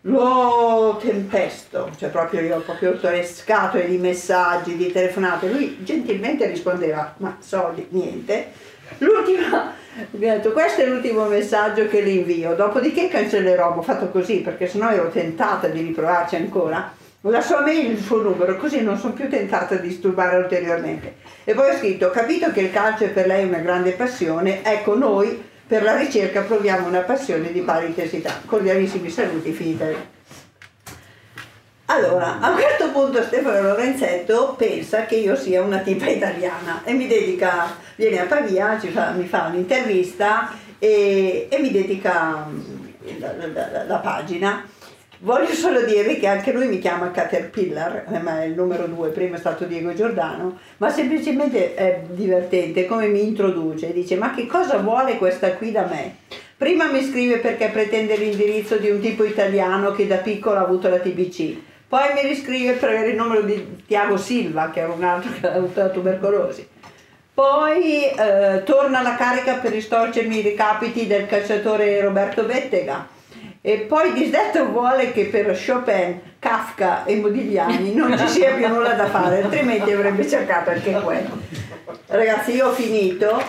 Lo 0.06 0.98
tempesto, 1.00 1.88
cioè 1.96 2.08
proprio 2.08 2.40
io 2.40 2.56
ho 2.56 2.60
proprio 2.60 2.98
scatole 3.22 3.86
di 3.86 3.98
messaggi, 3.98 4.76
di 4.76 4.90
telefonate, 4.90 5.48
lui 5.48 5.78
gentilmente 5.84 6.44
rispondeva 6.46 7.14
ma 7.18 7.36
soldi, 7.38 7.86
niente. 7.90 8.48
L'ultima 8.98 9.72
mi 10.10 10.28
ha 10.28 10.34
detto 10.34 10.50
questo 10.50 10.80
è 10.80 10.86
l'ultimo 10.86 11.26
messaggio 11.26 11.86
che 11.86 12.02
le 12.02 12.10
invio, 12.10 12.56
dopodiché 12.56 13.06
cancellerò, 13.06 13.76
ho 13.76 13.82
fatto 13.82 14.08
così 14.08 14.38
perché 14.38 14.66
sennò 14.66 14.90
ero 14.90 15.08
tentata 15.08 15.68
di 15.68 15.80
riprovarci 15.80 16.34
ancora, 16.34 16.92
la 17.20 17.40
sua 17.40 17.60
mail, 17.60 17.92
il 17.92 18.02
suo 18.02 18.22
numero, 18.22 18.56
così 18.56 18.82
non 18.82 18.98
sono 18.98 19.12
più 19.12 19.28
tentata 19.28 19.76
di 19.76 19.86
disturbare 19.86 20.36
ulteriormente. 20.36 21.14
E 21.44 21.54
poi 21.54 21.70
ho 21.70 21.76
scritto, 21.76 22.06
ho 22.06 22.10
capito 22.10 22.50
che 22.50 22.62
il 22.62 22.72
calcio 22.72 23.04
è 23.04 23.10
per 23.10 23.28
lei 23.28 23.44
una 23.44 23.58
grande 23.58 23.92
passione, 23.92 24.64
ecco 24.64 24.96
noi 24.96 25.50
per 25.72 25.84
la 25.84 25.96
ricerca 25.96 26.42
proviamo 26.42 26.86
una 26.86 27.00
passione 27.00 27.50
di 27.50 27.62
pari 27.62 27.86
intensità. 27.86 28.42
Cordialissimi 28.44 29.08
saluti, 29.08 29.52
finita 29.52 29.86
allora, 31.86 32.40
a 32.40 32.50
un 32.50 32.58
certo 32.58 32.90
punto 32.90 33.22
Stefano 33.22 33.62
Lorenzetto 33.62 34.54
pensa 34.56 35.06
che 35.06 35.16
io 35.16 35.34
sia 35.34 35.62
una 35.62 35.78
tipa 35.78 36.08
italiana 36.08 36.82
e 36.84 36.92
mi 36.92 37.06
dedica, 37.06 37.74
viene 37.96 38.20
a 38.20 38.26
Pavia, 38.26 38.78
fa, 38.78 39.12
mi 39.12 39.26
fa 39.26 39.46
un'intervista 39.46 40.52
e, 40.78 41.48
e 41.50 41.58
mi 41.58 41.70
dedica 41.70 42.46
mm, 42.46 43.18
la, 43.18 43.32
la, 43.36 43.84
la, 43.84 43.96
pagina. 43.96 44.66
Voglio 45.24 45.52
solo 45.52 45.82
dirvi 45.82 46.18
che 46.18 46.26
anche 46.26 46.50
lui 46.52 46.66
mi 46.66 46.80
chiama 46.80 47.12
Caterpillar, 47.12 48.06
eh, 48.12 48.18
ma 48.18 48.42
è 48.42 48.46
il 48.46 48.54
numero 48.54 48.86
due, 48.86 49.10
prima 49.10 49.36
è 49.36 49.38
stato 49.38 49.64
Diego 49.64 49.94
Giordano, 49.94 50.58
ma 50.78 50.90
semplicemente 50.90 51.74
è 51.74 52.02
divertente 52.08 52.86
come 52.86 53.06
mi 53.06 53.24
introduce, 53.24 53.92
dice 53.92 54.16
ma 54.16 54.34
che 54.34 54.46
cosa 54.46 54.78
vuole 54.78 55.18
questa 55.18 55.52
qui 55.52 55.70
da 55.70 55.86
me? 55.86 56.16
Prima 56.56 56.90
mi 56.90 57.02
scrive 57.04 57.38
perché 57.38 57.68
pretende 57.68 58.16
l'indirizzo 58.16 58.78
di 58.78 58.90
un 58.90 58.98
tipo 59.00 59.22
italiano 59.22 59.92
che 59.92 60.08
da 60.08 60.16
piccolo 60.16 60.56
ha 60.56 60.62
avuto 60.62 60.88
la 60.88 60.98
TBC 60.98 61.56
poi 61.92 62.14
mi 62.14 62.26
riscrive 62.26 62.72
per 62.72 62.88
avere 62.88 63.10
il 63.10 63.16
numero 63.16 63.42
di 63.42 63.84
Tiago 63.86 64.16
Silva, 64.16 64.70
che 64.70 64.80
era 64.80 64.90
un 64.90 65.04
altro 65.04 65.30
che 65.38 65.46
ha 65.46 65.52
avuto 65.52 65.78
la 65.78 65.90
tubercolosi. 65.90 66.66
Poi 67.34 68.04
eh, 68.06 68.62
torna 68.64 69.00
alla 69.00 69.14
carica 69.14 69.56
per 69.56 69.72
ristorcermi 69.72 70.38
i 70.38 70.40
ricapiti 70.40 71.06
del 71.06 71.26
calciatore 71.26 72.00
Roberto 72.00 72.44
Bettega. 72.44 73.06
E 73.64 73.78
poi 73.78 74.12
disdetto 74.12 74.66
vuole 74.70 75.12
che 75.12 75.26
per 75.26 75.56
Chopin, 75.56 76.20
Kafka 76.40 77.04
e 77.04 77.14
Modigliani 77.14 77.94
non 77.94 78.18
ci 78.18 78.26
sia 78.26 78.54
più 78.54 78.66
nulla 78.66 78.94
da 78.94 79.06
fare, 79.06 79.44
altrimenti 79.44 79.92
avrebbe 79.92 80.28
cercato 80.28 80.70
anche 80.70 80.90
quello. 80.90 81.38
Ragazzi, 82.08 82.56
io 82.56 82.66
ho 82.66 82.72
finito, 82.72 83.40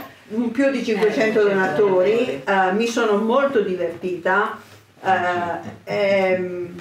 più 0.51 0.69
di 0.69 0.83
500 0.83 1.41
donatori, 1.41 2.43
eh, 2.45 2.71
mi 2.73 2.85
sono 2.85 3.17
molto 3.17 3.61
divertita. 3.61 4.55
Eh, 5.03 5.71
ehm, 5.83 6.75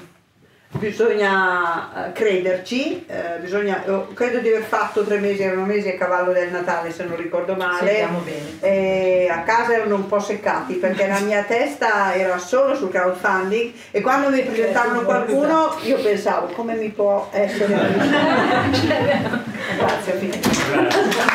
bisogna 0.83 2.09
eh, 2.09 2.13
crederci, 2.13 3.07
eh, 3.07 3.39
bisogna, 3.39 3.85
credo 4.15 4.39
di 4.41 4.49
aver 4.49 4.63
fatto 4.65 5.05
tre 5.05 5.19
mesi, 5.19 5.43
erano 5.43 5.65
mesi 5.65 5.89
a 5.89 5.97
cavallo 5.97 6.33
del 6.33 6.51
Natale 6.51 6.91
se 6.91 7.05
non 7.05 7.17
ricordo 7.17 7.55
male, 7.55 8.09
e 8.59 9.29
a 9.31 9.43
casa 9.43 9.75
erano 9.75 9.95
un 9.95 10.09
po' 10.09 10.19
seccati 10.19 10.75
perché 10.75 11.07
la 11.07 11.21
mia 11.21 11.45
testa 11.45 12.15
era 12.15 12.37
solo 12.39 12.75
sul 12.75 12.91
crowdfunding 12.91 13.73
e 13.93 14.01
quando 14.01 14.29
mi 14.31 14.43
presentavano 14.43 15.03
qualcuno 15.03 15.77
io 15.83 16.01
pensavo 16.01 16.47
come 16.49 16.75
mi 16.75 16.89
può 16.89 17.29
essere 17.31 17.71
Grazie, 19.79 20.13
finito. 20.15 21.32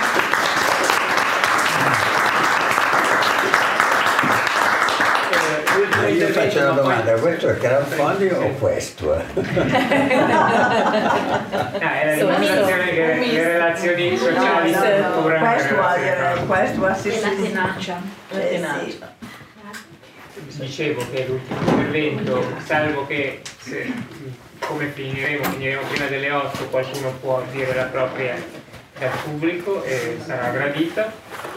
Una 6.71 6.81
domanda, 6.81 7.13
questo 7.13 7.47
è 7.49 7.57
crowdfunding 7.57 8.31
o 8.33 8.49
questo? 8.59 9.05
no, 9.15 9.43
è 11.81 12.05
la 12.05 12.13
dimostrazione 12.15 12.89
che 12.89 13.15
le 13.15 13.43
relazioni 13.43 14.17
sociali 14.17 14.71
no, 14.71 14.79
no, 14.79 15.27
no, 15.27 16.45
questo, 16.45 16.79
questo 16.79 17.07
è 17.07 17.11
sì, 17.11 17.21
la 17.21 17.29
tenacia. 17.29 18.01
Eh, 18.31 18.63
sì. 18.83 18.99
Dicevo 20.59 21.05
che 21.11 21.25
l'ultimo 21.27 21.59
intervento, 21.69 22.43
salvo 22.63 23.05
che 23.07 23.41
se, 23.59 23.91
come 24.59 24.87
finiremo, 24.87 25.43
finiremo 25.43 25.81
prima 25.87 26.07
delle 26.07 26.31
8, 26.31 26.65
qualcuno 26.69 27.11
può 27.19 27.43
dire 27.51 27.73
la 27.73 27.85
propria 27.85 28.35
dal 28.99 29.11
pubblico 29.23 29.83
e 29.83 30.17
sarà 30.23 30.49
gradita 30.49 31.11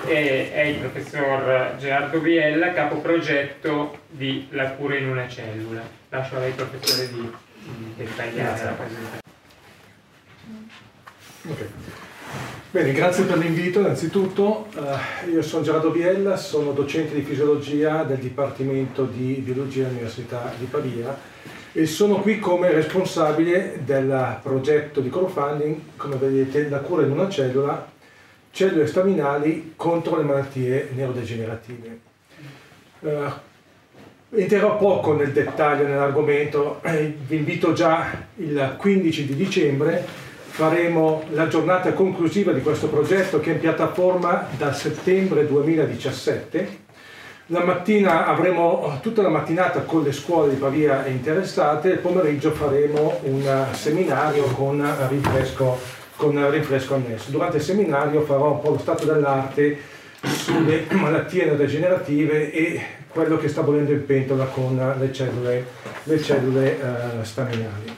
e 0.06 0.52
è 0.52 0.62
il 0.62 0.78
professor 0.78 1.74
Gerardo 1.78 2.20
Biella, 2.20 2.72
capo 2.72 2.96
progetto 2.96 3.98
di 4.08 4.46
La 4.50 4.70
cura 4.70 4.96
in 4.96 5.08
una 5.08 5.28
cellula. 5.28 5.82
Lascio 6.08 6.36
a 6.36 6.40
lei 6.40 6.52
professore 6.52 7.08
di 7.08 7.32
dettagliare 7.96 8.64
la 8.64 8.70
presentazione. 8.70 9.20
Okay. 11.48 11.68
Bene, 12.70 12.92
grazie 12.92 13.24
per 13.24 13.38
l'invito 13.38 13.80
innanzitutto. 13.80 14.68
Uh, 14.74 15.30
io 15.30 15.42
sono 15.42 15.64
Gerardo 15.64 15.90
Biella, 15.90 16.36
sono 16.36 16.70
docente 16.72 17.14
di 17.14 17.22
fisiologia 17.22 18.04
del 18.04 18.18
Dipartimento 18.18 19.04
di 19.04 19.42
Biologia 19.44 19.86
all'Università 19.86 20.52
di 20.56 20.66
Pavia 20.66 21.18
e 21.72 21.86
sono 21.86 22.16
qui 22.16 22.38
come 22.38 22.70
responsabile 22.70 23.80
del 23.84 24.38
progetto 24.42 25.00
di 25.00 25.08
crowdfunding, 25.08 25.80
come 25.96 26.16
vedete, 26.16 26.68
la 26.68 26.78
cura 26.78 27.04
in 27.04 27.12
una 27.12 27.28
cellula, 27.28 27.88
cellule 28.50 28.86
staminali 28.86 29.74
contro 29.76 30.16
le 30.16 30.24
malattie 30.24 30.90
neurodegenerative. 30.94 32.00
Uh, 33.00 33.30
entrerò 34.30 34.76
poco 34.76 35.14
nel 35.14 35.32
dettaglio 35.32 35.86
nell'argomento, 35.86 36.80
eh, 36.82 37.16
vi 37.26 37.36
invito 37.36 37.72
già 37.72 38.26
il 38.36 38.74
15 38.76 39.26
di 39.26 39.34
dicembre, 39.36 40.04
faremo 40.50 41.22
la 41.30 41.46
giornata 41.46 41.92
conclusiva 41.92 42.52
di 42.52 42.60
questo 42.60 42.88
progetto 42.88 43.38
che 43.38 43.50
è 43.50 43.54
in 43.54 43.60
piattaforma 43.60 44.48
da 44.58 44.72
settembre 44.72 45.46
2017 45.46 46.88
la 47.52 47.64
mattina 47.64 48.26
avremo 48.26 48.98
tutta 49.02 49.22
la 49.22 49.28
mattinata 49.28 49.80
con 49.80 50.04
le 50.04 50.12
scuole 50.12 50.50
di 50.50 50.56
Pavia 50.56 51.06
interessate, 51.06 51.90
il 51.90 51.98
pomeriggio 51.98 52.52
faremo 52.52 53.18
un 53.22 53.66
seminario 53.72 54.44
con 54.44 54.80
rinfresco, 55.08 55.78
con 56.14 56.50
rinfresco 56.50 56.94
annesso. 56.94 57.30
Durante 57.30 57.56
il 57.56 57.62
seminario 57.64 58.22
farò 58.22 58.52
un 58.52 58.60
po' 58.60 58.70
lo 58.70 58.78
stato 58.78 59.04
dell'arte 59.04 59.78
sulle 60.22 60.86
malattie 60.94 61.56
degenerative 61.56 62.52
e 62.52 62.80
quello 63.08 63.36
che 63.36 63.48
sta 63.48 63.62
volendo 63.62 63.90
in 63.90 64.06
pentola 64.06 64.44
con 64.44 64.94
le 64.96 65.12
cellule, 65.12 65.66
le 66.04 66.22
cellule 66.22 66.78
uh, 66.80 67.24
staminali. 67.24 67.96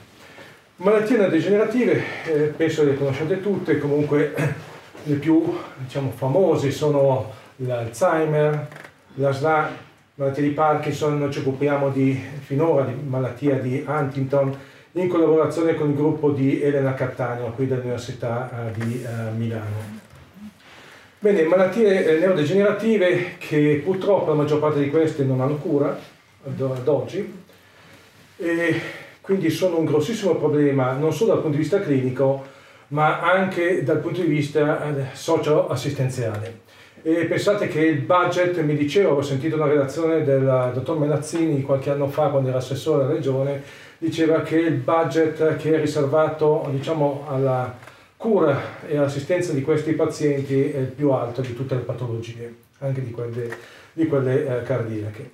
Malattie 0.76 1.28
degenerative, 1.28 2.02
eh, 2.24 2.52
penso 2.56 2.84
le 2.84 2.96
conoscete 2.96 3.42
tutte, 3.42 3.78
comunque 3.78 4.32
le 5.04 5.14
più 5.16 5.58
diciamo, 5.76 6.10
famose 6.16 6.70
sono 6.70 7.30
l'Alzheimer, 7.56 8.90
la 9.14 9.32
SLA, 9.32 9.70
malattia 10.14 10.42
di 10.42 10.50
Parkinson, 10.50 11.30
ci 11.30 11.40
occupiamo 11.40 11.90
di, 11.90 12.18
finora 12.40 12.84
di 12.84 12.94
malattia 12.94 13.56
di 13.56 13.84
Huntington 13.86 14.56
in 14.92 15.08
collaborazione 15.08 15.74
con 15.74 15.90
il 15.90 15.96
gruppo 15.96 16.30
di 16.30 16.62
Elena 16.62 16.94
Cattaneo 16.94 17.50
qui 17.52 17.66
dell'Università 17.66 18.50
eh, 18.50 18.78
di 18.78 19.04
uh, 19.04 19.36
Milano. 19.36 20.00
Bene, 21.18 21.42
malattie 21.42 22.04
eh, 22.04 22.18
neurodegenerative 22.18 23.36
che 23.38 23.80
purtroppo 23.84 24.30
la 24.30 24.36
maggior 24.36 24.60
parte 24.60 24.80
di 24.80 24.90
queste 24.90 25.24
non 25.24 25.40
hanno 25.40 25.56
cura 25.56 25.96
ad 26.44 26.88
oggi 26.88 27.40
e 28.36 28.80
quindi 29.20 29.48
sono 29.50 29.78
un 29.78 29.84
grossissimo 29.84 30.34
problema 30.34 30.92
non 30.92 31.12
solo 31.12 31.34
dal 31.34 31.42
punto 31.42 31.56
di 31.56 31.62
vista 31.62 31.80
clinico 31.80 32.44
ma 32.88 33.20
anche 33.20 33.84
dal 33.84 33.98
punto 33.98 34.20
di 34.20 34.26
vista 34.26 34.92
socio-assistenziale. 35.12 36.60
E 37.04 37.24
pensate 37.24 37.66
che 37.66 37.80
il 37.80 37.98
budget, 37.98 38.60
mi 38.60 38.76
diceva, 38.76 39.12
ho 39.12 39.22
sentito 39.22 39.56
una 39.56 39.66
relazione 39.66 40.22
del 40.22 40.70
dottor 40.72 41.00
Menazzini 41.00 41.62
qualche 41.62 41.90
anno 41.90 42.06
fa 42.06 42.28
quando 42.28 42.50
era 42.50 42.58
assessore 42.58 43.02
alla 43.02 43.12
regione, 43.12 43.60
diceva 43.98 44.42
che 44.42 44.56
il 44.56 44.74
budget 44.74 45.56
che 45.56 45.74
è 45.74 45.80
riservato 45.80 46.68
diciamo, 46.70 47.26
alla 47.28 47.76
cura 48.16 48.56
e 48.86 48.96
all'assistenza 48.96 49.52
di 49.52 49.62
questi 49.62 49.94
pazienti 49.94 50.70
è 50.70 50.78
il 50.78 50.86
più 50.86 51.10
alto 51.10 51.40
di 51.40 51.56
tutte 51.56 51.74
le 51.74 51.80
patologie, 51.80 52.54
anche 52.78 53.02
di 53.02 53.10
quelle, 53.10 53.48
di 53.92 54.06
quelle 54.06 54.60
eh, 54.60 54.62
cardiache. 54.62 55.30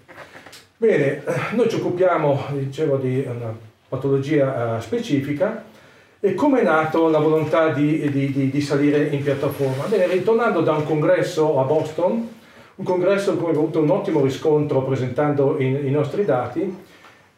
Bene, 0.74 1.22
noi 1.52 1.68
ci 1.68 1.76
occupiamo, 1.76 2.44
dicevo, 2.52 2.96
di 2.96 3.26
una 3.28 3.54
patologia 3.86 4.78
eh, 4.78 4.80
specifica 4.80 5.64
e 6.20 6.34
come 6.34 6.60
è 6.60 6.64
nato 6.64 7.08
la 7.08 7.20
volontà 7.20 7.68
di, 7.68 8.10
di, 8.10 8.32
di, 8.32 8.50
di, 8.50 8.60
salire 8.60 9.04
in 9.04 9.22
piattaforma? 9.22 9.84
Bene, 9.84 10.08
ritornando 10.08 10.62
da 10.62 10.72
un 10.72 10.84
congresso 10.84 11.60
a 11.60 11.62
Boston, 11.62 12.28
un 12.74 12.84
congresso 12.84 13.30
in 13.30 13.36
cui 13.36 13.46
abbiamo 13.46 13.66
avuto 13.66 13.80
un 13.80 13.90
ottimo 13.90 14.20
riscontro 14.20 14.82
presentando 14.82 15.56
i, 15.60 15.86
i 15.86 15.90
nostri 15.90 16.24
dati 16.24 16.86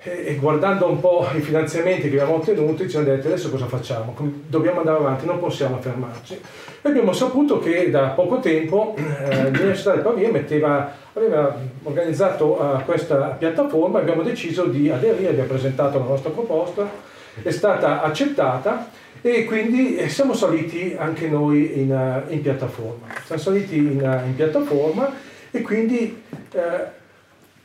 e, 0.03 0.25
e, 0.29 0.35
guardando 0.37 0.87
un 0.87 0.99
po' 0.99 1.29
i 1.37 1.41
finanziamenti 1.41 2.09
che 2.09 2.19
abbiamo 2.19 2.37
ottenuto 2.37 2.85
ci 2.85 2.89
siamo 2.89 3.05
detti 3.05 3.27
adesso 3.27 3.51
cosa 3.51 3.67
facciamo? 3.67 4.15
Dobbiamo 4.47 4.79
andare 4.79 4.97
avanti, 4.97 5.27
non 5.27 5.39
possiamo 5.41 5.79
fermarci. 5.79 6.41
E 6.81 6.89
abbiamo 6.89 7.13
saputo 7.13 7.59
che 7.59 7.91
da 7.91 8.09
poco 8.09 8.39
tempo 8.41 8.95
eh, 8.97 9.51
l'Università 9.51 9.93
del 9.93 10.01
Pavia 10.01 10.31
metteva, 10.31 10.91
aveva 11.13 11.55
organizzato 11.83 12.59
uh, 12.59 12.83
questa 12.87 13.37
piattaforma 13.39 13.99
e 13.99 14.03
abbiamo 14.03 14.23
deciso 14.23 14.65
di 14.65 14.89
aderire, 14.89 15.29
abbiamo 15.29 15.51
presentato 15.51 15.99
la 15.99 16.05
nostra 16.07 16.31
proposta 16.31 17.10
è 17.43 17.51
stata 17.51 18.03
accettata 18.03 18.91
e 19.23 19.45
quindi 19.45 19.97
eh, 19.97 20.09
siamo 20.09 20.33
saliti 20.33 20.97
anche 20.99 21.29
noi 21.29 21.81
in, 21.81 21.93
eh, 21.93 22.33
in 22.33 22.41
piattaforma. 22.41 23.07
Siamo 23.25 23.41
saliti 23.41 23.77
in, 23.77 24.01
eh, 24.01 24.27
in 24.27 24.35
piattaforma 24.35 25.13
e 25.51 25.63
quindi 25.63 26.23
eh, 26.53 26.99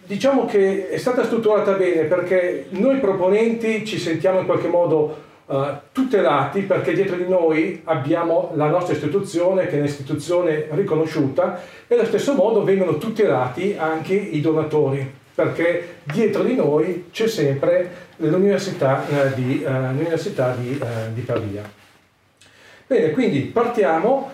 diciamo 0.05 0.45
che 0.45 0.89
è 0.89 0.97
stata 0.97 1.23
strutturata 1.23 1.73
bene 1.73 2.03
perché 2.03 2.67
noi 2.69 2.99
proponenti 2.99 3.85
ci 3.85 3.97
sentiamo 3.97 4.39
in 4.39 4.45
qualche 4.45 4.67
modo 4.67 5.23
uh, 5.45 5.55
tutelati 5.91 6.61
perché 6.61 6.93
dietro 6.93 7.15
di 7.15 7.27
noi 7.27 7.81
abbiamo 7.85 8.51
la 8.55 8.67
nostra 8.67 8.93
istituzione 8.93 9.65
che 9.65 9.77
è 9.77 9.79
un'istituzione 9.79 10.67
riconosciuta 10.71 11.59
e 11.87 11.95
allo 11.95 12.05
stesso 12.05 12.35
modo 12.35 12.63
vengono 12.63 12.97
tutelati 12.97 13.75
anche 13.77 14.13
i 14.13 14.41
donatori 14.41 15.23
perché 15.33 15.97
dietro 16.03 16.43
di 16.43 16.55
noi 16.55 17.07
c'è 17.11 17.27
sempre 17.27 18.04
eh, 18.17 19.33
di, 19.33 19.63
eh, 19.63 19.69
l'università 19.69 20.55
di, 20.55 20.79
eh, 20.81 21.13
di 21.13 21.21
Pavia. 21.21 21.63
Bene, 22.87 23.11
quindi 23.11 23.41
partiamo, 23.41 24.31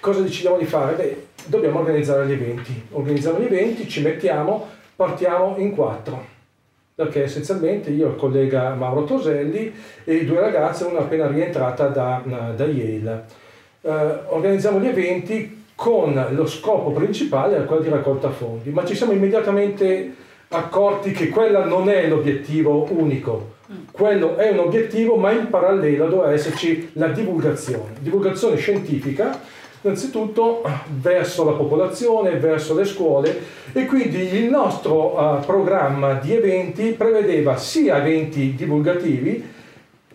cosa 0.00 0.20
decidiamo 0.20 0.58
di 0.58 0.64
fare? 0.64 0.94
Beh, 0.94 1.26
dobbiamo 1.46 1.78
organizzare 1.78 2.26
gli 2.26 2.32
eventi. 2.32 2.86
Organizziamo 2.90 3.38
gli 3.38 3.44
eventi, 3.44 3.88
ci 3.88 4.02
mettiamo, 4.02 4.68
partiamo 4.96 5.54
in 5.58 5.74
quattro, 5.74 6.26
perché 6.94 7.22
essenzialmente 7.22 7.90
io 7.90 8.08
il 8.08 8.16
collega 8.16 8.74
Mauro 8.74 9.04
Toselli 9.04 9.72
e 10.04 10.24
due 10.24 10.40
ragazze, 10.40 10.84
una 10.84 10.98
appena 11.00 11.28
rientrata 11.28 11.86
da, 11.86 12.22
da 12.54 12.64
Yale. 12.64 13.24
Eh, 13.82 13.90
organizziamo 14.26 14.80
gli 14.80 14.88
eventi 14.88 15.64
con 15.74 16.26
lo 16.32 16.46
scopo 16.46 16.90
principale, 16.90 17.64
quello 17.64 17.82
di 17.82 17.88
raccolta 17.88 18.30
fondi, 18.30 18.70
ma 18.70 18.84
ci 18.84 18.94
siamo 18.94 19.12
immediatamente 19.12 20.14
accorti 20.52 21.12
che 21.12 21.28
quella 21.28 21.64
non 21.64 21.88
è 21.88 22.08
l'obiettivo 22.08 22.88
unico, 22.90 23.58
quello 23.92 24.36
è 24.36 24.50
un 24.50 24.58
obiettivo 24.58 25.14
ma 25.14 25.30
in 25.30 25.48
parallelo 25.48 26.08
doveva 26.08 26.32
esserci 26.32 26.90
la 26.94 27.08
divulgazione, 27.08 27.92
divulgazione 28.00 28.56
scientifica 28.56 29.40
innanzitutto 29.82 30.62
verso 30.88 31.44
la 31.44 31.52
popolazione, 31.52 32.36
verso 32.36 32.74
le 32.74 32.84
scuole 32.84 33.40
e 33.72 33.86
quindi 33.86 34.34
il 34.34 34.50
nostro 34.50 35.16
uh, 35.16 35.44
programma 35.44 36.14
di 36.14 36.34
eventi 36.34 36.90
prevedeva 36.90 37.56
sia 37.56 37.98
eventi 37.98 38.54
divulgativi 38.54 39.58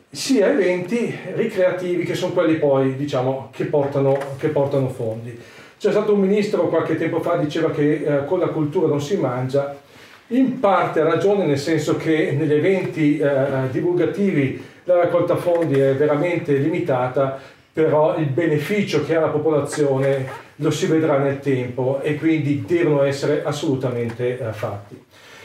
sia 0.10 0.50
eventi 0.50 1.14
ricreativi 1.34 2.04
che 2.04 2.14
sono 2.14 2.34
quelli 2.34 2.56
poi 2.56 2.96
diciamo 2.96 3.50
che 3.52 3.66
portano, 3.66 4.18
che 4.38 4.48
portano 4.50 4.90
fondi. 4.90 5.38
C'è 5.78 5.92
stato 5.92 6.14
un 6.14 6.22
ministro 6.22 6.68
qualche 6.68 6.96
tempo 6.96 7.20
fa 7.20 7.38
che 7.38 7.46
diceva 7.46 7.72
che 7.72 8.04
uh, 8.06 8.26
con 8.26 8.40
la 8.40 8.48
cultura 8.48 8.88
non 8.88 9.02
si 9.02 9.16
mangia 9.16 9.84
in 10.28 10.60
parte 10.60 11.02
ha 11.02 11.04
ragione 11.04 11.46
nel 11.46 11.60
senso 11.60 11.98
che 11.98 12.36
negli 12.38 12.54
eventi 12.54 13.18
eh, 13.18 13.70
divulgativi 13.70 14.64
la 14.86 14.96
raccolta 14.96 15.36
fondi 15.36 15.80
è 15.80 15.96
veramente 15.96 16.54
limitata, 16.54 17.40
però 17.74 18.18
il 18.18 18.28
beneficio 18.28 19.04
che 19.04 19.16
ha 19.16 19.20
la 19.20 19.28
popolazione 19.28 20.44
lo 20.58 20.72
si 20.72 20.86
vedrà 20.86 21.18
nel 21.18 21.40
tempo 21.40 22.00
e 22.02 22.16
quindi 22.16 22.64
devono 22.66 23.04
essere 23.04 23.44
assolutamente 23.44 24.40
eh, 24.40 24.52
fatti. 24.52 25.04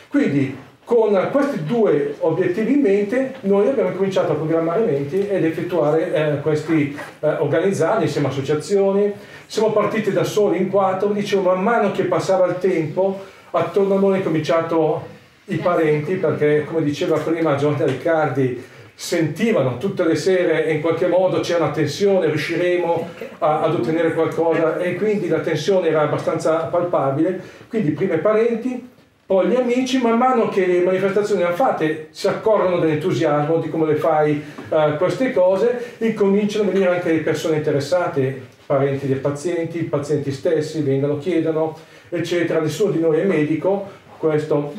Quindi 0.09 0.57
con 0.85 1.29
questi 1.31 1.65
due 1.65 2.17
obiettivi 2.19 2.73
in 2.73 2.81
mente 2.81 3.35
noi 3.43 3.69
abbiamo 3.69 3.91
cominciato 3.93 4.33
a 4.33 4.35
programmare 4.35 4.83
eventi 4.83 5.27
ed 5.29 5.45
effettuare 5.45 6.13
eh, 6.13 6.41
questi 6.41 6.99
eh, 7.21 7.29
organizzati 7.35 8.05
insieme 8.05 8.27
a 8.27 8.31
associazioni. 8.31 9.13
Siamo 9.47 9.73
partiti 9.73 10.11
da 10.11 10.25
soli 10.25 10.59
in 10.59 10.69
quattro, 10.69 11.09
dicevo 11.09 11.43
man 11.43 11.63
mano 11.63 11.93
che 11.93 12.05
passava 12.05 12.47
il 12.47 12.59
tempo 12.59 13.21
attorno 13.51 13.97
a 13.97 13.99
noi 13.99 14.15
hanno 14.15 14.23
cominciato 14.23 15.19
i 15.47 15.57
parenti 15.57 16.15
perché 16.15 16.65
come 16.65 16.83
diceva 16.83 17.19
prima 17.19 17.57
Giovanni 17.57 17.91
Riccardi 17.91 18.65
sentivano 18.95 19.79
tutte 19.79 20.05
le 20.05 20.15
sere 20.15 20.67
e 20.67 20.75
in 20.75 20.83
qualche 20.83 21.07
modo 21.07 21.41
c'è 21.41 21.57
una 21.57 21.71
tensione, 21.71 22.27
riusciremo 22.27 23.09
a, 23.39 23.63
ad 23.63 23.75
ottenere 23.75 24.13
qualcosa 24.13 24.77
e 24.77 24.97
quindi 24.97 25.27
la 25.27 25.39
tensione 25.39 25.89
era 25.89 26.03
abbastanza 26.03 26.65
palpabile, 26.67 27.41
quindi 27.69 27.93
prima 27.93 28.15
i 28.15 28.19
parenti, 28.19 28.89
poi 29.25 29.49
gli 29.49 29.55
amici, 29.55 30.03
man 30.03 30.19
mano 30.19 30.51
che 30.51 30.67
le 30.67 30.83
manifestazioni 30.83 31.43
hanno 31.43 31.55
fatte, 31.55 32.09
si 32.11 32.29
accorgono 32.29 32.79
dell'entusiasmo 32.79 33.57
di 33.57 33.71
come 33.71 33.87
le 33.87 33.95
fai 33.95 34.43
uh, 34.69 34.97
queste 34.99 35.33
cose, 35.33 35.95
incominciano 35.99 36.69
a 36.69 36.73
venire 36.73 36.91
anche 36.91 37.13
le 37.13 37.21
persone 37.21 37.57
interessate, 37.57 38.49
parenti 38.67 39.07
dei 39.07 39.17
pazienti, 39.17 39.79
i 39.79 39.85
pazienti 39.85 40.31
stessi 40.31 40.83
vengono, 40.83 41.17
chiedono, 41.17 41.75
eccetera. 42.11 42.61
Nessuno 42.61 42.93
di 42.93 43.01
noi 43.01 43.21
è 43.21 43.25
medico, 43.25 43.89
questo 44.19 44.75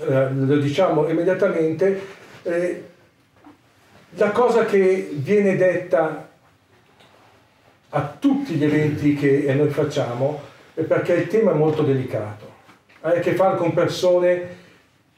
uh, 0.00 0.04
lo 0.04 0.56
diciamo 0.56 1.08
immediatamente. 1.08 2.00
Eh, 2.42 2.84
la 4.10 4.30
cosa 4.30 4.64
che 4.64 5.10
viene 5.12 5.56
detta 5.56 6.28
a 7.90 8.16
tutti 8.18 8.54
gli 8.54 8.64
eventi 8.64 9.14
che 9.14 9.52
noi 9.54 9.68
facciamo 9.68 10.40
è 10.74 10.82
perché 10.82 11.12
il 11.14 11.28
tema 11.28 11.52
è 11.52 11.54
molto 11.54 11.82
delicato 11.82 12.46
ha 13.06 13.10
a 13.10 13.20
che 13.20 13.34
fare 13.34 13.56
con 13.56 13.72
persone 13.72 14.64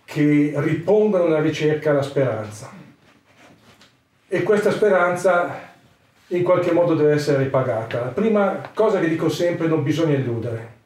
che 0.04 0.52
ripongono 0.56 1.24
nella 1.24 1.40
ricerca 1.40 1.92
la 1.92 2.02
speranza. 2.02 2.70
E 4.28 4.42
questa 4.42 4.70
speranza 4.70 5.66
in 6.28 6.42
qualche 6.42 6.72
modo 6.72 6.94
deve 6.94 7.12
essere 7.12 7.42
ripagata. 7.42 8.00
La 8.00 8.10
prima 8.10 8.70
cosa 8.74 9.00
che 9.00 9.08
dico 9.08 9.30
sempre, 9.30 9.66
non 9.66 9.82
bisogna 9.82 10.16
illudere. 10.16 10.76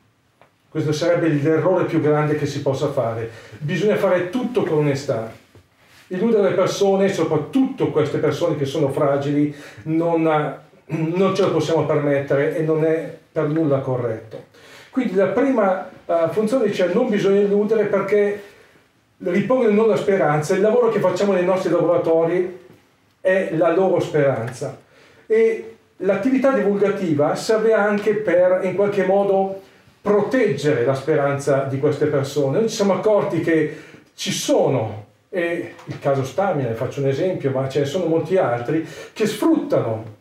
Questo 0.73 0.93
sarebbe 0.93 1.29
l'errore 1.29 1.85
più 1.85 2.01
grande 2.01 2.37
che 2.37 2.47
si 2.47 2.63
possa 2.63 2.89
fare. 2.93 3.29
Bisogna 3.59 3.97
fare 3.97 4.31
tutto 4.31 4.63
con 4.63 4.79
onestà. 4.79 5.31
Illudere 6.07 6.49
le 6.49 6.55
persone, 6.55 7.13
soprattutto 7.13 7.91
queste 7.91 8.17
persone 8.17 8.57
che 8.57 8.65
sono 8.65 8.89
fragili, 8.89 9.55
non, 9.83 10.23
non 10.87 11.35
ce 11.35 11.43
lo 11.43 11.53
possiamo 11.53 11.85
permettere 11.85 12.57
e 12.57 12.63
non 12.63 12.87
è 12.87 13.19
per 13.31 13.49
nulla 13.49 13.81
corretto. 13.81 14.45
Quindi 14.89 15.15
la 15.15 15.27
prima 15.27 15.91
uh, 16.07 16.31
funzione 16.31 16.65
dice 16.65 16.91
non 16.95 17.11
bisogna 17.11 17.41
illudere 17.41 17.85
perché 17.85 18.43
ripongono 19.19 19.69
in 19.69 19.77
noi 19.77 19.89
la 19.89 19.97
speranza, 19.97 20.55
il 20.55 20.63
lavoro 20.63 20.89
che 20.89 21.01
facciamo 21.01 21.35
nei 21.35 21.45
nostri 21.45 21.71
laboratori 21.71 22.61
è 23.21 23.51
la 23.57 23.75
loro 23.75 24.01
speranza 24.01 24.81
e 25.27 25.77
l'attività 25.99 26.53
divulgativa 26.53 27.35
serve 27.35 27.75
anche 27.75 28.15
per 28.15 28.61
in 28.63 28.75
qualche 28.75 29.05
modo 29.05 29.61
proteggere 30.03 30.85
la 30.85 30.95
speranza 30.95 31.63
di 31.63 31.79
queste 31.79 32.07
persone. 32.07 32.59
Noi 32.59 32.69
ci 32.69 32.75
siamo 32.75 32.95
accorti 32.95 33.41
che 33.41 33.77
ci 34.15 34.33
sono, 34.33 35.07
e 35.31 35.75
il 35.85 35.99
caso 36.01 36.25
Stamina, 36.25 36.75
faccio 36.75 37.01
un 37.01 37.09
esempio, 37.09 37.51
ma 37.53 37.69
ce 37.69 37.81
ne 37.81 37.87
sono 37.87 38.07
molti 38.07 38.37
altri, 38.37 38.87
che 39.13 39.27
sfruttano 39.27 40.21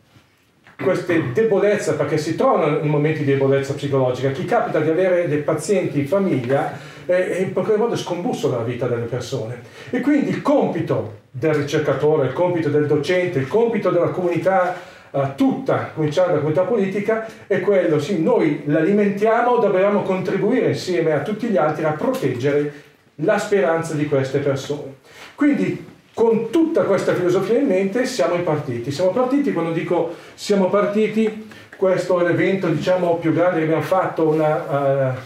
queste 0.82 1.32
debolezze, 1.34 1.94
perché 1.94 2.18
si 2.18 2.36
trovano 2.36 2.80
in 2.80 2.88
momenti 2.88 3.20
di 3.20 3.32
debolezza 3.32 3.74
psicologica, 3.74 4.32
chi 4.32 4.46
capita 4.46 4.80
di 4.80 4.90
avere 4.90 5.28
dei 5.28 5.40
pazienti 5.40 6.00
in 6.00 6.08
famiglia 6.08 6.78
eh, 7.06 7.42
in 7.42 7.54
qualche 7.54 7.76
modo 7.76 7.96
scombussola 7.96 8.58
la 8.58 8.64
vita 8.64 8.88
delle 8.88 9.06
persone. 9.06 9.62
E 9.90 10.00
quindi 10.00 10.30
il 10.30 10.42
compito 10.42 11.20
del 11.32 11.56
ricercatore, 11.56 12.28
il 12.28 12.34
compito 12.34 12.70
del 12.70 12.88
docente, 12.88 13.40
il 13.40 13.48
compito 13.48 13.90
della 13.90 14.10
comunità 14.10 14.76
uh, 15.12 15.36
tutta, 15.36 15.92
cominciare 15.94 16.30
dalla 16.30 16.40
comunità 16.40 16.64
politica, 16.64 17.28
è 17.48 17.60
quello, 17.62 18.00
sì, 18.00 18.22
noi 18.22 18.64
l'alimentiamo, 18.66 19.58
dobbiamo 19.58 20.02
contribuire 20.02 20.70
insieme 20.70 21.12
a 21.12 21.20
tutti 21.20 21.48
gli 21.48 21.58
altri 21.58 21.84
a 21.84 21.92
proteggere 21.92 22.74
la 23.16 23.38
speranza 23.38 23.94
di 23.94 24.08
queste 24.08 24.40
persone. 24.40 24.96
Quindi 25.36 25.90
con 26.14 26.50
tutta 26.50 26.84
questa 26.84 27.14
filosofia 27.14 27.58
in 27.58 27.68
mente 27.68 28.06
siamo 28.06 28.36
partiti. 28.38 28.92
Siamo 28.92 29.12
partiti, 29.12 29.54
quando 29.54 29.72
dico 29.72 30.14
siamo 30.34 30.68
partiti, 30.70 31.48
questo 31.78 32.20
è 32.20 32.24
l'evento 32.24 32.68
diciamo, 32.68 33.16
più 33.16 33.34
grande 33.34 33.60
che 33.60 33.64
abbiamo 33.64 33.82
fatto, 33.82 34.28
una 34.28 34.56
uh, 34.56 35.20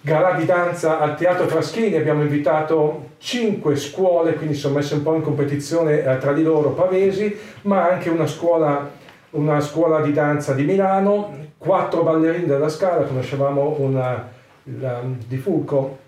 gara 0.00 0.32
di 0.32 0.44
danza 0.44 1.00
al 1.00 1.16
Teatro 1.16 1.48
Fraschini, 1.48 1.96
abbiamo 1.96 2.22
invitato 2.22 3.12
cinque 3.18 3.76
scuole, 3.76 4.34
quindi 4.34 4.54
sono 4.54 4.74
messe 4.74 4.94
un 4.94 5.02
po' 5.02 5.14
in 5.14 5.22
competizione 5.22 6.00
uh, 6.00 6.18
tra 6.18 6.32
di 6.32 6.42
loro, 6.42 6.70
pavesi, 6.70 7.34
ma 7.62 7.88
anche 7.88 8.10
una 8.10 8.26
scuola, 8.26 8.90
una 9.34 9.60
scuola 9.60 10.00
di 10.00 10.12
danza 10.12 10.52
di 10.52 10.64
Milano, 10.64 11.32
quattro 11.58 12.02
ballerini 12.02 12.46
della 12.46 12.68
Scala, 12.68 13.04
conoscevamo 13.04 13.76
una, 13.78 14.28
la, 14.64 15.00
di 15.26 15.36
Fulco, 15.36 15.98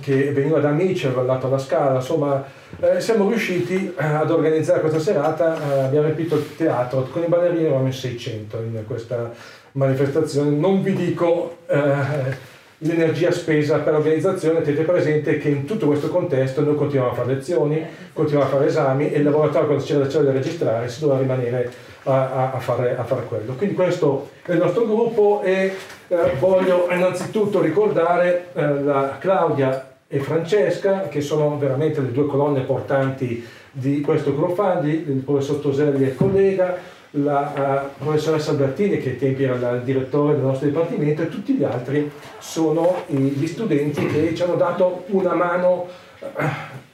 che 0.00 0.30
veniva 0.32 0.60
da 0.60 0.68
amici, 0.68 1.06
aveva 1.06 1.22
dato 1.22 1.46
alla 1.46 1.58
Scala, 1.58 1.96
insomma 1.96 2.44
eh, 2.78 3.00
siamo 3.00 3.28
riusciti 3.28 3.92
eh, 3.98 4.04
ad 4.04 4.30
organizzare 4.30 4.80
questa 4.80 5.00
serata, 5.00 5.56
eh, 5.56 5.80
abbiamo 5.80 6.06
riempito 6.06 6.36
il 6.36 6.56
teatro, 6.56 7.02
con 7.10 7.22
i 7.22 7.26
ballerini 7.26 7.64
eravamo 7.64 7.86
in 7.86 7.92
600 7.92 8.56
in 8.58 8.84
questa 8.86 9.32
manifestazione, 9.72 10.50
non 10.50 10.82
vi 10.82 10.94
dico 10.94 11.58
eh, 11.66 12.48
l'energia 12.82 13.30
spesa 13.30 13.78
per 13.78 13.94
l'organizzazione, 13.94 14.62
tenete 14.62 14.84
presente 14.84 15.38
che 15.38 15.48
in 15.48 15.64
tutto 15.64 15.86
questo 15.86 16.08
contesto 16.08 16.62
noi 16.62 16.76
continuiamo 16.76 17.12
a 17.12 17.14
fare 17.14 17.34
lezioni, 17.34 17.84
continuiamo 18.12 18.48
a 18.48 18.52
fare 18.54 18.66
esami 18.66 19.10
e 19.10 19.18
il 19.18 19.24
laboratorio 19.24 19.66
quando 19.66 19.84
c'era 19.84 19.98
la 19.98 20.06
da 20.06 20.32
registrare 20.32 20.88
si 20.88 21.00
doveva 21.00 21.20
rimanere 21.20 21.70
a, 22.04 22.52
a, 22.52 22.58
fare, 22.58 22.96
a, 22.96 23.04
fare, 23.04 23.24
quello. 23.24 23.54
Quindi 23.54 23.74
questo 23.74 24.30
è 24.42 24.52
il 24.52 24.58
nostro 24.58 24.86
gruppo 24.86 25.42
e 25.42 25.74
eh, 26.08 26.16
voglio 26.38 26.88
innanzitutto 26.90 27.60
ricordare 27.60 28.46
eh, 28.54 28.82
la 28.82 29.16
Claudia 29.18 29.96
e 30.08 30.18
Francesca 30.20 31.08
che 31.08 31.20
sono 31.20 31.58
veramente 31.58 32.00
le 32.00 32.12
due 32.12 32.26
colonne 32.26 32.62
portanti 32.62 33.46
di 33.72 34.00
questo 34.00 34.34
crowdfunding, 34.34 35.06
il 35.06 35.22
professor 35.22 35.56
Toselli 35.56 36.06
è 36.06 36.14
collega, 36.14 36.76
la 37.12 37.90
uh, 37.98 38.02
professoressa 38.02 38.52
Albertini 38.52 38.98
che 38.98 39.10
ai 39.10 39.18
tempi 39.18 39.42
era 39.42 39.70
il 39.70 39.82
direttore 39.82 40.34
del 40.34 40.42
nostro 40.42 40.68
dipartimento 40.68 41.22
e 41.22 41.28
tutti 41.28 41.54
gli 41.54 41.64
altri 41.64 42.10
sono 42.38 43.02
gli 43.06 43.46
studenti 43.46 44.06
che 44.06 44.34
ci 44.34 44.42
hanno 44.42 44.54
dato 44.54 45.04
una 45.08 45.34
mano 45.34 45.88
uh, 46.20 46.26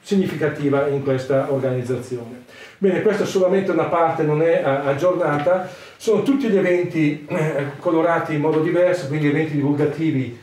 significativa 0.01 0.87
in 0.89 1.03
questa 1.03 1.53
organizzazione. 1.53 2.45
Bene, 2.79 3.03
questa 3.03 3.25
è 3.25 3.27
solamente 3.27 3.71
una 3.71 3.85
parte, 3.85 4.23
non 4.23 4.41
è 4.43 4.63
uh, 4.65 4.89
aggiornata, 4.89 5.69
sono 5.97 6.23
tutti 6.23 6.49
gli 6.49 6.57
eventi 6.57 7.27
colorati 7.81 8.35
in 8.35 8.41
modo 8.41 8.61
diverso, 8.61 9.09
quindi 9.09 9.29
eventi 9.29 9.55
divulgativi 9.55 10.39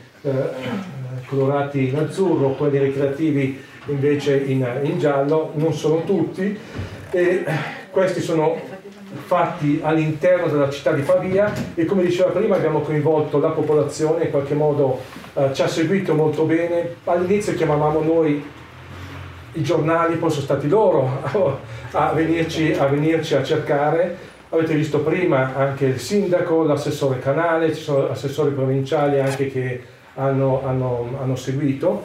colorati 1.26 1.88
in 1.88 1.96
azzurro, 1.96 2.54
quelli 2.54 2.78
ricreativi 2.78 3.62
invece 3.86 4.36
in, 4.36 4.66
in 4.82 4.98
giallo, 4.98 5.52
non 5.54 5.72
sono 5.72 6.02
tutti. 6.02 6.58
E 7.10 7.44
questi 7.90 8.20
sono 8.20 8.60
fatti 9.14 9.80
all'interno 9.82 10.48
della 10.48 10.70
città 10.70 10.92
di 10.92 11.02
Pavia 11.02 11.52
e 11.74 11.84
come 11.84 12.02
diceva 12.02 12.30
prima 12.30 12.56
abbiamo 12.56 12.80
coinvolto 12.80 13.38
la 13.38 13.50
popolazione, 13.50 14.24
in 14.24 14.30
qualche 14.30 14.54
modo 14.54 15.00
eh, 15.34 15.50
ci 15.52 15.62
ha 15.62 15.68
seguito 15.68 16.14
molto 16.14 16.44
bene. 16.44 16.96
All'inizio 17.04 17.54
chiamavamo 17.54 18.02
noi 18.02 18.44
i 19.52 19.62
giornali, 19.62 20.16
poi 20.16 20.30
sono 20.30 20.42
stati 20.42 20.68
loro 20.68 21.20
a, 21.92 22.12
venirci, 22.12 22.72
a 22.72 22.86
venirci 22.86 23.34
a 23.34 23.42
cercare. 23.42 24.32
Avete 24.50 24.74
visto 24.74 25.00
prima 25.00 25.54
anche 25.54 25.86
il 25.86 25.98
sindaco, 25.98 26.62
l'assessore 26.62 27.18
canale, 27.18 27.74
ci 27.74 27.82
sono 27.82 28.10
assessori 28.10 28.52
provinciali 28.52 29.18
anche 29.20 29.50
che 29.50 29.82
hanno, 30.14 30.62
hanno, 30.64 31.16
hanno 31.20 31.36
seguito. 31.36 32.02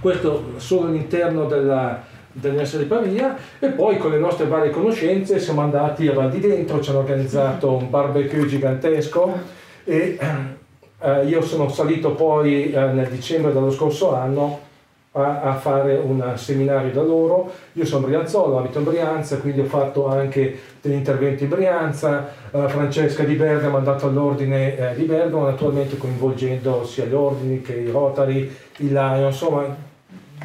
Questo 0.00 0.54
solo 0.56 0.88
all'interno 0.88 1.44
della, 1.44 2.02
dell'Università 2.40 2.82
di 2.82 2.88
Pavia 2.88 3.36
e 3.58 3.68
poi 3.68 3.98
con 3.98 4.10
le 4.10 4.18
nostre 4.18 4.46
varie 4.46 4.70
conoscenze 4.70 5.38
siamo 5.38 5.60
andati 5.60 6.06
a 6.08 6.12
Val 6.12 6.30
di 6.30 6.40
Dentro, 6.40 6.80
ci 6.80 6.90
hanno 6.90 7.00
organizzato 7.00 7.72
un 7.72 7.90
barbecue 7.90 8.46
gigantesco 8.46 9.32
e 9.84 10.18
eh, 11.00 11.26
io 11.26 11.42
sono 11.42 11.68
salito 11.68 12.12
poi 12.12 12.72
eh, 12.72 12.80
nel 12.86 13.08
dicembre 13.08 13.52
dello 13.52 13.70
scorso 13.70 14.14
anno 14.14 14.66
a, 15.12 15.40
a, 15.40 15.54
fare 15.54 15.96
un 15.96 16.32
seminario 16.36 16.92
da 16.92 17.02
loro. 17.02 17.50
Io 17.72 17.84
sono 17.84 18.06
Brianzolo, 18.06 18.58
abito 18.58 18.78
in 18.78 18.84
Brianza, 18.84 19.38
quindi 19.38 19.60
ho 19.60 19.64
fatto 19.64 20.06
anche 20.06 20.58
degli 20.80 20.92
interventi 20.92 21.44
in 21.44 21.48
Brianza. 21.48 22.28
Uh, 22.50 22.68
Francesca 22.68 23.24
di 23.24 23.34
Bergamo 23.34 23.76
è 23.76 23.78
andata 23.78 24.06
all'ordine 24.06 24.76
eh, 24.76 24.94
di 24.94 25.04
Bergamo, 25.04 25.44
naturalmente 25.44 25.96
coinvolgendo 25.96 26.84
sia 26.84 27.06
gli 27.06 27.14
ordini 27.14 27.62
che 27.62 27.74
i 27.74 27.90
Rotary, 27.90 28.54
i 28.78 28.88
Lion, 28.88 29.26
insomma 29.26 29.86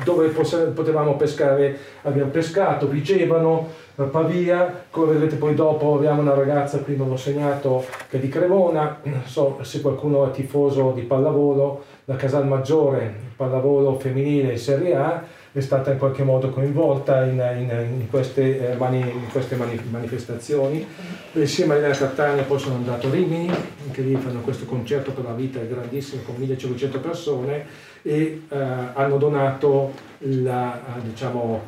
dove 0.04 0.30
potevamo 0.30 1.16
pescare, 1.16 1.78
abbiamo 2.02 2.32
pescato, 2.32 2.88
Vigevano, 2.88 3.70
eh, 3.96 4.04
Pavia, 4.04 4.86
come 4.90 5.14
vedrete 5.14 5.36
poi 5.36 5.54
dopo 5.54 5.96
abbiamo 5.96 6.22
una 6.22 6.34
ragazza, 6.34 6.80
qui 6.80 6.96
non 6.96 7.10
l'ho 7.10 7.18
segnato, 7.18 7.86
che 8.10 8.18
è 8.18 8.20
di 8.20 8.30
Cremona, 8.30 9.00
so 9.26 9.60
se 9.62 9.82
qualcuno 9.82 10.28
è 10.28 10.32
tifoso 10.32 10.92
di 10.92 11.02
pallavolo, 11.02 11.84
la 12.06 12.16
Casal 12.16 12.48
Maggiore, 12.48 13.14
pallavolo 13.36 13.98
femminile 14.00 14.54
in 14.54 14.58
Serie 14.58 14.96
A, 14.96 15.24
è 15.52 15.60
stata 15.60 15.92
in 15.92 16.00
qualche 16.00 16.24
modo 16.24 16.50
coinvolta 16.50 17.24
in, 17.26 17.34
in, 17.34 18.00
in 18.00 18.10
queste, 18.10 18.72
eh, 18.72 18.76
mani, 18.76 19.00
in 19.00 19.30
queste 19.32 19.56
mani, 19.56 19.80
manifestazioni. 19.92 20.86
Insieme 21.34 21.76
a 21.76 21.78
Elena 21.78 21.96
Catania 21.96 22.42
poi 22.42 22.58
sono 22.58 22.76
andato 22.76 23.06
a 23.06 23.12
Rimini, 23.12 23.52
anche 23.86 24.02
lì 24.02 24.16
fanno 24.16 24.40
questo 24.40 24.66
concerto 24.66 25.12
per 25.12 25.26
la 25.26 25.34
vita 25.34 25.60
grandissimo 25.60 26.24
con 26.24 26.36
1500 26.38 27.00
persone 27.00 27.92
e 28.04 28.44
eh, 28.48 28.58
hanno 28.94 29.18
donato 29.18 29.92
la, 30.20 30.80
diciamo, 31.02 31.62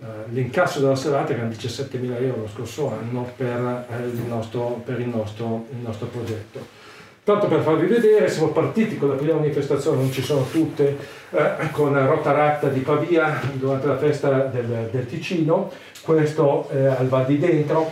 eh, 0.00 0.06
l'incasso 0.30 0.80
della 0.80 0.96
serata 0.96 1.26
che 1.26 1.34
erano 1.34 1.50
17.000 1.50 2.22
euro 2.22 2.40
lo 2.40 2.48
scorso 2.48 2.90
anno 2.90 3.30
per, 3.36 3.86
eh, 3.90 4.06
il, 4.06 4.22
nostro, 4.26 4.80
per 4.84 4.98
il, 4.98 5.08
nostro, 5.08 5.66
il 5.70 5.78
nostro 5.78 6.06
progetto. 6.06 6.78
Tanto 7.22 7.46
per 7.48 7.60
farvi 7.60 7.86
vedere, 7.86 8.28
siamo 8.28 8.48
partiti 8.48 8.96
con 8.96 9.10
la 9.10 9.14
prima 9.16 9.34
manifestazione, 9.34 9.98
non 9.98 10.10
ci 10.10 10.22
sono 10.22 10.46
tutte, 10.50 10.96
eh, 11.30 11.70
con 11.70 11.92
Rotaratta 11.92 12.68
di 12.68 12.80
Pavia 12.80 13.40
durante 13.52 13.86
la 13.86 13.98
festa 13.98 14.44
del, 14.44 14.88
del 14.90 15.06
Ticino, 15.06 15.70
questo 16.00 16.68
eh, 16.70 16.86
al 16.86 17.08
Val 17.08 17.26
di 17.26 17.38
Dentro, 17.38 17.90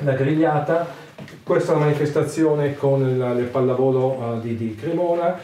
la 0.00 0.12
grigliata, 0.14 0.86
questa 1.44 1.72
è 1.72 1.74
la 1.74 1.84
manifestazione 1.84 2.74
con 2.74 3.02
il, 3.02 3.38
il 3.38 3.44
pallavolo 3.44 4.06
uh, 4.06 4.40
di, 4.40 4.56
di, 4.56 4.74
Cremona, 4.74 5.38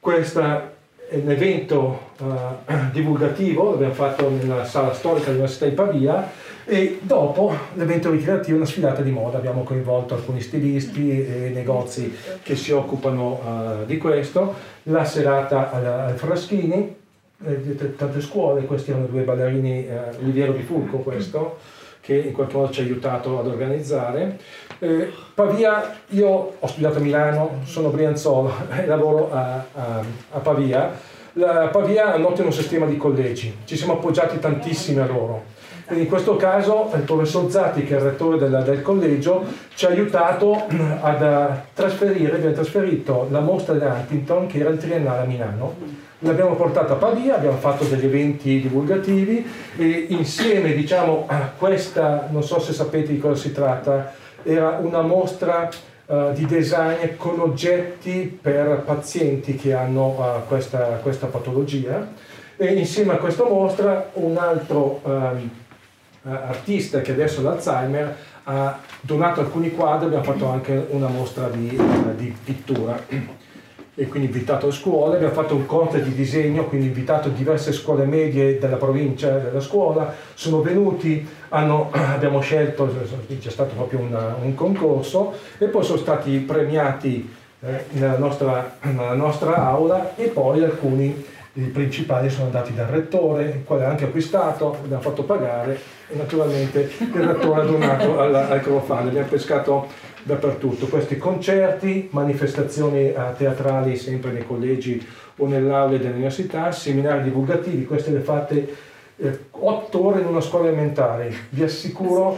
questo 0.00 0.40
è 0.40 0.73
un 1.10 1.30
evento 1.30 2.00
uh, 2.20 2.26
divulgativo, 2.92 3.70
l'abbiamo 3.70 3.94
fatto 3.94 4.28
nella 4.28 4.64
sala 4.64 4.92
storica 4.92 5.26
dell'Università 5.26 5.66
di 5.66 5.74
Pavia, 5.74 6.30
e 6.66 6.98
dopo 7.02 7.54
l'evento 7.74 8.10
ricreativo, 8.10 8.56
una 8.56 8.66
sfilata 8.66 9.02
di 9.02 9.10
moda, 9.10 9.36
abbiamo 9.36 9.62
coinvolto 9.64 10.14
alcuni 10.14 10.40
stilisti 10.40 11.10
e 11.10 11.50
negozi 11.52 12.16
che 12.42 12.56
si 12.56 12.72
occupano 12.72 13.40
uh, 13.82 13.86
di 13.86 13.98
questo, 13.98 14.54
la 14.84 15.04
serata 15.04 15.70
al, 15.70 15.86
al 15.86 16.16
Fraschini, 16.16 17.02
eh, 17.46 17.96
tante 17.96 18.20
scuole, 18.20 18.64
questi 18.64 18.90
erano 18.90 19.06
due 19.06 19.22
ballerini, 19.22 19.86
eh, 19.86 20.16
Oliviero 20.20 20.52
di 20.52 20.62
Fulco 20.62 20.98
questo, 20.98 21.58
che 22.00 22.16
in 22.16 22.32
qualche 22.32 22.56
modo 22.56 22.72
ci 22.72 22.80
ha 22.80 22.84
aiutato 22.84 23.38
ad 23.38 23.46
organizzare. 23.46 24.38
Eh, 24.78 25.12
Pavia, 25.34 25.96
io 26.08 26.54
ho 26.58 26.66
studiato 26.66 26.98
a 26.98 27.00
Milano, 27.00 27.60
sono 27.64 27.88
Brianzolo 27.88 28.52
e 28.70 28.86
lavoro 28.86 29.32
a, 29.32 29.64
a, 29.74 30.04
a 30.32 30.38
Pavia. 30.38 30.92
La 31.34 31.68
Pavia 31.72 32.12
ha 32.12 32.16
un 32.16 32.24
ottimo 32.24 32.50
sistema 32.50 32.86
di 32.86 32.96
collegi, 32.96 33.58
ci 33.64 33.76
siamo 33.76 33.94
appoggiati 33.94 34.38
tantissimo 34.38 35.02
a 35.02 35.06
loro 35.06 35.52
in 35.90 36.06
questo 36.06 36.36
caso 36.36 36.90
il 36.94 37.02
professor 37.02 37.50
Zatti, 37.50 37.84
che 37.84 37.94
è 37.94 37.98
il 37.98 38.04
rettore 38.04 38.38
del, 38.38 38.62
del 38.64 38.80
collegio, 38.80 39.44
ci 39.74 39.84
ha 39.84 39.90
aiutato 39.90 40.66
ad 41.00 41.60
trasferire, 41.74 42.36
abbiamo 42.36 42.54
trasferito 42.54 43.28
la 43.30 43.40
mostra 43.40 43.74
di 43.74 43.84
Huntington, 43.84 44.46
che 44.46 44.60
era 44.60 44.70
il 44.70 44.78
triennale 44.78 45.22
a 45.22 45.24
Milano, 45.26 45.76
l'abbiamo 46.20 46.54
portata 46.54 46.94
a 46.94 46.96
Pavia, 46.96 47.36
abbiamo 47.36 47.58
fatto 47.58 47.84
degli 47.84 48.06
eventi 48.06 48.62
divulgativi 48.62 49.46
e 49.76 50.06
insieme 50.08 50.72
diciamo, 50.72 51.24
a 51.26 51.50
questa, 51.56 52.28
non 52.30 52.42
so 52.42 52.58
se 52.60 52.72
sapete 52.72 53.12
di 53.12 53.18
cosa 53.18 53.38
si 53.38 53.52
tratta, 53.52 54.14
era 54.44 54.78
una 54.80 55.00
mostra 55.02 55.68
uh, 56.06 56.32
di 56.32 56.46
design 56.46 57.16
con 57.16 57.40
oggetti 57.40 58.38
per 58.40 58.82
pazienti 58.84 59.56
che 59.56 59.74
hanno 59.74 60.06
uh, 60.18 60.46
questa, 60.46 61.00
questa, 61.02 61.26
patologia. 61.26 62.06
E 62.56 62.66
insieme 62.74 63.14
a 63.14 63.16
questa 63.16 63.44
mostra 63.44 64.10
un 64.14 64.36
altro 64.36 65.00
um, 65.02 65.50
artista 66.22 67.00
che 67.00 67.12
adesso 67.12 67.40
ha 67.40 67.42
l'Alzheimer 67.42 68.16
ha 68.44 68.78
donato 69.00 69.40
alcuni 69.40 69.70
quadri, 69.72 70.06
abbiamo 70.06 70.24
fatto 70.24 70.46
anche 70.48 70.86
una 70.90 71.08
mostra 71.08 71.48
di, 71.48 71.78
di 72.16 72.34
pittura. 72.44 73.02
E 73.96 74.08
quindi 74.08 74.26
invitato 74.26 74.66
le 74.66 74.72
scuole, 74.72 75.16
abbiamo 75.16 75.32
fatto 75.32 75.54
un 75.54 75.66
corte 75.66 76.02
di 76.02 76.12
disegno, 76.14 76.64
quindi 76.64 76.88
invitato 76.88 77.28
diverse 77.28 77.72
scuole 77.72 78.04
medie 78.04 78.58
della 78.58 78.76
provincia 78.76 79.38
della 79.38 79.60
scuola, 79.60 80.12
sono 80.34 80.62
venuti, 80.62 81.26
hanno, 81.54 81.90
abbiamo 81.92 82.40
scelto, 82.40 82.92
c'è 83.40 83.50
stato 83.50 83.74
proprio 83.74 84.00
una, 84.00 84.36
un 84.40 84.54
concorso 84.54 85.34
e 85.58 85.66
poi 85.66 85.84
sono 85.84 85.98
stati 85.98 86.36
premiati 86.38 87.32
eh, 87.60 87.84
nella, 87.90 88.18
nostra, 88.18 88.76
nella 88.82 89.14
nostra 89.14 89.56
aula 89.56 90.14
e 90.16 90.26
poi 90.26 90.62
alcuni 90.62 91.32
i 91.56 91.62
principali 91.66 92.28
sono 92.30 92.46
andati 92.46 92.74
dal 92.74 92.88
rettore, 92.88 93.44
il 93.44 93.64
quale 93.64 93.84
ha 93.84 93.88
anche 93.88 94.04
acquistato, 94.04 94.76
abbiamo 94.82 95.00
fatto 95.00 95.22
pagare 95.22 95.78
e 96.08 96.16
naturalmente 96.16 96.90
il 96.98 97.22
rettore 97.22 97.60
ha 97.60 97.64
donato 97.64 98.18
al, 98.18 98.34
al 98.34 98.60
crowdfunding, 98.60 99.08
abbiamo 99.08 99.28
pescato 99.28 99.86
dappertutto, 100.24 100.86
questi 100.86 101.16
concerti, 101.16 102.08
manifestazioni 102.10 103.12
eh, 103.12 103.16
teatrali 103.36 103.96
sempre 103.96 104.32
nei 104.32 104.44
collegi 104.44 105.06
o 105.36 105.46
nell'aule 105.46 105.98
dell'università, 105.98 106.72
seminari 106.72 107.22
divulgativi, 107.22 107.84
queste 107.84 108.10
le 108.10 108.20
fate 108.20 108.76
eh, 109.16 109.38
otto 109.50 110.06
ore 110.06 110.20
in 110.20 110.26
una 110.26 110.40
scuola 110.40 110.68
elementare. 110.68 111.32
Vi 111.50 111.62
assicuro 111.62 112.36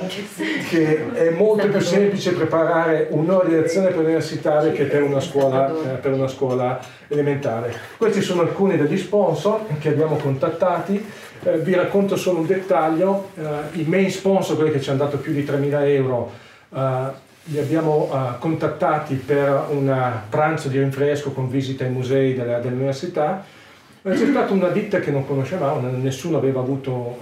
che 0.68 1.12
è 1.14 1.30
molto 1.30 1.68
più 1.68 1.80
semplice 1.80 2.32
preparare 2.32 3.08
un'ora 3.10 3.48
di 3.48 3.54
lezione 3.54 3.88
per 3.88 3.98
l'universitaria 3.98 4.72
che 4.72 4.84
per 4.84 5.02
una, 5.02 5.20
scuola, 5.20 5.68
eh, 5.68 5.96
per 5.96 6.12
una 6.12 6.28
scuola 6.28 6.78
elementare. 7.08 7.74
Questi 7.96 8.20
sono 8.20 8.42
alcuni 8.42 8.76
degli 8.76 8.98
sponsor 8.98 9.66
che 9.78 9.88
abbiamo 9.88 10.16
contattati. 10.16 11.04
Eh, 11.42 11.58
vi 11.58 11.74
racconto 11.74 12.16
solo 12.16 12.40
un 12.40 12.46
dettaglio. 12.46 13.30
Eh, 13.36 13.80
I 13.80 13.84
main 13.86 14.10
sponsor, 14.10 14.56
quelli 14.56 14.72
che 14.72 14.80
ci 14.80 14.90
hanno 14.90 15.04
dato 15.04 15.16
più 15.16 15.32
di 15.32 15.44
3.000 15.44 15.88
euro, 15.88 16.30
eh, 16.74 17.24
li 17.48 17.60
abbiamo 17.60 18.10
uh, 18.10 18.40
contattati 18.40 19.14
per 19.14 19.66
un 19.70 20.12
pranzo 20.28 20.66
di 20.66 20.80
rinfresco 20.80 21.30
con 21.30 21.48
visita 21.48 21.84
ai 21.84 21.90
musei 21.90 22.34
della, 22.34 22.58
dell'università 22.58 23.44
c'è 24.14 24.26
stata 24.28 24.52
una 24.52 24.68
ditta 24.68 25.00
che 25.00 25.10
non 25.10 25.26
conoscevamo, 25.26 25.88
nessuno 25.88 26.36
aveva 26.38 26.60
avuto 26.60 26.90
uh, 26.90 27.16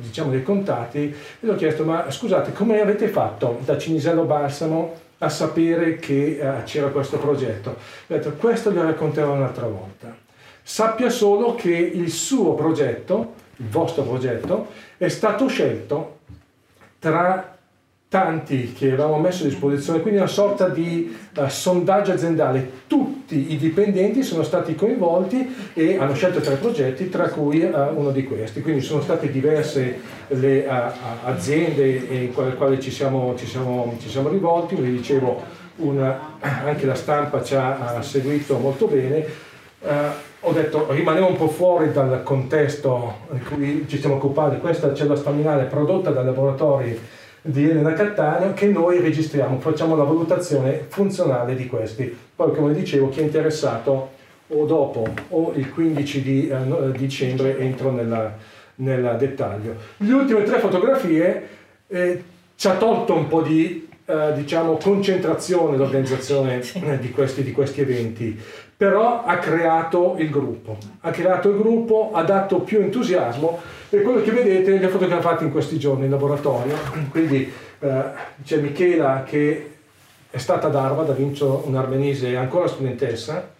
diciamo, 0.00 0.30
dei 0.30 0.42
contatti 0.42 0.98
e 0.98 1.14
gli 1.38 1.48
ho 1.48 1.54
chiesto 1.54 1.84
ma 1.84 2.10
scusate 2.10 2.52
come 2.52 2.80
avete 2.80 3.08
fatto 3.08 3.60
da 3.64 3.78
Cinisello 3.78 4.24
Balsamo 4.24 4.94
a 5.18 5.28
sapere 5.28 5.96
che 5.96 6.40
uh, 6.42 6.64
c'era 6.64 6.88
questo 6.88 7.18
progetto? 7.18 7.70
Ho 7.70 7.76
detto 8.06 8.32
questo 8.32 8.70
lo 8.72 8.82
racconterò 8.82 9.32
un'altra 9.32 9.66
volta. 9.66 10.16
Sappia 10.60 11.10
solo 11.10 11.54
che 11.54 11.70
il 11.70 12.10
suo 12.10 12.54
progetto, 12.54 13.34
il 13.56 13.68
vostro 13.68 14.02
progetto, 14.02 14.68
è 14.96 15.08
stato 15.08 15.46
scelto 15.46 16.18
tra 16.98 17.53
tanti 18.14 18.72
che 18.72 18.92
avevamo 18.92 19.18
messo 19.18 19.42
a 19.42 19.48
disposizione, 19.48 20.00
quindi 20.00 20.20
una 20.20 20.28
sorta 20.28 20.68
di 20.68 21.16
uh, 21.36 21.48
sondaggio 21.48 22.12
aziendale. 22.12 22.82
Tutti 22.86 23.52
i 23.52 23.56
dipendenti 23.56 24.22
sono 24.22 24.44
stati 24.44 24.76
coinvolti 24.76 25.72
e 25.74 25.98
hanno 25.98 26.14
scelto 26.14 26.38
tre 26.38 26.54
progetti, 26.54 27.08
tra 27.08 27.28
cui 27.28 27.64
uh, 27.64 27.72
uno 27.92 28.12
di 28.12 28.22
questi. 28.22 28.62
Quindi 28.62 28.82
sono 28.82 29.00
state 29.00 29.32
diverse 29.32 29.98
le 30.28 30.64
uh, 30.64 31.26
aziende 31.26 31.88
in 31.88 32.32
quale, 32.32 32.78
ci, 32.78 32.92
siamo, 32.92 33.34
ci, 33.36 33.46
siamo, 33.46 33.96
ci 34.00 34.08
siamo 34.08 34.28
rivolti, 34.28 34.76
come 34.76 34.90
dicevo 34.90 35.42
una, 35.78 36.36
anche 36.38 36.86
la 36.86 36.94
stampa 36.94 37.42
ci 37.42 37.56
ha 37.56 38.00
seguito 38.00 38.58
molto 38.58 38.86
bene. 38.86 39.26
ho 40.38 40.52
detto 40.52 40.86
rimaniamo 40.92 41.30
un 41.30 41.36
po' 41.36 41.48
fuori 41.48 41.90
dal 41.90 42.22
contesto 42.22 43.26
in 43.32 43.44
cui 43.44 43.84
ci 43.88 43.96
stiamo 43.96 44.14
occupando, 44.14 44.56
questa 44.58 44.94
cellula 44.94 45.16
staminale 45.16 45.64
prodotta 45.64 46.10
dai 46.10 46.24
laboratori 46.24 47.22
di 47.46 47.68
Elena 47.68 47.92
Cattaneo 47.92 48.54
che 48.54 48.66
noi 48.68 49.00
registriamo, 49.00 49.60
facciamo 49.60 49.94
la 49.96 50.04
valutazione 50.04 50.86
funzionale 50.88 51.54
di 51.54 51.66
questi. 51.66 52.16
Poi 52.34 52.54
come 52.54 52.72
dicevo 52.72 53.10
chi 53.10 53.20
è 53.20 53.22
interessato 53.22 54.12
o 54.48 54.64
dopo 54.64 55.06
o 55.28 55.52
il 55.54 55.70
15 55.70 56.22
di 56.22 56.48
eh, 56.48 56.92
dicembre 56.96 57.58
entro 57.58 57.90
nel 57.90 59.16
dettaglio. 59.18 59.74
Le 59.98 60.12
ultime 60.14 60.42
tre 60.44 60.58
fotografie 60.58 61.48
eh, 61.86 62.22
ci 62.56 62.66
ha 62.66 62.76
tolto 62.76 63.14
un 63.14 63.28
po' 63.28 63.42
di 63.42 63.88
eh, 64.06 64.32
diciamo, 64.34 64.76
concentrazione 64.76 65.76
l'organizzazione 65.76 66.62
eh, 66.72 66.98
di, 66.98 67.10
questi, 67.10 67.42
di 67.42 67.52
questi 67.52 67.82
eventi, 67.82 68.38
però 68.76 69.24
ha 69.24 69.36
creato 69.36 70.16
il 70.18 70.30
gruppo, 70.30 70.76
ha 71.00 71.10
creato 71.10 71.50
il 71.50 71.56
gruppo, 71.56 72.10
ha 72.12 72.22
dato 72.22 72.60
più 72.60 72.80
entusiasmo 72.80 73.60
e 73.90 74.02
quello 74.02 74.20
che 74.22 74.32
vedete 74.32 74.78
le 74.78 74.88
foto 74.88 75.06
che 75.06 75.14
ha 75.14 75.20
fatto 75.20 75.44
in 75.44 75.52
questi 75.52 75.78
giorni 75.78 76.04
in 76.04 76.10
laboratorio, 76.10 76.76
quindi 77.10 77.52
eh, 77.78 78.02
c'è 78.44 78.56
Michela 78.58 79.22
che 79.24 79.70
è 80.30 80.38
stata 80.38 80.66
ad 80.66 80.74
Harvard, 80.74 81.10
ha 81.10 81.12
vinto 81.12 81.62
un 81.66 81.76
armenese, 81.76 82.34
ancora 82.34 82.66
studentessa, 82.66 83.50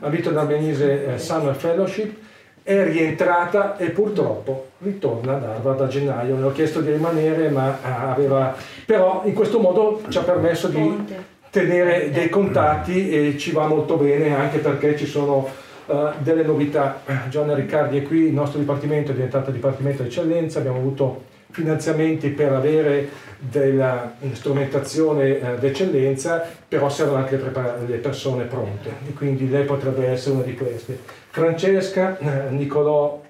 ha 0.00 0.08
vinto 0.08 0.30
un 0.30 0.38
armenese 0.38 1.14
eh, 1.14 1.18
Summer 1.18 1.54
Fellowship, 1.54 2.24
è 2.62 2.84
rientrata 2.84 3.76
e 3.76 3.90
purtroppo 3.90 4.70
ritorna 4.78 5.36
ad 5.36 5.44
Harvard 5.44 5.82
a 5.82 5.86
gennaio. 5.88 6.36
Le 6.36 6.46
ho 6.46 6.52
chiesto 6.52 6.80
di 6.80 6.90
rimanere, 6.90 7.50
ma 7.50 7.78
eh, 7.84 8.10
aveva... 8.10 8.56
però 8.86 9.22
in 9.24 9.34
questo 9.34 9.60
modo 9.60 10.02
ci 10.08 10.16
ha 10.16 10.22
permesso 10.22 10.68
di... 10.68 11.24
Tenere 11.56 12.10
dei 12.10 12.28
contatti 12.28 13.08
e 13.08 13.38
ci 13.38 13.50
va 13.50 13.66
molto 13.66 13.96
bene 13.96 14.36
anche 14.36 14.58
perché 14.58 14.94
ci 14.94 15.06
sono 15.06 15.48
uh, 15.86 16.08
delle 16.18 16.42
novità. 16.42 17.00
Giovanna 17.30 17.54
Riccardi 17.54 17.96
è 17.96 18.02
qui, 18.02 18.26
il 18.26 18.34
nostro 18.34 18.58
dipartimento 18.58 19.12
è 19.12 19.14
diventato 19.14 19.50
Dipartimento 19.50 20.02
di 20.02 20.08
Eccellenza, 20.08 20.58
abbiamo 20.58 20.76
avuto 20.76 21.22
finanziamenti 21.52 22.28
per 22.28 22.52
avere 22.52 23.08
della 23.38 24.12
strumentazione 24.32 25.30
uh, 25.30 25.58
d'eccellenza, 25.58 26.46
però 26.68 26.90
servono 26.90 27.20
anche 27.20 27.40
le 27.86 27.96
persone 27.96 28.44
pronte 28.44 28.90
e 29.08 29.14
quindi 29.14 29.48
lei 29.48 29.64
potrebbe 29.64 30.08
essere 30.08 30.34
una 30.34 30.44
di 30.44 30.54
queste. 30.54 30.98
Francesca, 31.30 32.18
uh, 32.20 32.54
Nicolò 32.54 33.22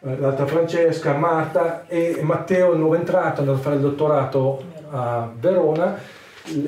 l'altra 0.00 0.44
Francesca, 0.44 1.14
Marta 1.14 1.86
e 1.88 2.18
Matteo, 2.20 2.72
il 2.72 2.78
nuovo 2.78 2.96
entrato, 2.96 3.40
andato 3.40 3.56
a 3.56 3.62
fare 3.62 3.76
il 3.76 3.80
dottorato 3.80 4.62
a 4.90 5.30
Verona, 5.38 6.16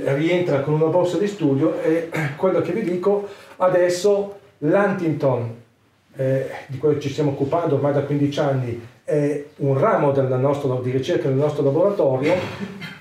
rientra 0.04 0.60
con 0.60 0.74
una 0.74 0.86
borsa 0.86 1.18
di 1.18 1.26
studio 1.26 1.80
e 1.80 2.10
quello 2.36 2.60
che 2.60 2.72
vi 2.72 2.82
dico 2.82 3.28
adesso 3.56 4.38
l'Huntington 4.58 5.58
eh, 6.16 6.50
di 6.66 6.78
cui 6.78 7.00
ci 7.00 7.08
stiamo 7.08 7.30
occupando 7.30 7.76
ormai 7.76 7.92
da 7.92 8.02
15 8.02 8.40
anni 8.40 8.88
è 9.04 9.44
un 9.56 9.76
ramo 9.76 10.12
nostro, 10.12 10.80
di 10.80 10.90
ricerca 10.92 11.28
del 11.28 11.36
nostro 11.36 11.64
laboratorio 11.64 12.34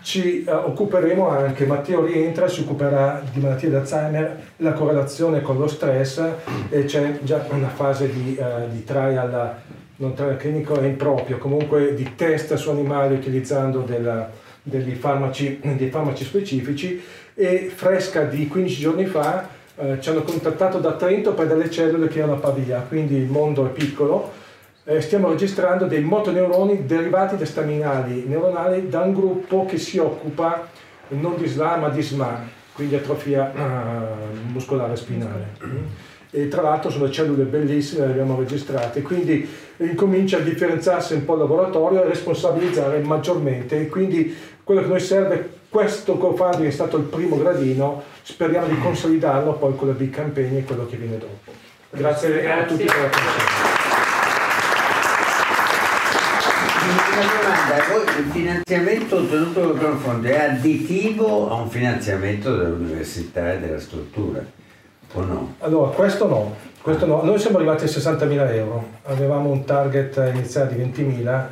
ci 0.01 0.43
eh, 0.43 0.51
occuperemo 0.51 1.27
anche, 1.27 1.65
Matteo 1.65 2.03
rientra, 2.03 2.47
si 2.47 2.61
occuperà 2.61 3.21
di 3.31 3.39
malattie 3.39 3.69
d'Alzheimer, 3.69 4.41
la 4.57 4.73
correlazione 4.73 5.41
con 5.41 5.59
lo 5.59 5.67
stress 5.67 6.23
e 6.69 6.85
c'è 6.85 7.19
già 7.21 7.45
una 7.51 7.67
fase 7.67 8.11
di, 8.11 8.37
uh, 8.39 8.71
di 8.71 8.83
trial 8.83 9.57
non 9.97 10.13
trial 10.13 10.37
clinico 10.37 10.79
è 10.79 10.85
improprio, 10.85 11.37
comunque 11.37 11.93
di 11.93 12.15
test 12.15 12.53
su 12.55 12.69
animali 12.69 13.15
utilizzando 13.15 13.81
della, 13.81 14.29
degli 14.61 14.93
farmaci, 14.93 15.59
dei 15.61 15.89
farmaci 15.89 16.23
specifici 16.23 17.01
e 17.33 17.71
fresca 17.73 18.23
di 18.23 18.47
15 18.47 18.81
giorni 18.81 19.05
fa 19.05 19.47
eh, 19.75 19.97
ci 20.01 20.09
hanno 20.09 20.23
contattato 20.23 20.79
da 20.79 20.93
Trento 20.93 21.33
per 21.33 21.47
delle 21.47 21.69
cellule 21.71 22.07
che 22.07 22.19
erano 22.19 22.33
a 22.33 22.37
Pavia, 22.37 22.85
quindi 22.87 23.15
il 23.15 23.29
mondo 23.29 23.65
è 23.65 23.69
piccolo. 23.69 24.31
Eh, 24.83 25.01
stiamo 25.01 25.29
registrando 25.29 25.85
dei 25.85 26.01
motoneuroni 26.01 26.85
derivati 26.85 27.37
da 27.37 27.45
staminali 27.45 28.25
neuronali 28.27 28.89
da 28.89 29.01
un 29.01 29.13
gruppo 29.13 29.65
che 29.65 29.77
si 29.77 29.99
occupa 29.99 30.67
non 31.09 31.35
di 31.37 31.47
SLA 31.47 31.77
ma 31.77 31.89
di 31.89 32.01
SMA, 32.01 32.43
quindi 32.73 32.95
atrofia 32.95 33.51
uh, 33.53 34.51
muscolare 34.51 34.95
spinale 34.95 36.07
e 36.31 36.47
tra 36.47 36.61
l'altro 36.61 36.89
sono 36.89 37.09
cellule 37.09 37.43
bellissime, 37.43 38.05
le 38.05 38.11
abbiamo 38.11 38.37
registrate, 38.37 39.01
quindi 39.01 39.47
incomincia 39.77 40.37
a 40.37 40.41
differenziarsi 40.41 41.13
un 41.13 41.25
po' 41.25 41.33
il 41.33 41.39
laboratorio 41.39 42.03
e 42.03 42.07
responsabilizzare 42.07 42.99
maggiormente 42.99 43.79
e 43.79 43.87
quindi 43.87 44.35
quello 44.63 44.81
che 44.81 44.87
noi 44.87 44.99
serve, 44.99 45.49
questo 45.69 46.17
co-funding 46.17 46.67
è 46.67 46.71
stato 46.71 46.97
il 46.97 47.03
primo 47.03 47.37
gradino, 47.37 48.03
speriamo 48.21 48.67
di 48.67 48.77
consolidarlo 48.79 49.53
poi 49.53 49.75
con 49.75 49.87
la 49.87 49.93
big 49.93 50.11
campaign 50.11 50.57
e 50.57 50.63
quello 50.63 50.85
che 50.85 50.97
viene 50.97 51.17
dopo. 51.17 51.51
Grazie, 51.89 52.41
Grazie. 52.41 52.51
a 52.51 52.65
tutti 52.65 52.83
per 52.83 52.95
l'attenzione. 52.95 53.77
Una 56.89 57.25
domanda, 57.41 58.19
il 58.19 58.31
finanziamento 58.31 59.15
ottenuto 59.17 59.71
dal 59.73 59.97
fondo 59.97 60.27
è 60.27 60.39
additivo 60.39 61.49
a 61.49 61.55
un 61.55 61.69
finanziamento 61.69 62.55
dell'università 62.55 63.53
e 63.53 63.59
della 63.59 63.79
struttura? 63.79 64.43
O 65.13 65.21
no? 65.21 65.55
Allora, 65.59 65.89
questo 65.89 66.27
no, 66.27 66.55
questo 66.81 67.05
no. 67.05 67.23
Noi 67.23 67.39
siamo 67.39 67.57
arrivati 67.57 67.85
a 67.85 67.87
60.000 67.87 68.53
euro, 68.53 68.87
avevamo 69.05 69.49
un 69.49 69.65
target 69.65 70.31
iniziale 70.33 70.75
di 70.75 70.81
20.000, 70.81 71.45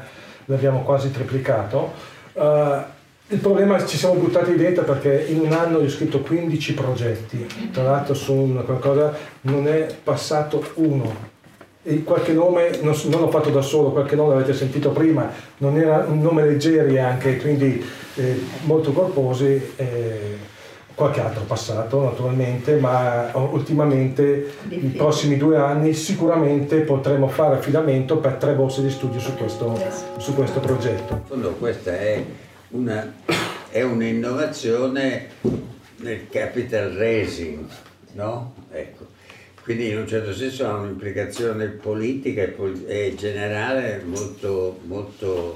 l'abbiamo 0.45 0.83
quasi 0.83 1.11
triplicato. 1.11 1.91
Uh, 2.33 2.95
il 3.29 3.39
problema 3.39 3.75
è 3.75 3.79
che 3.79 3.87
ci 3.87 3.97
siamo 3.97 4.13
buttati 4.13 4.55
dentro 4.55 4.83
perché 4.83 5.25
in 5.27 5.39
un 5.39 5.51
anno 5.51 5.79
ho 5.79 5.89
scritto 5.89 6.21
15 6.21 6.73
progetti, 6.75 7.69
tra 7.73 7.83
l'altro 7.83 8.13
su 8.13 8.33
una 8.33 8.61
qualcosa 8.61 9.13
non 9.41 9.67
è 9.67 9.87
passato 10.01 10.63
uno. 10.75 11.35
E 11.83 12.03
qualche 12.03 12.33
nome 12.33 12.79
non, 12.81 12.95
non 13.05 13.21
l'ho 13.21 13.29
fatto 13.29 13.49
da 13.49 13.61
solo, 13.61 13.91
qualche 13.91 14.15
nome 14.15 14.33
l'avete 14.33 14.53
sentito 14.53 14.91
prima, 14.91 15.29
non 15.57 15.77
era 15.77 16.05
un 16.07 16.21
nome 16.21 16.45
leggeri 16.45 16.99
anche, 16.99 17.37
quindi 17.37 17.83
eh, 18.15 18.41
molto 18.63 18.91
corposi. 18.91 19.73
Eh, 19.75 20.55
qualche 20.97 21.21
altro 21.21 21.43
passato 21.43 22.03
naturalmente, 22.03 22.77
ma 22.77 23.29
ultimamente 23.35 24.51
nei 24.63 24.79
prossimi 24.97 25.37
due 25.37 25.55
anni 25.55 25.93
sicuramente 25.93 26.79
potremo 26.79 27.27
fare 27.27 27.57
affidamento 27.57 28.17
per 28.17 28.33
tre 28.33 28.53
borse 28.53 28.81
di 28.81 28.89
studio 28.89 29.19
su 29.19 29.35
questo, 29.35 29.79
su 30.17 30.33
questo 30.33 30.59
progetto. 30.59 31.21
questa 31.59 31.91
è, 31.91 32.25
una, 32.69 33.13
è 33.69 33.83
un'innovazione 33.83 35.27
nel 35.97 36.27
capital 36.31 36.89
raising, 36.89 37.63
no? 38.13 38.55
Ecco. 38.71 39.05
Quindi 39.61 39.89
in 39.89 39.99
un 39.99 40.07
certo 40.07 40.33
senso 40.33 40.65
ha 40.65 40.77
un'implicazione 40.77 41.67
politica 41.67 42.41
e, 42.41 42.55
e 42.87 43.15
generale 43.15 44.01
molto, 44.03 44.79
molto 44.85 45.53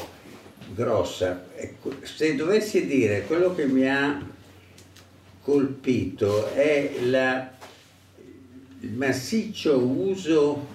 grossa. 0.75 1.45
Ecco, 1.55 1.93
se 2.03 2.35
dovessi 2.35 2.85
dire 2.85 3.23
quello 3.25 3.55
che 3.55 3.65
mi 3.65 3.89
ha 3.89 4.29
colpito 5.41 6.51
è 6.53 6.91
la, 7.03 7.51
il 8.79 8.91
massiccio 8.93 9.77
uso 9.77 10.67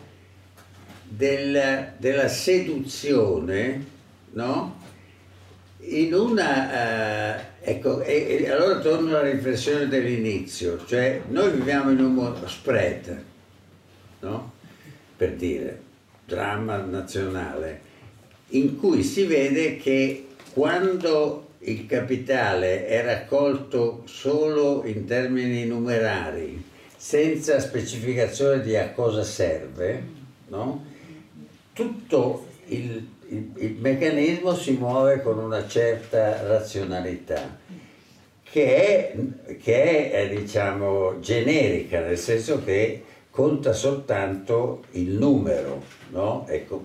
del, 1.02 1.92
della 1.98 2.28
seduzione, 2.28 3.84
no? 4.32 4.84
In 5.88 6.14
una, 6.14 7.36
uh, 7.36 7.40
ecco, 7.60 8.02
e, 8.02 8.42
e, 8.42 8.50
allora 8.50 8.80
torno 8.80 9.10
alla 9.10 9.30
riflessione 9.30 9.86
dell'inizio, 9.86 10.84
cioè 10.84 11.22
noi 11.28 11.52
viviamo 11.52 11.90
in 11.90 12.00
un 12.00 12.12
mondo 12.12 12.48
spread, 12.48 13.22
no? 14.20 14.52
Per 15.16 15.34
dire, 15.34 15.80
dramma 16.24 16.76
nazionale, 16.78 17.80
in 18.48 18.76
cui 18.76 19.04
si 19.04 19.24
vede 19.26 19.76
che 19.76 20.26
quando 20.52 21.45
il 21.66 21.86
capitale 21.86 22.86
è 22.86 23.02
raccolto 23.04 24.02
solo 24.06 24.84
in 24.84 25.04
termini 25.04 25.64
numerari, 25.66 26.62
senza 26.96 27.58
specificazione 27.60 28.62
di 28.62 28.76
a 28.76 28.90
cosa 28.92 29.22
serve, 29.22 30.02
no? 30.48 30.84
tutto 31.72 32.46
il, 32.66 33.08
il, 33.28 33.50
il, 33.56 33.76
meccanismo 33.78 34.54
si 34.54 34.72
muove 34.72 35.20
con 35.22 35.38
una 35.38 35.66
certa 35.66 36.46
razionalità 36.46 37.58
che 38.42 38.76
è, 38.76 39.56
che 39.60 40.10
è 40.12 40.28
diciamo, 40.28 41.18
generica, 41.20 42.00
nel 42.00 42.16
senso 42.16 42.62
che 42.64 43.02
conta 43.30 43.72
soltanto 43.72 44.84
il 44.92 45.10
numero. 45.10 45.82
No? 46.10 46.46
Ecco, 46.48 46.82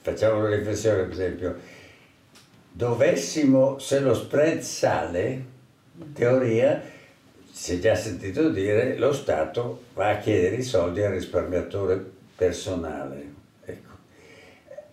facciamo 0.00 0.40
una 0.40 0.56
riflessione, 0.56 1.02
per 1.02 1.12
esempio, 1.12 1.56
dovessimo, 2.72 3.78
se 3.78 4.00
lo 4.00 4.14
spread 4.14 4.60
sale, 4.60 5.44
teoria, 6.14 6.82
si 7.50 7.74
è 7.74 7.78
già 7.78 7.94
sentito 7.94 8.48
dire, 8.48 8.96
lo 8.96 9.12
Stato 9.12 9.84
va 9.94 10.08
a 10.08 10.18
chiedere 10.18 10.56
i 10.56 10.62
soldi 10.62 11.02
al 11.02 11.12
risparmiatore 11.12 12.02
personale. 12.34 13.32
Ecco. 13.64 13.90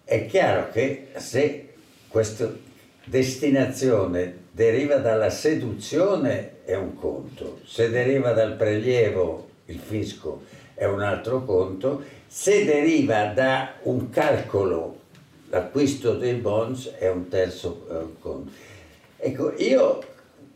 È 0.03 0.25
chiaro 0.25 0.69
che 0.69 1.07
se 1.15 1.69
questa 2.09 2.51
destinazione 3.05 4.47
deriva 4.51 4.97
dalla 4.97 5.29
seduzione 5.29 6.63
è 6.65 6.75
un 6.75 6.95
conto, 6.95 7.61
se 7.65 7.89
deriva 7.89 8.33
dal 8.33 8.55
prelievo, 8.55 9.47
il 9.65 9.79
fisco, 9.79 10.43
è 10.73 10.85
un 10.85 11.01
altro 11.01 11.45
conto, 11.45 12.03
se 12.27 12.65
deriva 12.65 13.25
da 13.27 13.73
un 13.83 14.09
calcolo 14.09 14.98
l'acquisto 15.49 16.15
dei 16.15 16.35
bonds 16.35 16.87
è 16.97 17.09
un 17.09 17.27
terzo 17.27 17.87
eh, 17.89 18.19
conto. 18.19 18.51
Ecco, 19.17 19.53
io 19.57 19.99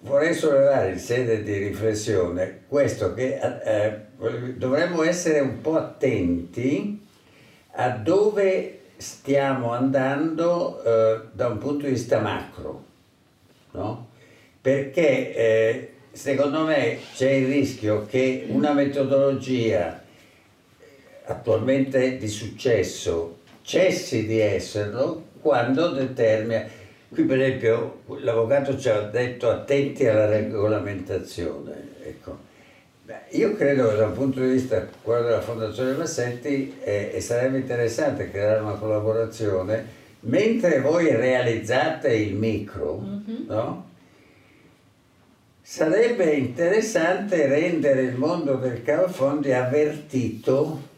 vorrei 0.02 0.34
sollevare 0.34 0.92
in 0.92 1.00
sede 1.00 1.44
di 1.44 1.58
riflessione 1.58 2.62
questo 2.68 3.14
che 3.14 3.40
eh, 3.40 4.00
dovremmo 4.56 5.04
essere 5.04 5.40
un 5.40 5.62
po' 5.62 5.76
attenti 5.76 7.02
a 7.72 7.90
dove 7.90 8.80
stiamo 8.98 9.74
andando 9.74 10.82
eh, 10.84 11.22
da 11.32 11.48
un 11.48 11.58
punto 11.58 11.86
di 11.86 11.92
vista 11.92 12.20
macro, 12.20 12.86
no? 13.72 14.10
Perché 14.62 15.36
eh, 15.36 15.94
secondo 16.12 16.64
me 16.64 17.00
c'è 17.14 17.32
il 17.32 17.48
rischio 17.48 18.06
che 18.06 18.46
una 18.48 18.72
metodologia 18.72 20.02
attualmente 21.26 22.18
di 22.18 22.28
successo 22.28 23.40
cessi 23.64 24.28
di 24.28 24.40
esserlo 24.40 25.24
quando 25.42 25.90
determina. 25.90 26.64
Qui 27.10 27.24
per 27.24 27.42
esempio 27.42 28.02
l'avvocato 28.20 28.78
ci 28.78 28.90
ha 28.90 29.02
detto 29.02 29.50
attenti 29.50 30.08
alla 30.08 30.28
regolamentazione. 30.28 31.92
Ecco. 32.06 32.38
io 33.32 33.56
credo 33.56 33.90
che 33.90 33.96
da 33.96 34.08
un 34.08 34.14
punto 34.14 34.40
di 34.42 34.48
vista 34.48 34.86
quello 35.02 35.24
della 35.24 35.42
Fondazione 35.42 35.94
Massetti 35.94 36.76
eh, 36.84 37.18
sarebbe 37.22 37.58
interessante 37.58 38.30
creare 38.30 38.60
una 38.60 38.74
collaborazione 38.74 40.02
mentre 40.22 40.80
voi 40.80 41.14
realizzate 41.16 42.14
il 42.14 42.36
micro, 42.36 43.00
mm-hmm. 43.00 43.46
no? 43.48 43.92
sarebbe 45.62 46.32
interessante 46.34 47.48
rendere 47.48 48.02
il 48.02 48.16
mondo 48.16 48.56
del 48.56 48.84
crowdfunding 48.84 49.54
avvertito 49.54 50.92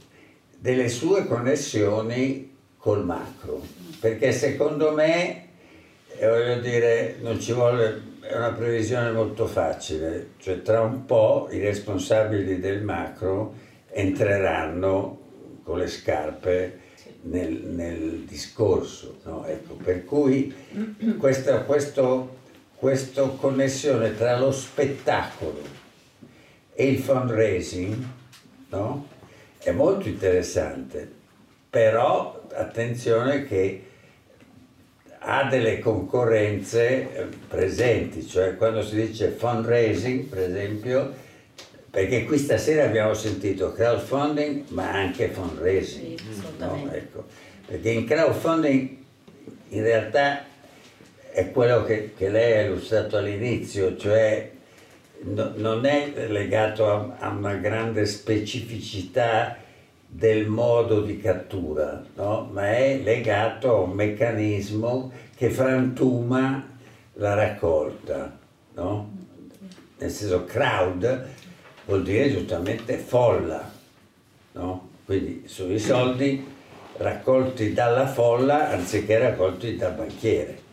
delle 0.58 0.90
sue 0.90 1.26
connessioni 1.26 2.55
col 2.86 3.04
macro, 3.04 3.64
perché 4.00 4.32
secondo 4.32 4.92
me, 4.92 5.48
eh, 6.20 6.28
voglio 6.28 6.60
dire, 6.60 7.16
non 7.20 7.40
ci 7.42 7.52
vuole, 7.52 8.20
è 8.20 8.36
una 8.36 8.52
previsione 8.52 9.10
molto 9.10 9.48
facile, 9.48 10.34
cioè 10.38 10.62
tra 10.62 10.82
un 10.82 11.04
po' 11.06 11.48
i 11.50 11.58
responsabili 11.58 12.60
del 12.60 12.84
macro 12.84 13.56
entreranno 13.90 15.20
con 15.64 15.80
le 15.80 15.88
scarpe 15.88 16.82
nel, 17.22 17.54
nel 17.54 18.20
discorso, 18.20 19.18
no? 19.24 19.48
ecco, 19.48 19.74
per 19.74 20.06
cui 20.06 20.54
questa 21.18 21.62
questo, 21.62 22.38
questo 22.76 23.32
connessione 23.32 24.16
tra 24.16 24.38
lo 24.38 24.52
spettacolo 24.52 25.60
e 26.72 26.88
il 26.88 27.00
fundraising 27.00 28.06
no? 28.70 29.08
è 29.58 29.72
molto 29.72 30.08
interessante, 30.08 31.15
però 31.76 32.42
attenzione 32.54 33.44
che 33.44 33.84
ha 35.20 35.44
delle 35.50 35.80
concorrenze 35.80 37.14
eh, 37.14 37.28
presenti, 37.50 38.26
cioè 38.26 38.56
quando 38.56 38.82
si 38.82 38.96
dice 38.96 39.32
fundraising, 39.32 40.24
per 40.24 40.40
esempio, 40.40 41.14
perché 41.90 42.24
qui 42.24 42.38
stasera 42.38 42.86
abbiamo 42.86 43.14
sentito 43.14 43.74
crowdfunding 43.74 44.70
ma 44.70 44.90
anche 44.90 45.28
fundraising, 45.28 46.18
sì, 46.18 46.44
no? 46.60 46.90
ecco. 46.94 47.26
perché 47.66 47.90
in 47.90 48.06
crowdfunding 48.06 48.98
in 49.68 49.84
realtà 49.84 50.46
è 51.30 51.52
quello 51.52 51.84
che, 51.84 52.14
che 52.16 52.30
lei 52.30 52.54
ha 52.54 52.62
illustrato 52.62 53.18
all'inizio, 53.18 53.98
cioè 53.98 54.50
no, 55.24 55.52
non 55.58 55.86
è 55.86 56.28
legato 56.30 56.90
a, 56.90 57.18
a, 57.20 57.30
una 57.32 57.56
grande 57.56 58.06
specificità 58.06 59.64
del 60.08 60.48
modo 60.48 61.02
di 61.02 61.20
cattura, 61.20 62.04
no? 62.16 62.50
ma 62.52 62.76
è 62.76 63.00
legato 63.04 63.70
a 63.70 63.80
un 63.82 63.92
meccanismo 63.92 65.12
che 65.36 65.50
frantuma 65.50 66.66
la 67.14 67.34
raccolta. 67.34 68.38
No? 68.76 69.12
Nel 69.98 70.12
senso 70.12 70.46
crowd 70.46 71.28
vuol 71.86 72.04
dire 72.04 72.32
giustamente 72.32 72.98
folla, 72.98 73.70
no? 74.54 74.90
quindi 75.06 75.44
sono 75.48 75.74
i 75.74 75.80
soldi 75.80 76.54
raccolti 76.98 77.74
dalla 77.74 78.08
folla 78.08 78.70
anziché 78.70 79.18
raccolti 79.18 79.76
dal 79.76 79.94
banchiere. 79.94 80.64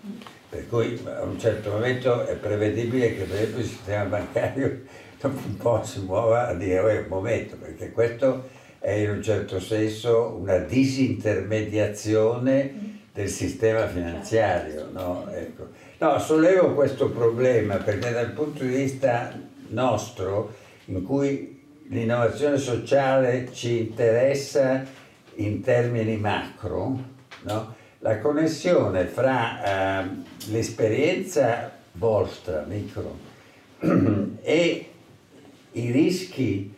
Per 0.49 0.69
cui 0.69 1.01
a 1.05 1.23
un 1.23 1.39
certo 1.39 1.71
momento 1.71 2.27
è 2.27 2.35
prevedibile 2.35 3.15
che 3.17 3.23
per 3.23 3.37
esempio 3.37 3.61
il 3.61 3.67
sistema 3.67 4.05
bancario 4.05 4.83
dopo 5.21 5.41
un 5.47 5.57
po' 5.57 5.83
si 5.85 6.01
muova 6.01 6.49
a 6.49 6.55
dire 6.55 6.99
un 6.99 7.07
momento, 7.09 7.57
perché 7.57 7.91
questo 7.91 8.49
è 8.83 8.91
in 8.91 9.11
un 9.11 9.23
certo 9.23 9.61
senso 9.61 10.37
una 10.41 10.59
disintermediazione 10.59 12.99
del 13.13 13.29
sistema 13.29 13.87
finanziario. 13.87 14.89
No? 14.91 15.29
Ecco. 15.31 15.69
no, 15.99 16.19
sollevo 16.19 16.75
questo 16.75 17.09
problema 17.11 17.77
perché 17.77 18.11
dal 18.11 18.33
punto 18.33 18.65
di 18.65 18.75
vista 18.75 19.39
nostro, 19.69 20.53
in 20.87 21.05
cui 21.05 21.63
l'innovazione 21.91 22.59
sociale 22.59 23.51
ci 23.53 23.79
interessa 23.79 24.85
in 25.37 25.61
termini 25.61 26.17
macro, 26.17 26.99
no? 27.43 27.75
la 28.01 28.19
connessione 28.19 29.05
fra 29.05 30.03
eh, 30.03 30.09
l'esperienza 30.51 31.71
vostra, 31.93 32.65
micro, 32.67 33.17
e 34.43 34.87
i 35.71 35.91
rischi 35.93 36.72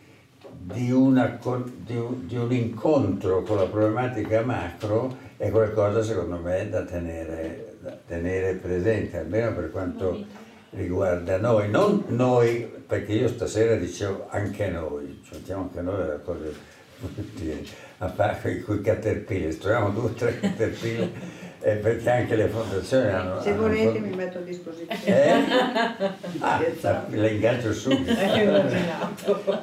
di, 0.65 0.91
una, 0.91 1.39
di, 1.85 2.01
di, 2.25 2.37
un, 2.37 2.51
incontro 2.51 3.43
con 3.43 3.57
la 3.57 3.67
problematica 3.67 4.41
macro 4.41 5.15
è 5.37 5.51
qualcosa 5.51 6.01
secondo 6.01 6.37
me 6.37 6.67
da 6.69 6.83
tenere, 6.83 7.75
da 7.81 7.95
tenere 8.07 8.53
presente, 8.53 9.19
almeno 9.19 9.53
per 9.53 9.69
quanto 9.69 10.25
riguarda 10.71 11.37
noi, 11.37 11.69
non 11.69 12.03
noi, 12.07 12.67
perché 12.87 13.13
io 13.13 13.27
stasera 13.27 13.75
dicevo 13.75 14.25
anche 14.29 14.67
noi, 14.69 15.21
ci 15.23 15.33
mettiamo 15.33 15.63
anche 15.63 15.81
noi 15.81 15.97
delle 15.97 16.21
cose 16.23 16.53
a 17.99 18.07
parte 18.07 18.61
con 18.61 18.77
i 18.77 18.81
caterpillar, 18.81 19.53
troviamo 19.55 19.89
due 19.89 20.03
o 20.05 20.13
tre 20.13 20.39
caterpillar 20.39 21.09
eh, 21.65 21.77
perché 21.77 22.07
anche 22.11 22.35
le 22.35 22.47
fondazioni 22.47 23.09
hanno... 23.09 23.41
Se 23.41 23.53
volete 23.53 23.97
hanno... 23.97 24.05
mi 24.05 24.15
metto 24.15 24.37
a 24.37 24.41
disposizione. 24.41 24.93
Eh? 25.03 26.13
Ah, 26.45 26.61
le 27.09 27.31
ingaggio 27.31 27.73
subito. 27.73 28.11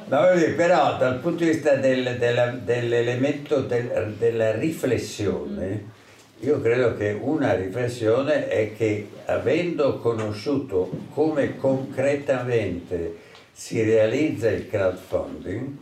no, 0.09 0.19
però 0.57 0.97
dal 0.97 1.19
punto 1.19 1.45
di 1.45 1.51
vista 1.51 1.75
del, 1.75 2.17
dell'elemento 2.65 3.61
del, 3.61 4.15
della 4.17 4.51
riflessione, 4.51 5.85
io 6.39 6.59
credo 6.59 6.97
che 6.97 7.17
una 7.17 7.53
riflessione 7.53 8.49
è 8.49 8.75
che 8.75 9.07
avendo 9.25 9.99
conosciuto 9.99 10.89
come 11.13 11.55
concretamente 11.55 13.15
si 13.53 13.81
realizza 13.81 14.49
il 14.49 14.67
crowdfunding, 14.67 15.77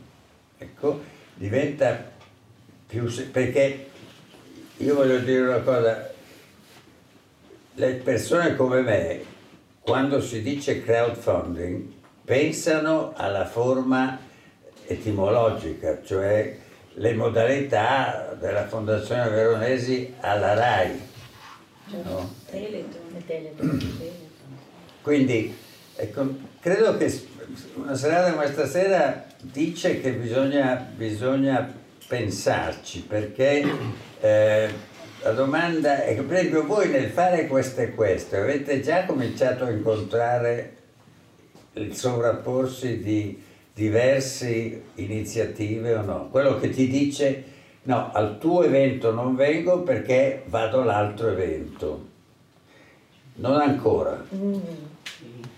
ecco, 0.60 1.02
diventa 1.34 2.12
più... 2.86 3.12
perché 3.32 3.90
io 4.78 4.96
voglio 4.96 5.20
dire 5.20 5.42
una 5.42 5.60
cosa, 5.60 6.11
le 7.76 7.94
persone 7.96 8.56
come 8.56 8.82
me, 8.82 9.24
quando 9.80 10.22
si 10.22 10.42
dice 10.42 10.84
crowdfunding, 10.84 11.92
pensano 12.24 13.14
alla 13.16 13.46
forma 13.46 14.20
etimologica, 14.86 16.02
cioè 16.04 16.58
le 16.94 17.14
modalità 17.14 18.36
della 18.40 18.68
Fondazione 18.68 19.30
Veronesi 19.30 20.14
alla 20.20 20.54
RAI. 20.54 21.10
No? 22.04 22.34
Quindi 25.02 25.56
ecco, 25.96 26.36
credo 26.60 26.98
che 26.98 27.28
una 27.76 27.96
serata 27.96 28.32
come 28.34 28.48
stasera 28.48 29.26
dice 29.42 30.00
che 30.00 30.12
bisogna, 30.12 30.76
bisogna 30.76 31.74
pensarci 32.08 33.02
perché 33.04 33.66
eh, 34.20 34.74
la 35.24 35.32
domanda 35.34 36.04
è 36.04 36.16
che 36.16 36.22
per 36.22 36.38
esempio 36.38 36.66
voi 36.66 36.90
nel 36.90 37.10
fare 37.10 37.48
questo 37.48 37.82
e 37.82 37.94
questo 37.94 38.38
avete 38.38 38.82
già 38.82 39.06
cominciato 39.06 39.66
a 39.66 39.70
incontrare 39.70 40.78
il 41.74 41.96
sovrapporsi 41.96 43.02
di 43.02 43.42
diverse 43.74 44.82
iniziative 44.96 45.96
o 45.96 46.02
no? 46.02 46.30
Quello 46.30 46.60
che 46.60 46.70
ti 46.70 46.88
dice 46.88 47.44
no, 47.84 48.12
al 48.12 48.40
tuo 48.40 48.64
evento 48.64 49.12
non 49.12 49.36
vengo 49.36 49.82
perché 49.84 50.44
vado 50.48 50.82
all'altro 50.82 51.30
evento. 51.30 52.10
Non 53.36 53.60
ancora. 53.60 54.24
Mm, 54.34 54.60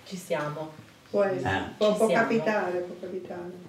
ci 0.05 0.17
siamo. 0.17 0.71
Può, 1.09 1.23
ah. 1.23 1.71
può, 1.77 1.95
può 1.95 2.07
capitare, 2.07 2.79
può 2.79 2.95
capitare. 2.99 3.62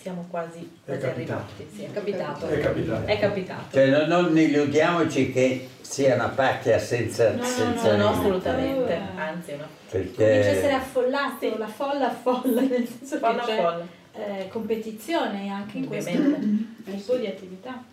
Siamo 0.00 0.26
quasi, 0.30 0.80
quasi 0.82 1.04
arrivati. 1.04 1.68
Sì, 1.74 1.84
è 1.84 1.92
capitato. 1.92 2.46
È 2.46 2.58
capitato. 2.58 3.06
È 3.06 3.18
capitato. 3.18 3.64
Cioè, 3.72 3.86
non, 3.90 4.08
non 4.08 4.38
illudiamoci 4.38 5.30
che 5.30 5.68
sia 5.82 6.14
una 6.14 6.28
pacchia 6.28 6.78
senza... 6.78 7.32
No, 7.32 7.44
senza 7.44 7.96
no, 7.96 8.04
no, 8.04 8.10
no 8.10 8.18
assolutamente. 8.18 8.98
Anzi, 9.14 9.56
no. 9.56 9.66
Perché... 9.90 10.14
Comincia 10.14 10.48
a 10.48 10.52
essere 10.52 10.72
affollato, 10.72 11.58
la 11.58 11.66
folla 11.66 12.06
affolla, 12.08 12.60
nel 12.62 12.88
senso 12.88 13.18
folla 13.18 13.44
che 13.44 13.52
c'è 13.52 13.56
folla. 13.56 13.86
Eh, 14.12 14.48
competizione 14.48 15.50
anche 15.50 15.76
in 15.76 15.86
questo 15.86 16.10
tipo 16.10 17.16
di 17.16 17.26
attività. 17.26 17.84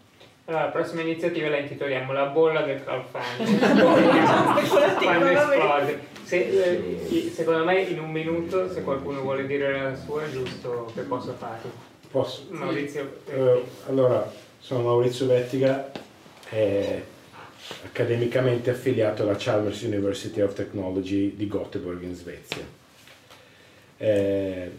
Allora, 0.45 0.63
la 0.63 0.71
prossima 0.71 1.01
iniziativa 1.01 1.49
la 1.49 1.57
intitoliamo 1.57 2.13
La 2.13 2.27
bolla 2.27 2.61
del 2.61 2.81
crowdfunding. 2.81 3.59
Quando 5.03 5.25
esplode. 5.25 5.99
Se, 6.23 6.37
eh, 6.37 7.31
secondo 7.33 7.65
me 7.65 7.81
in 7.81 7.99
un 7.99 8.11
minuto, 8.11 8.71
se 8.71 8.81
qualcuno 8.81 9.19
vuole 9.21 9.45
dire 9.45 9.81
la 9.81 9.95
sua, 9.95 10.23
è 10.23 10.29
giusto 10.29 10.89
che 10.95 11.01
possa 11.01 11.33
farlo. 11.33 11.95
Posso? 12.09 12.45
Maurizio. 12.49 13.21
Uh, 13.25 13.63
allora, 13.87 14.31
sono 14.59 14.83
Maurizio 14.83 15.27
Vettiga, 15.27 15.91
eh, 16.49 17.03
accademicamente 17.83 18.69
affiliato 18.69 19.23
alla 19.23 19.35
Chalmers 19.37 19.81
University 19.81 20.41
of 20.41 20.53
Technology 20.53 21.35
di 21.35 21.47
Göteborg 21.47 22.01
in 22.01 22.15
Svezia. 22.15 22.65
Eh, 23.97 24.71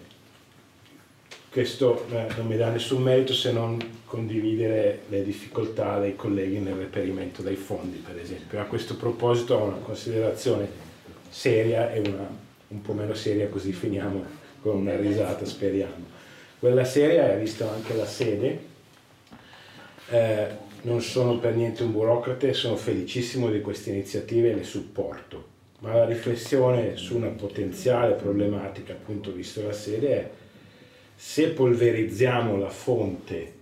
questo 1.51 2.07
eh, 2.11 2.27
non 2.37 2.47
mi 2.47 2.57
dà 2.57 2.71
nessun 2.71 3.03
merito 3.03 3.33
se 3.35 3.53
non 3.53 3.79
condividere 4.05 5.01
le 5.09 5.25
difficoltà 5.25 5.99
dei 5.99 6.15
colleghi 6.15 6.59
nel 6.59 6.75
reperimento 6.75 7.43
dei 7.43 7.57
fondi, 7.57 7.99
per 7.99 8.19
esempio. 8.19 8.61
A 8.61 8.65
questo 8.65 8.97
proposito 8.97 9.55
ho 9.55 9.65
una 9.65 9.79
considerazione 9.79 10.69
seria 11.29 11.93
e 11.93 12.01
una 12.01 12.47
un 12.69 12.83
po' 12.83 12.93
meno 12.93 13.15
seria, 13.15 13.49
così 13.49 13.73
finiamo 13.73 14.25
con 14.61 14.77
una 14.77 14.97
risata, 14.97 15.45
speriamo. 15.45 16.08
Quella 16.59 16.85
seria 16.85 17.33
è 17.33 17.39
visto 17.39 17.69
anche 17.71 17.95
la 17.95 18.05
sede. 18.05 18.67
Eh, 20.11 20.47
non 20.83 21.01
sono 21.01 21.39
per 21.39 21.55
niente 21.55 21.85
un 21.85 21.93
burocrate, 21.93 22.53
sono 22.53 22.75
felicissimo 22.75 23.49
di 23.49 23.61
queste 23.61 23.91
iniziative 23.91 24.51
e 24.51 24.55
le 24.55 24.65
supporto, 24.65 25.47
ma 25.81 25.95
la 25.95 26.05
riflessione 26.05 26.97
su 26.97 27.17
una 27.17 27.29
potenziale 27.29 28.15
problematica, 28.15 28.93
appunto 28.93 29.31
visto 29.33 29.63
la 29.63 29.73
sede, 29.73 30.09
è 30.09 30.31
se 31.15 31.49
polverizziamo 31.51 32.57
la 32.57 32.71
fonte 32.71 33.53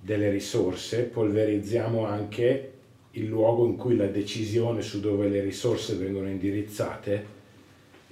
delle 0.00 0.30
risorse, 0.30 1.02
polverizziamo 1.02 2.06
anche 2.06 2.72
il 3.12 3.26
luogo 3.26 3.66
in 3.66 3.76
cui 3.76 3.96
la 3.96 4.06
decisione 4.06 4.80
su 4.80 5.00
dove 5.00 5.28
le 5.28 5.40
risorse 5.42 5.96
vengono 5.96 6.28
indirizzate, 6.28 7.26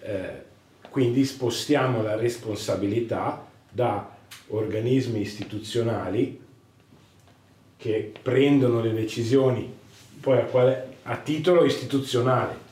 eh, 0.00 0.46
quindi 0.90 1.24
spostiamo 1.24 2.02
la 2.02 2.16
responsabilità 2.16 3.47
da 3.70 4.16
organismi 4.48 5.20
istituzionali 5.20 6.40
che 7.76 8.12
prendono 8.20 8.80
le 8.80 8.92
decisioni 8.92 9.76
poi 10.20 10.38
a, 10.38 10.44
quale, 10.44 10.96
a 11.04 11.16
titolo 11.16 11.64
istituzionale. 11.64 12.66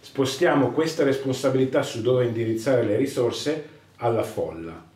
Spostiamo 0.00 0.70
questa 0.70 1.04
responsabilità 1.04 1.82
su 1.82 2.00
dove 2.00 2.24
indirizzare 2.24 2.82
le 2.82 2.96
risorse 2.96 3.68
alla 3.96 4.22
folla. 4.22 4.86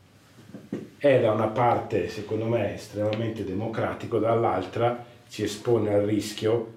È 0.96 1.20
da 1.20 1.32
una 1.32 1.48
parte, 1.48 2.08
secondo 2.08 2.46
me, 2.46 2.74
estremamente 2.74 3.44
democratico, 3.44 4.18
dall'altra 4.18 5.04
ci 5.28 5.42
espone 5.42 5.92
al 5.92 6.02
rischio 6.02 6.72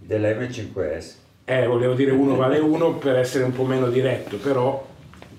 dell'M5S. 0.00 1.14
Eh, 1.44 1.66
volevo 1.66 1.94
dire 1.94 2.10
uno 2.10 2.36
vale 2.36 2.58
uno 2.58 2.94
per 2.94 3.16
essere 3.16 3.44
un 3.44 3.52
po' 3.52 3.64
meno 3.64 3.88
diretto, 3.88 4.36
però 4.36 4.86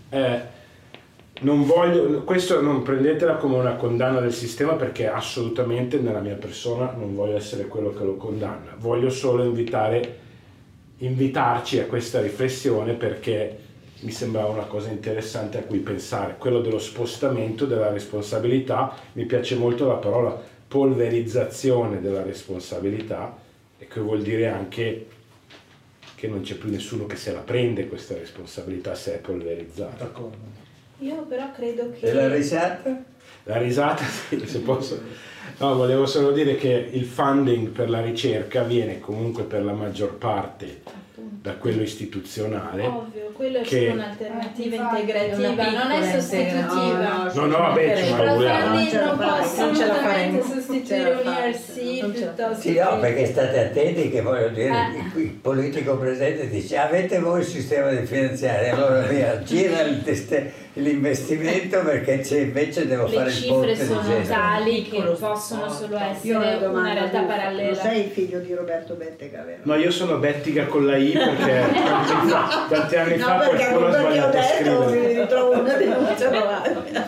eh, 0.09 0.41
non 1.41 1.65
voglio, 1.65 2.23
questo 2.23 2.59
non 2.61 2.81
prendetela 2.81 3.35
come 3.35 3.57
una 3.57 3.75
condanna 3.75 4.19
del 4.19 4.33
sistema 4.33 4.73
perché 4.73 5.07
assolutamente 5.07 5.97
nella 5.97 6.19
mia 6.19 6.35
persona 6.35 6.93
non 6.97 7.15
voglio 7.15 7.37
essere 7.37 7.67
quello 7.67 7.93
che 7.93 8.03
lo 8.03 8.15
condanna, 8.15 8.75
voglio 8.77 9.09
solo 9.09 9.43
invitare, 9.43 10.17
invitarci 10.97 11.79
a 11.79 11.85
questa 11.85 12.19
riflessione 12.19 12.93
perché 12.93 13.57
mi 14.01 14.11
sembrava 14.11 14.49
una 14.49 14.63
cosa 14.63 14.89
interessante 14.89 15.57
a 15.57 15.63
cui 15.63 15.79
pensare, 15.79 16.35
quello 16.37 16.59
dello 16.61 16.79
spostamento 16.79 17.65
della 17.65 17.89
responsabilità, 17.89 18.93
mi 19.13 19.25
piace 19.25 19.55
molto 19.55 19.87
la 19.87 19.95
parola 19.95 20.41
polverizzazione 20.67 21.99
della 22.01 22.21
responsabilità 22.21 23.35
e 23.77 23.87
che 23.87 23.99
vuol 23.99 24.21
dire 24.21 24.47
anche 24.47 25.07
che 26.15 26.27
non 26.27 26.41
c'è 26.41 26.55
più 26.55 26.69
nessuno 26.69 27.05
che 27.05 27.15
se 27.15 27.31
la 27.31 27.39
prende 27.39 27.87
questa 27.87 28.13
responsabilità 28.13 28.93
se 28.93 29.15
è 29.15 29.17
polverizzata. 29.19 30.03
D'accordo. 30.03 30.67
Io 30.99 31.15
però 31.23 31.51
credo 31.51 31.91
che... 31.91 32.07
E 32.07 32.13
la 32.13 32.27
risata? 32.27 33.03
La 33.43 33.57
risata, 33.57 34.03
sì, 34.27 34.41
se 34.45 34.59
posso. 34.59 35.01
No, 35.57 35.75
volevo 35.75 36.05
solo 36.05 36.31
dire 36.31 36.55
che 36.55 36.89
il 36.91 37.05
funding 37.05 37.69
per 37.69 37.89
la 37.89 38.01
ricerca 38.01 38.63
viene 38.63 38.99
comunque 38.99 39.43
per 39.43 39.63
la 39.63 39.73
maggior 39.73 40.15
parte 40.15 41.07
da 41.41 41.53
quello 41.53 41.81
istituzionale. 41.81 42.85
Ovvio, 42.85 43.31
quello 43.33 43.59
è 43.59 43.61
che... 43.61 43.87
solo 43.87 43.93
un'alternativa 43.93 44.75
integrativa, 44.75 45.83
non 45.83 45.91
è 45.91 46.19
sostitutiva. 46.19 47.31
No, 47.33 47.45
no, 47.45 47.57
vabbè, 47.57 48.15
vogliamo. 48.15 48.75
non 48.75 49.17
può 49.17 49.25
assolutamente 49.25 50.43
sostituire 50.43 51.11
un 51.11 51.33
ERC 51.33 52.11
piuttosto 52.11 52.61
Sì, 52.61 52.77
no, 52.77 52.99
perché 52.99 53.25
state 53.25 53.59
attenti 53.59 54.09
che 54.09 54.21
voglio 54.21 54.49
dire, 54.49 54.69
Eh. 54.69 55.17
il, 55.19 55.23
il 55.23 55.31
politico 55.31 55.97
presente 55.97 56.49
dice 56.49 56.77
avete 56.77 57.19
voi 57.19 57.39
il 57.39 57.45
sistema 57.45 57.89
di 57.91 58.05
finanziario, 58.05 58.75
allora 58.75 59.07
via, 59.07 59.41
gira 59.41 59.81
il 59.81 60.03
teste- 60.03 60.51
l'investimento 60.73 61.81
perché 61.81 62.19
c'è, 62.19 62.39
invece 62.39 62.87
devo 62.87 63.07
le 63.07 63.15
fare 63.15 63.31
il 63.31 63.45
ponte 63.47 63.75
cifre 63.75 63.87
di 63.87 63.93
sono 63.93 64.21
tali 64.27 64.83
che 64.83 65.01
possono 65.01 65.69
solo 65.69 65.97
essere 65.97 66.65
una 66.65 66.67
una 66.69 66.93
realtà 66.93 67.21
parallela. 67.23 67.75
Sei 67.75 68.05
il 68.05 68.11
figlio 68.11 68.39
di 68.39 68.53
Roberto 68.53 68.93
Bettega, 68.93 69.43
vero? 69.43 69.59
No, 69.63 69.75
io 69.75 69.91
sono 69.91 70.17
Bettiga 70.17 70.65
con 70.65 70.85
la 70.85 70.97
I 70.97 71.11
perché 71.11 71.65
tanti 71.73 72.11
anni 72.11 72.29
fa, 72.29 72.65
tanti 72.69 72.95
anni 72.95 73.17
No, 73.17 73.25
fa 73.25 73.35
qualcuno 73.37 73.85
ha 73.87 73.99
sbagliato 73.99 74.37
a 74.37 74.43
scrivere. 74.43 74.99
mi 74.99 75.19
ritrovo 75.19 75.59
una 75.59 75.73
denuncia 75.73 76.29
davanti. 76.29 76.99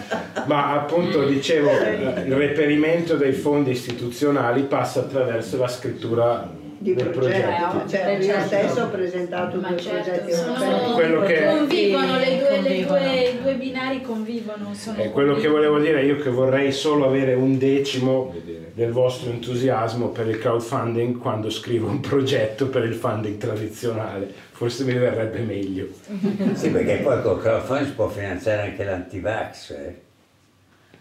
Ma 0.46 0.74
appunto 0.74 1.26
dicevo, 1.26 1.70
il 1.70 2.34
reperimento 2.34 3.16
dei 3.16 3.34
fondi 3.34 3.72
istituzionali 3.72 4.64
passa 4.64 5.02
attraverso 5.02 5.58
la 5.58 5.68
scrittura 5.68 6.60
Di 6.82 6.96
del 6.96 7.10
progetto, 7.10 7.78
progetto. 7.78 7.90
cioè, 7.90 8.18
io 8.18 8.40
stesso 8.42 8.82
ho 8.82 8.88
presentato 8.90 9.58
due 9.58 9.74
progetti 9.74 10.32
europei. 10.32 10.92
Quello 10.94 11.22
che- 11.22 11.46
convivono, 11.46 12.18
le 12.18 12.38
due, 12.40 12.50
le 12.50 12.56
Convivono. 12.56 13.00
due, 13.00 13.22
i 13.22 13.42
due 13.44 13.54
binari 13.56 14.02
convivono. 14.02 14.74
Sono 14.74 14.98
È 14.98 15.12
quello 15.12 15.36
che 15.36 15.48
volevo 15.48 15.78
dire 15.78 16.04
io 16.04 16.16
che 16.18 16.32
vorrei 16.32 16.72
solo 16.72 17.06
avere 17.06 17.36
un 17.36 17.60
decimo 17.60 18.34
del 18.74 18.92
vostro 18.92 19.30
entusiasmo 19.30 20.08
per 20.08 20.28
il 20.28 20.40
crowdfunding 20.40 21.20
quando 21.20 21.52
scrivo 21.52 21.88
un 21.88 22.00
progetto 22.00 22.68
per 22.70 22.84
il 22.86 22.96
funding 22.96 23.38
tradizionale. 23.38 24.34
Forse 24.52 24.84
mi 24.84 24.94
verrebbe 24.94 25.40
meglio. 25.42 25.86
Sì, 26.54 26.72
perché 26.72 26.96
poi 26.96 27.22
col 27.22 27.40
crowdfunding 27.40 27.88
si 27.90 27.94
può 27.94 28.08
finanziare 28.08 28.64
anche 28.64 28.84
l'antivax. 28.84 29.70
eh. 29.70 29.96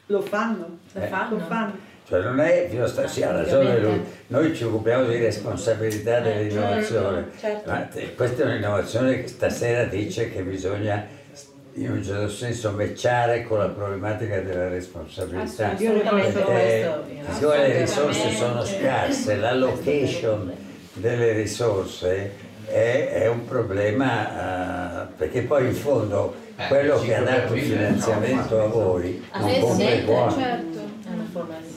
Lo 0.06 0.20
fanno? 0.20 0.78
Lo 0.92 1.00
fanno? 1.02 1.38
Lo 1.38 1.44
fanno. 1.44 1.72
Cioè 2.10 2.22
non 2.22 2.40
è, 2.40 2.68
io 2.72 2.88
sta, 2.88 3.06
sì, 3.06 3.22
ha 3.22 3.30
ragione 3.30 3.78
lui, 3.78 4.02
noi 4.26 4.52
ci 4.52 4.64
occupiamo 4.64 5.06
di 5.06 5.16
responsabilità 5.18 6.18
dell'innovazione, 6.18 7.28
certo. 7.38 7.70
ma 7.70 7.82
te- 7.82 8.14
questa 8.16 8.42
è 8.42 8.46
un'innovazione 8.46 9.20
che 9.20 9.28
stasera 9.28 9.84
dice 9.84 10.28
che 10.28 10.42
bisogna 10.42 11.06
in 11.74 11.88
un 11.88 12.02
certo 12.02 12.28
senso 12.28 12.72
matchare 12.72 13.44
con 13.44 13.58
la 13.58 13.68
problematica 13.68 14.40
della 14.40 14.68
responsabilità. 14.68 15.70
Assolutamente, 15.70 16.40
Perché, 16.40 16.92
siccome 17.30 17.68
le 17.68 17.78
risorse 17.78 18.30
sono 18.32 18.64
scarse, 18.64 19.36
l'allocation 19.36 20.52
delle 20.94 21.32
risorse 21.34 22.32
è, 22.66 23.20
è 23.22 23.28
un 23.28 23.44
problema, 23.44 25.04
eh, 25.04 25.06
perché 25.16 25.42
poi 25.42 25.66
in 25.66 25.74
fondo 25.74 26.34
quello 26.66 26.98
che 26.98 27.14
ha 27.14 27.22
dato 27.22 27.54
il 27.54 27.62
finanziamento 27.62 28.60
a 28.60 28.66
voi 28.66 29.24
non 29.32 29.48
Eh 29.48 29.60
compra 29.60 29.86
sì, 29.86 29.94
i 29.94 30.00
buoni 30.00 30.34
certo. 30.34 30.78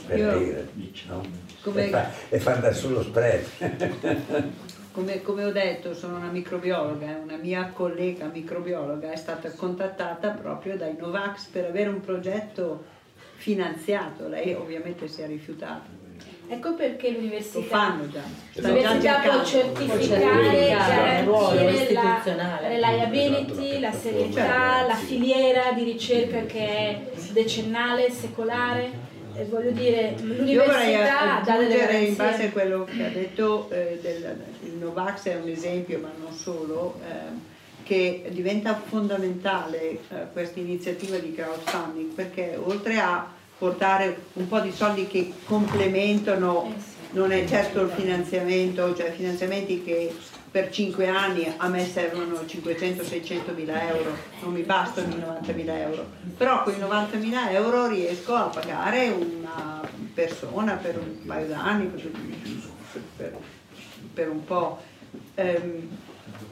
Per 0.05 0.17
Io- 0.17 0.37
dire, 0.37 0.67
no? 1.07 1.21
Come- 1.61 1.85
e, 1.85 1.89
fa, 1.89 2.09
e 2.29 2.39
fa 2.39 2.53
andare 2.53 2.73
sullo 2.73 3.01
spread. 3.01 3.43
Come, 4.93 5.23
come 5.23 5.43
ho 5.43 5.51
detto, 5.51 5.95
sono 5.95 6.17
una 6.17 6.29
microbiologa, 6.29 7.07
eh, 7.07 7.15
una 7.15 7.37
mia 7.37 7.71
collega 7.73 8.29
microbiologa 8.31 9.11
è 9.11 9.15
stata 9.15 9.49
contattata 9.49 10.29
proprio 10.29 10.77
dai 10.77 10.95
Novax 10.95 11.45
per 11.47 11.65
avere 11.65 11.89
un 11.89 11.99
progetto 11.99 12.83
finanziato. 13.37 14.27
Lei 14.27 14.53
ovviamente 14.53 15.07
si 15.07 15.23
è 15.23 15.25
rifiutata. 15.25 16.01
Ecco 16.47 16.75
perché 16.75 17.09
Lo 17.09 17.17
l'università 17.17 17.65
fanno 17.65 18.07
già. 18.07 18.21
L'università 18.53 19.19
può 19.21 19.43
certificare, 19.43 20.67
garantire 20.67 21.93
la 22.35 22.59
reliability, 22.59 23.79
la 23.79 23.91
serietà, 23.91 24.85
la 24.85 24.95
filiera 24.95 25.71
di 25.71 25.83
ricerca 25.85 26.41
che 26.45 26.67
è 26.67 27.01
decennale, 27.31 28.11
secolare. 28.11 29.11
E 29.35 29.45
voglio 29.45 29.71
dire, 29.71 30.15
l'università 30.21 31.41
dà 31.43 31.57
delle 31.57 31.73
aggiungere 31.73 31.97
in 31.99 32.15
base 32.15 32.21
a 32.21 32.47
garanzie. 32.47 32.51
quello 32.51 32.83
che 32.85 33.05
ha 33.05 33.09
detto, 33.09 33.69
eh, 33.71 33.99
del, 34.01 34.37
il 34.63 34.73
Novax 34.73 35.23
è 35.23 35.35
un 35.35 35.47
esempio, 35.47 35.99
ma 35.99 36.11
non 36.21 36.33
solo, 36.33 36.99
ehm, 37.07 37.41
che 37.83 38.25
diventa 38.29 38.75
fondamentale 38.75 39.81
eh, 39.91 39.99
questa 40.31 40.59
iniziativa 40.59 41.17
di 41.17 41.33
crowdfunding 41.33 42.13
perché 42.13 42.57
oltre 42.63 42.99
a 42.99 43.27
portare 43.57 44.17
un 44.33 44.47
po' 44.47 44.59
di 44.59 44.71
soldi 44.71 45.07
che 45.07 45.33
complementano, 45.45 46.73
Eh 46.77 46.91
non 47.13 47.31
è 47.31 47.45
certo 47.45 47.81
il 47.81 47.89
finanziamento, 47.89 48.95
cioè 48.95 49.11
finanziamenti 49.11 49.83
che 49.83 50.13
per 50.53 50.69
5 50.69 51.07
anni 51.07 51.51
a 51.57 51.67
me 51.67 51.83
servono 51.83 52.41
500-600 52.45 53.55
mila 53.55 53.87
euro, 53.89 54.15
non 54.43 54.53
mi 54.53 54.61
bastano 54.61 55.11
i 55.11 55.19
90 55.19 55.51
mila 55.53 55.79
euro, 55.79 56.05
però 56.37 56.61
con 56.61 56.75
i 56.75 56.77
90 56.77 57.17
mila 57.17 57.49
euro 57.49 57.87
riesco 57.87 58.35
a 58.35 58.43
pagare 58.49 59.09
una 59.09 59.81
persona 60.13 60.73
per 60.73 60.99
un 60.99 61.25
paio 61.25 61.47
d'anni, 61.47 61.85
per, 63.17 63.35
per- 64.13 64.29
un 64.29 64.43
po'. 64.43 64.79
Ehm, 65.33 65.89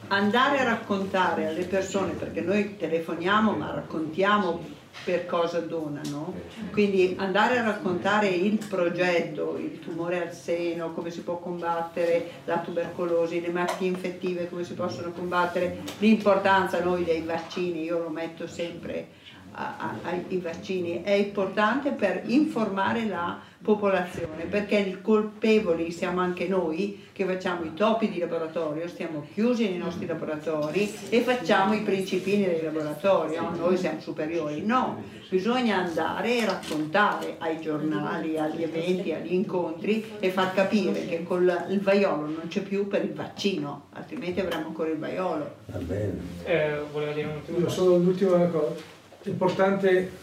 andare 0.08 0.58
a 0.58 0.64
raccontare 0.64 1.46
alle 1.46 1.64
persone, 1.64 2.14
perché 2.14 2.40
noi 2.40 2.76
telefoniamo 2.76 3.52
ma 3.52 3.72
raccontiamo 3.72 4.64
per 5.04 5.26
cosa 5.26 5.58
donano, 5.60 6.32
quindi 6.70 7.14
andare 7.18 7.58
a 7.58 7.62
raccontare 7.64 8.28
il 8.28 8.64
progetto, 8.68 9.56
il 9.58 9.80
tumore 9.80 10.22
al 10.22 10.32
seno, 10.32 10.92
come 10.92 11.10
si 11.10 11.22
può 11.22 11.38
combattere 11.38 12.30
la 12.44 12.58
tubercolosi, 12.58 13.40
le 13.40 13.48
malattie 13.50 13.88
infettive, 13.88 14.48
come 14.48 14.64
si 14.64 14.74
possono 14.74 15.10
combattere, 15.10 15.78
l'importanza 15.98 16.82
noi 16.84 17.04
dei 17.04 17.22
vaccini, 17.22 17.82
io 17.82 17.98
lo 17.98 18.10
metto 18.10 18.46
sempre 18.46 19.08
a- 19.54 19.74
a- 19.78 19.94
ai 20.04 20.38
vaccini, 20.38 21.02
è 21.02 21.10
importante 21.12 21.90
per 21.90 22.22
informare 22.26 23.06
la 23.06 23.40
popolazione, 23.62 24.44
perché 24.44 24.76
i 24.76 25.00
colpevoli 25.00 25.90
siamo 25.90 26.20
anche 26.20 26.48
noi 26.48 27.06
che 27.12 27.24
facciamo 27.24 27.64
i 27.64 27.74
topi 27.74 28.08
di 28.08 28.18
laboratorio, 28.18 28.88
stiamo 28.88 29.26
chiusi 29.32 29.68
nei 29.68 29.78
nostri 29.78 30.06
laboratori 30.06 30.92
e 31.08 31.20
facciamo 31.20 31.74
i 31.74 31.82
principini 31.82 32.44
dei 32.44 32.62
laboratori, 32.62 33.36
no? 33.36 33.54
noi 33.56 33.76
siamo 33.76 34.00
superiori, 34.00 34.64
no, 34.64 35.02
bisogna 35.28 35.78
andare 35.78 36.38
e 36.38 36.44
raccontare 36.44 37.36
ai 37.38 37.60
giornali, 37.60 38.38
agli 38.38 38.62
eventi, 38.62 39.12
agli 39.12 39.32
incontri 39.32 40.04
e 40.18 40.30
far 40.30 40.52
capire 40.52 41.06
che 41.06 41.22
con 41.22 41.42
il 41.68 41.80
vaiolo 41.80 42.26
non 42.26 42.48
c'è 42.48 42.62
più 42.62 42.88
per 42.88 43.04
il 43.04 43.12
vaccino, 43.12 43.86
altrimenti 43.92 44.40
avremo 44.40 44.66
ancora 44.66 44.90
il 44.90 44.98
vaiolo. 44.98 45.54
Va 45.66 45.78
bene. 45.78 46.18
Eh, 46.44 46.80
voleva 46.90 47.12
dire 47.12 47.28
un 47.28 47.36
ultimo 47.36 47.58
Io 47.58 47.68
solo 47.68 47.96
l'ultima 47.96 48.44
cosa. 48.46 48.74
L'importante 49.22 50.21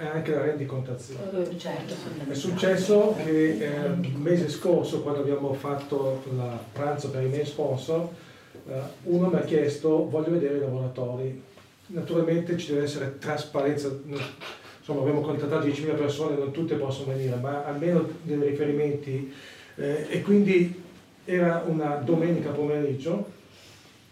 è 0.00 0.06
anche 0.06 0.34
la 0.34 0.40
rendicontazione. 0.40 1.50
Eh, 1.50 1.58
certo, 1.58 1.94
è 2.26 2.32
successo 2.32 3.14
che 3.22 3.58
eh, 3.58 3.86
il 4.00 4.16
mese 4.16 4.48
scorso, 4.48 5.02
quando 5.02 5.20
abbiamo 5.20 5.52
fatto 5.52 6.22
il 6.30 6.58
pranzo 6.72 7.10
per 7.10 7.22
i 7.22 7.28
miei 7.28 7.44
sponsor, 7.44 8.08
eh, 8.66 8.80
uno 9.02 9.28
mi 9.28 9.36
ha 9.36 9.42
chiesto 9.42 10.08
voglio 10.08 10.30
vedere 10.30 10.56
i 10.56 10.60
laboratori. 10.60 11.42
Naturalmente 11.88 12.56
ci 12.56 12.72
deve 12.72 12.84
essere 12.84 13.18
trasparenza, 13.18 13.94
insomma 14.78 15.00
abbiamo 15.02 15.20
contattato 15.20 15.66
10.000 15.66 15.94
persone, 15.94 16.36
non 16.36 16.50
tutte 16.50 16.76
possono 16.76 17.12
venire, 17.12 17.36
ma 17.36 17.66
almeno 17.66 18.08
dei 18.22 18.40
riferimenti. 18.40 19.30
Eh, 19.74 20.06
e 20.08 20.22
quindi 20.22 20.82
era 21.26 21.62
una 21.66 21.96
domenica 21.96 22.50
pomeriggio, 22.50 23.38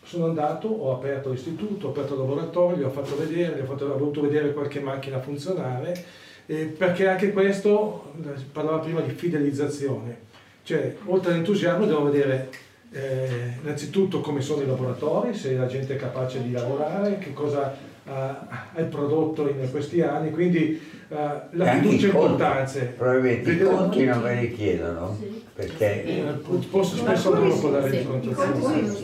sono 0.08 0.24
andato, 0.24 0.68
ho 0.68 0.94
aperto 0.94 1.28
l'istituto, 1.28 1.88
ho 1.88 1.90
aperto 1.90 2.14
il 2.14 2.20
laboratorio, 2.20 2.86
ho 2.86 2.90
fatto 2.90 3.14
vedere, 3.14 3.60
ho, 3.60 3.66
fatto, 3.66 3.84
ho 3.84 3.98
voluto 3.98 4.22
vedere 4.22 4.54
qualche 4.54 4.80
macchina 4.80 5.20
funzionare, 5.20 6.02
eh, 6.46 6.64
perché 6.64 7.06
anche 7.06 7.30
questo, 7.30 8.12
parlava 8.50 8.78
prima 8.78 9.02
di 9.02 9.10
fidelizzazione, 9.10 10.20
cioè 10.62 10.96
oltre 11.04 11.32
all'entusiasmo 11.32 11.84
devo 11.84 12.04
vedere 12.04 12.48
eh, 12.90 13.58
innanzitutto 13.60 14.20
come 14.20 14.40
sono 14.40 14.62
i 14.62 14.66
laboratori, 14.66 15.34
se 15.34 15.54
la 15.54 15.66
gente 15.66 15.94
è 15.94 15.98
capace 15.98 16.42
di 16.42 16.52
lavorare, 16.52 17.18
che 17.18 17.34
cosa 17.34 17.76
ha, 18.08 18.46
ha 18.74 18.82
prodotto 18.82 19.48
in 19.48 19.70
questi 19.70 20.00
anni, 20.00 20.30
quindi 20.30 20.80
uh, 21.08 21.16
la 21.50 21.72
fiducia 21.72 22.06
è 22.06 22.10
importante. 22.10 22.94
Probabilmente 22.96 23.52
i 23.52 23.58
conti 23.60 24.04
non 24.04 24.22
ve 24.22 24.34
li 24.34 24.52
chiedono, 24.54 25.16
sì. 25.18 25.44
perché... 25.54 26.04
Eh, 26.04 26.32
posso 26.70 26.96
spesso 26.96 27.34
non 27.34 27.48
lo 27.48 27.58
può 27.58 27.70
dare 27.70 27.90
di 27.90 28.04
contazione. 28.04 28.94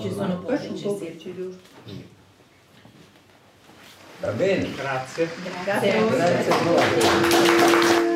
Ci 0.00 0.12
sono 0.12 0.38
pochi, 0.38 1.60
Va 4.20 4.30
bene. 4.30 4.68
Grazie. 4.76 5.28
Grazie. 5.64 5.92
Grazie 6.08 6.52
a 6.52 6.56
voi. 6.62 8.11